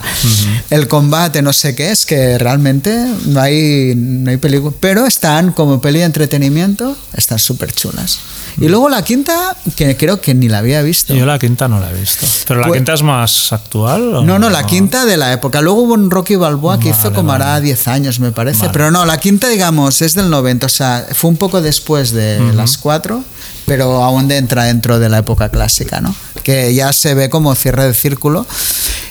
el 0.70 0.88
combate, 0.88 1.42
no 1.42 1.54
sé 1.54 1.74
qué, 1.76 1.92
es 1.92 2.06
que 2.06 2.38
realmente 2.38 3.06
no 3.26 3.40
hay, 3.42 3.94
no 3.96 4.30
hay 4.30 4.38
película. 4.38 4.74
Pero 4.80 5.08
están 5.08 5.54
como 5.54 5.82
peli 5.82 6.00
de 6.00 6.06
entretenimiento, 6.06 6.96
están 7.14 7.40
súper 7.40 7.72
chulas. 7.74 8.20
Y 8.60 8.68
luego 8.68 8.90
la 8.90 9.02
quinta, 9.02 9.56
que 9.78 9.96
creo 9.96 10.20
que 10.20 10.34
ni 10.34 10.50
la 10.50 10.58
había 10.58 10.82
visto. 10.82 11.14
Yo 11.16 11.26
la 11.26 11.40
quinta 11.40 11.70
no 11.70 11.80
la 11.80 11.90
he 11.90 11.94
visto. 11.94 12.28
¿Pero 12.48 12.60
la 12.60 12.68
Pues- 12.68 12.80
quinta 12.80 12.94
es 12.94 13.02
más 13.02 13.54
actual? 13.54 14.16
o 14.16 14.26
No, 14.26 14.40
no, 14.40 14.50
la 14.50 14.66
quinta 14.66 15.06
de 15.06 15.16
la 15.16 15.32
época. 15.32 15.62
Luego 15.62 15.84
hubo 15.84 15.94
un 15.94 16.12
Rocky 16.12 16.36
Balboa 16.36 16.78
que 16.78 16.90
hizo 16.90 17.04
Vale, 17.04 17.16
como 17.16 17.30
vale. 17.30 17.44
hará 17.46 17.60
10 17.62 17.88
años, 17.88 18.20
me 18.20 18.34
parece. 18.34 18.41
Vale. 18.62 18.74
Pero 18.74 18.92
no, 18.92 19.06
la 19.06 19.18
quinta, 19.20 19.48
digamos, 19.48 20.02
es 20.02 20.14
del 20.16 20.30
90. 20.30 20.66
O 20.66 20.70
sea, 20.70 21.06
fue 21.14 21.30
un 21.30 21.38
poco 21.38 21.62
después 21.62 22.12
de 22.12 22.40
las 22.56 22.78
cuatro, 22.78 23.24
pero 23.66 24.04
aún 24.04 24.28
de- 24.28 24.38
entra 24.38 24.64
dentro 24.66 25.00
de 25.00 25.10
la 25.10 25.20
época 25.20 25.50
clásica, 25.50 26.02
¿no? 26.02 26.14
Que 26.44 26.74
ya 26.74 26.92
se 26.94 27.14
ve 27.14 27.30
como 27.30 27.54
cierre 27.56 27.86
de 27.86 27.94
círculo. 27.94 28.46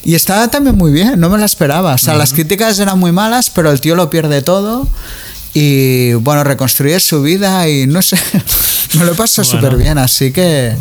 Y 0.02 0.14
estaba 0.14 0.48
también 0.48 0.76
muy 0.78 0.90
bien, 0.92 1.20
no 1.20 1.28
me 1.28 1.38
la 1.38 1.44
esperaba. 1.46 1.94
O 1.94 1.98
sea, 1.98 2.14
las 2.14 2.32
críticas 2.32 2.78
eran 2.78 2.98
muy 2.98 3.12
malas, 3.12 3.50
pero 3.50 3.70
el 3.70 3.80
tío 3.80 3.94
lo 3.94 4.08
pierde 4.10 4.40
todo. 4.42 4.88
Y 5.52 6.12
bueno, 6.14 6.44
reconstruye 6.44 7.00
su 7.00 7.22
vida 7.22 7.68
y 7.68 7.86
no 7.88 8.02
sé, 8.02 8.16
me 8.98 9.04
lo 9.04 9.14
paso 9.14 9.42
Bueno. 9.42 9.58
súper 9.60 9.76
bien, 9.76 9.98
así 9.98 10.30
que 10.32 10.76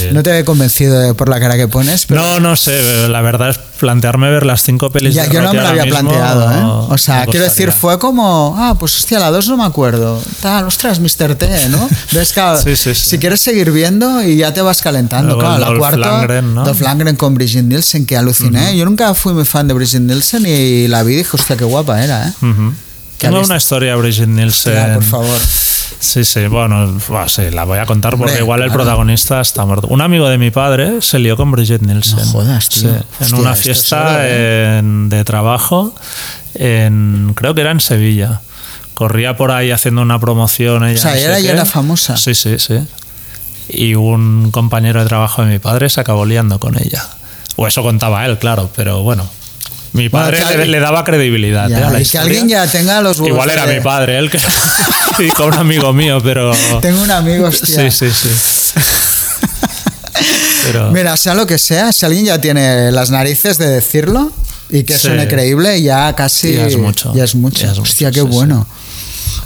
bien. 0.00 0.12
no 0.14 0.22
te 0.22 0.38
he 0.38 0.44
convencido 0.44 1.00
de- 1.00 1.14
por 1.14 1.30
la 1.30 1.40
cara 1.40 1.56
que 1.56 1.66
pones. 1.66 2.04
Pero 2.04 2.20
No, 2.20 2.40
no 2.40 2.56
sé, 2.56 3.08
la 3.08 3.22
verdad 3.22 3.48
es 3.50 3.58
plantearme 3.58 4.30
ver 4.30 4.44
las 4.44 4.62
cinco 4.62 4.90
pelis 4.90 5.14
Ya, 5.14 5.24
de 5.26 5.30
yo 5.34 5.40
no 5.42 5.54
me 5.54 5.62
lo 5.62 5.68
había 5.68 5.84
planteado, 5.86 6.50
¿eh? 6.52 6.86
O 6.92 6.98
sea, 6.98 7.24
quiero 7.24 7.44
decir, 7.44 7.72
fue 7.72 7.98
como, 7.98 8.54
ah, 8.58 8.76
pues 8.78 8.96
hostia, 8.96 9.18
la 9.18 9.30
2 9.30 9.48
no 9.48 9.56
me 9.56 9.64
acuerdo. 9.64 10.22
Tal, 10.42 10.66
ostras, 10.66 11.00
Mr. 11.00 11.34
T, 11.34 11.68
¿no? 11.70 11.88
Ves, 12.12 12.32
claro, 12.34 12.60
Sí, 12.60 12.76
sí, 12.76 12.94
sí. 12.94 13.10
si 13.10 13.18
quieres 13.18 13.40
seguir 13.40 13.70
viendo 13.70 14.22
y 14.22 14.36
ya 14.36 14.52
te 14.52 14.60
vas 14.60 14.82
calentando, 14.82 15.36
Luego 15.36 15.40
claro, 15.56 15.72
la 15.72 15.78
cuarta, 15.78 16.18
Lundgren, 16.18 16.54
¿no? 16.54 16.64
Dolph 16.64 16.80
Lundgren 16.82 17.16
con 17.16 17.34
Brigitte 17.34 17.64
Nielsen, 17.64 18.04
que 18.04 18.16
aluciné. 18.18 18.76
Yo 18.76 18.84
nunca 18.84 19.14
fui 19.14 19.32
muy 19.32 19.46
fan 19.46 19.66
de 19.68 19.72
Brigitte 19.74 20.02
Nielsen 20.02 20.44
y 20.46 20.86
la 20.88 21.02
vi 21.02 21.14
y 21.14 21.16
dije, 21.16 21.30
hostia, 21.32 21.56
qué 21.56 21.64
guapa 21.64 22.02
era, 22.04 22.28
¿eh? 22.28 22.32
Ujú. 22.46 22.72
¿Qué 23.18 23.28
Tengo 23.28 23.40
has 23.40 23.46
una 23.46 23.56
historia, 23.56 23.96
Brigitte 23.96 24.28
Nielsen. 24.28 24.94
Por 24.94 25.04
favor. 25.04 25.40
Sí, 25.98 26.24
sí, 26.24 26.46
bueno, 26.48 26.98
sí, 27.28 27.50
la 27.50 27.64
voy 27.64 27.78
a 27.78 27.86
contar 27.86 28.12
porque 28.16 28.32
Hombre, 28.32 28.42
igual 28.42 28.60
el 28.60 28.66
claro. 28.68 28.82
protagonista 28.84 29.40
está 29.40 29.64
muerto. 29.64 29.86
Un 29.88 30.02
amigo 30.02 30.28
de 30.28 30.36
mi 30.36 30.50
padre 30.50 31.00
se 31.00 31.18
lió 31.18 31.36
con 31.36 31.50
Brigitte 31.50 31.82
Nielsen. 31.82 32.18
No 32.18 32.24
jodas, 32.26 32.68
tío. 32.68 32.82
Sí, 32.92 33.24
en 33.24 33.34
una 33.34 33.54
fiesta 33.54 34.18
¿eh? 34.26 34.78
en- 34.78 35.08
de 35.08 35.24
trabajo, 35.24 35.94
en, 36.54 37.32
creo 37.34 37.54
que 37.54 37.62
era 37.62 37.70
en 37.70 37.80
Sevilla. 37.80 38.40
Corría 38.94 39.36
por 39.36 39.50
ahí 39.50 39.70
haciendo 39.70 40.02
una 40.02 40.18
promoción. 40.20 40.84
Ella 40.84 40.98
O 40.98 41.02
sea, 41.02 41.14
no 41.14 41.38
ya 41.38 41.52
era 41.52 41.64
famosa. 41.64 42.16
Sí, 42.16 42.34
sí, 42.34 42.58
sí. 42.58 42.78
Y 43.68 43.94
un 43.94 44.50
compañero 44.50 45.00
de 45.00 45.06
trabajo 45.06 45.42
de 45.44 45.50
mi 45.52 45.58
padre 45.58 45.88
se 45.90 46.00
acabó 46.00 46.24
liando 46.26 46.58
con 46.60 46.76
ella. 46.78 47.04
O 47.56 47.66
eso 47.66 47.82
contaba 47.82 48.24
él, 48.26 48.38
claro, 48.38 48.70
pero 48.76 49.02
bueno. 49.02 49.26
Mi 49.96 50.08
Bueno, 50.08 50.26
padre 50.26 50.42
que 50.48 50.58
le, 50.58 50.66
le 50.66 50.80
daba 50.80 51.02
credibilidad. 51.04 51.68
Ya, 51.68 51.78
¿eh? 51.80 51.84
a 51.84 51.90
la 51.90 52.00
y 52.00 52.04
que 52.04 52.18
alguien 52.18 52.48
ya 52.48 52.66
tenga 52.66 53.00
los 53.00 53.18
huevos 53.18 53.30
Igual 53.34 53.50
era 53.50 53.66
de- 53.66 53.74
mi 53.76 53.80
padre, 53.80 54.18
él 54.18 54.30
que. 54.30 54.38
y 55.18 55.28
con 55.30 55.48
un 55.48 55.54
amigo 55.54 55.92
mío, 55.92 56.18
pero. 56.22 56.52
Tengo 56.80 57.02
un 57.02 57.10
amigo, 57.10 57.46
hostia. 57.46 57.90
Sí, 57.90 58.10
sí, 58.10 58.10
sí. 58.12 58.28
Pero. 60.64 60.90
Mira, 60.90 61.16
sea 61.16 61.34
lo 61.34 61.46
que 61.46 61.58
sea, 61.58 61.92
si 61.92 62.04
alguien 62.06 62.24
ya 62.26 62.40
tiene 62.40 62.90
las 62.90 63.10
narices 63.10 63.58
de 63.58 63.68
decirlo 63.68 64.32
y 64.70 64.82
que 64.82 64.94
Sí. 64.94 65.00
suene 65.08 65.28
creíble, 65.28 65.80
ya 65.82 66.14
casi. 66.16 66.54
Ya 66.54 66.66
es 66.66 66.76
mucho. 66.76 67.12
Ya 67.14 67.24
es 67.24 67.34
mucho. 67.34 67.62
Ya 67.66 67.72
es 67.72 67.78
Hostia, 67.78 68.08
mucho, 68.08 68.14
qué 68.14 68.26
sí, 68.26 68.26
sí. 68.32 68.34
bueno. 68.36 68.66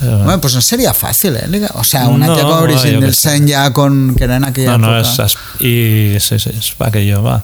Bueno, 0.01 0.41
pues 0.41 0.55
no 0.55 0.63
sería 0.63 0.95
fácil, 0.95 1.37
¿eh? 1.37 1.69
O 1.75 1.85
sea, 1.85 2.09
una 2.09 2.27
No, 2.27 2.35
tía 2.35 2.45
como 2.45 2.57
no, 2.57 2.63
Brigitte 2.63 2.99
Nielsen 3.01 3.47
ya 3.47 3.71
con. 3.73 4.15
que 4.17 4.25
era 4.25 4.37
en 4.37 4.45
aquella 4.45 4.79
no, 4.79 4.79
no, 4.79 4.99
época. 4.99 5.27
es. 5.27 5.35
Y 5.61 6.17
sí, 6.21 6.39
sí, 6.39 6.51
es 6.59 6.71
para 6.73 6.91
que 6.93 7.05
yo 7.07 7.23
va. 7.23 7.43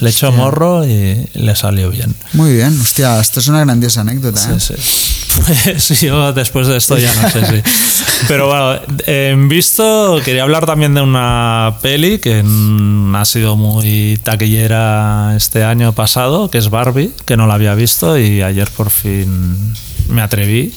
Le 0.00 0.10
echo 0.10 0.30
morro 0.32 0.86
y 0.86 1.26
le 1.34 1.56
salió 1.56 1.90
bien. 1.90 2.14
Muy 2.32 2.52
bien, 2.52 2.78
hostia, 2.80 3.20
esto 3.20 3.40
es 3.40 3.48
una 3.48 3.64
grandiosa 3.64 4.02
anécdota, 4.02 4.40
¿eh? 4.52 4.60
Sí, 4.60 4.74
sí. 4.78 5.42
Pues 5.44 6.00
yo 6.00 6.32
después 6.32 6.66
de 6.66 6.76
esto 6.76 6.96
ya 6.98 7.12
no 7.14 7.28
sé 7.28 7.44
si. 7.46 7.62
Pero 8.28 8.46
bueno, 8.46 8.80
en 9.06 9.48
visto, 9.48 10.20
quería 10.24 10.42
hablar 10.42 10.66
también 10.66 10.94
de 10.94 11.02
una 11.02 11.76
peli 11.82 12.18
que 12.18 12.42
ha 13.14 13.24
sido 13.24 13.56
muy 13.56 14.18
taquillera 14.22 15.34
este 15.36 15.64
año 15.64 15.92
pasado, 15.92 16.50
que 16.50 16.58
es 16.58 16.70
Barbie, 16.70 17.12
que 17.24 17.36
no 17.36 17.46
la 17.46 17.54
había 17.54 17.74
visto 17.74 18.18
y 18.18 18.42
ayer 18.42 18.68
por 18.70 18.90
fin 18.90 19.74
me 20.08 20.22
atreví 20.22 20.72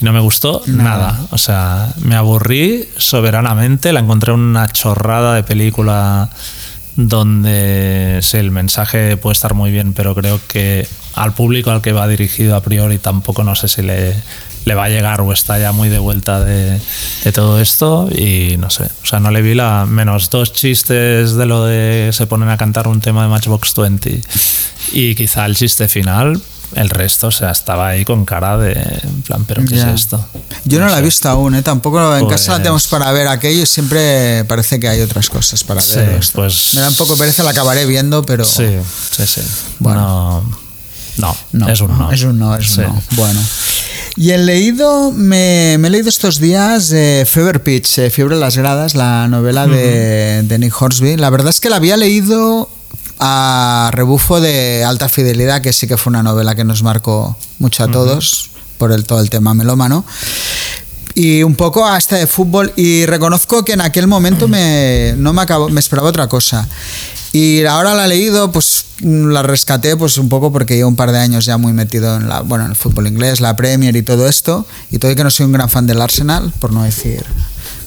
y 0.00 0.04
no 0.04 0.12
me 0.12 0.20
gustó 0.20 0.62
nada. 0.66 1.26
O 1.30 1.38
sea, 1.38 1.92
me 2.02 2.14
aburrí 2.14 2.88
soberanamente, 2.96 3.92
la 3.92 4.00
encontré 4.00 4.32
una 4.32 4.68
chorrada 4.68 5.34
de 5.34 5.42
película 5.42 6.28
donde 6.96 8.20
sí, 8.22 8.36
el 8.36 8.50
mensaje 8.50 9.16
puede 9.16 9.32
estar 9.32 9.54
muy 9.54 9.70
bien, 9.70 9.92
pero 9.92 10.14
creo 10.14 10.40
que 10.46 10.86
al 11.14 11.32
público 11.32 11.70
al 11.70 11.82
que 11.82 11.92
va 11.92 12.08
dirigido 12.08 12.56
a 12.56 12.62
priori 12.62 12.98
tampoco 12.98 13.44
no 13.44 13.54
sé 13.54 13.68
si 13.68 13.82
le, 13.82 14.14
le 14.64 14.74
va 14.74 14.84
a 14.84 14.88
llegar 14.88 15.20
o 15.20 15.32
está 15.32 15.58
ya 15.58 15.72
muy 15.72 15.88
de 15.88 15.98
vuelta 15.98 16.40
de, 16.44 16.80
de 17.24 17.32
todo 17.32 17.60
esto 17.60 18.08
y 18.10 18.56
no 18.58 18.70
sé, 18.70 18.84
o 18.84 19.06
sea, 19.06 19.20
no 19.20 19.30
le 19.30 19.42
vi 19.42 19.54
la 19.54 19.86
menos 19.86 20.30
dos 20.30 20.52
chistes 20.52 21.34
de 21.34 21.46
lo 21.46 21.64
de 21.64 22.10
se 22.12 22.26
ponen 22.26 22.48
a 22.48 22.56
cantar 22.56 22.88
un 22.88 23.00
tema 23.00 23.22
de 23.22 23.28
Matchbox 23.28 23.74
20 23.74 24.20
y 24.92 25.14
quizá 25.14 25.46
el 25.46 25.56
chiste 25.56 25.88
final, 25.88 26.40
el 26.74 26.88
resto, 26.90 27.28
o 27.28 27.30
sea, 27.30 27.50
estaba 27.50 27.88
ahí 27.88 28.04
con 28.04 28.24
cara 28.24 28.56
de, 28.58 28.72
en 28.72 29.22
plan, 29.22 29.44
pero 29.44 29.64
¿qué 29.64 29.76
es 29.78 29.84
esto? 29.84 30.24
Yo 30.64 30.78
no, 30.80 30.86
la 30.88 30.98
he 30.98 31.02
visto 31.02 31.28
aún, 31.28 31.54
¿eh? 31.54 31.62
Tampoco 31.62 32.16
en 32.16 32.24
Pues- 32.26 32.36
casa 32.40 32.52
la 32.52 32.58
tenemos 32.58 32.86
para 32.86 33.10
ver 33.12 33.28
aquello 33.28 33.62
y 33.62 33.66
siempre 33.66 34.44
parece 34.46 34.78
que 34.80 34.88
hay 34.88 35.00
otras 35.00 35.28
cosas 35.28 35.62
para 35.64 35.80
Sí, 35.80 35.96
ver. 35.96 36.10
esto. 36.20 36.32
pues- 36.40 36.74
Me 36.74 36.80
da 36.80 36.88
un 36.88 36.94
poco 36.94 37.16
pereza, 37.16 37.42
la 37.42 37.50
acabaré 37.50 37.86
viendo, 37.86 38.24
pero. 38.24 38.44
Sí, 38.44 38.66
sí, 39.16 39.26
sí. 39.26 39.40
Bueno. 39.78 40.42
No, 41.18 41.36
no, 41.52 41.68
es 41.68 41.80
un 41.82 41.98
no. 41.98 42.10
Es 42.10 42.22
un 42.22 42.38
no, 42.38 42.56
es 42.56 42.76
un 42.78 42.84
no. 42.84 43.02
Bueno. 43.12 43.40
Y 44.16 44.30
he 44.30 44.38
leído, 44.38 45.10
me, 45.12 45.76
me 45.78 45.88
he 45.88 45.90
leído 45.90 46.08
estos 46.08 46.38
días 46.38 46.90
eh, 46.92 47.26
Fever 47.30 47.62
Pitch, 47.62 47.98
eh, 47.98 48.10
Fiebre 48.10 48.34
en 48.34 48.40
las 48.40 48.56
Gradas, 48.56 48.94
la 48.94 49.28
novela 49.28 49.66
de, 49.66 50.42
de 50.42 50.58
Nick 50.58 50.74
Hornsby. 50.80 51.16
La 51.18 51.28
verdad 51.30 51.50
es 51.50 51.60
que 51.60 51.68
la 51.70 51.76
había 51.76 51.96
leído 51.98 52.68
a 53.24 53.90
rebufo 53.92 54.40
de 54.40 54.82
Alta 54.84 55.08
Fidelidad, 55.08 55.62
que 55.62 55.72
sí 55.72 55.86
que 55.86 55.96
fue 55.96 56.10
una 56.10 56.24
novela 56.24 56.56
que 56.56 56.64
nos 56.64 56.82
marcó 56.82 57.36
mucho 57.60 57.84
a 57.84 57.88
todos 57.88 58.50
por 58.78 58.90
el, 58.90 59.04
todo 59.04 59.20
el 59.20 59.30
tema 59.30 59.54
melómano. 59.54 60.04
Y 61.14 61.44
un 61.44 61.54
poco 61.54 61.86
hasta 61.86 62.16
de 62.16 62.26
fútbol. 62.26 62.72
Y 62.74 63.06
reconozco 63.06 63.64
que 63.64 63.74
en 63.74 63.80
aquel 63.80 64.08
momento 64.08 64.48
me, 64.48 65.14
no 65.18 65.32
me, 65.32 65.42
acabo, 65.42 65.68
me 65.68 65.78
esperaba 65.78 66.08
otra 66.08 66.26
cosa. 66.26 66.68
Y 67.32 67.64
ahora 67.64 67.94
la 67.94 68.06
he 68.06 68.08
leído, 68.08 68.50
pues 68.50 68.86
la 69.00 69.44
rescaté 69.44 69.96
pues 69.96 70.18
un 70.18 70.28
poco 70.28 70.52
porque 70.52 70.74
llevo 70.74 70.88
un 70.88 70.96
par 70.96 71.12
de 71.12 71.18
años 71.20 71.44
ya 71.44 71.58
muy 71.58 71.72
metido 71.72 72.16
en 72.16 72.28
la, 72.28 72.40
bueno, 72.40 72.64
en 72.64 72.72
el 72.72 72.76
fútbol 72.76 73.06
inglés, 73.06 73.40
la 73.40 73.54
Premier 73.54 73.94
y 73.94 74.02
todo 74.02 74.28
esto. 74.28 74.66
Y 74.90 74.98
todo 74.98 75.12
y 75.12 75.14
que 75.14 75.22
no 75.22 75.30
soy 75.30 75.46
un 75.46 75.52
gran 75.52 75.70
fan 75.70 75.86
del 75.86 76.02
Arsenal, 76.02 76.52
por 76.58 76.72
no 76.72 76.82
decir 76.82 77.24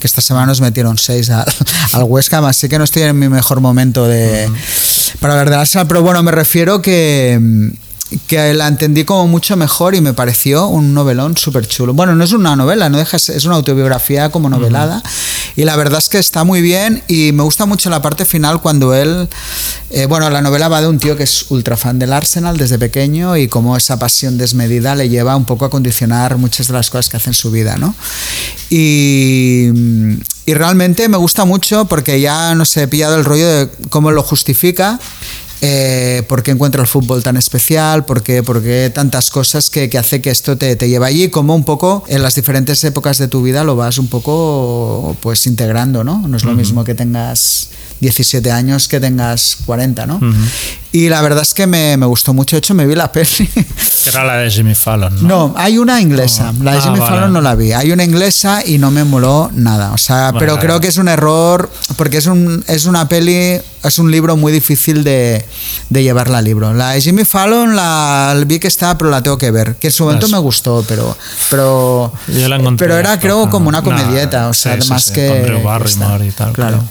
que 0.06 0.08
esta 0.08 0.22
semana 0.22 0.46
nos 0.46 0.62
metieron 0.62 1.00
seis 1.00 1.32
al, 1.32 1.46
al 1.94 2.04
Ham, 2.32 2.46
así 2.46 2.70
que 2.70 2.78
no 2.78 2.84
estoy 2.84 3.02
en 3.02 3.18
mi 3.18 3.28
mejor 3.28 3.60
momento 3.60 4.08
de, 4.08 4.48
para 5.20 5.34
hablar 5.34 5.50
del 5.50 5.60
Arsenal. 5.60 5.88
Pero 5.88 6.04
bueno, 6.04 6.22
me 6.22 6.32
refiero 6.32 6.80
que, 6.80 7.74
que 8.28 8.54
la 8.54 8.68
entendí 8.68 9.04
como 9.04 9.28
mucho 9.28 9.58
mejor 9.58 9.96
y 9.96 10.02
me 10.02 10.14
pareció 10.14 10.68
un 10.68 10.94
novelón 10.94 11.38
súper 11.38 11.68
chulo. 11.68 11.94
Bueno, 11.94 12.16
no 12.16 12.24
es 12.24 12.34
una 12.34 12.56
novela, 12.56 12.88
no 12.88 13.00
deja, 13.00 13.18
es 13.18 13.46
una 13.46 13.56
autobiografía 13.56 14.30
como 14.30 14.48
novelada. 14.48 15.02
Y 15.56 15.64
la 15.64 15.76
verdad 15.76 16.00
es 16.00 16.10
que 16.10 16.20
está 16.20 16.44
muy 16.44 16.62
bien 16.62 17.04
y 17.08 17.32
me 17.32 17.42
gusta 17.42 17.66
mucho 17.66 17.90
la 17.90 18.02
parte 18.02 18.26
final 18.26 18.62
cuando 18.62 18.94
él, 18.94 19.28
eh, 19.90 20.06
bueno, 20.06 20.30
la 20.30 20.42
novela 20.42 20.68
va 20.68 20.82
de 20.82 20.88
un 20.88 21.00
tío 21.00 21.18
que 21.18 21.24
es 21.24 21.46
ultra 21.50 21.78
fan 21.78 21.98
del 21.98 22.14
Arsenal 22.14 22.58
desde 22.58 22.78
pequeño 22.78 23.38
y 23.38 23.48
cómo 23.48 23.76
esa 23.76 23.98
pasión 23.98 24.38
desmedida 24.38 24.96
le 24.96 25.10
lleva 25.10 25.36
un 25.36 25.46
poco 25.46 25.66
a 25.66 25.70
condicionar 25.70 26.38
muchas 26.38 26.68
de 26.68 26.74
las 26.74 26.90
cosas 26.90 27.10
que 27.10 27.18
hace 27.18 27.32
en 27.32 27.34
su 27.34 27.50
vida, 27.52 27.78
¿no? 27.78 27.96
Y, 28.70 29.70
y 30.46 30.54
realmente 30.54 31.10
me 31.10 31.18
gusta 31.18 31.46
mucho 31.46 31.86
porque 31.86 32.22
ya 32.22 32.54
no 32.54 32.66
sé, 32.66 32.84
he 32.84 32.88
pillado 32.88 33.16
el 33.16 33.26
rollo 33.26 33.48
de 33.48 33.70
cómo 33.90 34.12
lo 34.12 34.22
justifica 34.22 35.00
eh, 35.68 36.22
por 36.28 36.44
qué 36.44 36.52
encuentra 36.52 36.80
el 36.80 36.88
fútbol 36.88 37.24
tan 37.24 37.38
especial, 37.38 38.06
por 38.06 38.22
qué, 38.22 38.44
por 38.44 38.62
qué 38.62 38.92
tantas 38.94 39.32
cosas 39.32 39.72
que, 39.72 39.90
que 39.90 39.98
hace 39.98 40.22
que 40.22 40.30
esto 40.30 40.60
te, 40.60 40.76
te 40.76 40.88
lleva 40.88 41.08
allí, 41.08 41.30
como 41.30 41.56
un 41.56 41.64
poco 41.64 42.04
en 42.08 42.22
las 42.22 42.36
diferentes 42.36 42.84
épocas 42.84 43.18
de 43.18 43.28
tu 43.28 43.42
vida 43.42 43.64
lo 43.64 43.76
vas 43.76 43.98
un 43.98 44.08
poco 44.08 45.18
pues 45.22 45.48
integrando, 45.48 46.04
¿no? 46.04 46.28
No 46.28 46.38
es 46.38 46.44
lo 46.44 46.54
mismo 46.54 46.84
que 46.84 46.94
tengas 46.94 47.70
17 48.02 48.52
años 48.52 48.88
que 48.88 49.00
tengas 49.00 49.58
40, 49.66 50.06
¿no? 50.06 50.20
Y 50.92 51.10
la 51.10 51.22
verdad 51.22 51.42
es 51.44 51.54
que 51.54 51.68
me, 51.68 51.98
me, 51.98 52.06
gustó 52.06 52.34
mucho. 52.34 52.56
De 52.56 52.60
hecho, 52.60 52.74
me 52.74 52.86
vi 52.86 52.96
la 52.96 53.12
peli. 53.12 53.50
Que 54.04 54.10
era 54.10 54.24
la 54.24 54.38
de 54.38 54.50
Jimmy 54.52 54.76
Fallon, 54.76 55.14
¿no? 55.22 55.28
No, 55.50 55.54
hay 55.58 55.78
una 55.78 56.00
inglesa. 56.00 56.54
La 56.62 56.72
de 56.74 56.78
Ah, 56.78 56.82
Jimmy 56.82 57.00
vale. 57.00 57.12
Fallon 57.16 57.34
no 57.34 57.42
la 57.42 57.56
vi. 57.56 57.74
Hay 57.74 57.92
una 57.92 58.04
inglesa 58.06 58.62
y 58.66 58.78
no 58.78 58.92
me 58.92 59.04
moló 59.04 59.50
nada. 59.54 59.92
O 59.92 59.98
sea, 59.98 60.28
Vale, 60.32 60.40
pero 60.40 60.54
vale. 60.56 60.66
creo 60.66 60.80
que 60.80 60.88
es 60.88 60.98
un 60.98 61.08
error 61.10 61.70
porque 61.98 62.18
es, 62.18 62.28
un, 62.28 62.64
es 62.68 62.86
una 62.86 63.10
peli, 63.10 63.60
es 63.84 64.00
un 64.00 64.10
libro 64.10 64.38
muy 64.38 64.54
difícil 64.54 65.04
de, 65.04 65.46
de 65.90 66.04
llevarla 66.04 66.38
al 66.38 66.46
libro. 66.46 66.74
La 66.74 66.92
de 66.92 67.02
Jimmy 67.02 67.26
Fallon 67.26 67.76
la 67.76 68.34
vi 68.46 68.60
que 68.60 68.68
estaba, 68.70 68.98
pero 68.98 69.10
la 69.10 69.22
tengo 69.22 69.38
que 69.38 69.52
ver. 69.52 69.76
Que 69.76 69.88
en 69.88 69.94
su 69.94 70.06
momento 70.06 70.30
me 70.30 70.38
gustó, 70.38 70.86
pero. 70.88 71.18
Pero, 71.50 72.14
Yo 72.28 72.48
la 72.48 72.56
encontré 72.56 72.88
pero 72.88 72.98
era, 73.00 73.20
creo, 73.20 73.50
como 73.50 73.68
una 73.68 73.82
comedieta. 73.82 74.48
o 74.48 74.54
sea, 74.54 74.76
sí, 74.76 74.82
sí, 74.84 74.90
más 74.90 75.04
sí, 75.06 75.14
que. 75.14 75.28
con 75.28 75.44
Drew 75.44 75.62
Barrymore 75.64 76.26
y 76.28 76.32
tal, 76.32 76.54
Claro. 76.54 76.82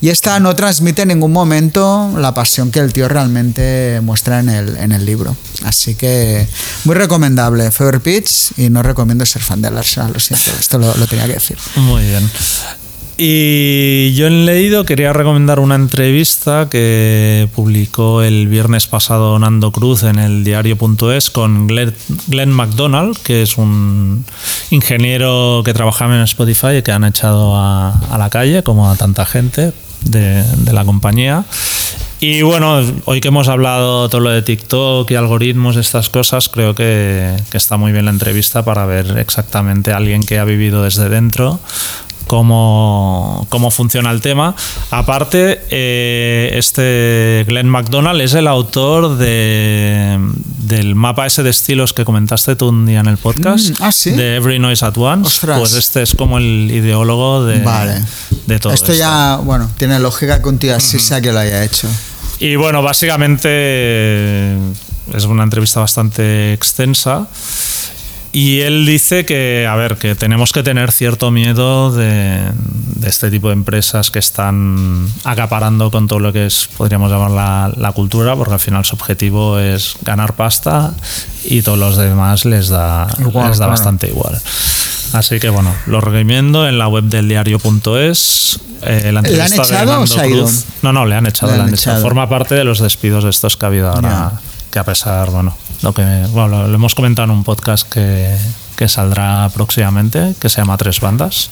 Y 0.00 0.10
esta 0.10 0.38
no 0.38 0.47
transmite 0.54 1.02
en 1.02 1.08
ningún 1.08 1.32
momento 1.32 2.12
la 2.16 2.34
pasión 2.34 2.70
que 2.70 2.80
el 2.80 2.92
tío 2.92 3.08
realmente 3.08 4.00
muestra 4.02 4.40
en 4.40 4.48
el, 4.48 4.76
en 4.76 4.92
el 4.92 5.04
libro. 5.04 5.36
Así 5.64 5.94
que 5.94 6.46
muy 6.84 6.94
recomendable. 6.94 7.70
Fever 7.70 8.00
Pitch 8.00 8.52
y 8.56 8.70
no 8.70 8.82
recomiendo 8.82 9.24
ser 9.26 9.42
fan 9.42 9.62
del 9.62 9.76
Arsenal, 9.76 10.12
lo 10.12 10.20
siento, 10.20 10.50
esto 10.58 10.78
lo, 10.78 10.92
tenía 11.06 11.26
que 11.26 11.34
decir. 11.34 11.56
Muy 11.76 12.04
bien. 12.04 12.28
Y 13.20 14.14
yo 14.14 14.28
en 14.28 14.46
leído 14.46 14.84
quería 14.84 15.12
recomendar 15.12 15.58
una 15.58 15.74
entrevista 15.74 16.68
que 16.70 17.48
publicó 17.52 18.22
el 18.22 18.46
viernes 18.46 18.86
pasado 18.86 19.36
Nando 19.40 19.72
Cruz 19.72 20.04
en 20.04 20.20
el 20.20 20.44
diario.es 20.44 21.30
con 21.30 21.66
Glenn, 21.66 21.92
Glenn 22.28 22.50
McDonald, 22.50 23.18
que 23.18 23.42
es 23.42 23.58
un 23.58 24.24
ingeniero 24.70 25.62
que 25.64 25.74
trabajaba 25.74 26.14
en 26.14 26.22
Spotify 26.22 26.76
y 26.78 26.82
que 26.82 26.92
han 26.92 27.02
echado 27.02 27.56
a 27.56 28.16
la 28.16 28.30
calle, 28.30 28.62
como 28.62 28.88
a 28.88 28.94
tanta 28.94 29.26
gente 29.26 29.72
de, 30.02 30.42
de 30.42 30.72
la 30.72 30.84
compañía. 30.84 31.44
Y 32.20 32.42
bueno, 32.42 32.82
hoy 33.04 33.20
que 33.20 33.28
hemos 33.28 33.46
hablado 33.46 34.08
todo 34.08 34.20
lo 34.20 34.30
de 34.30 34.42
TikTok 34.42 35.08
y 35.08 35.14
algoritmos, 35.14 35.76
estas 35.76 36.08
cosas, 36.08 36.48
creo 36.48 36.74
que, 36.74 37.36
que 37.50 37.56
está 37.56 37.76
muy 37.76 37.92
bien 37.92 38.06
la 38.06 38.10
entrevista 38.10 38.64
para 38.64 38.86
ver 38.86 39.18
exactamente 39.18 39.92
a 39.92 39.98
alguien 39.98 40.24
que 40.24 40.40
ha 40.40 40.44
vivido 40.44 40.82
desde 40.82 41.08
dentro 41.08 41.60
cómo, 42.28 43.44
cómo 43.48 43.72
funciona 43.72 44.12
el 44.12 44.20
tema. 44.20 44.54
Aparte, 44.92 45.60
eh, 45.70 46.50
este 46.54 47.44
Glenn 47.48 47.68
McDonald 47.68 48.20
es 48.20 48.34
el 48.34 48.46
autor 48.46 49.16
de, 49.18 50.18
del 50.58 50.94
mapa 50.94 51.26
ese 51.26 51.42
de 51.42 51.50
estilos 51.50 51.92
que 51.92 52.04
comentaste 52.04 52.54
tú 52.54 52.68
un 52.68 52.86
día 52.86 53.00
en 53.00 53.06
el 53.06 53.16
podcast, 53.16 53.70
Mm, 53.70 53.82
¿ah, 53.82 53.90
sí? 53.92 54.10
de 54.12 54.36
Every 54.36 54.58
Noise 54.60 54.84
at 54.84 54.96
Once. 54.96 55.26
Ostras. 55.26 55.58
Pues 55.58 55.72
este 55.72 56.02
es 56.02 56.14
como 56.14 56.38
el 56.38 56.70
ideólogo 56.70 57.44
de, 57.44 57.58
Vale. 57.60 58.00
de 58.46 58.58
todo 58.60 58.72
esto 58.72 58.92
esto. 58.92 58.98
ya, 58.98 59.40
bueno, 59.42 59.68
tiene 59.76 59.98
lógica 59.98 60.40
tío 60.58 60.76
así 60.76 60.98
sea 61.00 61.20
que 61.20 61.32
lo 61.32 61.38
haya 61.40 61.64
hecho. 61.64 61.88
Y 62.40 62.54
bueno, 62.56 62.82
básicamente 62.82 64.54
es 65.14 65.24
una 65.24 65.42
entrevista 65.42 65.80
bastante 65.80 66.52
extensa. 66.52 67.26
Y 68.30 68.60
él 68.60 68.84
dice 68.84 69.24
que, 69.24 69.66
a 69.68 69.74
ver, 69.74 69.96
que 69.96 70.14
tenemos 70.14 70.52
que 70.52 70.62
tener 70.62 70.92
cierto 70.92 71.30
miedo 71.30 71.90
de, 71.92 72.40
de 72.96 73.08
este 73.08 73.30
tipo 73.30 73.48
de 73.48 73.54
empresas 73.54 74.10
que 74.10 74.18
están 74.18 75.06
acaparando 75.24 75.90
con 75.90 76.06
todo 76.08 76.18
lo 76.20 76.32
que 76.32 76.44
es, 76.46 76.68
podríamos 76.76 77.10
llamar 77.10 77.30
la, 77.30 77.72
la 77.76 77.92
cultura, 77.92 78.36
porque 78.36 78.52
al 78.54 78.60
final 78.60 78.84
su 78.84 78.96
objetivo 78.96 79.58
es 79.58 79.96
ganar 80.02 80.34
pasta 80.34 80.92
y 81.44 81.62
todos 81.62 81.78
los 81.78 81.96
demás 81.96 82.44
les 82.44 82.68
da, 82.68 83.08
Igual, 83.18 83.48
les 83.48 83.58
da 83.58 83.64
claro. 83.64 83.70
bastante 83.72 84.08
igual. 84.08 84.38
Así 85.14 85.40
que 85.40 85.48
bueno, 85.48 85.74
lo 85.86 86.02
recomiendo 86.02 86.68
en 86.68 86.78
la 86.78 86.86
web 86.88 87.04
del 87.04 87.28
diario.es. 87.28 88.60
Eh, 88.82 89.10
la 89.10 89.22
¿Le 89.22 89.42
han 89.42 89.52
echado 89.54 90.00
o 90.02 90.06
se 90.06 90.20
ha 90.20 90.26
ido? 90.26 90.44
Cruz. 90.44 90.64
No, 90.82 90.92
no, 90.92 91.06
le 91.06 91.14
han 91.14 91.26
echado, 91.26 91.50
Le 91.52 91.56
le 91.56 91.62
han 91.62 91.68
han 91.70 91.74
echado. 91.74 91.96
echado. 91.96 92.02
Forma 92.06 92.28
parte 92.28 92.54
de 92.54 92.64
los 92.64 92.78
despidos 92.78 93.24
de 93.24 93.30
estos 93.30 93.56
que 93.56 93.64
ha 93.64 93.68
habido 93.68 93.88
ahora. 93.88 94.32
Que 94.70 94.78
a 94.78 94.84
pesar, 94.84 95.30
bueno, 95.30 95.56
lo 95.82 95.92
que 95.94 96.02
bueno, 96.30 96.48
lo, 96.48 96.68
lo 96.68 96.74
hemos 96.74 96.94
comentado 96.94 97.24
en 97.24 97.30
un 97.30 97.44
podcast 97.44 97.88
que, 97.88 98.36
que 98.76 98.88
saldrá 98.88 99.48
próximamente, 99.54 100.34
que 100.40 100.48
se 100.48 100.58
llama 100.60 100.76
Tres 100.76 101.00
Bandas. 101.00 101.50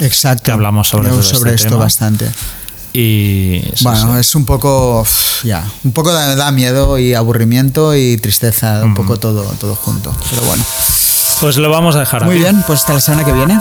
Exacto. 0.00 0.44
Que 0.44 0.50
hablamos 0.52 0.88
sobre 0.88 1.08
todo 1.10 1.22
sobre 1.22 1.50
este 1.50 1.64
esto 1.64 1.74
tema. 1.74 1.84
bastante. 1.84 2.30
Y 2.92 3.60
sí, 3.74 3.84
Bueno, 3.84 4.14
sí. 4.14 4.20
es 4.20 4.34
un 4.34 4.44
poco, 4.46 5.04
ya, 5.44 5.62
un 5.84 5.92
poco 5.92 6.10
da, 6.12 6.34
da 6.36 6.50
miedo 6.50 6.98
y 6.98 7.12
aburrimiento 7.14 7.94
y 7.94 8.16
tristeza, 8.16 8.82
un 8.82 8.94
poco 8.94 9.18
todo, 9.18 9.42
todo 9.60 9.74
junto. 9.76 10.14
Pero 10.30 10.42
bueno. 10.42 10.64
pues 11.40 11.56
lo 11.58 11.68
vamos 11.70 11.96
a 11.96 12.00
dejar 12.00 12.24
Muy 12.24 12.36
aquí. 12.36 12.44
bien, 12.44 12.62
pues 12.66 12.80
hasta 12.80 12.94
la 12.94 13.00
semana 13.00 13.24
que 13.24 13.32
viene. 13.32 13.58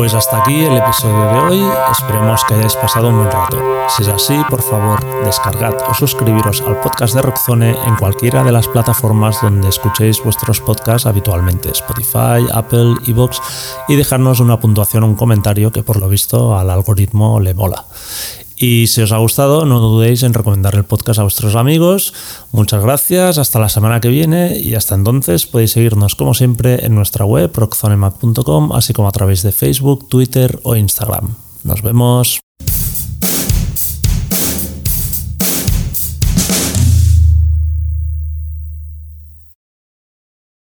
Pues 0.00 0.14
hasta 0.14 0.38
aquí 0.38 0.64
el 0.64 0.78
episodio 0.78 1.30
de 1.30 1.38
hoy. 1.40 1.72
Esperemos 1.92 2.42
que 2.44 2.54
hayáis 2.54 2.74
pasado 2.74 3.10
un 3.10 3.16
buen 3.16 3.30
rato. 3.30 3.58
Si 3.94 4.02
es 4.02 4.08
así, 4.08 4.34
por 4.48 4.62
favor, 4.62 4.98
descargad 5.26 5.74
o 5.90 5.92
suscribiros 5.92 6.62
al 6.62 6.80
podcast 6.80 7.14
de 7.14 7.20
Rockzone 7.20 7.76
en 7.86 7.96
cualquiera 7.96 8.42
de 8.42 8.50
las 8.50 8.66
plataformas 8.66 9.42
donde 9.42 9.68
escuchéis 9.68 10.24
vuestros 10.24 10.62
podcasts 10.62 11.04
habitualmente, 11.04 11.68
Spotify, 11.72 12.46
Apple, 12.50 12.94
Evox, 13.06 13.42
y 13.88 13.96
dejarnos 13.96 14.40
una 14.40 14.58
puntuación 14.58 15.04
o 15.04 15.06
un 15.06 15.16
comentario 15.16 15.70
que 15.70 15.82
por 15.82 16.00
lo 16.00 16.08
visto 16.08 16.56
al 16.56 16.70
algoritmo 16.70 17.38
le 17.38 17.52
mola. 17.52 17.84
Y 18.62 18.88
si 18.88 19.00
os 19.00 19.10
ha 19.10 19.16
gustado, 19.16 19.64
no 19.64 19.80
dudéis 19.80 20.22
en 20.22 20.34
recomendar 20.34 20.74
el 20.74 20.84
podcast 20.84 21.18
a 21.18 21.22
vuestros 21.22 21.54
amigos. 21.54 22.12
Muchas 22.52 22.82
gracias, 22.82 23.38
hasta 23.38 23.58
la 23.58 23.70
semana 23.70 24.02
que 24.02 24.08
viene 24.08 24.58
y 24.58 24.74
hasta 24.74 24.94
entonces 24.94 25.46
podéis 25.46 25.70
seguirnos 25.70 26.14
como 26.14 26.34
siempre 26.34 26.84
en 26.84 26.94
nuestra 26.94 27.24
web 27.24 27.50
rockzonemac.com, 27.54 28.72
así 28.72 28.92
como 28.92 29.08
a 29.08 29.12
través 29.12 29.42
de 29.42 29.52
Facebook, 29.52 30.08
Twitter 30.10 30.60
o 30.62 30.76
Instagram. 30.76 31.36
Nos 31.64 31.80
vemos. 31.80 32.40